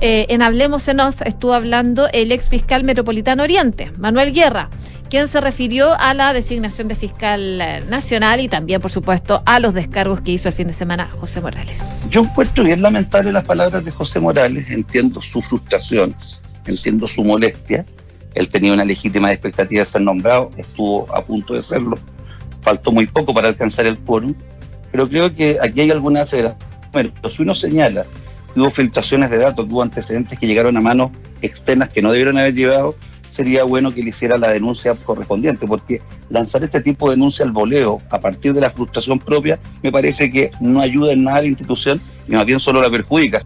eh, 0.00 0.26
en 0.28 0.42
Hablemos 0.42 0.86
en 0.88 1.00
Off 1.00 1.22
estuvo 1.22 1.54
hablando 1.54 2.08
el 2.12 2.30
ex 2.30 2.48
fiscal 2.48 2.84
metropolitano 2.84 3.42
Oriente, 3.42 3.90
Manuel 3.98 4.32
Guerra, 4.32 4.70
quien 5.10 5.26
se 5.26 5.40
refirió 5.40 5.92
a 5.98 6.14
la 6.14 6.32
designación 6.32 6.86
de 6.86 6.94
fiscal 6.94 7.60
eh, 7.60 7.80
nacional 7.88 8.40
y 8.40 8.48
también, 8.48 8.80
por 8.80 8.92
supuesto, 8.92 9.42
a 9.44 9.58
los 9.58 9.74
descargos 9.74 10.20
que 10.20 10.32
hizo 10.32 10.48
el 10.48 10.54
fin 10.54 10.68
de 10.68 10.72
semana 10.72 11.08
José 11.10 11.40
Morales. 11.40 12.06
Yo 12.10 12.22
encuentro 12.22 12.62
bien 12.62 12.80
lamentable 12.80 13.32
las 13.32 13.44
palabras 13.44 13.84
de 13.84 13.90
José 13.90 14.20
Morales, 14.20 14.70
entiendo 14.70 15.20
su 15.20 15.42
frustración, 15.42 16.14
entiendo 16.66 17.06
su 17.08 17.24
molestia. 17.24 17.84
Él 18.34 18.48
tenía 18.48 18.72
una 18.72 18.84
legítima 18.84 19.32
expectativa 19.32 19.80
de 19.80 19.86
ser 19.86 20.02
nombrado, 20.02 20.50
estuvo 20.56 21.12
a 21.14 21.24
punto 21.24 21.54
de 21.54 21.62
serlo, 21.62 21.96
faltó 22.62 22.92
muy 22.92 23.06
poco 23.06 23.34
para 23.34 23.48
alcanzar 23.48 23.86
el 23.86 23.98
quórum, 23.98 24.34
pero 24.90 25.08
creo 25.08 25.34
que 25.34 25.58
aquí 25.60 25.80
hay 25.80 25.90
alguna 25.90 26.22
aseveración. 26.22 26.68
Si 27.30 27.42
uno 27.42 27.54
señala 27.54 28.04
hubo 28.56 28.70
filtraciones 28.70 29.30
de 29.30 29.38
datos, 29.38 29.66
hubo 29.68 29.82
antecedentes 29.82 30.38
que 30.38 30.46
llegaron 30.46 30.76
a 30.76 30.80
manos 30.80 31.10
externas 31.42 31.88
que 31.90 32.02
no 32.02 32.10
debieron 32.10 32.38
haber 32.38 32.54
llegado, 32.54 32.94
sería 33.26 33.62
bueno 33.64 33.94
que 33.94 34.02
le 34.02 34.08
hiciera 34.08 34.38
la 34.38 34.50
denuncia 34.50 34.94
correspondiente, 34.94 35.66
porque 35.66 36.00
lanzar 36.30 36.64
este 36.64 36.80
tipo 36.80 37.08
de 37.08 37.16
denuncia 37.16 37.44
al 37.44 37.52
voleo 37.52 38.00
a 38.10 38.18
partir 38.18 38.54
de 38.54 38.60
la 38.60 38.70
frustración 38.70 39.18
propia 39.18 39.58
me 39.82 39.92
parece 39.92 40.30
que 40.30 40.50
no 40.60 40.80
ayuda 40.80 41.12
en 41.12 41.24
nada 41.24 41.38
a 41.38 41.42
la 41.42 41.48
institución 41.48 42.00
y 42.26 42.32
más 42.32 42.46
bien 42.46 42.58
solo 42.58 42.80
la 42.80 42.90
perjudica. 42.90 43.40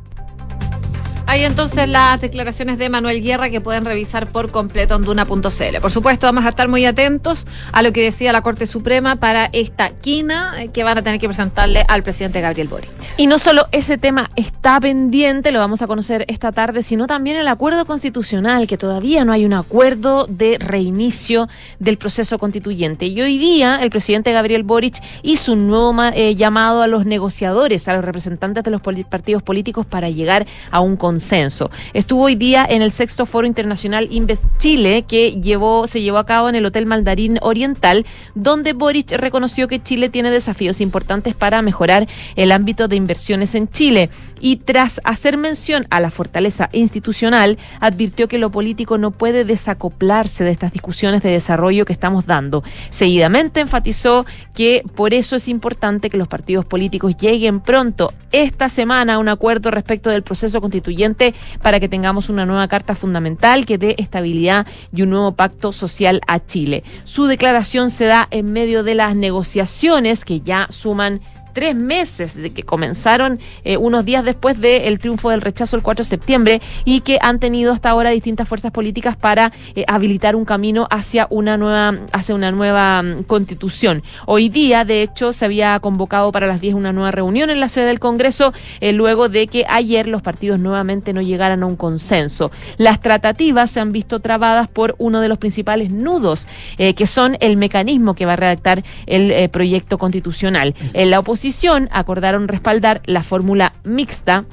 Hay 1.26 1.44
entonces 1.44 1.88
las 1.88 2.20
declaraciones 2.20 2.78
de 2.78 2.88
Manuel 2.88 3.22
Guerra 3.22 3.48
que 3.48 3.60
pueden 3.60 3.84
revisar 3.84 4.26
por 4.26 4.50
completo 4.50 4.96
en 4.96 5.02
duna.cl. 5.02 5.80
Por 5.80 5.90
supuesto, 5.90 6.26
vamos 6.26 6.44
a 6.44 6.50
estar 6.50 6.68
muy 6.68 6.84
atentos 6.84 7.46
a 7.72 7.82
lo 7.82 7.92
que 7.92 8.02
decía 8.02 8.32
la 8.32 8.42
Corte 8.42 8.66
Suprema 8.66 9.16
para 9.16 9.48
esta 9.52 9.90
quina 9.90 10.62
eh, 10.62 10.68
que 10.68 10.84
van 10.84 10.98
a 10.98 11.02
tener 11.02 11.20
que 11.20 11.28
presentarle 11.28 11.84
al 11.88 12.02
presidente 12.02 12.40
Gabriel 12.40 12.68
Boric. 12.68 12.90
Y 13.16 13.26
no 13.26 13.38
solo 13.38 13.66
ese 13.72 13.98
tema 13.98 14.30
está 14.36 14.80
pendiente, 14.80 15.52
lo 15.52 15.60
vamos 15.60 15.80
a 15.80 15.86
conocer 15.86 16.24
esta 16.28 16.52
tarde, 16.52 16.82
sino 16.82 17.06
también 17.06 17.36
el 17.36 17.48
acuerdo 17.48 17.86
constitucional, 17.86 18.66
que 18.66 18.76
todavía 18.76 19.24
no 19.24 19.32
hay 19.32 19.44
un 19.44 19.54
acuerdo 19.54 20.26
de 20.28 20.58
reinicio 20.58 21.48
del 21.78 21.98
proceso 21.98 22.38
constituyente. 22.38 23.06
Y 23.06 23.20
hoy 23.22 23.38
día 23.38 23.76
el 23.76 23.90
presidente 23.90 24.32
Gabriel 24.32 24.64
Boric 24.64 25.02
hizo 25.22 25.52
un 25.52 25.68
nuevo 25.68 25.94
eh, 26.14 26.34
llamado 26.34 26.82
a 26.82 26.86
los 26.88 27.06
negociadores, 27.06 27.88
a 27.88 27.94
los 27.94 28.04
representantes 28.04 28.64
de 28.64 28.70
los 28.70 28.80
partidos 28.80 29.42
políticos 29.42 29.86
para 29.86 30.10
llegar 30.10 30.46
a 30.70 30.80
un 30.80 30.96
consenso 30.96 31.11
consenso. 31.12 31.70
Estuvo 31.92 32.22
hoy 32.22 32.36
día 32.36 32.66
en 32.66 32.80
el 32.80 32.90
sexto 32.90 33.26
Foro 33.26 33.46
Internacional 33.46 34.08
Invest 34.10 34.44
Chile, 34.56 35.04
que 35.06 35.32
llevó, 35.32 35.86
se 35.86 36.00
llevó 36.00 36.16
a 36.16 36.24
cabo 36.24 36.48
en 36.48 36.54
el 36.54 36.64
Hotel 36.64 36.86
Maldarín 36.86 37.38
Oriental, 37.42 38.06
donde 38.34 38.72
Boric 38.72 39.12
reconoció 39.12 39.68
que 39.68 39.82
Chile 39.82 40.08
tiene 40.08 40.30
desafíos 40.30 40.80
importantes 40.80 41.34
para 41.34 41.60
mejorar 41.60 42.08
el 42.34 42.50
ámbito 42.50 42.88
de 42.88 42.96
inversiones 42.96 43.54
en 43.54 43.68
Chile. 43.68 44.08
Y 44.44 44.56
tras 44.56 45.00
hacer 45.04 45.38
mención 45.38 45.86
a 45.90 46.00
la 46.00 46.10
fortaleza 46.10 46.68
institucional, 46.72 47.58
advirtió 47.78 48.26
que 48.26 48.38
lo 48.38 48.50
político 48.50 48.98
no 48.98 49.12
puede 49.12 49.44
desacoplarse 49.44 50.42
de 50.42 50.50
estas 50.50 50.72
discusiones 50.72 51.22
de 51.22 51.30
desarrollo 51.30 51.84
que 51.84 51.92
estamos 51.92 52.26
dando. 52.26 52.64
Seguidamente 52.90 53.60
enfatizó 53.60 54.26
que 54.52 54.82
por 54.96 55.14
eso 55.14 55.36
es 55.36 55.46
importante 55.46 56.10
que 56.10 56.18
los 56.18 56.26
partidos 56.26 56.64
políticos 56.64 57.16
lleguen 57.16 57.60
pronto 57.60 58.12
esta 58.32 58.68
semana 58.68 59.14
a 59.14 59.18
un 59.18 59.28
acuerdo 59.28 59.70
respecto 59.70 60.10
del 60.10 60.24
proceso 60.24 60.60
constituyente 60.60 61.34
para 61.62 61.78
que 61.78 61.88
tengamos 61.88 62.28
una 62.28 62.44
nueva 62.44 62.66
carta 62.66 62.96
fundamental 62.96 63.64
que 63.64 63.78
dé 63.78 63.94
estabilidad 63.98 64.66
y 64.92 65.02
un 65.02 65.10
nuevo 65.10 65.32
pacto 65.32 65.70
social 65.70 66.20
a 66.26 66.44
Chile. 66.44 66.82
Su 67.04 67.26
declaración 67.26 67.90
se 67.90 68.06
da 68.06 68.26
en 68.32 68.52
medio 68.52 68.82
de 68.82 68.96
las 68.96 69.14
negociaciones 69.14 70.24
que 70.24 70.40
ya 70.40 70.66
suman 70.68 71.20
tres 71.52 71.74
meses 71.74 72.34
de 72.34 72.50
que 72.50 72.62
comenzaron 72.62 73.38
eh, 73.64 73.76
unos 73.76 74.04
días 74.04 74.24
después 74.24 74.60
del 74.60 74.98
triunfo 74.98 75.30
del 75.30 75.40
rechazo 75.40 75.76
el 75.76 75.82
4 75.82 76.04
de 76.04 76.08
septiembre 76.08 76.60
y 76.84 77.00
que 77.00 77.18
han 77.20 77.38
tenido 77.38 77.72
hasta 77.72 77.90
ahora 77.90 78.10
distintas 78.10 78.48
fuerzas 78.48 78.72
políticas 78.72 79.16
para 79.16 79.52
eh, 79.74 79.84
habilitar 79.88 80.36
un 80.36 80.44
camino 80.44 80.86
hacia 80.90 81.26
una 81.30 81.56
nueva 81.56 81.94
hacia 82.12 82.34
una 82.34 82.50
nueva 82.50 83.02
mm, 83.02 83.24
constitución. 83.24 84.02
Hoy 84.26 84.48
día, 84.48 84.84
de 84.84 85.02
hecho, 85.02 85.32
se 85.32 85.44
había 85.44 85.78
convocado 85.80 86.32
para 86.32 86.46
las 86.46 86.60
10 86.60 86.74
una 86.74 86.92
nueva 86.92 87.10
reunión 87.10 87.50
en 87.50 87.60
la 87.60 87.68
sede 87.68 87.86
del 87.86 88.00
Congreso 88.00 88.52
eh, 88.80 88.92
luego 88.92 89.28
de 89.28 89.46
que 89.46 89.64
ayer 89.68 90.08
los 90.08 90.22
partidos 90.22 90.58
nuevamente 90.58 91.12
no 91.12 91.20
llegaran 91.20 91.62
a 91.62 91.66
un 91.66 91.76
consenso. 91.76 92.50
Las 92.78 93.00
tratativas 93.00 93.70
se 93.70 93.80
han 93.80 93.92
visto 93.92 94.20
trabadas 94.20 94.68
por 94.68 94.94
uno 94.98 95.20
de 95.20 95.28
los 95.28 95.38
principales 95.38 95.90
nudos 95.90 96.46
que 96.76 97.06
son 97.06 97.36
el 97.40 97.56
mecanismo 97.56 98.14
que 98.14 98.26
va 98.26 98.32
a 98.34 98.36
redactar 98.36 98.82
el 99.06 99.48
proyecto 99.50 99.98
constitucional. 99.98 100.74
La 100.94 101.18
oposición 101.18 101.41
acordaron 101.90 102.48
respaldar 102.48 103.02
la 103.04 103.22
fórmula 103.22 103.72
mixta 103.84 104.44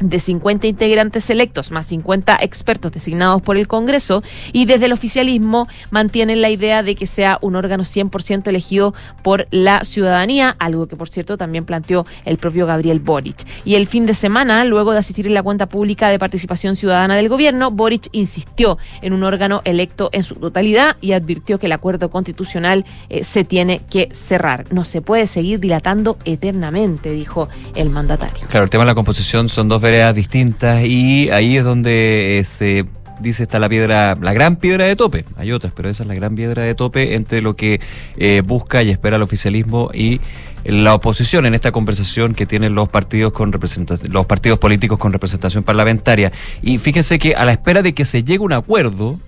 de 0.00 0.18
50 0.18 0.66
integrantes 0.66 1.30
electos 1.30 1.70
más 1.70 1.86
50 1.86 2.38
expertos 2.40 2.92
designados 2.92 3.42
por 3.42 3.56
el 3.56 3.68
Congreso 3.68 4.22
y 4.52 4.66
desde 4.66 4.86
el 4.86 4.92
oficialismo 4.92 5.68
mantienen 5.90 6.42
la 6.42 6.50
idea 6.50 6.82
de 6.82 6.94
que 6.94 7.06
sea 7.06 7.38
un 7.40 7.56
órgano 7.56 7.84
100% 7.84 8.48
elegido 8.48 8.94
por 9.22 9.46
la 9.50 9.84
ciudadanía, 9.84 10.56
algo 10.58 10.86
que 10.86 10.96
por 10.96 11.08
cierto 11.08 11.36
también 11.36 11.64
planteó 11.64 12.06
el 12.24 12.38
propio 12.38 12.66
Gabriel 12.66 13.00
Boric. 13.00 13.46
Y 13.64 13.74
el 13.74 13.86
fin 13.86 14.06
de 14.06 14.14
semana, 14.14 14.64
luego 14.64 14.92
de 14.92 14.98
asistir 14.98 15.26
en 15.26 15.34
la 15.34 15.42
cuenta 15.42 15.66
pública 15.66 16.08
de 16.08 16.18
participación 16.18 16.76
ciudadana 16.76 17.16
del 17.16 17.28
gobierno, 17.28 17.70
Boric 17.70 18.08
insistió 18.12 18.78
en 19.02 19.12
un 19.12 19.22
órgano 19.22 19.62
electo 19.64 20.10
en 20.12 20.22
su 20.22 20.34
totalidad 20.36 20.96
y 21.00 21.12
advirtió 21.12 21.58
que 21.58 21.66
el 21.66 21.72
acuerdo 21.72 22.10
constitucional 22.10 22.84
eh, 23.08 23.24
se 23.24 23.44
tiene 23.44 23.80
que 23.90 24.08
cerrar. 24.12 24.66
No 24.72 24.84
se 24.84 25.00
puede 25.00 25.26
seguir 25.26 25.60
dilatando 25.60 26.18
eternamente, 26.24 27.10
dijo 27.10 27.48
el 27.74 27.90
mandatario. 27.90 28.46
Claro, 28.48 28.64
el 28.64 28.70
tema 28.70 28.84
de 28.84 28.90
la 28.90 28.94
composición 28.94 29.48
son 29.48 29.68
dos 29.68 29.82
distintas 29.86 30.84
y 30.84 31.30
ahí 31.30 31.56
es 31.56 31.64
donde 31.64 32.38
eh, 32.38 32.44
se 32.44 32.84
dice 33.20 33.44
está 33.44 33.58
la 33.58 33.68
piedra, 33.68 34.16
la 34.20 34.32
gran 34.32 34.56
piedra 34.56 34.84
de 34.84 34.96
tope. 34.96 35.24
Hay 35.36 35.52
otras, 35.52 35.72
pero 35.74 35.88
esa 35.88 36.02
es 36.02 36.08
la 36.08 36.14
gran 36.14 36.34
piedra 36.34 36.62
de 36.62 36.74
tope 36.74 37.14
entre 37.14 37.40
lo 37.40 37.54
que 37.54 37.80
eh, 38.16 38.42
busca 38.44 38.82
y 38.82 38.90
espera 38.90 39.16
el 39.16 39.22
oficialismo 39.22 39.90
y 39.94 40.20
la 40.64 40.94
oposición 40.94 41.46
en 41.46 41.54
esta 41.54 41.70
conversación 41.70 42.34
que 42.34 42.46
tienen 42.46 42.74
los 42.74 42.88
partidos 42.88 43.32
con 43.32 43.52
representación, 43.52 44.12
los 44.12 44.26
partidos 44.26 44.58
políticos 44.58 44.98
con 44.98 45.12
representación 45.12 45.62
parlamentaria. 45.62 46.32
Y 46.62 46.78
fíjense 46.78 47.18
que 47.18 47.34
a 47.34 47.44
la 47.44 47.52
espera 47.52 47.82
de 47.82 47.94
que 47.94 48.04
se 48.04 48.24
llegue 48.24 48.40
un 48.40 48.52
acuerdo, 48.52 49.20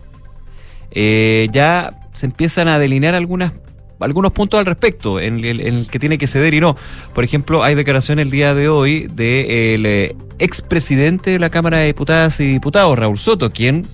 eh, 0.90 1.48
ya 1.52 1.94
se 2.14 2.26
empiezan 2.26 2.66
a 2.66 2.80
delinear 2.80 3.14
algunas 3.14 3.52
algunos 4.00 4.32
puntos 4.32 4.58
al 4.60 4.66
respecto 4.66 5.20
en 5.20 5.44
el, 5.44 5.60
el 5.60 5.88
que 5.88 5.98
tiene 5.98 6.18
que 6.18 6.26
ceder 6.26 6.54
y 6.54 6.60
no. 6.60 6.76
Por 7.14 7.24
ejemplo, 7.24 7.64
hay 7.64 7.74
declaración 7.74 8.18
el 8.18 8.30
día 8.30 8.54
de 8.54 8.68
hoy 8.68 9.08
del 9.08 9.82
de 9.82 10.16
expresidente 10.38 11.30
de 11.30 11.38
la 11.38 11.50
Cámara 11.50 11.78
de 11.78 11.86
Diputadas 11.86 12.40
y 12.40 12.46
Diputados, 12.46 12.98
Raúl 12.98 13.18
Soto, 13.18 13.50
quien 13.50 13.86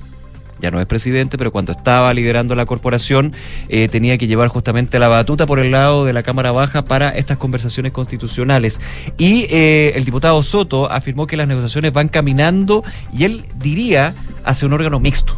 ya 0.60 0.70
no 0.70 0.80
es 0.80 0.86
presidente, 0.86 1.36
pero 1.36 1.52
cuando 1.52 1.72
estaba 1.72 2.14
liderando 2.14 2.54
la 2.54 2.64
corporación 2.64 3.34
eh, 3.68 3.88
tenía 3.88 4.16
que 4.18 4.26
llevar 4.26 4.48
justamente 4.48 4.98
la 4.98 5.08
batuta 5.08 5.46
por 5.46 5.58
el 5.58 5.70
lado 5.70 6.04
de 6.04 6.12
la 6.12 6.22
Cámara 6.22 6.52
Baja 6.52 6.84
para 6.84 7.10
estas 7.10 7.38
conversaciones 7.38 7.92
constitucionales. 7.92 8.80
Y 9.18 9.46
eh, 9.50 9.92
el 9.94 10.04
diputado 10.04 10.42
Soto 10.42 10.90
afirmó 10.90 11.26
que 11.26 11.36
las 11.36 11.48
negociaciones 11.48 11.92
van 11.92 12.08
caminando 12.08 12.84
y 13.12 13.24
él 13.24 13.44
diría 13.56 14.14
hacia 14.44 14.66
un 14.66 14.72
órgano 14.72 15.00
mixto. 15.00 15.36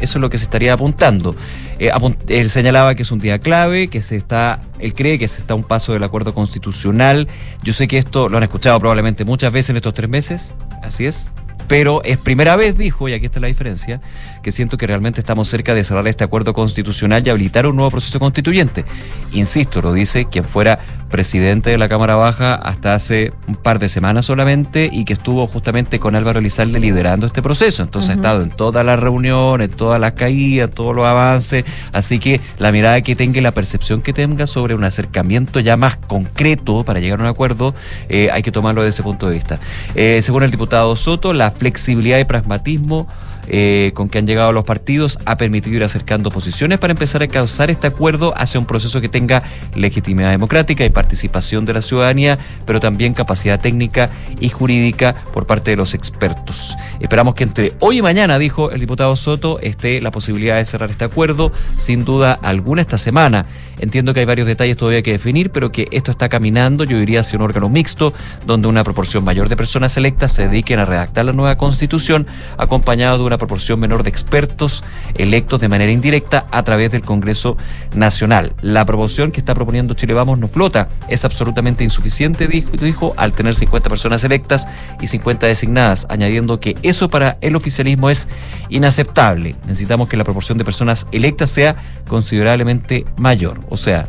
Eso 0.00 0.18
es 0.18 0.20
lo 0.22 0.30
que 0.30 0.38
se 0.38 0.44
estaría 0.44 0.72
apuntando. 0.72 1.34
Eh, 1.78 1.90
él 2.28 2.50
señalaba 2.50 2.94
que 2.94 3.02
es 3.02 3.10
un 3.10 3.18
día 3.18 3.38
clave, 3.38 3.88
que 3.88 4.02
se 4.02 4.16
está, 4.16 4.62
él 4.78 4.94
cree 4.94 5.18
que 5.18 5.28
se 5.28 5.40
está 5.40 5.54
a 5.54 5.56
un 5.56 5.64
paso 5.64 5.92
del 5.92 6.02
acuerdo 6.04 6.34
constitucional. 6.34 7.28
Yo 7.62 7.72
sé 7.72 7.88
que 7.88 7.98
esto 7.98 8.28
lo 8.28 8.36
han 8.36 8.44
escuchado 8.44 8.78
probablemente 8.78 9.24
muchas 9.24 9.52
veces 9.52 9.70
en 9.70 9.76
estos 9.76 9.94
tres 9.94 10.08
meses, 10.08 10.54
así 10.82 11.06
es, 11.06 11.30
pero 11.68 12.02
es 12.02 12.16
primera 12.16 12.56
vez, 12.56 12.76
dijo, 12.78 13.08
y 13.08 13.12
aquí 13.12 13.26
está 13.26 13.40
la 13.40 13.46
diferencia, 13.46 14.00
que 14.42 14.52
siento 14.52 14.78
que 14.78 14.86
realmente 14.86 15.20
estamos 15.20 15.48
cerca 15.48 15.74
de 15.74 15.84
cerrar 15.84 16.08
este 16.08 16.24
acuerdo 16.24 16.54
constitucional 16.54 17.22
y 17.26 17.30
habilitar 17.30 17.66
un 17.66 17.76
nuevo 17.76 17.90
proceso 17.90 18.18
constituyente. 18.18 18.86
Insisto, 19.32 19.82
lo 19.82 19.92
dice 19.92 20.24
quien 20.24 20.44
fuera 20.44 20.78
presidente 21.08 21.70
de 21.70 21.78
la 21.78 21.88
Cámara 21.88 22.14
Baja 22.16 22.54
hasta 22.54 22.94
hace 22.94 23.32
un 23.46 23.56
par 23.56 23.78
de 23.78 23.88
semanas 23.88 24.26
solamente 24.26 24.88
y 24.92 25.04
que 25.04 25.14
estuvo 25.14 25.46
justamente 25.46 25.98
con 25.98 26.14
Álvaro 26.14 26.38
Elizalde 26.38 26.80
liderando 26.80 27.26
este 27.26 27.42
proceso. 27.42 27.82
Entonces 27.82 28.10
uh 28.10 28.12
-huh. 28.12 28.16
ha 28.16 28.20
estado 28.20 28.42
en 28.42 28.50
todas 28.50 28.84
las 28.84 28.98
reuniones, 28.98 29.70
en 29.70 29.76
todas 29.76 30.00
las 30.00 30.12
caídas, 30.12 30.70
todos 30.70 30.94
los 30.94 31.06
avances. 31.06 31.64
Así 31.92 32.18
que 32.18 32.40
la 32.58 32.72
mirada 32.72 33.00
que 33.00 33.16
tenga 33.16 33.38
y 33.38 33.42
la 33.42 33.52
percepción 33.52 34.00
que 34.02 34.12
tenga 34.12 34.46
sobre 34.46 34.74
un 34.74 34.84
acercamiento 34.84 35.60
ya 35.60 35.76
más 35.76 35.96
concreto 35.96 36.84
para 36.84 37.00
llegar 37.00 37.20
a 37.20 37.22
un 37.22 37.28
acuerdo, 37.28 37.74
eh, 38.08 38.28
hay 38.32 38.42
que 38.42 38.52
tomarlo 38.52 38.82
desde 38.82 38.96
ese 38.96 39.02
punto 39.02 39.28
de 39.28 39.34
vista. 39.34 39.58
Eh, 39.94 40.20
según 40.22 40.42
el 40.42 40.50
diputado 40.50 40.94
Soto, 40.96 41.32
la 41.32 41.50
flexibilidad 41.50 42.18
y 42.18 42.24
pragmatismo 42.24 43.08
eh, 43.50 43.92
con 43.94 44.10
que 44.10 44.18
han 44.18 44.26
llegado 44.26 44.52
los 44.52 44.64
partidos 44.64 45.18
ha 45.24 45.38
permitido 45.38 45.76
ir 45.76 45.82
acercando 45.82 46.30
posiciones 46.30 46.78
para 46.78 46.90
empezar 46.90 47.22
a 47.22 47.28
causar 47.28 47.70
este 47.70 47.86
acuerdo 47.86 48.34
hacia 48.36 48.60
un 48.60 48.66
proceso 48.66 49.00
que 49.00 49.08
tenga 49.08 49.42
legitimidad 49.74 50.30
democrática 50.30 50.84
y 50.84 50.90
participación 50.98 51.64
de 51.64 51.74
la 51.74 51.80
ciudadanía, 51.80 52.40
pero 52.66 52.80
también 52.80 53.14
capacidad 53.14 53.60
técnica 53.60 54.10
y 54.40 54.48
jurídica 54.48 55.14
por 55.32 55.46
parte 55.46 55.70
de 55.70 55.76
los 55.76 55.94
expertos. 55.94 56.76
Esperamos 56.98 57.36
que 57.36 57.44
entre 57.44 57.74
hoy 57.78 57.98
y 57.98 58.02
mañana, 58.02 58.36
dijo 58.36 58.72
el 58.72 58.80
diputado 58.80 59.14
Soto, 59.14 59.60
esté 59.60 60.00
la 60.00 60.10
posibilidad 60.10 60.56
de 60.56 60.64
cerrar 60.64 60.90
este 60.90 61.04
acuerdo, 61.04 61.52
sin 61.76 62.04
duda 62.04 62.36
alguna 62.42 62.80
esta 62.80 62.98
semana. 62.98 63.46
Entiendo 63.78 64.12
que 64.12 64.18
hay 64.18 64.26
varios 64.26 64.48
detalles 64.48 64.76
todavía 64.76 65.02
que 65.02 65.12
definir, 65.12 65.50
pero 65.50 65.70
que 65.70 65.86
esto 65.92 66.10
está 66.10 66.28
caminando, 66.28 66.82
yo 66.82 66.98
diría, 66.98 67.20
hacia 67.20 67.38
un 67.38 67.44
órgano 67.44 67.68
mixto, 67.68 68.12
donde 68.44 68.66
una 68.66 68.82
proporción 68.82 69.22
mayor 69.22 69.48
de 69.48 69.56
personas 69.56 69.96
electas 69.96 70.32
se 70.32 70.48
dediquen 70.48 70.80
a 70.80 70.84
redactar 70.84 71.24
la 71.24 71.32
nueva 71.32 71.56
constitución, 71.56 72.26
acompañado 72.56 73.18
de 73.18 73.24
una 73.24 73.38
proporción 73.38 73.78
menor 73.78 74.02
de 74.02 74.10
expertos 74.10 74.82
electos 75.14 75.60
de 75.60 75.68
manera 75.68 75.92
indirecta 75.92 76.46
a 76.50 76.64
través 76.64 76.90
del 76.90 77.02
Congreso 77.02 77.56
Nacional. 77.94 78.54
La 78.62 78.84
proporción 78.84 79.30
que 79.30 79.38
está 79.38 79.54
proponiendo 79.54 79.94
Chile 79.94 80.14
Vamos 80.14 80.40
no 80.40 80.48
flota, 80.48 80.87
es 81.08 81.24
absolutamente 81.24 81.84
insuficiente, 81.84 82.48
dijo, 82.48 82.70
dijo 82.72 83.14
al 83.16 83.32
tener 83.32 83.54
50 83.54 83.88
personas 83.88 84.24
electas 84.24 84.68
y 85.00 85.06
50 85.06 85.46
designadas, 85.46 86.06
añadiendo 86.08 86.60
que 86.60 86.76
eso 86.82 87.08
para 87.08 87.38
el 87.40 87.56
oficialismo 87.56 88.10
es 88.10 88.28
inaceptable. 88.68 89.56
Necesitamos 89.66 90.08
que 90.08 90.16
la 90.16 90.24
proporción 90.24 90.58
de 90.58 90.64
personas 90.64 91.06
electas 91.12 91.50
sea 91.50 91.76
considerablemente 92.06 93.04
mayor. 93.16 93.60
O 93.68 93.76
sea, 93.76 94.08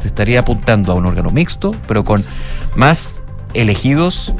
se 0.00 0.08
estaría 0.08 0.40
apuntando 0.40 0.92
a 0.92 0.94
un 0.94 1.06
órgano 1.06 1.30
mixto, 1.30 1.70
pero 1.86 2.04
con 2.04 2.24
más 2.74 3.22
elegidos 3.54 4.34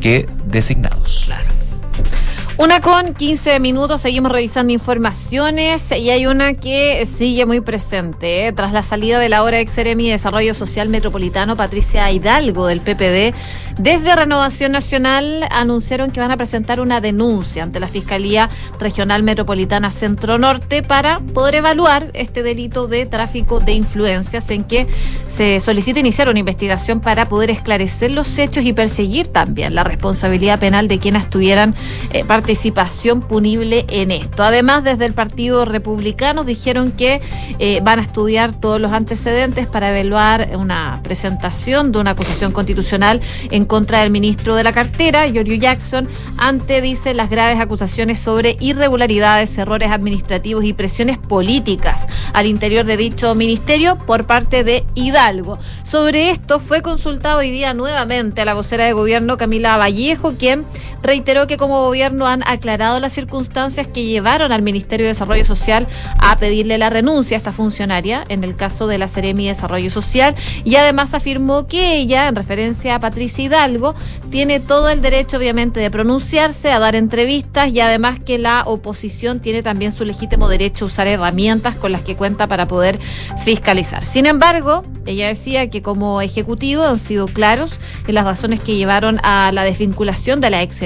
que 0.00 0.28
designados. 0.46 1.24
Claro. 1.26 1.67
Una 2.58 2.80
con 2.80 3.14
15 3.14 3.60
minutos, 3.60 4.00
seguimos 4.00 4.32
revisando 4.32 4.72
informaciones 4.72 5.92
y 5.92 6.10
hay 6.10 6.26
una 6.26 6.54
que 6.54 7.06
sigue 7.06 7.46
muy 7.46 7.60
presente. 7.60 8.48
¿eh? 8.48 8.52
Tras 8.52 8.72
la 8.72 8.82
salida 8.82 9.20
de 9.20 9.28
la 9.28 9.44
hora 9.44 9.60
ex 9.60 9.70
Seremi 9.70 10.10
Desarrollo 10.10 10.54
Social 10.54 10.88
Metropolitano, 10.88 11.54
Patricia 11.54 12.10
Hidalgo 12.10 12.66
del 12.66 12.80
PPD, 12.80 13.32
desde 13.78 14.16
Renovación 14.16 14.72
Nacional 14.72 15.46
anunciaron 15.50 16.10
que 16.10 16.18
van 16.20 16.32
a 16.32 16.36
presentar 16.36 16.80
una 16.80 17.00
denuncia 17.00 17.62
ante 17.62 17.78
la 17.78 17.86
Fiscalía 17.86 18.50
Regional 18.80 19.22
Metropolitana 19.22 19.92
Centro 19.92 20.36
Norte 20.36 20.82
para 20.82 21.20
poder 21.20 21.56
evaluar 21.56 22.10
este 22.14 22.42
delito 22.42 22.88
de 22.88 23.06
tráfico 23.06 23.60
de 23.60 23.72
influencias 23.72 24.50
en 24.50 24.64
que 24.64 24.88
se 25.28 25.60
solicita 25.60 26.00
iniciar 26.00 26.28
una 26.28 26.40
investigación 26.40 26.98
para 27.00 27.28
poder 27.28 27.50
esclarecer 27.50 28.10
los 28.10 28.36
hechos 28.38 28.64
y 28.64 28.72
perseguir 28.72 29.28
también 29.28 29.76
la 29.76 29.84
responsabilidad 29.84 30.58
penal 30.58 30.88
de 30.88 30.98
quienes 30.98 31.30
tuvieran 31.30 31.76
eh, 32.12 32.24
participación 32.24 33.20
punible 33.20 33.84
en 33.88 34.10
esto. 34.10 34.42
Además, 34.42 34.82
desde 34.82 35.06
el 35.06 35.12
Partido 35.12 35.64
Republicano 35.64 36.42
dijeron 36.42 36.90
que 36.90 37.20
eh, 37.60 37.80
van 37.84 38.00
a 38.00 38.02
estudiar 38.02 38.52
todos 38.52 38.80
los 38.80 38.92
antecedentes 38.92 39.68
para 39.68 39.90
evaluar 39.90 40.48
una 40.56 41.00
presentación 41.04 41.92
de 41.92 42.00
una 42.00 42.10
acusación 42.10 42.50
constitucional 42.50 43.20
en 43.50 43.67
contra 43.68 44.00
del 44.00 44.10
ministro 44.10 44.56
de 44.56 44.64
la 44.64 44.72
cartera, 44.72 45.28
Giorgio 45.28 45.54
Jackson, 45.54 46.08
ante, 46.36 46.80
dice, 46.80 47.14
las 47.14 47.30
graves 47.30 47.60
acusaciones 47.60 48.18
sobre 48.18 48.56
irregularidades, 48.58 49.56
errores 49.58 49.92
administrativos 49.92 50.64
y 50.64 50.72
presiones 50.72 51.18
políticas 51.18 52.08
al 52.32 52.46
interior 52.46 52.84
de 52.84 52.96
dicho 52.96 53.34
ministerio 53.36 53.96
por 53.98 54.26
parte 54.26 54.64
de 54.64 54.84
Hidalgo. 54.94 55.58
Sobre 55.84 56.30
esto 56.30 56.58
fue 56.58 56.82
consultado 56.82 57.38
hoy 57.38 57.50
día 57.50 57.74
nuevamente 57.74 58.40
a 58.40 58.44
la 58.44 58.54
vocera 58.54 58.84
de 58.84 58.92
gobierno 58.92 59.36
Camila 59.36 59.76
Vallejo, 59.76 60.32
quien 60.32 60.64
reiteró 61.02 61.46
que 61.46 61.56
como 61.56 61.84
gobierno 61.84 62.26
han 62.26 62.42
aclarado 62.46 62.98
las 63.00 63.12
circunstancias 63.12 63.86
que 63.86 64.04
llevaron 64.04 64.50
al 64.50 64.62
Ministerio 64.62 65.04
de 65.04 65.08
Desarrollo 65.08 65.44
Social 65.44 65.86
a 66.18 66.36
pedirle 66.38 66.78
la 66.78 66.90
renuncia 66.90 67.36
a 67.36 67.38
esta 67.38 67.52
funcionaria 67.52 68.24
en 68.28 68.42
el 68.42 68.56
caso 68.56 68.86
de 68.86 68.98
la 68.98 69.08
Seremi 69.08 69.44
de 69.44 69.50
Desarrollo 69.50 69.90
Social 69.90 70.34
y 70.64 70.76
además 70.76 71.14
afirmó 71.14 71.66
que 71.66 71.96
ella, 71.96 72.28
en 72.28 72.34
referencia 72.34 72.96
a 72.96 73.00
Patricia 73.00 73.44
Hidalgo, 73.44 73.57
tiene 74.30 74.60
todo 74.60 74.88
el 74.88 75.02
derecho 75.02 75.36
obviamente 75.36 75.80
de 75.80 75.90
pronunciarse, 75.90 76.70
a 76.70 76.78
dar 76.78 76.94
entrevistas 76.94 77.70
y 77.70 77.80
además 77.80 78.18
que 78.20 78.38
la 78.38 78.62
oposición 78.66 79.40
tiene 79.40 79.62
también 79.62 79.92
su 79.92 80.04
legítimo 80.04 80.48
derecho 80.48 80.84
a 80.84 80.88
usar 80.88 81.06
herramientas 81.06 81.74
con 81.76 81.92
las 81.92 82.02
que 82.02 82.16
cuenta 82.16 82.46
para 82.46 82.68
poder 82.68 82.98
fiscalizar. 83.44 84.04
Sin 84.04 84.26
embargo, 84.26 84.82
ella 85.06 85.28
decía 85.28 85.70
que 85.70 85.82
como 85.82 86.20
ejecutivo 86.20 86.84
han 86.84 86.98
sido 86.98 87.26
claros 87.26 87.80
en 88.06 88.14
las 88.14 88.24
razones 88.24 88.60
que 88.60 88.76
llevaron 88.76 89.18
a 89.22 89.50
la 89.52 89.64
desvinculación 89.64 90.40
de 90.40 90.50
la 90.50 90.62
ex. 90.62 90.78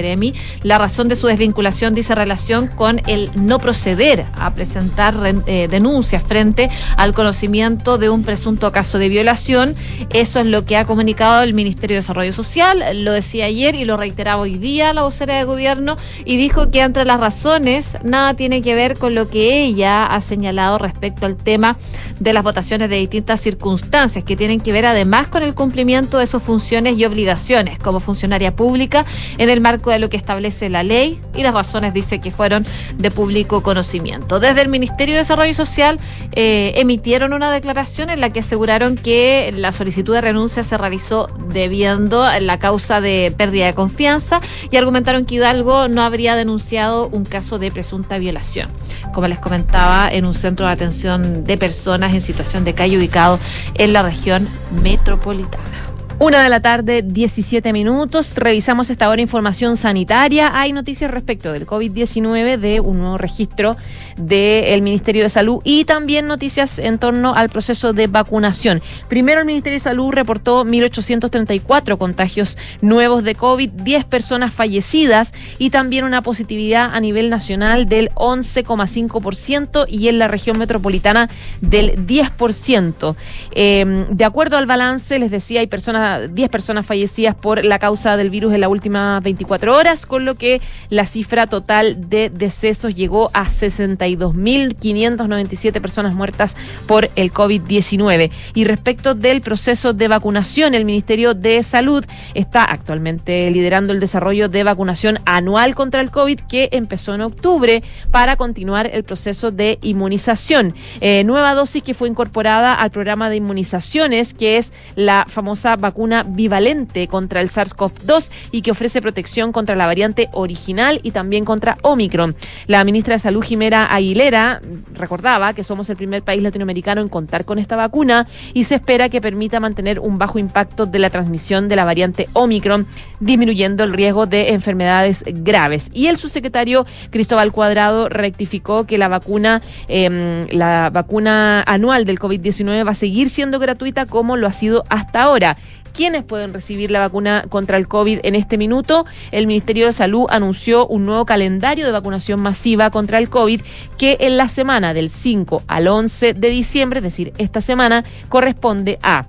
La 0.62 0.78
razón 0.78 1.09
de 1.09 1.16
su 1.16 1.27
desvinculación 1.27 1.94
dice 1.94 2.15
relación 2.15 2.69
con 2.69 3.03
el 3.07 3.31
no 3.35 3.59
proceder 3.59 4.24
a 4.35 4.55
presentar 4.55 5.15
eh, 5.47 5.69
denuncias 5.69 6.23
frente 6.23 6.70
al 6.97 7.12
conocimiento 7.12 7.99
de 7.99 8.09
un 8.09 8.23
presunto 8.23 8.73
caso 8.73 8.99
de 8.99 9.09
violación. 9.09 9.77
Eso 10.11 10.40
es 10.40 10.47
lo 10.47 10.65
que 10.65 10.77
ha 10.77 10.86
comunicado 10.86 11.43
el 11.43 11.53
Ministerio 11.53 11.97
de 11.97 12.01
Desarrollo 12.01 12.32
Social, 12.32 12.62
lo 12.95 13.13
decía 13.13 13.47
ayer 13.47 13.75
y 13.75 13.85
lo 13.85 13.97
reiteraba 13.97 14.43
hoy 14.43 14.57
día 14.57 14.93
la 14.93 15.03
vocera 15.03 15.37
de 15.37 15.45
gobierno 15.45 15.97
y 16.25 16.37
dijo 16.37 16.69
que 16.69 16.81
entre 16.81 17.05
las 17.05 17.21
razones 17.21 17.99
nada 18.03 18.35
tiene 18.35 18.63
que 18.63 18.75
ver 18.75 18.97
con 18.99 19.15
lo 19.15 19.29
que 19.29 19.63
ella 19.63 20.07
ha 20.07 20.21
señalado 20.21 20.79
respecto 20.79 21.27
al 21.27 21.37
tema 21.37 21.77
de 22.21 22.33
las 22.33 22.43
votaciones 22.43 22.89
de 22.89 22.97
distintas 22.97 23.41
circunstancias 23.41 24.25
que 24.25 24.37
tienen 24.37 24.61
que 24.61 24.73
ver 24.73 24.87
además 24.87 25.29
con 25.29 25.43
el 25.43 25.55
cumplimiento 25.55 26.19
de 26.19 26.27
sus 26.27 26.43
funciones 26.43 26.97
y 26.99 27.05
obligaciones 27.05 27.79
como 27.79 28.01
funcionaria 28.01 28.55
pública 28.55 29.05
en 29.39 29.51
el 29.51 29.61
marco 29.61 29.91
de 29.91 29.99
lo 29.99 30.09
que 30.09 30.17
establece 30.17 30.69
la 30.69 30.83
ley 30.83 31.21
y 31.35 31.43
las 31.43 31.55
razones 31.55 31.93
dice 31.93 32.21
que 32.21 32.31
fueron 32.31 32.67
de 32.97 33.11
público 33.11 33.63
conocimiento. 33.63 34.41
Desde 34.41 34.63
el 34.63 34.69
Ministerio 34.69 35.15
de 35.15 35.19
Desarrollo 35.19 35.55
Social 35.55 35.99
eh, 36.33 36.73
emitieron 36.77 37.33
una 37.33 37.51
declaración 37.51 38.11
en 38.11 38.21
la 38.21 38.31
que 38.31 38.41
aseguraron 38.41 38.97
que 38.97 39.53
la 39.57 39.73
solicitud 39.73 40.15
de 40.15 40.21
renuncia 40.21 40.63
se 40.63 40.79
realizó 40.79 41.29
debiendo 41.49 42.27
la 42.41 42.52
causa 42.59 43.01
de 43.01 43.33
pérdida 43.37 43.66
de 43.66 43.74
confianza 43.74 44.41
y 44.70 44.77
argumentaron 44.77 45.24
que 45.24 45.37
Hidalgo 45.37 45.89
no 45.89 46.03
habría 46.03 46.37
denunciado 46.37 47.09
un 47.09 47.24
caso 47.24 47.59
de 47.59 47.70
presunta 47.70 48.19
violación. 48.19 48.69
Como 49.12 49.29
les 49.29 49.39
comentaba, 49.39 50.09
en 50.11 50.27
un 50.27 50.35
centro 50.35 50.66
de 50.66 50.73
atención 50.73 51.45
de 51.45 51.59
personas 51.59 52.15
en 52.15 52.20
situación 52.20 52.65
de 52.65 52.74
calle 52.74 52.99
ubicado 52.99 53.39
en 53.74 53.93
la 53.93 54.03
región 54.03 54.49
metropolitana. 54.83 55.91
Una 56.23 56.40
de 56.40 56.49
la 56.49 56.61
tarde, 56.61 57.03
17 57.05 57.73
minutos. 57.73 58.36
Revisamos 58.36 58.90
esta 58.90 59.09
hora 59.09 59.20
información 59.20 59.77
sanitaria. 59.77 60.53
Hay 60.55 60.73
noticias 60.73 61.11
respecto 61.11 61.53
del 61.53 61.66
COVID-19, 61.66 62.59
de 62.59 62.78
un 62.78 63.01
nuevo 63.01 63.19
registro 63.19 63.77
del 64.16 64.82
Ministerio 64.82 65.24
de 65.24 65.28
Salud 65.28 65.61
y 65.65 65.85
también 65.85 66.28
noticias 66.28 66.78
en 66.78 66.99
torno 66.99 67.35
al 67.35 67.49
proceso 67.49 67.93
de 67.93 68.07
vacunación. 68.07 68.81
Primero, 69.09 69.40
el 69.40 69.47
Ministerio 69.47 69.74
de 69.74 69.82
Salud 69.82 70.12
reportó 70.12 70.65
1.834 70.65 71.99
contagios 71.99 72.57
nuevos 72.82 73.24
de 73.24 73.35
COVID, 73.35 73.70
10 73.70 74.05
personas 74.05 74.55
fallecidas 74.55 75.35
y 75.59 75.70
también 75.70 76.05
una 76.05 76.23
positividad 76.23 76.94
a 76.94 77.01
nivel 77.01 77.31
nacional 77.31 77.89
del 77.89 78.11
11,5% 78.11 79.86
y 79.89 80.07
en 80.07 80.20
la 80.20 80.28
región 80.28 80.57
metropolitana 80.57 81.28
del 81.61 82.07
10%. 82.07 83.16
Eh, 83.51 84.07
de 84.09 84.24
acuerdo 84.24 84.57
al 84.57 84.66
balance, 84.66 85.19
les 85.19 85.32
decía, 85.32 85.59
hay 85.59 85.66
personas 85.66 86.12
10 86.21 86.51
personas 86.51 86.87
fallecidas 86.87 87.35
por 87.35 87.65
la 87.65 87.79
causa 87.79 88.17
del 88.17 88.31
virus 88.31 88.55
en 88.55 88.61
las 88.61 88.71
últimas 88.71 89.23
24 89.23 89.77
horas, 89.77 90.07
con 90.07 90.25
lo 90.25 90.37
que 90.37 90.61
la 90.91 91.07
cifra 91.07 91.47
total 91.47 92.09
de 92.09 92.31
decesos 92.31 92.95
llegó 92.95 93.31
a 93.35 93.47
62.597 93.47 95.81
personas 95.81 96.15
muertas 96.15 96.57
por 96.87 97.11
el 97.17 97.33
COVID-19. 97.33 98.31
Y 98.55 98.65
respecto 98.65 99.15
del 99.15 99.41
proceso 99.41 99.93
de 99.93 100.09
vacunación, 100.09 100.75
el 100.75 100.85
Ministerio 100.85 101.35
de 101.35 101.63
Salud 101.63 102.05
está 102.35 102.65
actualmente 102.65 103.51
liderando 103.51 103.93
el 103.93 104.01
desarrollo 104.01 104.49
de 104.49 104.65
vacunación 104.65 105.19
anual 105.25 105.75
contra 105.75 106.01
el 106.01 106.11
COVID 106.11 106.41
que 106.41 106.69
empezó 106.73 107.15
en 107.15 107.23
octubre 107.23 107.83
para 108.11 108.37
continuar 108.37 108.91
el 108.93 109.05
proceso 109.05 109.51
de 109.51 109.79
inmunización. 109.83 110.75
Eh, 111.01 111.25
nueva 111.25 111.55
dosis 111.55 111.83
que 111.83 111.95
fue 111.95 112.09
incorporada 112.09 112.75
al 112.75 112.91
programa 112.91 113.31
de 113.31 113.37
inmunizaciones, 113.37 114.35
que 114.35 114.57
es 114.57 114.73
la 114.97 115.25
famosa 115.29 115.77
vacuna 115.77 116.02
bivalente 116.27 117.09
contra 117.09 117.41
el 117.41 117.49
SARS-CoV-2 117.49 118.31
y 118.51 118.62
que 118.62 118.70
ofrece 118.70 119.03
protección 119.03 119.53
contra 119.53 119.77
la 119.77 119.87
variante 119.87 120.29
original 120.33 121.01
y 121.03 121.11
también 121.11 121.45
contra 121.45 121.79
Omicron. 121.83 122.35
La 122.66 122.85
ministra 122.85 123.15
de 123.15 123.19
Salud, 123.19 123.43
Jimena 123.43 123.87
Aguilera, 123.87 124.61
recordaba 124.95 125.53
que 125.53 125.65
somos 125.65 125.89
el 125.91 125.97
primer 125.97 126.23
país 126.23 126.43
latinoamericano 126.43 127.01
en 127.01 127.09
contar 127.09 127.45
con 127.45 127.59
esta 127.59 127.77
vacuna 127.77 128.27
y 128.55 128.65
se 128.65 128.77
espera 128.77 129.09
que 129.09 129.20
permita 129.20 129.61
mantener 129.61 129.99
un 130.01 130.19
bajo 130.19 130.39
impacto 130.39 130.87
de 130.87 130.99
la 130.99 131.11
transmisión 131.11 131.69
de 131.69 131.77
la 131.77 131.85
variante 131.85 132.29
Omicron, 132.33 132.87
disminuyendo 133.20 133.85
el 133.85 133.93
riesgo 133.93 134.27
de 134.27 134.51
enfermedades 134.51 135.24
graves. 135.27 135.91
Y 135.93 136.07
el 136.07 136.16
subsecretario 136.16 136.87
Cristóbal 137.11 137.53
Cuadrado 137.53 138.09
rectificó 138.09 138.85
que 138.85 138.99
la 138.99 139.09
vacuna, 139.09 139.62
eh, 139.89 140.47
la 140.51 140.91
vacuna 140.91 141.62
anual 141.66 142.05
del 142.05 142.19
COVID-19 142.19 142.87
va 142.87 142.91
a 142.91 142.95
seguir 142.95 143.31
siendo 143.31 143.59
gratuita 143.59 144.07
como 144.07 144.37
lo 144.37 144.47
ha 144.47 144.53
sido 144.53 144.85
hasta 144.89 145.23
ahora 145.23 145.57
quiénes 145.93 146.24
pueden 146.24 146.52
recibir 146.52 146.90
la 146.90 147.01
vacuna 147.01 147.44
contra 147.48 147.77
el 147.77 147.89
COVID 147.89 148.20
en 148.23 148.35
este 148.35 148.59
minuto. 148.59 149.06
El 149.31 149.47
Ministerio 149.47 149.86
de 149.86 149.93
Salud 149.93 150.27
anunció 150.31 150.86
un 150.86 151.06
nuevo 151.06 151.27
calendario 151.27 151.86
de 151.86 151.93
vacunación 151.93 152.40
masiva 152.40 152.90
contra 152.90 153.19
el 153.19 153.28
COVID 153.28 153.60
que 153.98 154.16
en 154.20 154.36
la 154.36 154.48
semana 154.48 154.94
del 154.94 155.10
5 155.10 155.62
al 155.66 155.89
11 155.89 156.35
de 156.35 156.48
diciembre, 156.48 156.98
es 156.98 157.05
decir, 157.05 157.32
esta 157.39 157.60
semana, 157.60 158.05
corresponde 158.28 158.98
a 159.02 159.27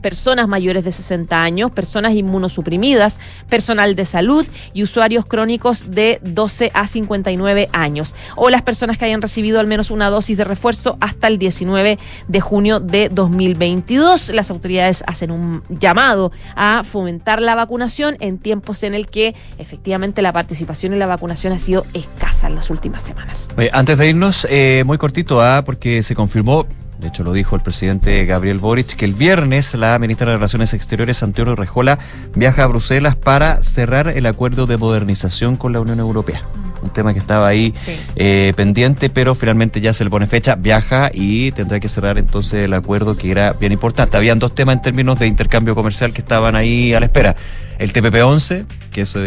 personas 0.00 0.48
mayores 0.48 0.84
de 0.84 0.92
60 0.92 1.42
años, 1.42 1.70
personas 1.70 2.14
inmunosuprimidas, 2.14 3.18
personal 3.48 3.96
de 3.96 4.04
salud 4.04 4.46
y 4.72 4.82
usuarios 4.82 5.26
crónicos 5.26 5.90
de 5.90 6.20
12 6.22 6.70
a 6.74 6.86
59 6.86 7.68
años, 7.72 8.14
o 8.36 8.50
las 8.50 8.62
personas 8.62 8.98
que 8.98 9.04
hayan 9.04 9.22
recibido 9.22 9.60
al 9.60 9.66
menos 9.66 9.90
una 9.90 10.10
dosis 10.10 10.36
de 10.36 10.44
refuerzo 10.44 10.96
hasta 11.00 11.26
el 11.26 11.38
19 11.38 11.98
de 12.26 12.40
junio 12.40 12.80
de 12.80 13.08
2022. 13.08 14.30
Las 14.30 14.50
autoridades 14.50 15.04
hacen 15.06 15.30
un 15.30 15.62
llamado 15.68 16.32
a 16.56 16.82
fomentar 16.84 17.42
la 17.42 17.54
vacunación 17.54 18.16
en 18.20 18.38
tiempos 18.38 18.82
en 18.82 18.94
el 18.94 19.08
que 19.08 19.34
efectivamente 19.58 20.22
la 20.22 20.32
participación 20.32 20.92
en 20.92 20.98
la 20.98 21.06
vacunación 21.06 21.52
ha 21.52 21.58
sido 21.58 21.84
escasa 21.94 22.46
en 22.46 22.54
las 22.54 22.70
últimas 22.70 23.02
semanas. 23.02 23.48
antes 23.72 23.98
de 23.98 24.08
irnos, 24.08 24.46
eh, 24.50 24.82
muy 24.86 24.98
cortito, 24.98 25.40
¿ah? 25.40 25.62
porque 25.64 26.02
se 26.02 26.14
confirmó 26.14 26.66
de 26.98 27.08
hecho 27.08 27.22
lo 27.22 27.32
dijo 27.32 27.54
el 27.56 27.62
presidente 27.62 28.24
Gabriel 28.24 28.58
Boric, 28.58 28.96
que 28.96 29.04
el 29.04 29.14
viernes 29.14 29.74
la 29.74 29.98
ministra 29.98 30.30
de 30.30 30.36
Relaciones 30.36 30.74
Exteriores, 30.74 31.16
Santiago 31.16 31.54
Rejola, 31.54 31.98
viaja 32.34 32.64
a 32.64 32.66
Bruselas 32.66 33.16
para 33.16 33.62
cerrar 33.62 34.08
el 34.08 34.26
acuerdo 34.26 34.66
de 34.66 34.76
modernización 34.76 35.56
con 35.56 35.72
la 35.72 35.80
Unión 35.80 36.00
Europea. 36.00 36.42
Un 36.82 36.90
tema 36.90 37.12
que 37.12 37.18
estaba 37.18 37.48
ahí 37.48 37.74
eh, 38.16 38.52
pendiente, 38.56 39.10
pero 39.10 39.34
finalmente 39.34 39.80
ya 39.80 39.92
se 39.92 40.04
le 40.04 40.10
pone 40.10 40.26
fecha, 40.26 40.54
viaja 40.54 41.10
y 41.12 41.52
tendrá 41.52 41.80
que 41.80 41.88
cerrar 41.88 42.18
entonces 42.18 42.64
el 42.64 42.72
acuerdo 42.72 43.16
que 43.16 43.30
era 43.30 43.52
bien 43.52 43.72
importante. 43.72 44.16
Habían 44.16 44.38
dos 44.38 44.54
temas 44.54 44.76
en 44.76 44.82
términos 44.82 45.18
de 45.18 45.26
intercambio 45.26 45.74
comercial 45.74 46.12
que 46.12 46.20
estaban 46.20 46.54
ahí 46.56 46.94
a 46.94 47.00
la 47.00 47.06
espera. 47.06 47.36
El 47.78 47.92
TPP-11, 47.92 48.64
que 48.92 49.02
eso 49.02 49.20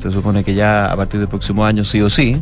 se 0.00 0.12
supone 0.12 0.44
que 0.44 0.54
ya 0.54 0.90
a 0.90 0.96
partir 0.96 1.20
del 1.20 1.28
próximo 1.28 1.64
año 1.64 1.84
sí 1.84 2.00
o 2.00 2.10
sí, 2.10 2.40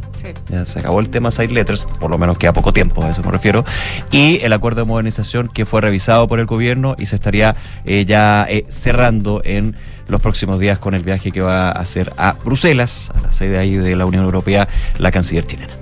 ya 0.48 0.64
se 0.66 0.80
acabó 0.80 1.00
el 1.00 1.08
tema 1.08 1.30
Side 1.30 1.48
Letters, 1.48 1.84
por 1.84 2.10
lo 2.10 2.18
menos 2.18 2.38
queda 2.38 2.52
poco 2.52 2.72
tiempo, 2.72 3.02
a 3.02 3.10
eso 3.10 3.22
me 3.22 3.30
refiero, 3.30 3.64
y 4.10 4.40
el 4.42 4.52
acuerdo 4.52 4.82
de 4.82 4.86
modernización 4.86 5.48
que 5.48 5.64
fue 5.64 5.80
revisado 5.80 6.28
por 6.28 6.40
el 6.40 6.46
gobierno 6.46 6.94
y 6.98 7.06
se 7.06 7.16
estaría 7.16 7.56
eh, 7.84 8.04
ya 8.04 8.46
eh, 8.48 8.66
cerrando 8.68 9.40
en 9.44 9.76
los 10.08 10.20
próximos 10.20 10.60
días 10.60 10.78
con 10.78 10.94
el 10.94 11.02
viaje 11.02 11.32
que 11.32 11.40
va 11.40 11.68
a 11.68 11.72
hacer 11.72 12.12
a 12.16 12.34
Bruselas, 12.44 13.10
a 13.14 13.20
la 13.22 13.32
sede 13.32 13.58
ahí 13.58 13.74
de 13.74 13.96
la 13.96 14.06
Unión 14.06 14.24
Europea, 14.24 14.68
la 14.98 15.10
canciller 15.10 15.46
chilena. 15.46 15.74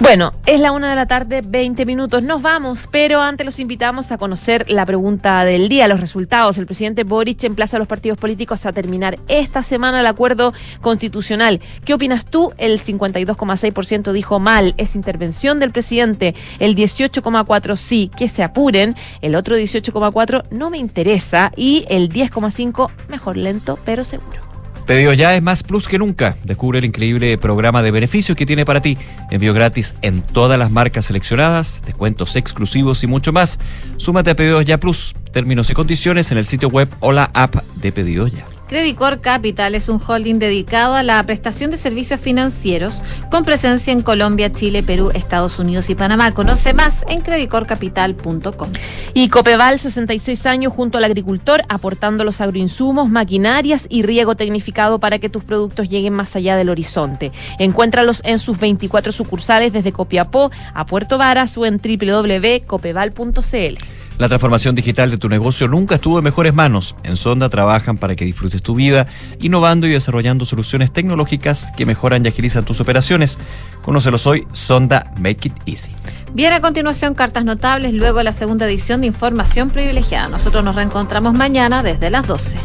Bueno, 0.00 0.32
es 0.44 0.60
la 0.60 0.72
una 0.72 0.90
de 0.90 0.96
la 0.96 1.06
tarde, 1.06 1.40
20 1.46 1.86
minutos. 1.86 2.22
Nos 2.22 2.42
vamos, 2.42 2.88
pero 2.90 3.22
antes 3.22 3.46
los 3.46 3.60
invitamos 3.60 4.10
a 4.10 4.18
conocer 4.18 4.68
la 4.68 4.84
pregunta 4.84 5.44
del 5.44 5.68
día, 5.68 5.86
los 5.86 6.00
resultados. 6.00 6.58
El 6.58 6.66
presidente 6.66 7.04
Boric 7.04 7.44
emplaza 7.44 7.76
a 7.76 7.78
los 7.78 7.88
partidos 7.88 8.18
políticos 8.18 8.66
a 8.66 8.72
terminar 8.72 9.18
esta 9.28 9.62
semana 9.62 10.00
el 10.00 10.06
acuerdo 10.06 10.52
constitucional. 10.80 11.60
¿Qué 11.84 11.94
opinas 11.94 12.26
tú? 12.26 12.52
El 12.58 12.80
52,6% 12.80 14.12
dijo 14.12 14.40
mal, 14.40 14.74
es 14.78 14.96
intervención 14.96 15.60
del 15.60 15.70
presidente. 15.70 16.34
El 16.58 16.74
18,4% 16.74 17.76
sí, 17.76 18.10
que 18.16 18.28
se 18.28 18.42
apuren. 18.42 18.96
El 19.22 19.36
otro 19.36 19.56
18,4% 19.56 20.44
no 20.50 20.70
me 20.70 20.78
interesa. 20.78 21.52
Y 21.56 21.86
el 21.88 22.10
10,5% 22.10 22.90
mejor 23.08 23.36
lento, 23.36 23.78
pero 23.84 24.02
seguro. 24.02 24.53
Pedido 24.86 25.14
ya 25.14 25.34
es 25.34 25.42
más 25.42 25.62
plus 25.62 25.88
que 25.88 25.98
nunca. 25.98 26.36
Descubre 26.44 26.78
el 26.78 26.84
increíble 26.84 27.38
programa 27.38 27.82
de 27.82 27.90
beneficios 27.90 28.36
que 28.36 28.46
tiene 28.46 28.66
para 28.66 28.82
ti. 28.82 28.98
Envío 29.30 29.54
gratis 29.54 29.94
en 30.02 30.20
todas 30.20 30.58
las 30.58 30.70
marcas 30.70 31.06
seleccionadas, 31.06 31.82
descuentos 31.86 32.36
exclusivos 32.36 33.02
y 33.02 33.06
mucho 33.06 33.32
más. 33.32 33.58
Súmate 33.96 34.30
a 34.30 34.36
Pedidos 34.36 34.64
Ya 34.64 34.78
Plus. 34.78 35.14
Términos 35.32 35.70
y 35.70 35.74
condiciones 35.74 36.30
en 36.32 36.38
el 36.38 36.44
sitio 36.44 36.68
web 36.68 36.88
o 37.00 37.12
la 37.12 37.30
app 37.32 37.56
de 37.76 37.92
Pedidos 37.92 38.32
Ya. 38.32 38.53
Credicor 38.74 39.20
Capital 39.20 39.76
es 39.76 39.88
un 39.88 40.00
holding 40.04 40.40
dedicado 40.40 40.96
a 40.96 41.04
la 41.04 41.22
prestación 41.22 41.70
de 41.70 41.76
servicios 41.76 42.18
financieros 42.18 43.02
con 43.30 43.44
presencia 43.44 43.92
en 43.92 44.02
Colombia, 44.02 44.50
Chile, 44.50 44.82
Perú, 44.82 45.12
Estados 45.14 45.60
Unidos 45.60 45.88
y 45.90 45.94
Panamá. 45.94 46.32
Conoce 46.32 46.74
más 46.74 47.04
en 47.06 47.20
credicorcapital.com. 47.20 48.72
Y 49.14 49.28
Copeval, 49.28 49.78
66 49.78 50.46
años 50.46 50.72
junto 50.72 50.98
al 50.98 51.04
agricultor, 51.04 51.62
aportando 51.68 52.24
los 52.24 52.40
agroinsumos, 52.40 53.08
maquinarias 53.08 53.86
y 53.88 54.02
riego 54.02 54.34
tecnificado 54.34 54.98
para 54.98 55.20
que 55.20 55.28
tus 55.28 55.44
productos 55.44 55.88
lleguen 55.88 56.14
más 56.14 56.34
allá 56.34 56.56
del 56.56 56.68
horizonte. 56.68 57.30
Encuéntralos 57.60 58.22
en 58.24 58.40
sus 58.40 58.58
24 58.58 59.12
sucursales 59.12 59.72
desde 59.72 59.92
Copiapó 59.92 60.50
a 60.74 60.84
Puerto 60.84 61.16
Varas 61.16 61.56
o 61.56 61.64
en 61.64 61.78
www.copeval.cl. 61.78 64.03
La 64.18 64.28
transformación 64.28 64.76
digital 64.76 65.10
de 65.10 65.18
tu 65.18 65.28
negocio 65.28 65.66
nunca 65.66 65.96
estuvo 65.96 66.18
en 66.18 66.24
mejores 66.24 66.54
manos. 66.54 66.94
En 67.02 67.16
Sonda 67.16 67.48
trabajan 67.48 67.98
para 67.98 68.14
que 68.14 68.24
disfrutes 68.24 68.62
tu 68.62 68.76
vida, 68.76 69.08
innovando 69.40 69.88
y 69.88 69.90
desarrollando 69.90 70.44
soluciones 70.44 70.92
tecnológicas 70.92 71.72
que 71.76 71.84
mejoran 71.84 72.24
y 72.24 72.28
agilizan 72.28 72.64
tus 72.64 72.80
operaciones. 72.80 73.38
Conócelos 73.82 74.26
hoy, 74.26 74.46
Sonda 74.52 75.12
Make 75.18 75.48
It 75.48 75.54
Easy. 75.66 75.90
Bien, 76.32 76.52
a 76.52 76.60
continuación, 76.60 77.14
cartas 77.14 77.44
notables, 77.44 77.92
luego 77.92 78.22
la 78.22 78.32
segunda 78.32 78.66
edición 78.66 79.00
de 79.00 79.08
Información 79.08 79.70
Privilegiada. 79.70 80.28
Nosotros 80.28 80.64
nos 80.64 80.76
reencontramos 80.76 81.34
mañana 81.34 81.82
desde 81.82 82.10
las 82.10 82.26
12. 82.26 82.56